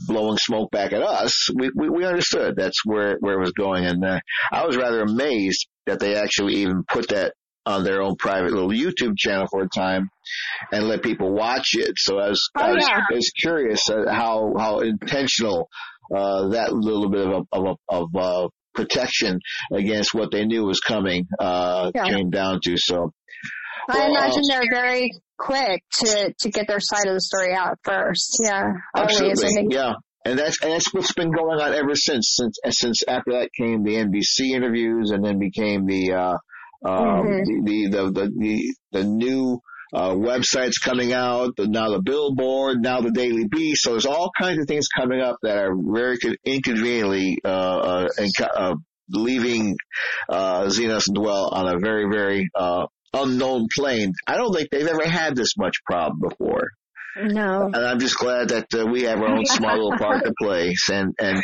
blowing 0.07 0.37
smoke 0.37 0.71
back 0.71 0.93
at 0.93 1.03
us, 1.03 1.49
we, 1.55 1.71
we, 1.75 1.89
we 1.89 2.05
understood 2.05 2.55
that's 2.57 2.85
where, 2.85 3.17
where 3.21 3.35
it 3.35 3.41
was 3.41 3.53
going. 3.53 3.85
And 3.87 4.05
uh, 4.05 4.21
I 4.53 4.67
was 4.67 4.77
rather 4.77 5.01
amazed 5.01 5.67
that 5.87 6.01
they 6.01 6.17
actually 6.17 6.57
even 6.57 6.85
put 6.89 7.09
that 7.09 7.35
on 7.67 7.85
their 7.85 8.03
own 8.03 8.17
private 8.17 8.53
little 8.53 8.71
YouTube 8.71 9.17
channel 9.17 9.47
for 9.51 9.63
a 9.63 9.69
time 9.69 10.09
and 10.73 10.89
let 10.89 11.03
people 11.03 11.33
watch 11.33 11.75
it. 11.75 11.93
So 11.97 12.19
I 12.19 12.29
was, 12.29 12.51
oh, 12.57 12.61
I, 12.63 12.73
was, 12.73 12.87
yeah. 12.89 13.01
I 13.11 13.15
was 13.15 13.31
curious 13.31 13.89
how, 13.89 14.55
how 14.59 14.81
intentional, 14.81 15.69
uh, 16.15 16.49
that 16.49 16.73
little 16.73 17.11
bit 17.11 17.27
of, 17.27 17.33
a, 17.33 17.57
of, 17.57 17.65
a, 17.91 17.95
of, 17.95 18.17
uh, 18.17 18.49
protection 18.73 19.41
against 19.73 20.15
what 20.15 20.31
they 20.31 20.45
knew 20.47 20.65
was 20.65 20.81
coming, 20.81 21.27
uh, 21.39 21.91
yeah. 21.95 22.05
came 22.05 22.31
down 22.31 22.61
to. 22.65 22.77
So. 22.77 23.13
I 23.89 23.99
well, 23.99 24.11
imagine 24.11 24.43
they're 24.49 24.71
very 24.71 25.11
quick 25.39 25.83
to, 26.01 26.35
to 26.39 26.51
get 26.51 26.67
their 26.69 26.81
side 26.81 27.07
of 27.07 27.15
the 27.15 27.21
story 27.21 27.55
out 27.55 27.79
first. 27.83 28.39
Yeah. 28.43 28.73
Absolutely. 28.95 29.45
Always. 29.45 29.75
yeah. 29.75 29.93
And 30.27 30.39
that's 30.39 30.63
and 30.63 30.73
that's 30.73 30.93
what's 30.93 31.15
been 31.15 31.33
going 31.33 31.61
on 31.61 31.73
ever 31.73 31.95
since 31.95 32.35
since 32.37 32.59
since 32.69 33.03
after 33.09 33.33
that 33.33 33.49
came 33.59 33.83
the 33.85 33.95
NBC 33.95 34.55
interviews 34.55 35.13
and 35.13 35.25
then 35.25 35.39
became 35.39 35.87
the 35.87 36.13
uh, 36.13 36.37
um, 36.85 36.95
mm-hmm. 36.95 37.65
the, 37.65 37.89
the, 37.89 38.11
the, 38.11 38.33
the, 38.37 38.75
the 38.93 39.05
new, 39.05 39.61
uh, 39.93 40.11
websites 40.11 40.75
coming 40.83 41.13
out, 41.13 41.51
now 41.59 41.91
the 41.91 42.01
billboard, 42.01 42.81
now 42.81 43.01
the 43.01 43.11
Daily 43.11 43.47
Beast. 43.49 43.83
So 43.83 43.91
there's 43.91 44.07
all 44.07 44.31
kinds 44.39 44.61
of 44.61 44.67
things 44.67 44.87
coming 44.89 45.21
up 45.21 45.37
that 45.43 45.57
are 45.57 45.75
very 45.75 46.17
inconveniently, 46.45 47.39
uh, 47.45 47.49
uh, 47.49 48.09
uh, 48.55 48.75
leaving, 49.09 49.77
uh, 50.29 50.65
Xenos 50.67 51.09
and 51.09 51.17
Dwell 51.17 51.49
on 51.49 51.75
a 51.75 51.79
very, 51.81 52.09
very, 52.09 52.49
uh, 52.55 52.87
unknown 53.13 53.69
plane. 53.77 54.13
I 54.27 54.37
don't 54.37 54.55
think 54.55 54.71
they've 54.71 54.87
ever 54.87 55.09
had 55.09 55.37
this 55.37 55.57
much 55.57 55.77
problem 55.85 56.21
before. 56.29 56.69
No. 57.17 57.67
And 57.67 57.77
I'm 57.77 57.99
just 57.99 58.17
glad 58.17 58.51
that 58.51 58.73
uh, 58.73 58.87
we 58.87 59.03
have 59.03 59.19
our 59.19 59.29
own 59.29 59.45
small 59.45 59.75
little 59.75 59.99
part 59.99 60.25
to 60.25 60.33
play. 60.41 60.75
And, 60.91 61.13
and, 61.21 61.43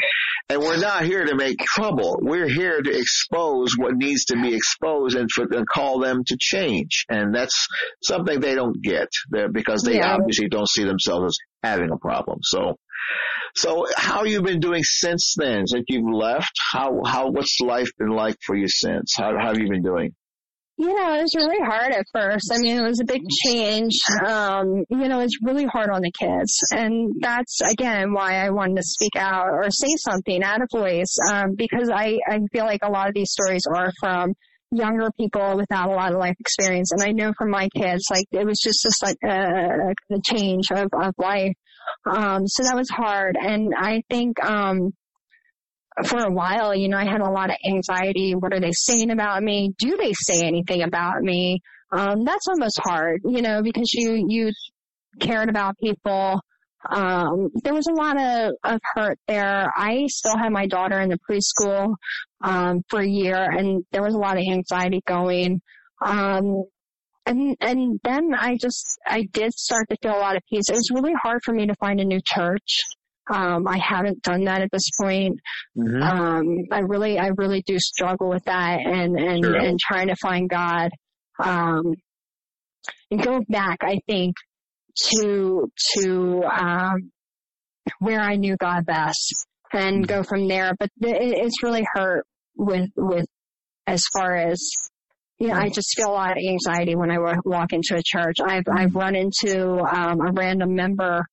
and 0.49 0.61
we're 0.61 0.79
not 0.79 1.05
here 1.05 1.25
to 1.25 1.35
make 1.35 1.59
trouble. 1.59 2.19
We're 2.23 2.49
here 2.49 2.81
to 2.81 2.99
expose 2.99 3.75
what 3.77 3.97
needs 3.97 4.27
to 4.27 4.41
be 4.41 4.55
exposed 4.55 5.17
and, 5.17 5.29
for, 5.31 5.45
and 5.51 5.67
call 5.69 5.99
them 5.99 6.23
to 6.25 6.37
change. 6.39 7.05
And 7.09 7.35
that's 7.35 7.67
something 8.03 8.39
they 8.39 8.55
don't 8.55 8.81
get 8.81 9.09
because 9.53 9.83
they 9.83 9.97
yeah. 9.97 10.15
obviously 10.15 10.49
don't 10.49 10.69
see 10.69 10.85
themselves 10.85 11.27
as 11.27 11.37
having 11.69 11.91
a 11.91 11.99
problem. 11.99 12.39
So 12.43 12.77
So 13.57 13.87
how 13.97 14.25
you 14.25 14.43
been 14.43 14.61
doing 14.61 14.83
since 14.85 15.35
then? 15.37 15.67
Since 15.67 15.87
you've 15.89 16.13
left, 16.13 16.53
how 16.73 17.01
how 17.05 17.31
what's 17.31 17.59
life 17.61 17.89
been 17.99 18.11
like 18.11 18.37
for 18.47 18.55
you 18.55 18.69
since? 18.69 19.15
How, 19.17 19.33
how 19.39 19.49
have 19.49 19.59
you 19.59 19.69
been 19.69 19.83
doing? 19.83 20.15
You 20.79 20.93
know, 20.93 21.15
it 21.15 21.23
was 21.23 21.35
really 21.35 21.65
hard 21.65 21.93
at 21.93 22.05
first. 22.13 22.53
I 22.53 22.59
mean, 22.59 22.77
it 22.77 22.83
was 22.87 23.01
a 23.01 23.05
big 23.05 23.23
change. 23.47 23.99
Um, 24.27 24.85
you 24.91 25.09
know, 25.09 25.21
it's 25.21 25.39
really 25.43 25.65
hard 25.65 25.89
on 25.89 26.03
the 26.03 26.13
kids. 26.13 26.59
And 26.71 27.15
that's, 27.19 27.63
again, 27.63 28.13
why 28.13 28.45
I 28.45 28.51
wanted 28.51 28.77
to 28.77 28.83
speak 28.83 29.17
out 29.17 29.49
or 29.49 29.71
say 29.71 29.89
something, 29.97 30.43
out 30.43 30.61
of 30.61 30.69
voice, 30.71 31.17
um, 31.33 31.55
because 31.57 31.89
I, 31.89 32.19
I 32.29 32.41
feel 32.53 32.67
like 32.67 32.81
a 32.83 32.91
lot 32.91 33.09
of 33.09 33.15
these 33.15 33.31
stories 33.31 33.63
are 33.75 33.91
from 34.01 34.35
younger 34.71 35.11
people 35.19 35.57
without 35.57 35.89
a 35.89 35.95
lot 35.95 36.13
of 36.13 36.19
life 36.19 36.37
experience. 36.41 36.93
And 36.93 37.03
I 37.03 37.13
know 37.13 37.33
from 37.39 37.51
my 37.51 37.69
kids, 37.75 38.05
like, 38.11 38.27
it 38.33 38.45
was 38.45 38.61
just, 38.63 38.83
just 38.83 39.03
like 39.03 39.17
a, 39.25 39.95
a 40.15 40.21
change 40.31 40.71
of, 40.73 40.89
of 40.93 41.15
life. 41.17 41.55
Um, 42.05 42.47
so 42.47 42.65
that 42.65 42.77
was 42.77 42.91
hard. 42.91 43.37
And 43.41 43.73
I 43.75 44.03
think, 44.11 44.45
um, 44.45 44.93
for 46.05 46.21
a 46.21 46.31
while, 46.31 46.75
you 46.75 46.89
know, 46.89 46.99
I 46.99 47.05
had 47.05 47.21
a 47.21 47.31
lot 47.31 47.51
of 47.51 47.57
anxiety. 47.67 48.35
What 48.35 48.53
are 48.53 48.61
they 48.61 48.73
saying 48.73 49.11
about 49.11 49.43
me? 49.43 49.75
Do 49.79 49.97
they 49.97 50.13
say 50.13 50.47
anything 50.47 50.83
about 50.83 51.23
me? 51.23 51.61
Um, 51.91 52.25
that's 52.25 52.49
almost 52.49 52.81
hard, 52.83 53.23
you 53.25 53.43
know, 53.43 53.63
because 53.63 53.93
you, 53.95 54.27
you 54.29 54.53
cared 55.21 55.49
about 55.49 55.79
people. 55.79 56.41
Um, 56.91 57.49
there 57.65 57.75
was 57.75 57.87
a 57.87 57.95
lot 57.95 58.21
of, 58.21 58.53
of 58.63 58.81
hurt 58.95 59.19
there. 59.27 59.73
I 59.77 60.07
still 60.09 60.37
had 60.37 60.53
my 60.53 60.67
daughter 60.67 61.01
in 61.01 61.09
the 61.09 61.19
preschool, 61.29 61.95
um, 62.43 62.83
for 62.91 63.01
a 63.01 63.09
year 63.09 63.37
and 63.37 63.85
there 63.93 64.03
was 64.03 64.15
a 64.15 64.19
lot 64.19 64.37
of 64.37 64.45
anxiety 64.51 65.01
going. 65.07 65.61
Um, 66.05 66.65
and, 67.25 67.57
and 67.61 67.99
then 68.05 68.35
I 68.35 68.57
just, 68.61 68.99
I 69.07 69.23
did 69.33 69.53
start 69.55 69.89
to 69.91 69.97
feel 70.03 70.17
a 70.17 70.21
lot 70.21 70.37
of 70.37 70.43
peace. 70.49 70.69
It 70.69 70.75
was 70.75 70.91
really 70.93 71.15
hard 71.21 71.41
for 71.45 71.53
me 71.55 71.67
to 71.67 71.75
find 71.81 71.99
a 72.01 72.05
new 72.05 72.21
church. 72.25 72.83
Um, 73.29 73.67
I 73.67 73.79
haven't 73.79 74.23
done 74.23 74.45
that 74.45 74.63
at 74.63 74.71
this 74.71 74.89
point. 75.01 75.41
Mm-hmm. 75.77 76.03
Um, 76.03 76.45
I 76.71 76.81
really, 76.81 77.19
I 77.19 77.31
really 77.37 77.63
do 77.67 77.77
struggle 77.79 78.29
with 78.29 78.45
that 78.45 78.79
and, 78.79 79.19
and, 79.19 79.45
sure. 79.45 79.57
and 79.57 79.79
trying 79.81 80.09
to 80.09 80.17
find 80.23 80.49
God. 80.49 80.91
Um, 81.43 81.95
and 83.11 83.23
go 83.23 83.41
back, 83.49 83.79
I 83.83 83.99
think, 84.07 84.37
to, 85.11 85.69
to, 85.95 86.45
um, 86.45 87.11
where 87.99 88.21
I 88.21 88.37
knew 88.37 88.57
God 88.57 88.87
best 88.87 89.35
and 89.73 90.05
mm-hmm. 90.05 90.15
go 90.15 90.23
from 90.23 90.47
there. 90.47 90.73
But 90.79 90.91
it, 91.01 91.35
it's 91.37 91.63
really 91.63 91.85
hurt 91.95 92.25
with, 92.57 92.91
with, 92.97 93.27
as 93.89 94.05
far 94.17 94.37
as, 94.37 94.61
you 95.39 95.49
know, 95.49 95.55
I 95.55 95.69
just 95.69 95.97
feel 95.97 96.11
a 96.11 96.13
lot 96.13 96.31
of 96.31 96.39
anxiety 96.39 96.95
when 96.95 97.11
I 97.11 97.19
walk 97.45 97.73
into 97.73 97.97
a 97.97 98.03
church. 98.05 98.37
I've, 98.41 98.63
I've 98.73 98.91
mm-hmm. 98.91 98.99
run 98.99 99.17
into, 99.17 99.81
um, 99.81 100.21
a 100.21 100.33
random 100.33 100.75
member 100.75 101.27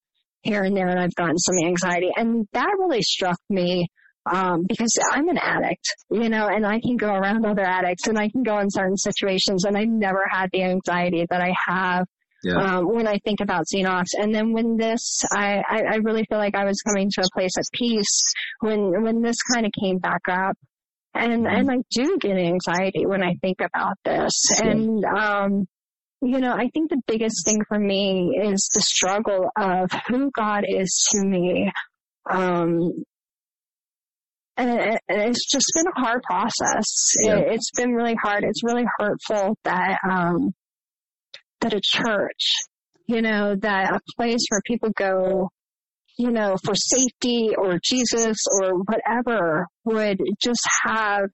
here 0.43 0.63
and 0.63 0.75
there 0.75 0.87
and 0.87 0.99
I've 0.99 1.15
gotten 1.15 1.37
some 1.37 1.55
anxiety. 1.65 2.11
And 2.15 2.47
that 2.53 2.69
really 2.79 3.01
struck 3.01 3.39
me 3.49 3.87
um, 4.31 4.65
because 4.67 4.97
I'm 5.11 5.27
an 5.29 5.37
addict, 5.37 5.85
you 6.11 6.29
know, 6.29 6.47
and 6.47 6.65
I 6.65 6.79
can 6.79 6.95
go 6.95 7.13
around 7.13 7.45
other 7.45 7.65
addicts 7.65 8.07
and 8.07 8.17
I 8.17 8.29
can 8.29 8.43
go 8.43 8.59
in 8.59 8.69
certain 8.69 8.97
situations 8.97 9.65
and 9.65 9.77
I 9.77 9.83
never 9.83 10.25
had 10.29 10.49
the 10.53 10.63
anxiety 10.63 11.25
that 11.29 11.41
I 11.41 11.53
have 11.67 12.05
yeah. 12.43 12.77
um, 12.77 12.93
when 12.93 13.07
I 13.07 13.17
think 13.23 13.41
about 13.41 13.65
Xenos. 13.73 14.07
And 14.13 14.33
then 14.33 14.53
when 14.53 14.77
this, 14.77 15.23
I, 15.31 15.63
I, 15.67 15.81
I 15.91 15.95
really 16.03 16.25
feel 16.29 16.37
like 16.37 16.55
I 16.55 16.65
was 16.65 16.81
coming 16.81 17.09
to 17.11 17.21
a 17.21 17.37
place 17.37 17.57
of 17.57 17.65
peace 17.73 18.23
when 18.59 19.01
when 19.03 19.21
this 19.21 19.37
kind 19.53 19.65
of 19.65 19.71
came 19.71 19.97
back 19.97 20.21
up. 20.29 20.57
And 21.15 21.45
mm-hmm. 21.45 21.55
and 21.55 21.71
I 21.71 21.75
do 21.91 22.17
get 22.19 22.37
anxiety 22.37 23.05
when 23.05 23.23
I 23.23 23.35
think 23.41 23.57
about 23.61 23.97
this. 24.03 24.33
Yeah. 24.59 24.71
And 24.71 25.05
um 25.05 25.67
you 26.23 26.39
know, 26.39 26.53
I 26.53 26.69
think 26.73 26.89
the 26.89 27.01
biggest 27.05 27.45
thing 27.45 27.59
for 27.67 27.77
me 27.77 28.39
is 28.41 28.69
the 28.73 28.81
struggle 28.81 29.49
of 29.57 29.89
who 30.07 30.31
God 30.31 30.63
is 30.67 31.07
to 31.11 31.27
me. 31.27 31.69
Um, 32.29 33.03
and 34.55 34.69
it, 34.69 35.01
it's 35.09 35.51
just 35.51 35.65
been 35.75 35.87
a 35.87 35.99
hard 35.99 36.21
process. 36.23 37.13
Yeah. 37.21 37.39
It, 37.39 37.51
has 37.51 37.69
been 37.75 37.91
really 37.91 38.15
hard. 38.15 38.43
It's 38.45 38.63
really 38.63 38.85
hurtful 38.99 39.57
that, 39.65 39.97
um, 40.09 40.53
that 41.61 41.73
a 41.73 41.81
church, 41.83 42.53
you 43.07 43.21
know, 43.21 43.55
that 43.57 43.93
a 43.93 43.99
place 44.15 44.45
where 44.49 44.61
people 44.65 44.91
go, 44.95 45.49
you 46.17 46.31
know, 46.31 46.55
for 46.63 46.75
safety 46.75 47.49
or 47.57 47.79
Jesus 47.83 48.37
or 48.61 48.75
whatever 48.77 49.67
would 49.83 50.19
just 50.41 50.65
have, 50.85 51.25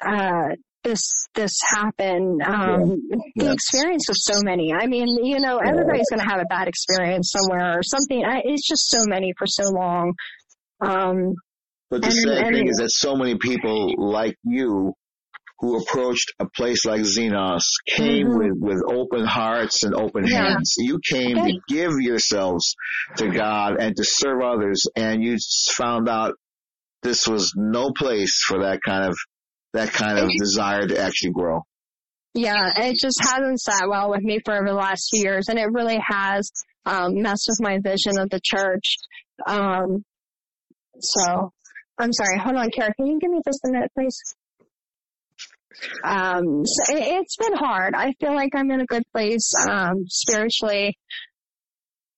uh, 0.00 0.54
this 0.84 1.12
this 1.34 1.58
happen. 1.66 2.38
Um, 2.44 3.00
yeah. 3.10 3.44
The 3.44 3.52
experience 3.52 4.08
of 4.08 4.16
so 4.18 4.40
many. 4.42 4.72
I 4.72 4.86
mean, 4.86 5.24
you 5.24 5.40
know, 5.40 5.58
everybody's 5.58 6.08
going 6.10 6.20
to 6.20 6.28
have 6.28 6.40
a 6.40 6.46
bad 6.46 6.68
experience 6.68 7.32
somewhere 7.32 7.78
or 7.78 7.82
something. 7.82 8.24
I, 8.24 8.42
it's 8.44 8.66
just 8.66 8.90
so 8.90 9.00
many 9.06 9.32
for 9.38 9.46
so 9.46 9.70
long. 9.70 10.14
Um, 10.80 11.34
but 11.90 12.02
the 12.02 12.08
and, 12.08 12.14
sad 12.14 12.46
and, 12.46 12.56
thing 12.56 12.68
is 12.68 12.76
that 12.76 12.90
so 12.90 13.16
many 13.16 13.36
people 13.36 13.94
like 13.98 14.36
you 14.44 14.94
who 15.62 15.80
approached 15.80 16.32
a 16.40 16.46
place 16.56 16.84
like 16.84 17.02
Xenos 17.02 17.62
came 17.86 18.26
mm-hmm. 18.26 18.36
with, 18.36 18.80
with 18.80 18.82
open 18.92 19.24
hearts 19.24 19.84
and 19.84 19.94
open 19.94 20.26
yeah. 20.26 20.54
hands. 20.54 20.74
You 20.76 20.98
came 21.08 21.38
okay. 21.38 21.52
to 21.52 21.58
give 21.68 21.92
yourselves 22.00 22.74
to 23.18 23.30
God 23.30 23.76
and 23.78 23.94
to 23.96 24.04
serve 24.04 24.42
others 24.42 24.82
and 24.96 25.22
you 25.22 25.38
found 25.76 26.08
out 26.08 26.34
this 27.02 27.28
was 27.28 27.52
no 27.56 27.92
place 27.96 28.42
for 28.44 28.62
that 28.62 28.80
kind 28.84 29.04
of 29.08 29.16
that 29.72 29.92
kind 29.92 30.18
of 30.18 30.28
desire 30.38 30.86
to 30.86 30.98
actually 30.98 31.32
grow. 31.32 31.62
Yeah, 32.34 32.72
it 32.76 32.96
just 32.98 33.20
hasn't 33.22 33.60
sat 33.60 33.88
well 33.88 34.10
with 34.10 34.22
me 34.22 34.40
for 34.44 34.54
over 34.54 34.68
the 34.68 34.74
last 34.74 35.08
few 35.10 35.22
years, 35.22 35.48
and 35.48 35.58
it 35.58 35.70
really 35.72 36.00
has 36.06 36.50
um, 36.86 37.20
messed 37.20 37.46
with 37.48 37.58
my 37.60 37.78
vision 37.78 38.18
of 38.18 38.30
the 38.30 38.40
church. 38.42 38.96
Um, 39.46 40.04
so, 40.98 41.52
I'm 41.98 42.12
sorry. 42.12 42.38
Hold 42.38 42.56
on, 42.56 42.70
Kara. 42.70 42.92
Can 42.94 43.06
you 43.06 43.18
give 43.20 43.30
me 43.30 43.40
just 43.44 43.60
a 43.66 43.70
minute, 43.70 43.90
please? 43.94 44.16
Um, 46.04 46.64
so 46.64 46.96
it, 46.96 47.02
has 47.02 47.36
been 47.38 47.56
hard. 47.56 47.94
I 47.94 48.12
feel 48.20 48.34
like 48.34 48.50
I'm 48.54 48.70
in 48.70 48.80
a 48.80 48.86
good 48.86 49.04
place 49.12 49.52
um, 49.68 50.04
spiritually. 50.08 50.96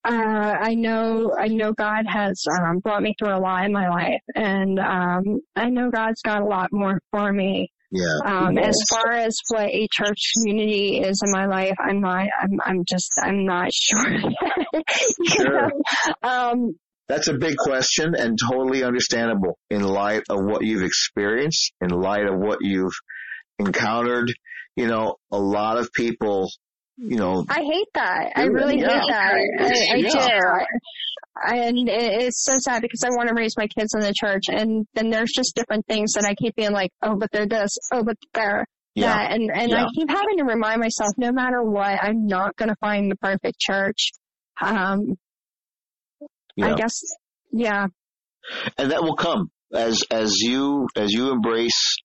Uh, 0.04 0.56
I 0.60 0.74
know, 0.74 1.34
I 1.38 1.48
know 1.48 1.72
God 1.72 2.04
has 2.06 2.44
um, 2.60 2.80
brought 2.80 3.02
me 3.02 3.14
through 3.18 3.34
a 3.34 3.40
lot 3.40 3.64
in 3.64 3.72
my 3.72 3.88
life, 3.88 4.20
and 4.34 4.78
um, 4.78 5.40
I 5.56 5.70
know 5.70 5.90
God's 5.90 6.20
got 6.22 6.42
a 6.42 6.44
lot 6.44 6.72
more 6.72 7.00
for 7.10 7.32
me. 7.32 7.70
Yeah. 7.90 8.18
Um, 8.24 8.58
as 8.58 8.76
far 8.90 9.12
as 9.12 9.38
what 9.48 9.68
a 9.68 9.88
church 9.90 10.32
community 10.36 10.98
is 10.98 11.22
in 11.24 11.30
my 11.30 11.46
life, 11.46 11.76
I'm 11.78 12.00
not. 12.00 12.26
I'm. 12.40 12.60
I'm 12.64 12.84
just. 12.84 13.12
I'm 13.22 13.46
not 13.46 13.70
sure. 13.72 14.18
sure. 15.26 15.70
Um, 16.22 16.74
That's 17.08 17.28
a 17.28 17.34
big 17.34 17.56
question 17.56 18.14
and 18.16 18.36
totally 18.38 18.82
understandable 18.82 19.58
in 19.70 19.82
light 19.84 20.22
of 20.28 20.40
what 20.42 20.64
you've 20.64 20.82
experienced, 20.82 21.72
in 21.80 21.90
light 21.90 22.26
of 22.26 22.38
what 22.38 22.58
you've 22.62 22.94
encountered. 23.58 24.32
You 24.76 24.88
know, 24.88 25.16
a 25.30 25.38
lot 25.38 25.78
of 25.78 25.92
people 25.92 26.50
you 26.96 27.16
know. 27.16 27.44
I 27.48 27.60
hate 27.62 27.88
that. 27.94 28.32
I 28.36 28.44
really 28.44 28.80
yeah. 28.80 29.00
hate 29.00 29.08
that. 29.08 29.34
I, 29.58 29.94
I 29.94 29.96
yeah. 29.96 30.28
do. 30.28 30.66
And 31.46 31.88
it's 31.88 32.44
so 32.44 32.54
sad 32.58 32.82
because 32.82 33.02
I 33.04 33.08
want 33.10 33.28
to 33.28 33.34
raise 33.34 33.56
my 33.56 33.66
kids 33.66 33.94
in 33.94 34.00
the 34.00 34.14
church 34.16 34.44
and 34.48 34.86
then 34.94 35.10
there's 35.10 35.32
just 35.34 35.56
different 35.56 35.84
things 35.86 36.12
that 36.12 36.24
I 36.24 36.34
keep 36.34 36.54
being 36.54 36.72
like, 36.72 36.90
oh, 37.02 37.16
but 37.16 37.30
they're 37.32 37.46
this, 37.46 37.76
oh, 37.92 38.04
but 38.04 38.16
they're 38.34 38.64
yeah. 38.94 39.08
that. 39.08 39.32
And, 39.32 39.50
and 39.52 39.70
yeah. 39.70 39.84
I 39.84 39.88
keep 39.94 40.08
having 40.08 40.38
to 40.38 40.44
remind 40.44 40.80
myself, 40.80 41.10
no 41.16 41.32
matter 41.32 41.62
what, 41.62 41.98
I'm 42.00 42.26
not 42.26 42.54
going 42.54 42.68
to 42.68 42.76
find 42.76 43.10
the 43.10 43.16
perfect 43.16 43.58
church. 43.58 44.12
Um, 44.62 45.16
yeah. 46.54 46.72
I 46.72 46.76
guess, 46.76 47.00
yeah. 47.52 47.88
And 48.78 48.92
that 48.92 49.02
will 49.02 49.16
come 49.16 49.50
as, 49.74 50.04
as 50.12 50.36
you, 50.40 50.86
as 50.94 51.12
you 51.12 51.32
embrace, 51.32 51.96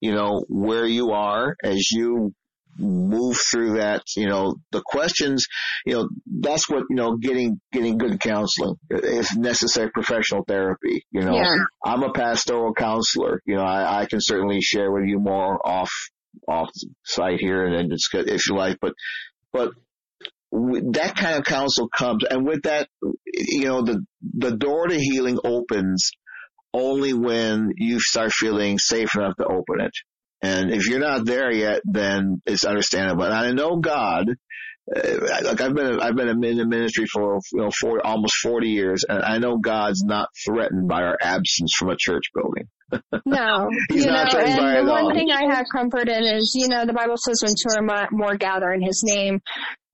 you 0.00 0.12
know, 0.12 0.44
where 0.48 0.86
you 0.86 1.12
are, 1.12 1.54
as 1.62 1.92
you 1.92 2.34
move 2.78 3.36
through 3.50 3.76
that, 3.76 4.02
you 4.16 4.26
know, 4.26 4.56
the 4.70 4.82
questions, 4.84 5.46
you 5.84 5.94
know, 5.94 6.08
that's 6.40 6.68
what, 6.68 6.84
you 6.88 6.96
know, 6.96 7.16
getting, 7.16 7.60
getting 7.72 7.98
good 7.98 8.20
counseling, 8.20 8.76
if 8.90 9.36
necessary 9.36 9.90
professional 9.90 10.44
therapy, 10.46 11.04
you 11.10 11.20
know, 11.20 11.34
yeah. 11.34 11.56
I'm 11.84 12.02
a 12.02 12.12
pastoral 12.12 12.74
counselor, 12.74 13.42
you 13.44 13.56
know, 13.56 13.62
I, 13.62 14.02
I 14.02 14.06
can 14.06 14.20
certainly 14.20 14.60
share 14.60 14.90
with 14.90 15.04
you 15.04 15.18
more 15.18 15.58
off, 15.66 15.92
off 16.48 16.70
site 17.04 17.40
here 17.40 17.66
and 17.66 17.90
then 17.90 17.96
good 18.10 18.28
if 18.28 18.48
you 18.48 18.56
like, 18.56 18.78
but, 18.80 18.94
but 19.52 19.72
that 20.50 21.14
kind 21.16 21.38
of 21.38 21.44
counsel 21.44 21.88
comes 21.88 22.24
and 22.28 22.46
with 22.46 22.62
that, 22.62 22.88
you 23.26 23.64
know, 23.64 23.82
the, 23.82 24.04
the 24.34 24.56
door 24.56 24.86
to 24.86 24.98
healing 24.98 25.38
opens 25.44 26.10
only 26.74 27.12
when 27.12 27.72
you 27.76 28.00
start 28.00 28.32
feeling 28.32 28.78
safe 28.78 29.14
enough 29.16 29.36
to 29.36 29.44
open 29.44 29.80
it. 29.80 29.92
And 30.42 30.72
if 30.72 30.88
you're 30.88 30.98
not 30.98 31.24
there 31.24 31.52
yet, 31.52 31.82
then 31.84 32.42
it's 32.46 32.64
understandable. 32.64 33.24
And 33.24 33.34
I 33.34 33.52
know 33.52 33.76
God, 33.76 34.28
uh, 34.94 35.18
like 35.44 35.60
I've 35.60 35.74
been, 35.74 36.00
I've 36.00 36.16
been 36.16 36.28
in 36.28 36.56
the 36.56 36.66
ministry 36.66 37.06
for, 37.06 37.38
you 37.52 37.60
know, 37.60 37.70
for 37.70 38.04
almost 38.04 38.34
40 38.42 38.68
years 38.68 39.04
and 39.08 39.22
I 39.22 39.38
know 39.38 39.58
God's 39.58 40.02
not 40.02 40.28
threatened 40.44 40.88
by 40.88 41.02
our 41.02 41.16
absence 41.20 41.72
from 41.78 41.90
a 41.90 41.96
church 41.96 42.24
building. 42.34 42.68
No, 43.24 43.68
you 43.90 44.06
know, 44.06 44.24
and 44.34 44.86
the 44.86 44.90
one 44.90 45.04
all. 45.04 45.14
thing 45.14 45.30
I 45.30 45.54
have 45.54 45.66
comfort 45.72 46.08
in 46.08 46.24
is, 46.24 46.52
you 46.54 46.68
know, 46.68 46.84
the 46.84 46.92
Bible 46.92 47.16
says 47.16 47.42
when 47.42 47.54
two 47.54 47.78
or 47.78 48.08
more 48.10 48.36
gather 48.36 48.72
in 48.72 48.82
His 48.82 49.02
name, 49.04 49.40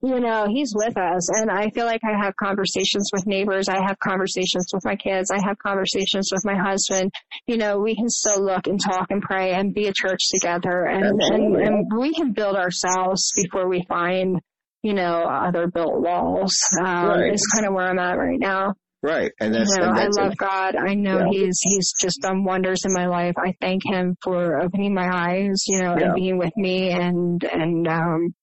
you 0.01 0.19
know, 0.19 0.47
He's 0.47 0.73
with 0.75 0.97
us, 0.97 1.29
and 1.39 1.51
I 1.51 1.69
feel 1.71 1.85
like 1.85 2.01
I 2.03 2.17
have 2.23 2.35
conversations 2.35 3.09
with 3.13 3.27
neighbors, 3.27 3.67
I 3.67 3.81
have 3.85 3.99
conversations 3.99 4.69
with 4.73 4.83
my 4.85 4.95
kids, 4.95 5.31
I 5.31 5.41
have 5.45 5.57
conversations 5.57 6.29
with 6.31 6.43
my 6.45 6.55
husband. 6.55 7.11
You 7.47 7.57
know, 7.57 7.79
we 7.79 7.95
can 7.95 8.09
still 8.09 8.43
look 8.43 8.67
and 8.67 8.79
talk 8.79 9.07
and 9.09 9.21
pray 9.21 9.51
and 9.51 9.73
be 9.73 9.87
a 9.87 9.93
church 9.93 10.21
together, 10.33 10.85
and 10.85 11.21
and, 11.21 11.55
and 11.55 11.91
we 11.97 12.13
can 12.13 12.33
build 12.33 12.55
ourselves 12.55 13.31
before 13.35 13.67
we 13.67 13.85
find, 13.89 14.39
you 14.83 14.93
know, 14.93 15.23
other 15.23 15.67
built 15.67 16.01
walls. 16.01 16.55
Um, 16.79 17.07
Right. 17.07 17.33
Is 17.33 17.45
kind 17.53 17.67
of 17.67 17.73
where 17.73 17.87
I'm 17.87 17.99
at 17.99 18.17
right 18.17 18.39
now. 18.39 18.75
Right, 19.01 19.31
and 19.39 19.53
that's, 19.55 19.69
you 19.69 19.77
know, 19.81 19.89
and 19.89 19.97
I 19.97 20.03
that's 20.03 20.17
love 20.17 20.35
God. 20.37 20.75
I 20.75 20.93
know 20.93 21.19
Yeah. 21.19 21.27
He's 21.31 21.59
He's 21.63 21.93
just 22.01 22.21
done 22.21 22.43
wonders 22.43 22.81
in 22.85 22.91
my 22.93 23.07
life. 23.07 23.35
I 23.37 23.53
thank 23.61 23.81
Him 23.85 24.17
for 24.21 24.61
opening 24.61 24.93
my 24.93 25.07
eyes, 25.09 25.63
you 25.67 25.81
know, 25.81 25.95
Yeah. 25.97 26.07
and 26.07 26.15
being 26.15 26.37
with 26.37 26.51
me, 26.57 26.91
and 26.91 27.41
and 27.45 27.87
um, 27.87 28.35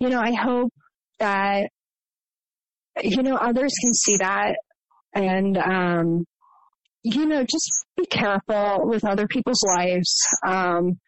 you 0.00 0.10
know, 0.10 0.20
I 0.20 0.32
hope 0.34 0.70
that 1.18 1.70
you 3.02 3.22
know 3.22 3.36
others 3.36 3.72
can 3.82 3.94
see 3.94 4.16
that, 4.18 4.56
and 5.14 5.56
um, 5.56 6.24
you 7.02 7.26
know, 7.26 7.42
just 7.42 7.86
be 7.96 8.04
careful 8.06 8.80
with 8.88 9.04
other 9.04 9.26
people's 9.26 9.62
lives. 9.76 10.12
Um, 10.46 10.98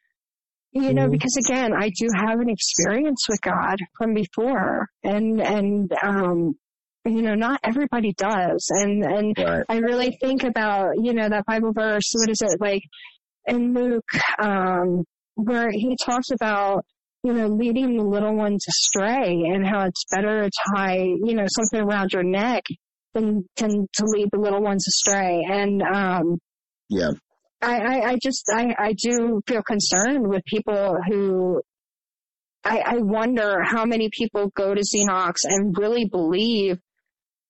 you 0.72 0.92
know, 0.94 1.06
Mhm. 1.08 1.12
because 1.12 1.36
again, 1.46 1.72
I 1.72 1.90
do 1.90 2.08
have 2.16 2.40
an 2.40 2.48
experience 2.48 3.26
with 3.28 3.40
God 3.42 3.76
from 3.98 4.14
before, 4.14 4.88
and 5.02 5.40
and 5.40 5.92
um, 6.02 6.54
you 7.04 7.22
know, 7.22 7.34
not 7.34 7.60
everybody 7.62 8.14
does, 8.16 8.66
and 8.70 9.04
and 9.04 9.34
right. 9.38 9.64
I 9.68 9.78
really 9.78 10.16
think 10.20 10.42
about, 10.44 10.92
you 11.02 11.12
know, 11.12 11.28
that 11.28 11.44
Bible 11.46 11.72
verse, 11.72 12.10
what 12.14 12.30
is 12.30 12.40
it, 12.40 12.60
like 12.60 12.82
in 13.46 13.74
Luke, 13.74 14.08
um, 14.42 15.04
where 15.34 15.70
he 15.70 15.96
talks 16.02 16.30
about, 16.30 16.84
you 17.22 17.32
know, 17.32 17.48
leading 17.48 17.96
the 17.96 18.02
little 18.04 18.34
ones 18.34 18.64
astray 18.68 19.42
and 19.52 19.66
how 19.66 19.84
it's 19.84 20.04
better 20.10 20.44
to 20.44 20.50
tie, 20.74 20.98
you 20.98 21.34
know, 21.34 21.46
something 21.48 21.80
around 21.80 22.12
your 22.12 22.22
neck 22.22 22.62
than, 23.12 23.46
than 23.56 23.86
to 23.92 24.04
lead 24.06 24.28
the 24.32 24.38
little 24.38 24.62
ones 24.62 24.86
astray. 24.88 25.42
And, 25.50 25.82
um, 25.82 26.38
Yeah. 26.88 27.10
I, 27.60 27.78
I, 27.78 28.10
I 28.10 28.18
just, 28.22 28.44
I, 28.54 28.74
I 28.78 28.92
do 28.92 29.40
feel 29.46 29.62
concerned 29.62 30.28
with 30.28 30.42
people 30.44 30.96
who, 31.08 31.60
I, 32.64 32.78
I 32.78 32.96
wonder 32.98 33.62
how 33.62 33.84
many 33.84 34.08
people 34.10 34.50
go 34.54 34.74
to 34.74 34.80
Xenos 34.80 35.36
and 35.44 35.76
really 35.78 36.06
believe 36.06 36.78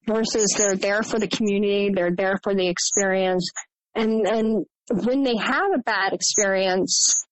versus 0.06 0.54
they're 0.56 0.76
there 0.76 1.02
for 1.02 1.18
the 1.18 1.28
community, 1.28 1.90
they're 1.94 2.14
there 2.14 2.38
for 2.42 2.54
the 2.54 2.68
experience. 2.68 3.50
And, 3.94 4.26
and 4.26 4.66
when 4.90 5.22
they 5.22 5.36
have 5.36 5.72
a 5.74 5.78
bad 5.78 6.12
experience, 6.12 7.24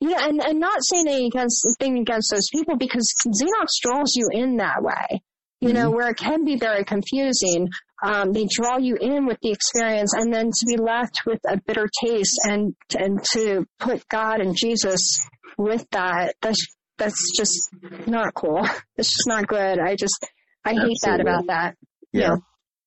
yeah, 0.00 0.26
and, 0.28 0.40
and 0.40 0.60
not 0.60 0.78
saying 0.82 1.08
anything 1.08 1.26
against, 1.26 1.66
thing 1.78 1.98
against 1.98 2.30
those 2.32 2.48
people 2.52 2.76
because 2.76 3.12
Xenos 3.26 3.68
draws 3.82 4.14
you 4.14 4.28
in 4.32 4.56
that 4.56 4.82
way. 4.82 5.22
You 5.60 5.72
know, 5.72 5.90
where 5.90 6.08
it 6.08 6.16
can 6.16 6.44
be 6.44 6.54
very 6.54 6.84
confusing. 6.84 7.68
Um, 8.00 8.32
they 8.32 8.46
draw 8.48 8.78
you 8.78 8.94
in 8.94 9.26
with 9.26 9.38
the 9.42 9.50
experience 9.50 10.14
and 10.14 10.32
then 10.32 10.52
to 10.52 10.66
be 10.68 10.76
left 10.76 11.22
with 11.26 11.40
a 11.48 11.60
bitter 11.66 11.88
taste 12.00 12.38
and, 12.44 12.76
and 12.96 13.18
to 13.32 13.66
put 13.80 14.06
God 14.06 14.40
and 14.40 14.56
Jesus 14.56 15.26
with 15.56 15.84
that, 15.90 16.36
that's, 16.40 16.64
that's 16.96 17.36
just 17.36 17.70
not 18.06 18.34
cool. 18.34 18.64
It's 18.96 19.10
just 19.10 19.26
not 19.26 19.48
good. 19.48 19.80
I 19.80 19.96
just, 19.96 20.24
I 20.68 20.86
hate 20.86 20.98
that 21.02 21.20
about 21.20 21.46
that. 21.46 21.76
Yeah. 22.12 22.36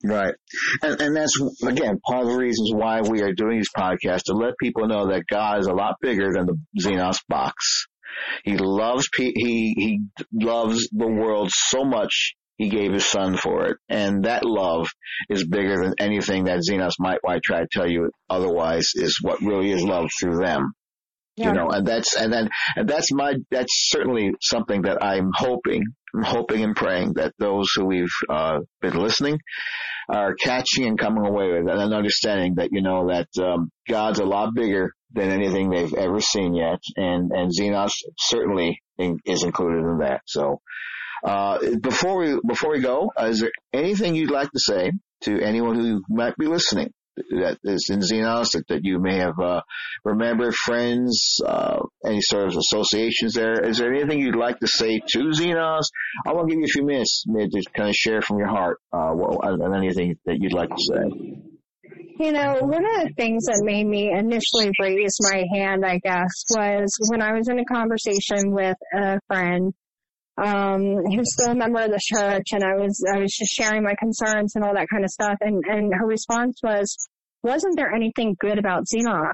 Right. 0.03 0.33
And, 0.81 0.99
and 0.99 1.15
that's, 1.15 1.39
again, 1.63 1.99
part 2.07 2.23
of 2.23 2.31
the 2.31 2.37
reasons 2.37 2.71
why 2.73 3.01
we 3.01 3.21
are 3.21 3.33
doing 3.33 3.57
these 3.57 3.69
podcasts 3.75 4.23
to 4.25 4.33
let 4.33 4.53
people 4.61 4.87
know 4.87 5.07
that 5.07 5.25
God 5.29 5.59
is 5.59 5.67
a 5.67 5.73
lot 5.73 5.95
bigger 6.01 6.29
than 6.33 6.47
the 6.47 6.57
Xenos 6.81 7.19
box. 7.27 7.85
He 8.43 8.57
loves, 8.57 9.07
he, 9.15 9.31
he 9.35 9.99
loves 10.33 10.89
the 10.91 11.07
world 11.07 11.49
so 11.51 11.83
much 11.83 12.35
he 12.57 12.69
gave 12.69 12.93
his 12.93 13.05
son 13.05 13.37
for 13.37 13.67
it. 13.67 13.77
And 13.89 14.25
that 14.25 14.45
love 14.45 14.87
is 15.29 15.47
bigger 15.47 15.81
than 15.81 15.95
anything 15.99 16.45
that 16.45 16.61
Xenos 16.67 16.93
might, 16.99 17.19
might 17.23 17.41
try 17.43 17.61
to 17.61 17.67
tell 17.71 17.89
you 17.89 18.11
otherwise 18.29 18.91
is 18.95 19.19
what 19.21 19.41
really 19.41 19.71
is 19.71 19.83
love 19.83 20.09
through 20.19 20.37
them. 20.37 20.73
You 21.47 21.53
know, 21.53 21.69
and 21.69 21.87
that's, 21.87 22.15
and 22.15 22.31
then, 22.31 22.49
and 22.75 22.87
that's 22.87 23.11
my, 23.13 23.35
that's 23.49 23.89
certainly 23.89 24.31
something 24.41 24.81
that 24.83 25.03
I'm 25.03 25.31
hoping, 25.33 25.83
I'm 26.15 26.23
hoping 26.23 26.63
and 26.63 26.75
praying 26.75 27.13
that 27.13 27.33
those 27.39 27.67
who 27.75 27.85
we've, 27.85 28.13
uh, 28.29 28.59
been 28.81 28.97
listening 28.97 29.39
are 30.09 30.35
catching 30.35 30.85
and 30.85 30.99
coming 30.99 31.25
away 31.25 31.47
with 31.51 31.69
and 31.69 31.93
understanding 31.93 32.55
that, 32.55 32.69
you 32.71 32.81
know, 32.81 33.07
that, 33.07 33.29
um, 33.41 33.71
God's 33.87 34.19
a 34.19 34.25
lot 34.25 34.53
bigger 34.53 34.93
than 35.13 35.29
anything 35.29 35.69
they've 35.69 35.93
ever 35.93 36.19
seen 36.19 36.53
yet. 36.53 36.79
And, 36.97 37.31
and 37.31 37.51
Xenos 37.57 37.91
certainly 38.17 38.81
in, 38.97 39.17
is 39.25 39.43
included 39.43 39.79
in 39.79 39.99
that. 39.99 40.21
So, 40.25 40.59
uh, 41.23 41.59
before 41.81 42.17
we, 42.17 42.39
before 42.45 42.71
we 42.71 42.81
go, 42.81 43.11
is 43.19 43.39
there 43.39 43.51
anything 43.73 44.15
you'd 44.15 44.31
like 44.31 44.51
to 44.51 44.59
say 44.59 44.91
to 45.21 45.39
anyone 45.39 45.75
who 45.75 46.01
might 46.09 46.35
be 46.35 46.47
listening? 46.47 46.91
That 47.15 47.57
is 47.63 47.89
in 47.89 47.99
Xenos 47.99 48.51
that, 48.51 48.67
that 48.69 48.81
you 48.83 48.99
may 48.99 49.17
have 49.17 49.37
uh, 49.39 49.61
remembered, 50.05 50.55
friends, 50.55 51.39
uh, 51.45 51.79
any 52.05 52.21
sort 52.21 52.47
of 52.47 52.57
associations 52.57 53.33
there. 53.33 53.67
Is 53.67 53.77
there 53.77 53.93
anything 53.93 54.19
you'd 54.19 54.35
like 54.35 54.59
to 54.59 54.67
say 54.67 54.99
to 54.99 55.19
Xenos? 55.19 55.83
I 56.25 56.33
want 56.33 56.47
to 56.47 56.55
give 56.55 56.59
you 56.59 56.65
a 56.65 56.73
few 56.73 56.85
minutes 56.85 57.23
to 57.23 57.63
kind 57.75 57.89
of 57.89 57.95
share 57.95 58.21
from 58.21 58.37
your 58.37 58.47
heart 58.47 58.79
uh, 58.93 59.13
and 59.43 59.75
anything 59.75 60.15
that 60.25 60.37
you'd 60.39 60.53
like 60.53 60.69
to 60.69 60.77
say. 60.77 61.51
You 62.19 62.31
know, 62.31 62.57
one 62.61 62.85
of 62.85 63.03
the 63.03 63.13
things 63.17 63.45
that 63.45 63.61
made 63.63 63.85
me 63.85 64.11
initially 64.11 64.71
raise 64.79 65.17
my 65.21 65.43
hand, 65.53 65.83
I 65.83 65.99
guess, 66.03 66.45
was 66.55 66.95
when 67.09 67.21
I 67.21 67.33
was 67.33 67.49
in 67.49 67.59
a 67.59 67.65
conversation 67.65 68.53
with 68.53 68.77
a 68.93 69.19
friend 69.27 69.73
um, 70.37 70.97
who's 71.05 71.33
still 71.33 71.51
a 71.51 71.55
member 71.55 71.81
of 71.81 71.91
the 71.91 71.99
church, 72.01 72.47
and 72.51 72.63
I 72.63 72.75
was 72.75 73.03
I 73.13 73.19
was 73.19 73.31
just 73.31 73.53
sharing 73.53 73.83
my 73.83 73.95
concerns 73.99 74.55
and 74.55 74.63
all 74.63 74.73
that 74.73 74.87
kind 74.89 75.03
of 75.03 75.09
stuff, 75.09 75.37
and 75.41 75.63
and 75.67 75.93
her 75.93 76.05
response 76.05 76.59
was, 76.63 76.95
"Wasn't 77.43 77.75
there 77.75 77.93
anything 77.93 78.35
good 78.39 78.57
about 78.57 78.85
Xenos?" 78.85 79.33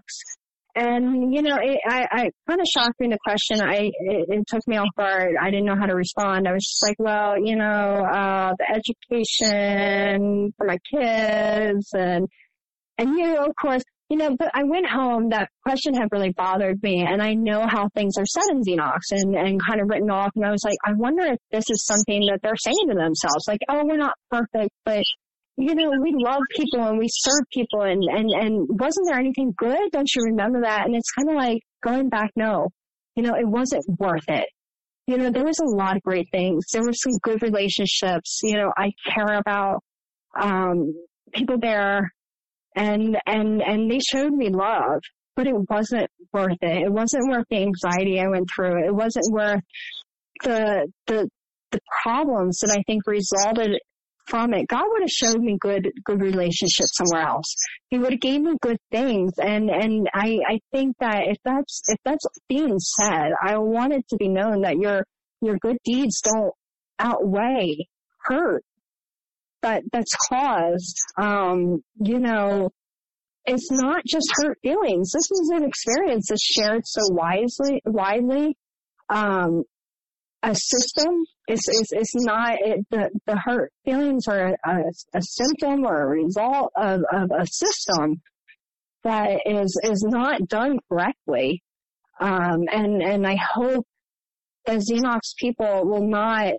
And 0.76 1.34
you 1.34 1.41
know, 1.41 1.57
it, 1.60 1.80
I, 1.88 2.07
I 2.11 2.30
kind 2.48 2.61
of 2.61 2.68
shocked 2.68 2.99
me 2.99 3.07
the 3.07 3.18
question. 3.24 3.61
I 3.61 3.91
it, 3.99 4.26
it 4.30 4.44
took 4.48 4.61
me 4.68 4.78
off 4.78 4.90
guard. 4.98 5.36
I 5.41 5.49
didn't 5.49 5.65
know 5.65 5.76
how 5.76 5.88
to 5.88 5.95
respond. 5.95 6.48
I 6.48 6.53
was 6.53 6.64
just 6.64 6.86
like, 6.88 6.98
well, 6.99 7.36
you 7.44 7.56
know, 7.56 7.65
uh, 7.65 8.53
the 8.57 8.69
education 8.69 10.53
for 10.57 10.68
my 10.68 10.78
kids, 10.94 11.90
and 11.94 12.28
and 12.98 13.18
you 13.18 13.38
of 13.38 13.53
course, 13.60 13.84
you 14.10 14.18
know, 14.18 14.36
but 14.38 14.52
I 14.54 14.64
went 14.64 14.88
home, 14.88 15.30
that 15.30 15.50
question 15.64 15.94
had 15.94 16.10
really 16.12 16.32
bothered 16.32 16.82
me 16.82 17.06
and 17.06 17.22
I 17.22 17.34
know 17.34 17.66
how 17.68 17.90
things 17.90 18.14
are 18.18 18.26
said 18.26 18.50
in 18.52 18.62
Xenos 18.64 19.02
and, 19.12 19.36
and 19.36 19.60
kind 19.66 19.82
of 19.82 19.90
written 19.90 20.10
off 20.10 20.32
and 20.36 20.46
I 20.46 20.52
was 20.52 20.64
like, 20.64 20.78
I 20.86 20.94
wonder 20.94 21.24
if 21.24 21.40
this 21.52 21.70
is 21.70 21.86
something 21.86 22.22
that 22.28 22.40
they're 22.42 22.56
saying 22.56 22.88
to 22.88 22.96
themselves, 22.96 23.48
like, 23.48 23.60
oh, 23.68 23.84
we're 23.84 23.98
not 23.98 24.14
perfect, 24.32 24.72
but 24.86 25.04
you 25.58 25.76
know, 25.76 25.92
we 26.02 26.14
love 26.16 26.42
people 26.56 26.84
and 26.84 27.00
we 27.00 27.08
serve 27.12 27.42
people 27.52 27.82
and, 27.82 28.04
and, 28.04 28.30
and 28.30 28.68
wasn't 28.70 29.08
there 29.10 29.20
anything 29.20 29.54
good? 29.58 29.92
Don't 29.92 30.10
you 30.16 30.24
remember 30.24 30.62
that? 30.62 30.86
And 30.86 30.96
it's 30.96 31.12
kind 31.12 31.30
of 31.30 31.36
like 31.36 31.62
going 31.84 32.10
back, 32.10 32.32
no, 32.36 32.70
you 33.16 33.24
know, 33.24 33.34
it 33.34 33.48
wasn't 33.48 33.84
worth 34.00 34.30
it. 34.30 34.48
You 35.08 35.18
know, 35.18 35.32
there 35.32 35.46
was 35.46 35.60
a 35.60 35.76
lot 35.76 35.96
of 35.96 36.04
great 36.04 36.28
things. 36.32 36.66
There 36.72 36.84
were 36.84 36.94
some 36.94 37.18
good 37.24 37.42
relationships. 37.42 38.40
You 38.44 38.56
know, 38.58 38.72
I 38.78 38.92
care 39.10 39.38
about, 39.38 39.84
um, 40.40 40.94
people 41.34 41.58
there 41.60 42.14
and 42.78 43.18
and 43.26 43.62
and 43.62 43.91
they 43.91 43.99
showed 43.99 44.34
me 44.34 44.49
love 44.49 45.02
but 45.38 45.48
it 45.48 45.56
wasn't 45.70 46.10
worth 46.34 46.58
it. 46.62 46.84
It 46.84 46.91
wasn't 46.91 47.30
worth 47.30 47.45
the 47.49 47.58
anxiety 47.58 48.20
i 48.20 48.28
went 48.28 48.49
through. 48.54 48.86
It 48.86 48.94
wasn't 48.94 49.32
worth 49.32 49.62
the 50.44 50.91
the 51.06 51.30
the 51.72 51.80
problems 52.04 52.60
that 52.60 52.76
i 52.78 52.82
think 52.84 53.04
resulted 53.08 53.80
from 54.26 54.54
it. 54.54 54.68
God 54.68 54.84
would 54.88 55.04
have 55.04 55.10
showed 55.10 55.41
me 55.41 55.58
good 55.60 55.90
good 56.04 56.22
relationships 56.22 56.98
somewhere 56.98 57.28
else. 57.28 57.56
He 57.90 57.98
would 57.98 58.12
have 58.12 58.20
gave 58.20 58.41
me 58.41 58.56
good 58.62 58.80
things. 58.91 59.34
And 59.38 59.70
and 59.70 60.10
i 60.14 60.40
i 60.48 60.60
think 60.72 60.95
that 60.99 61.28
if 61.28 61.38
that's 61.45 61.84
if 61.88 61.98
that's 62.04 62.26
being 62.49 62.80
said 62.80 63.32
i 63.41 63.58
want 63.58 63.94
it 63.94 64.06
to 64.10 64.18
be 64.18 64.28
known 64.28 64.62
that 64.62 64.78
your 64.78 65.06
your 65.41 65.58
good 65.60 65.78
deeds 65.86 66.22
don't 66.22 66.54
outweigh 66.99 67.88
hurt 68.24 68.64
that 69.62 69.84
that's 69.92 70.14
caused, 70.30 70.98
um, 71.18 71.82
you 72.00 72.20
know, 72.20 72.70
it's 73.46 73.72
not 73.72 74.04
just 74.06 74.28
hurt 74.36 74.58
feelings. 74.62 75.12
This 75.12 75.32
is 75.32 75.52
an 75.54 75.64
experience 75.64 76.28
that's 76.30 76.44
shared 76.44 76.82
so 76.86 77.02
wisely, 77.12 77.82
widely. 77.86 78.58
Um, 79.10 79.64
a 80.44 80.54
system 80.54 81.24
is, 81.48 81.62
is, 81.68 81.94
is 81.96 82.14
not, 82.16 82.58
it, 82.60 82.86
the, 82.92 83.10
the 83.26 83.38
hurt 83.38 83.72
feelings 83.86 84.28
are 84.28 84.56
a, 84.66 84.76
a 85.16 85.22
symptom 85.22 85.86
or 85.86 86.04
a 86.04 86.24
result 86.24 86.72
of, 86.76 87.02
of 87.12 87.32
a 87.32 87.48
system 87.48 88.22
that 89.04 89.40
is, 89.46 89.80
is 89.84 90.06
not 90.08 90.48
done 90.48 90.78
correctly. 90.90 91.64
Um, 92.20 92.64
and, 92.72 93.02
and 93.02 93.26
I 93.26 93.38
hope 93.38 93.86
the 94.66 94.74
Xenos 94.74 95.36
people 95.40 95.86
will 95.86 96.08
not 96.08 96.54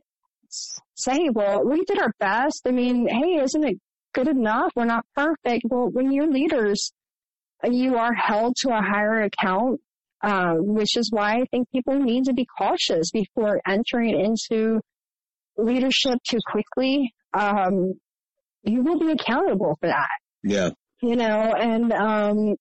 say, 0.95 1.29
well, 1.33 1.65
we 1.65 1.85
did 1.85 1.99
our 1.99 2.13
best. 2.19 2.63
I 2.67 2.71
mean, 2.71 3.07
hey, 3.09 3.43
isn't 3.43 3.65
it 3.65 3.79
good 4.15 4.29
enough? 4.29 4.73
We're 4.75 4.85
not 4.85 5.05
perfect. 5.15 5.65
Well, 5.69 5.89
when 5.91 6.13
you're 6.13 6.31
leaders, 6.31 6.93
you 7.65 7.97
are 7.97 8.15
held 8.15 8.57
to 8.63 8.71
a 8.71 8.83
higher 8.83 9.23
account, 9.23 9.81
uh, 10.23 10.55
which 10.59 10.97
is 10.97 11.11
why 11.13 11.37
I 11.37 11.45
think 11.51 11.71
people 11.71 11.99
need 11.99 12.25
to 12.25 12.35
be 12.35 12.47
cautious 12.47 13.11
before 13.11 13.61
entering 13.67 14.19
into 14.19 14.81
leadership 15.57 16.19
too 16.29 16.39
quickly. 16.51 17.13
Um, 17.35 17.95
you 18.63 18.83
will 18.83 18.99
be 18.99 19.13
accountable 19.13 19.77
for 19.81 19.89
that. 19.89 20.09
Yeah. 20.43 20.71
You 21.03 21.17
know, 21.17 21.55
and 21.55 21.93
um, 21.93 22.57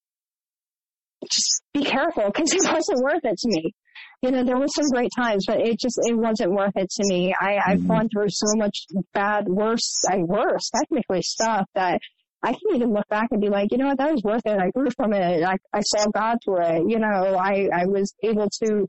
just 1.32 1.64
be 1.74 1.84
careful 1.84 2.26
because 2.28 2.54
it 2.54 2.62
wasn't 2.72 3.04
worth 3.04 3.24
it 3.24 3.38
to 3.38 3.48
me. 3.50 3.74
You 4.22 4.32
know, 4.32 4.44
there 4.44 4.58
were 4.58 4.68
some 4.68 4.90
great 4.92 5.12
times, 5.16 5.46
but 5.48 5.60
it 5.60 5.80
just 5.80 6.00
it 6.04 6.18
wasn't 6.18 6.52
worth 6.52 6.76
it 6.76 6.90
to 6.90 7.04
me. 7.08 7.36
I, 7.40 7.58
I've 7.58 7.80
mm-hmm. 7.80 7.88
gone 7.88 8.10
through 8.10 8.30
so 8.30 8.48
much 8.56 8.86
bad, 9.14 9.48
worse, 9.48 10.02
and 10.10 10.28
worse 10.28 10.70
technically 10.76 11.22
stuff 11.22 11.66
that 11.76 12.00
I 12.44 12.52
can 12.52 12.76
even 12.76 12.94
look 12.94 13.08
back 13.10 13.30
and 13.32 13.42
be 13.42 13.50
like, 13.50 13.72
you 13.72 13.78
know 13.78 13.88
what, 13.88 13.98
that 13.98 14.12
was 14.12 14.24
worth 14.24 14.46
it. 14.46 14.60
I 14.60 14.70
grew 14.70 14.90
from 14.96 15.14
it. 15.14 15.44
I, 15.44 15.58
I 15.74 15.82
saw 15.82 16.10
God 16.12 16.38
through 16.44 16.62
it. 16.62 16.84
You 16.88 17.00
know, 17.00 17.36
I, 17.36 17.68
I 17.74 17.86
was 17.88 18.14
able 18.24 18.48
to, 18.64 18.88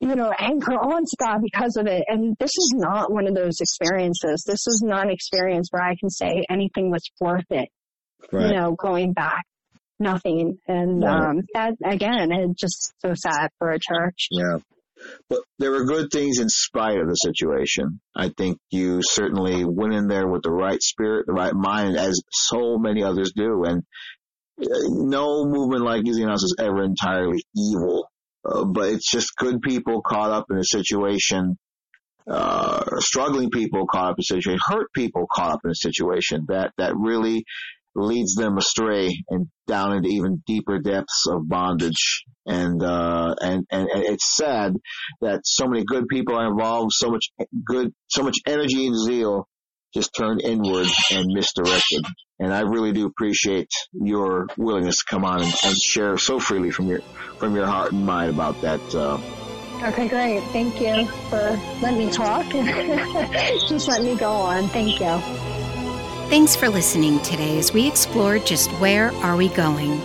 you 0.00 0.14
know, 0.14 0.32
anchor 0.38 0.74
on 0.74 1.04
to 1.04 1.16
God 1.18 1.38
because 1.42 1.76
of 1.76 1.86
it. 1.86 2.04
And 2.08 2.36
this 2.38 2.50
is 2.50 2.74
not 2.76 3.12
one 3.12 3.26
of 3.26 3.34
those 3.34 3.60
experiences. 3.60 4.44
This 4.46 4.66
is 4.66 4.82
not 4.84 5.06
an 5.06 5.10
experience 5.10 5.68
where 5.70 5.82
I 5.82 5.94
can 5.98 6.10
say 6.10 6.44
anything 6.50 6.90
was 6.90 7.04
worth 7.20 7.46
it. 7.50 7.68
Right. 8.32 8.48
You 8.48 8.54
know, 8.54 8.72
going 8.72 9.12
back, 9.12 9.44
nothing. 9.98 10.58
And, 10.66 11.04
um, 11.04 11.42
that 11.54 11.74
again, 11.84 12.30
it's 12.32 12.60
just 12.60 12.92
so 13.00 13.14
sad 13.14 13.50
for 13.58 13.70
a 13.70 13.78
church. 13.78 14.28
Yeah. 14.30 14.58
But 15.28 15.40
there 15.58 15.70
were 15.70 15.84
good 15.84 16.10
things 16.10 16.40
in 16.40 16.48
spite 16.48 16.98
of 16.98 17.08
the 17.08 17.14
situation. 17.14 18.00
I 18.16 18.30
think 18.36 18.58
you 18.70 19.00
certainly 19.02 19.64
went 19.64 19.94
in 19.94 20.08
there 20.08 20.26
with 20.26 20.42
the 20.42 20.50
right 20.50 20.82
spirit, 20.82 21.26
the 21.26 21.32
right 21.32 21.54
mind, 21.54 21.96
as 21.96 22.20
so 22.30 22.78
many 22.78 23.04
others 23.04 23.32
do. 23.34 23.64
And 23.64 23.84
uh, 24.60 24.88
no 24.88 25.44
movement 25.44 25.84
like 25.84 26.06
Easy 26.06 26.24
House 26.24 26.42
is 26.42 26.56
ever 26.58 26.82
entirely 26.82 27.44
evil. 27.54 28.08
Uh, 28.44 28.64
but 28.64 28.88
it's 28.88 29.10
just 29.10 29.36
good 29.36 29.62
people 29.62 30.02
caught 30.02 30.30
up 30.30 30.46
in 30.50 30.58
a 30.58 30.64
situation, 30.64 31.56
uh, 32.28 32.84
struggling 32.98 33.50
people 33.50 33.86
caught 33.86 34.10
up 34.10 34.16
in 34.18 34.22
a 34.22 34.24
situation, 34.24 34.58
hurt 34.64 34.92
people 34.92 35.26
caught 35.30 35.52
up 35.52 35.60
in 35.64 35.70
a 35.70 35.76
situation 35.76 36.44
that, 36.48 36.72
that 36.76 36.96
really 36.96 37.44
leads 38.00 38.34
them 38.34 38.58
astray 38.58 39.22
and 39.28 39.48
down 39.66 39.94
into 39.94 40.08
even 40.08 40.42
deeper 40.46 40.78
depths 40.78 41.26
of 41.28 41.48
bondage. 41.48 42.24
And, 42.46 42.82
uh, 42.82 43.34
and, 43.40 43.66
and, 43.70 43.88
and, 43.88 44.02
it's 44.04 44.36
sad 44.36 44.74
that 45.20 45.42
so 45.44 45.66
many 45.66 45.84
good 45.84 46.08
people 46.08 46.34
are 46.36 46.48
involved, 46.48 46.92
so 46.92 47.10
much 47.10 47.26
good, 47.66 47.92
so 48.08 48.22
much 48.22 48.38
energy 48.46 48.86
and 48.86 48.98
zeal 48.98 49.46
just 49.94 50.14
turned 50.16 50.40
inward 50.42 50.86
and 51.10 51.26
misdirected. 51.32 52.04
And 52.38 52.52
I 52.52 52.60
really 52.60 52.92
do 52.92 53.06
appreciate 53.06 53.68
your 53.92 54.46
willingness 54.56 54.98
to 54.98 55.04
come 55.08 55.24
on 55.24 55.42
and, 55.42 55.54
and 55.64 55.76
share 55.76 56.16
so 56.16 56.38
freely 56.38 56.70
from 56.70 56.86
your, 56.86 57.00
from 57.38 57.54
your 57.54 57.66
heart 57.66 57.92
and 57.92 58.06
mind 58.06 58.30
about 58.30 58.60
that, 58.62 58.94
uh, 58.94 59.20
Okay, 59.82 60.08
great. 60.08 60.42
Thank 60.50 60.80
you 60.80 61.06
for 61.30 61.56
letting 61.80 61.98
me 61.98 62.10
talk. 62.10 62.44
Just 63.68 63.86
let 63.86 64.02
me 64.02 64.16
go 64.16 64.32
on. 64.32 64.66
Thank 64.68 64.98
you. 64.98 65.57
Thanks 66.28 66.54
for 66.54 66.68
listening 66.68 67.20
today 67.20 67.58
as 67.58 67.72
we 67.72 67.88
explore 67.88 68.38
just 68.38 68.70
where 68.72 69.12
are 69.24 69.34
we 69.34 69.48
going. 69.48 69.98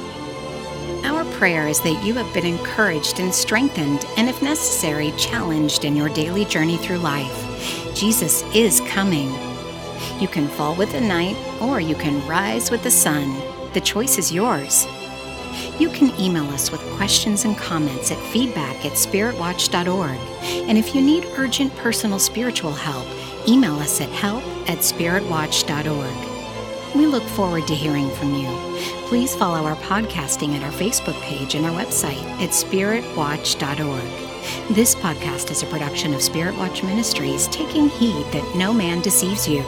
Our 1.03 1.25
prayer 1.33 1.67
is 1.67 1.81
that 1.81 2.01
you 2.01 2.13
have 2.13 2.33
been 2.33 2.45
encouraged 2.45 3.19
and 3.19 3.35
strengthened, 3.35 4.05
and 4.15 4.29
if 4.29 4.41
necessary, 4.41 5.11
challenged 5.17 5.83
in 5.83 5.97
your 5.97 6.07
daily 6.07 6.45
journey 6.45 6.77
through 6.77 6.99
life. 6.99 7.93
Jesus 7.93 8.41
is 8.55 8.79
coming. 8.87 9.33
You 10.17 10.29
can 10.29 10.47
fall 10.47 10.75
with 10.75 10.93
the 10.93 11.01
night, 11.01 11.35
or 11.61 11.81
you 11.81 11.93
can 11.93 12.25
rise 12.25 12.71
with 12.71 12.83
the 12.83 12.91
sun. 12.91 13.37
The 13.73 13.81
choice 13.81 14.17
is 14.17 14.31
yours. 14.31 14.87
You 15.77 15.89
can 15.89 16.17
email 16.17 16.49
us 16.51 16.71
with 16.71 16.79
questions 16.95 17.43
and 17.43 17.57
comments 17.57 18.11
at 18.11 18.17
feedback 18.31 18.85
at 18.85 18.93
spiritwatch.org. 18.93 20.17
And 20.69 20.77
if 20.77 20.95
you 20.95 21.01
need 21.01 21.25
urgent 21.35 21.75
personal 21.75 22.17
spiritual 22.17 22.71
help, 22.71 23.05
email 23.45 23.75
us 23.75 23.99
at 23.99 24.07
help 24.07 24.41
at 24.67 24.79
spiritwatch.org. 24.79 26.95
We 26.95 27.05
look 27.07 27.23
forward 27.23 27.65
to 27.67 27.75
hearing 27.75 28.09
from 28.11 28.35
you. 28.35 28.47
Please 29.07 29.35
follow 29.35 29.65
our 29.65 29.75
podcasting 29.77 30.55
at 30.55 30.63
our 30.63 30.71
Facebook 30.71 31.19
page 31.21 31.55
and 31.55 31.65
our 31.65 31.71
website 31.71 32.21
at 32.41 32.51
spiritwatch.org. 32.51 34.75
This 34.75 34.93
podcast 34.95 35.51
is 35.51 35.63
a 35.63 35.67
production 35.67 36.13
of 36.13 36.21
Spirit 36.21 36.55
Watch 36.57 36.83
Ministries, 36.83 37.47
taking 37.47 37.89
heed 37.89 38.25
that 38.27 38.55
no 38.55 38.73
man 38.73 39.01
deceives 39.01 39.47
you. 39.47 39.63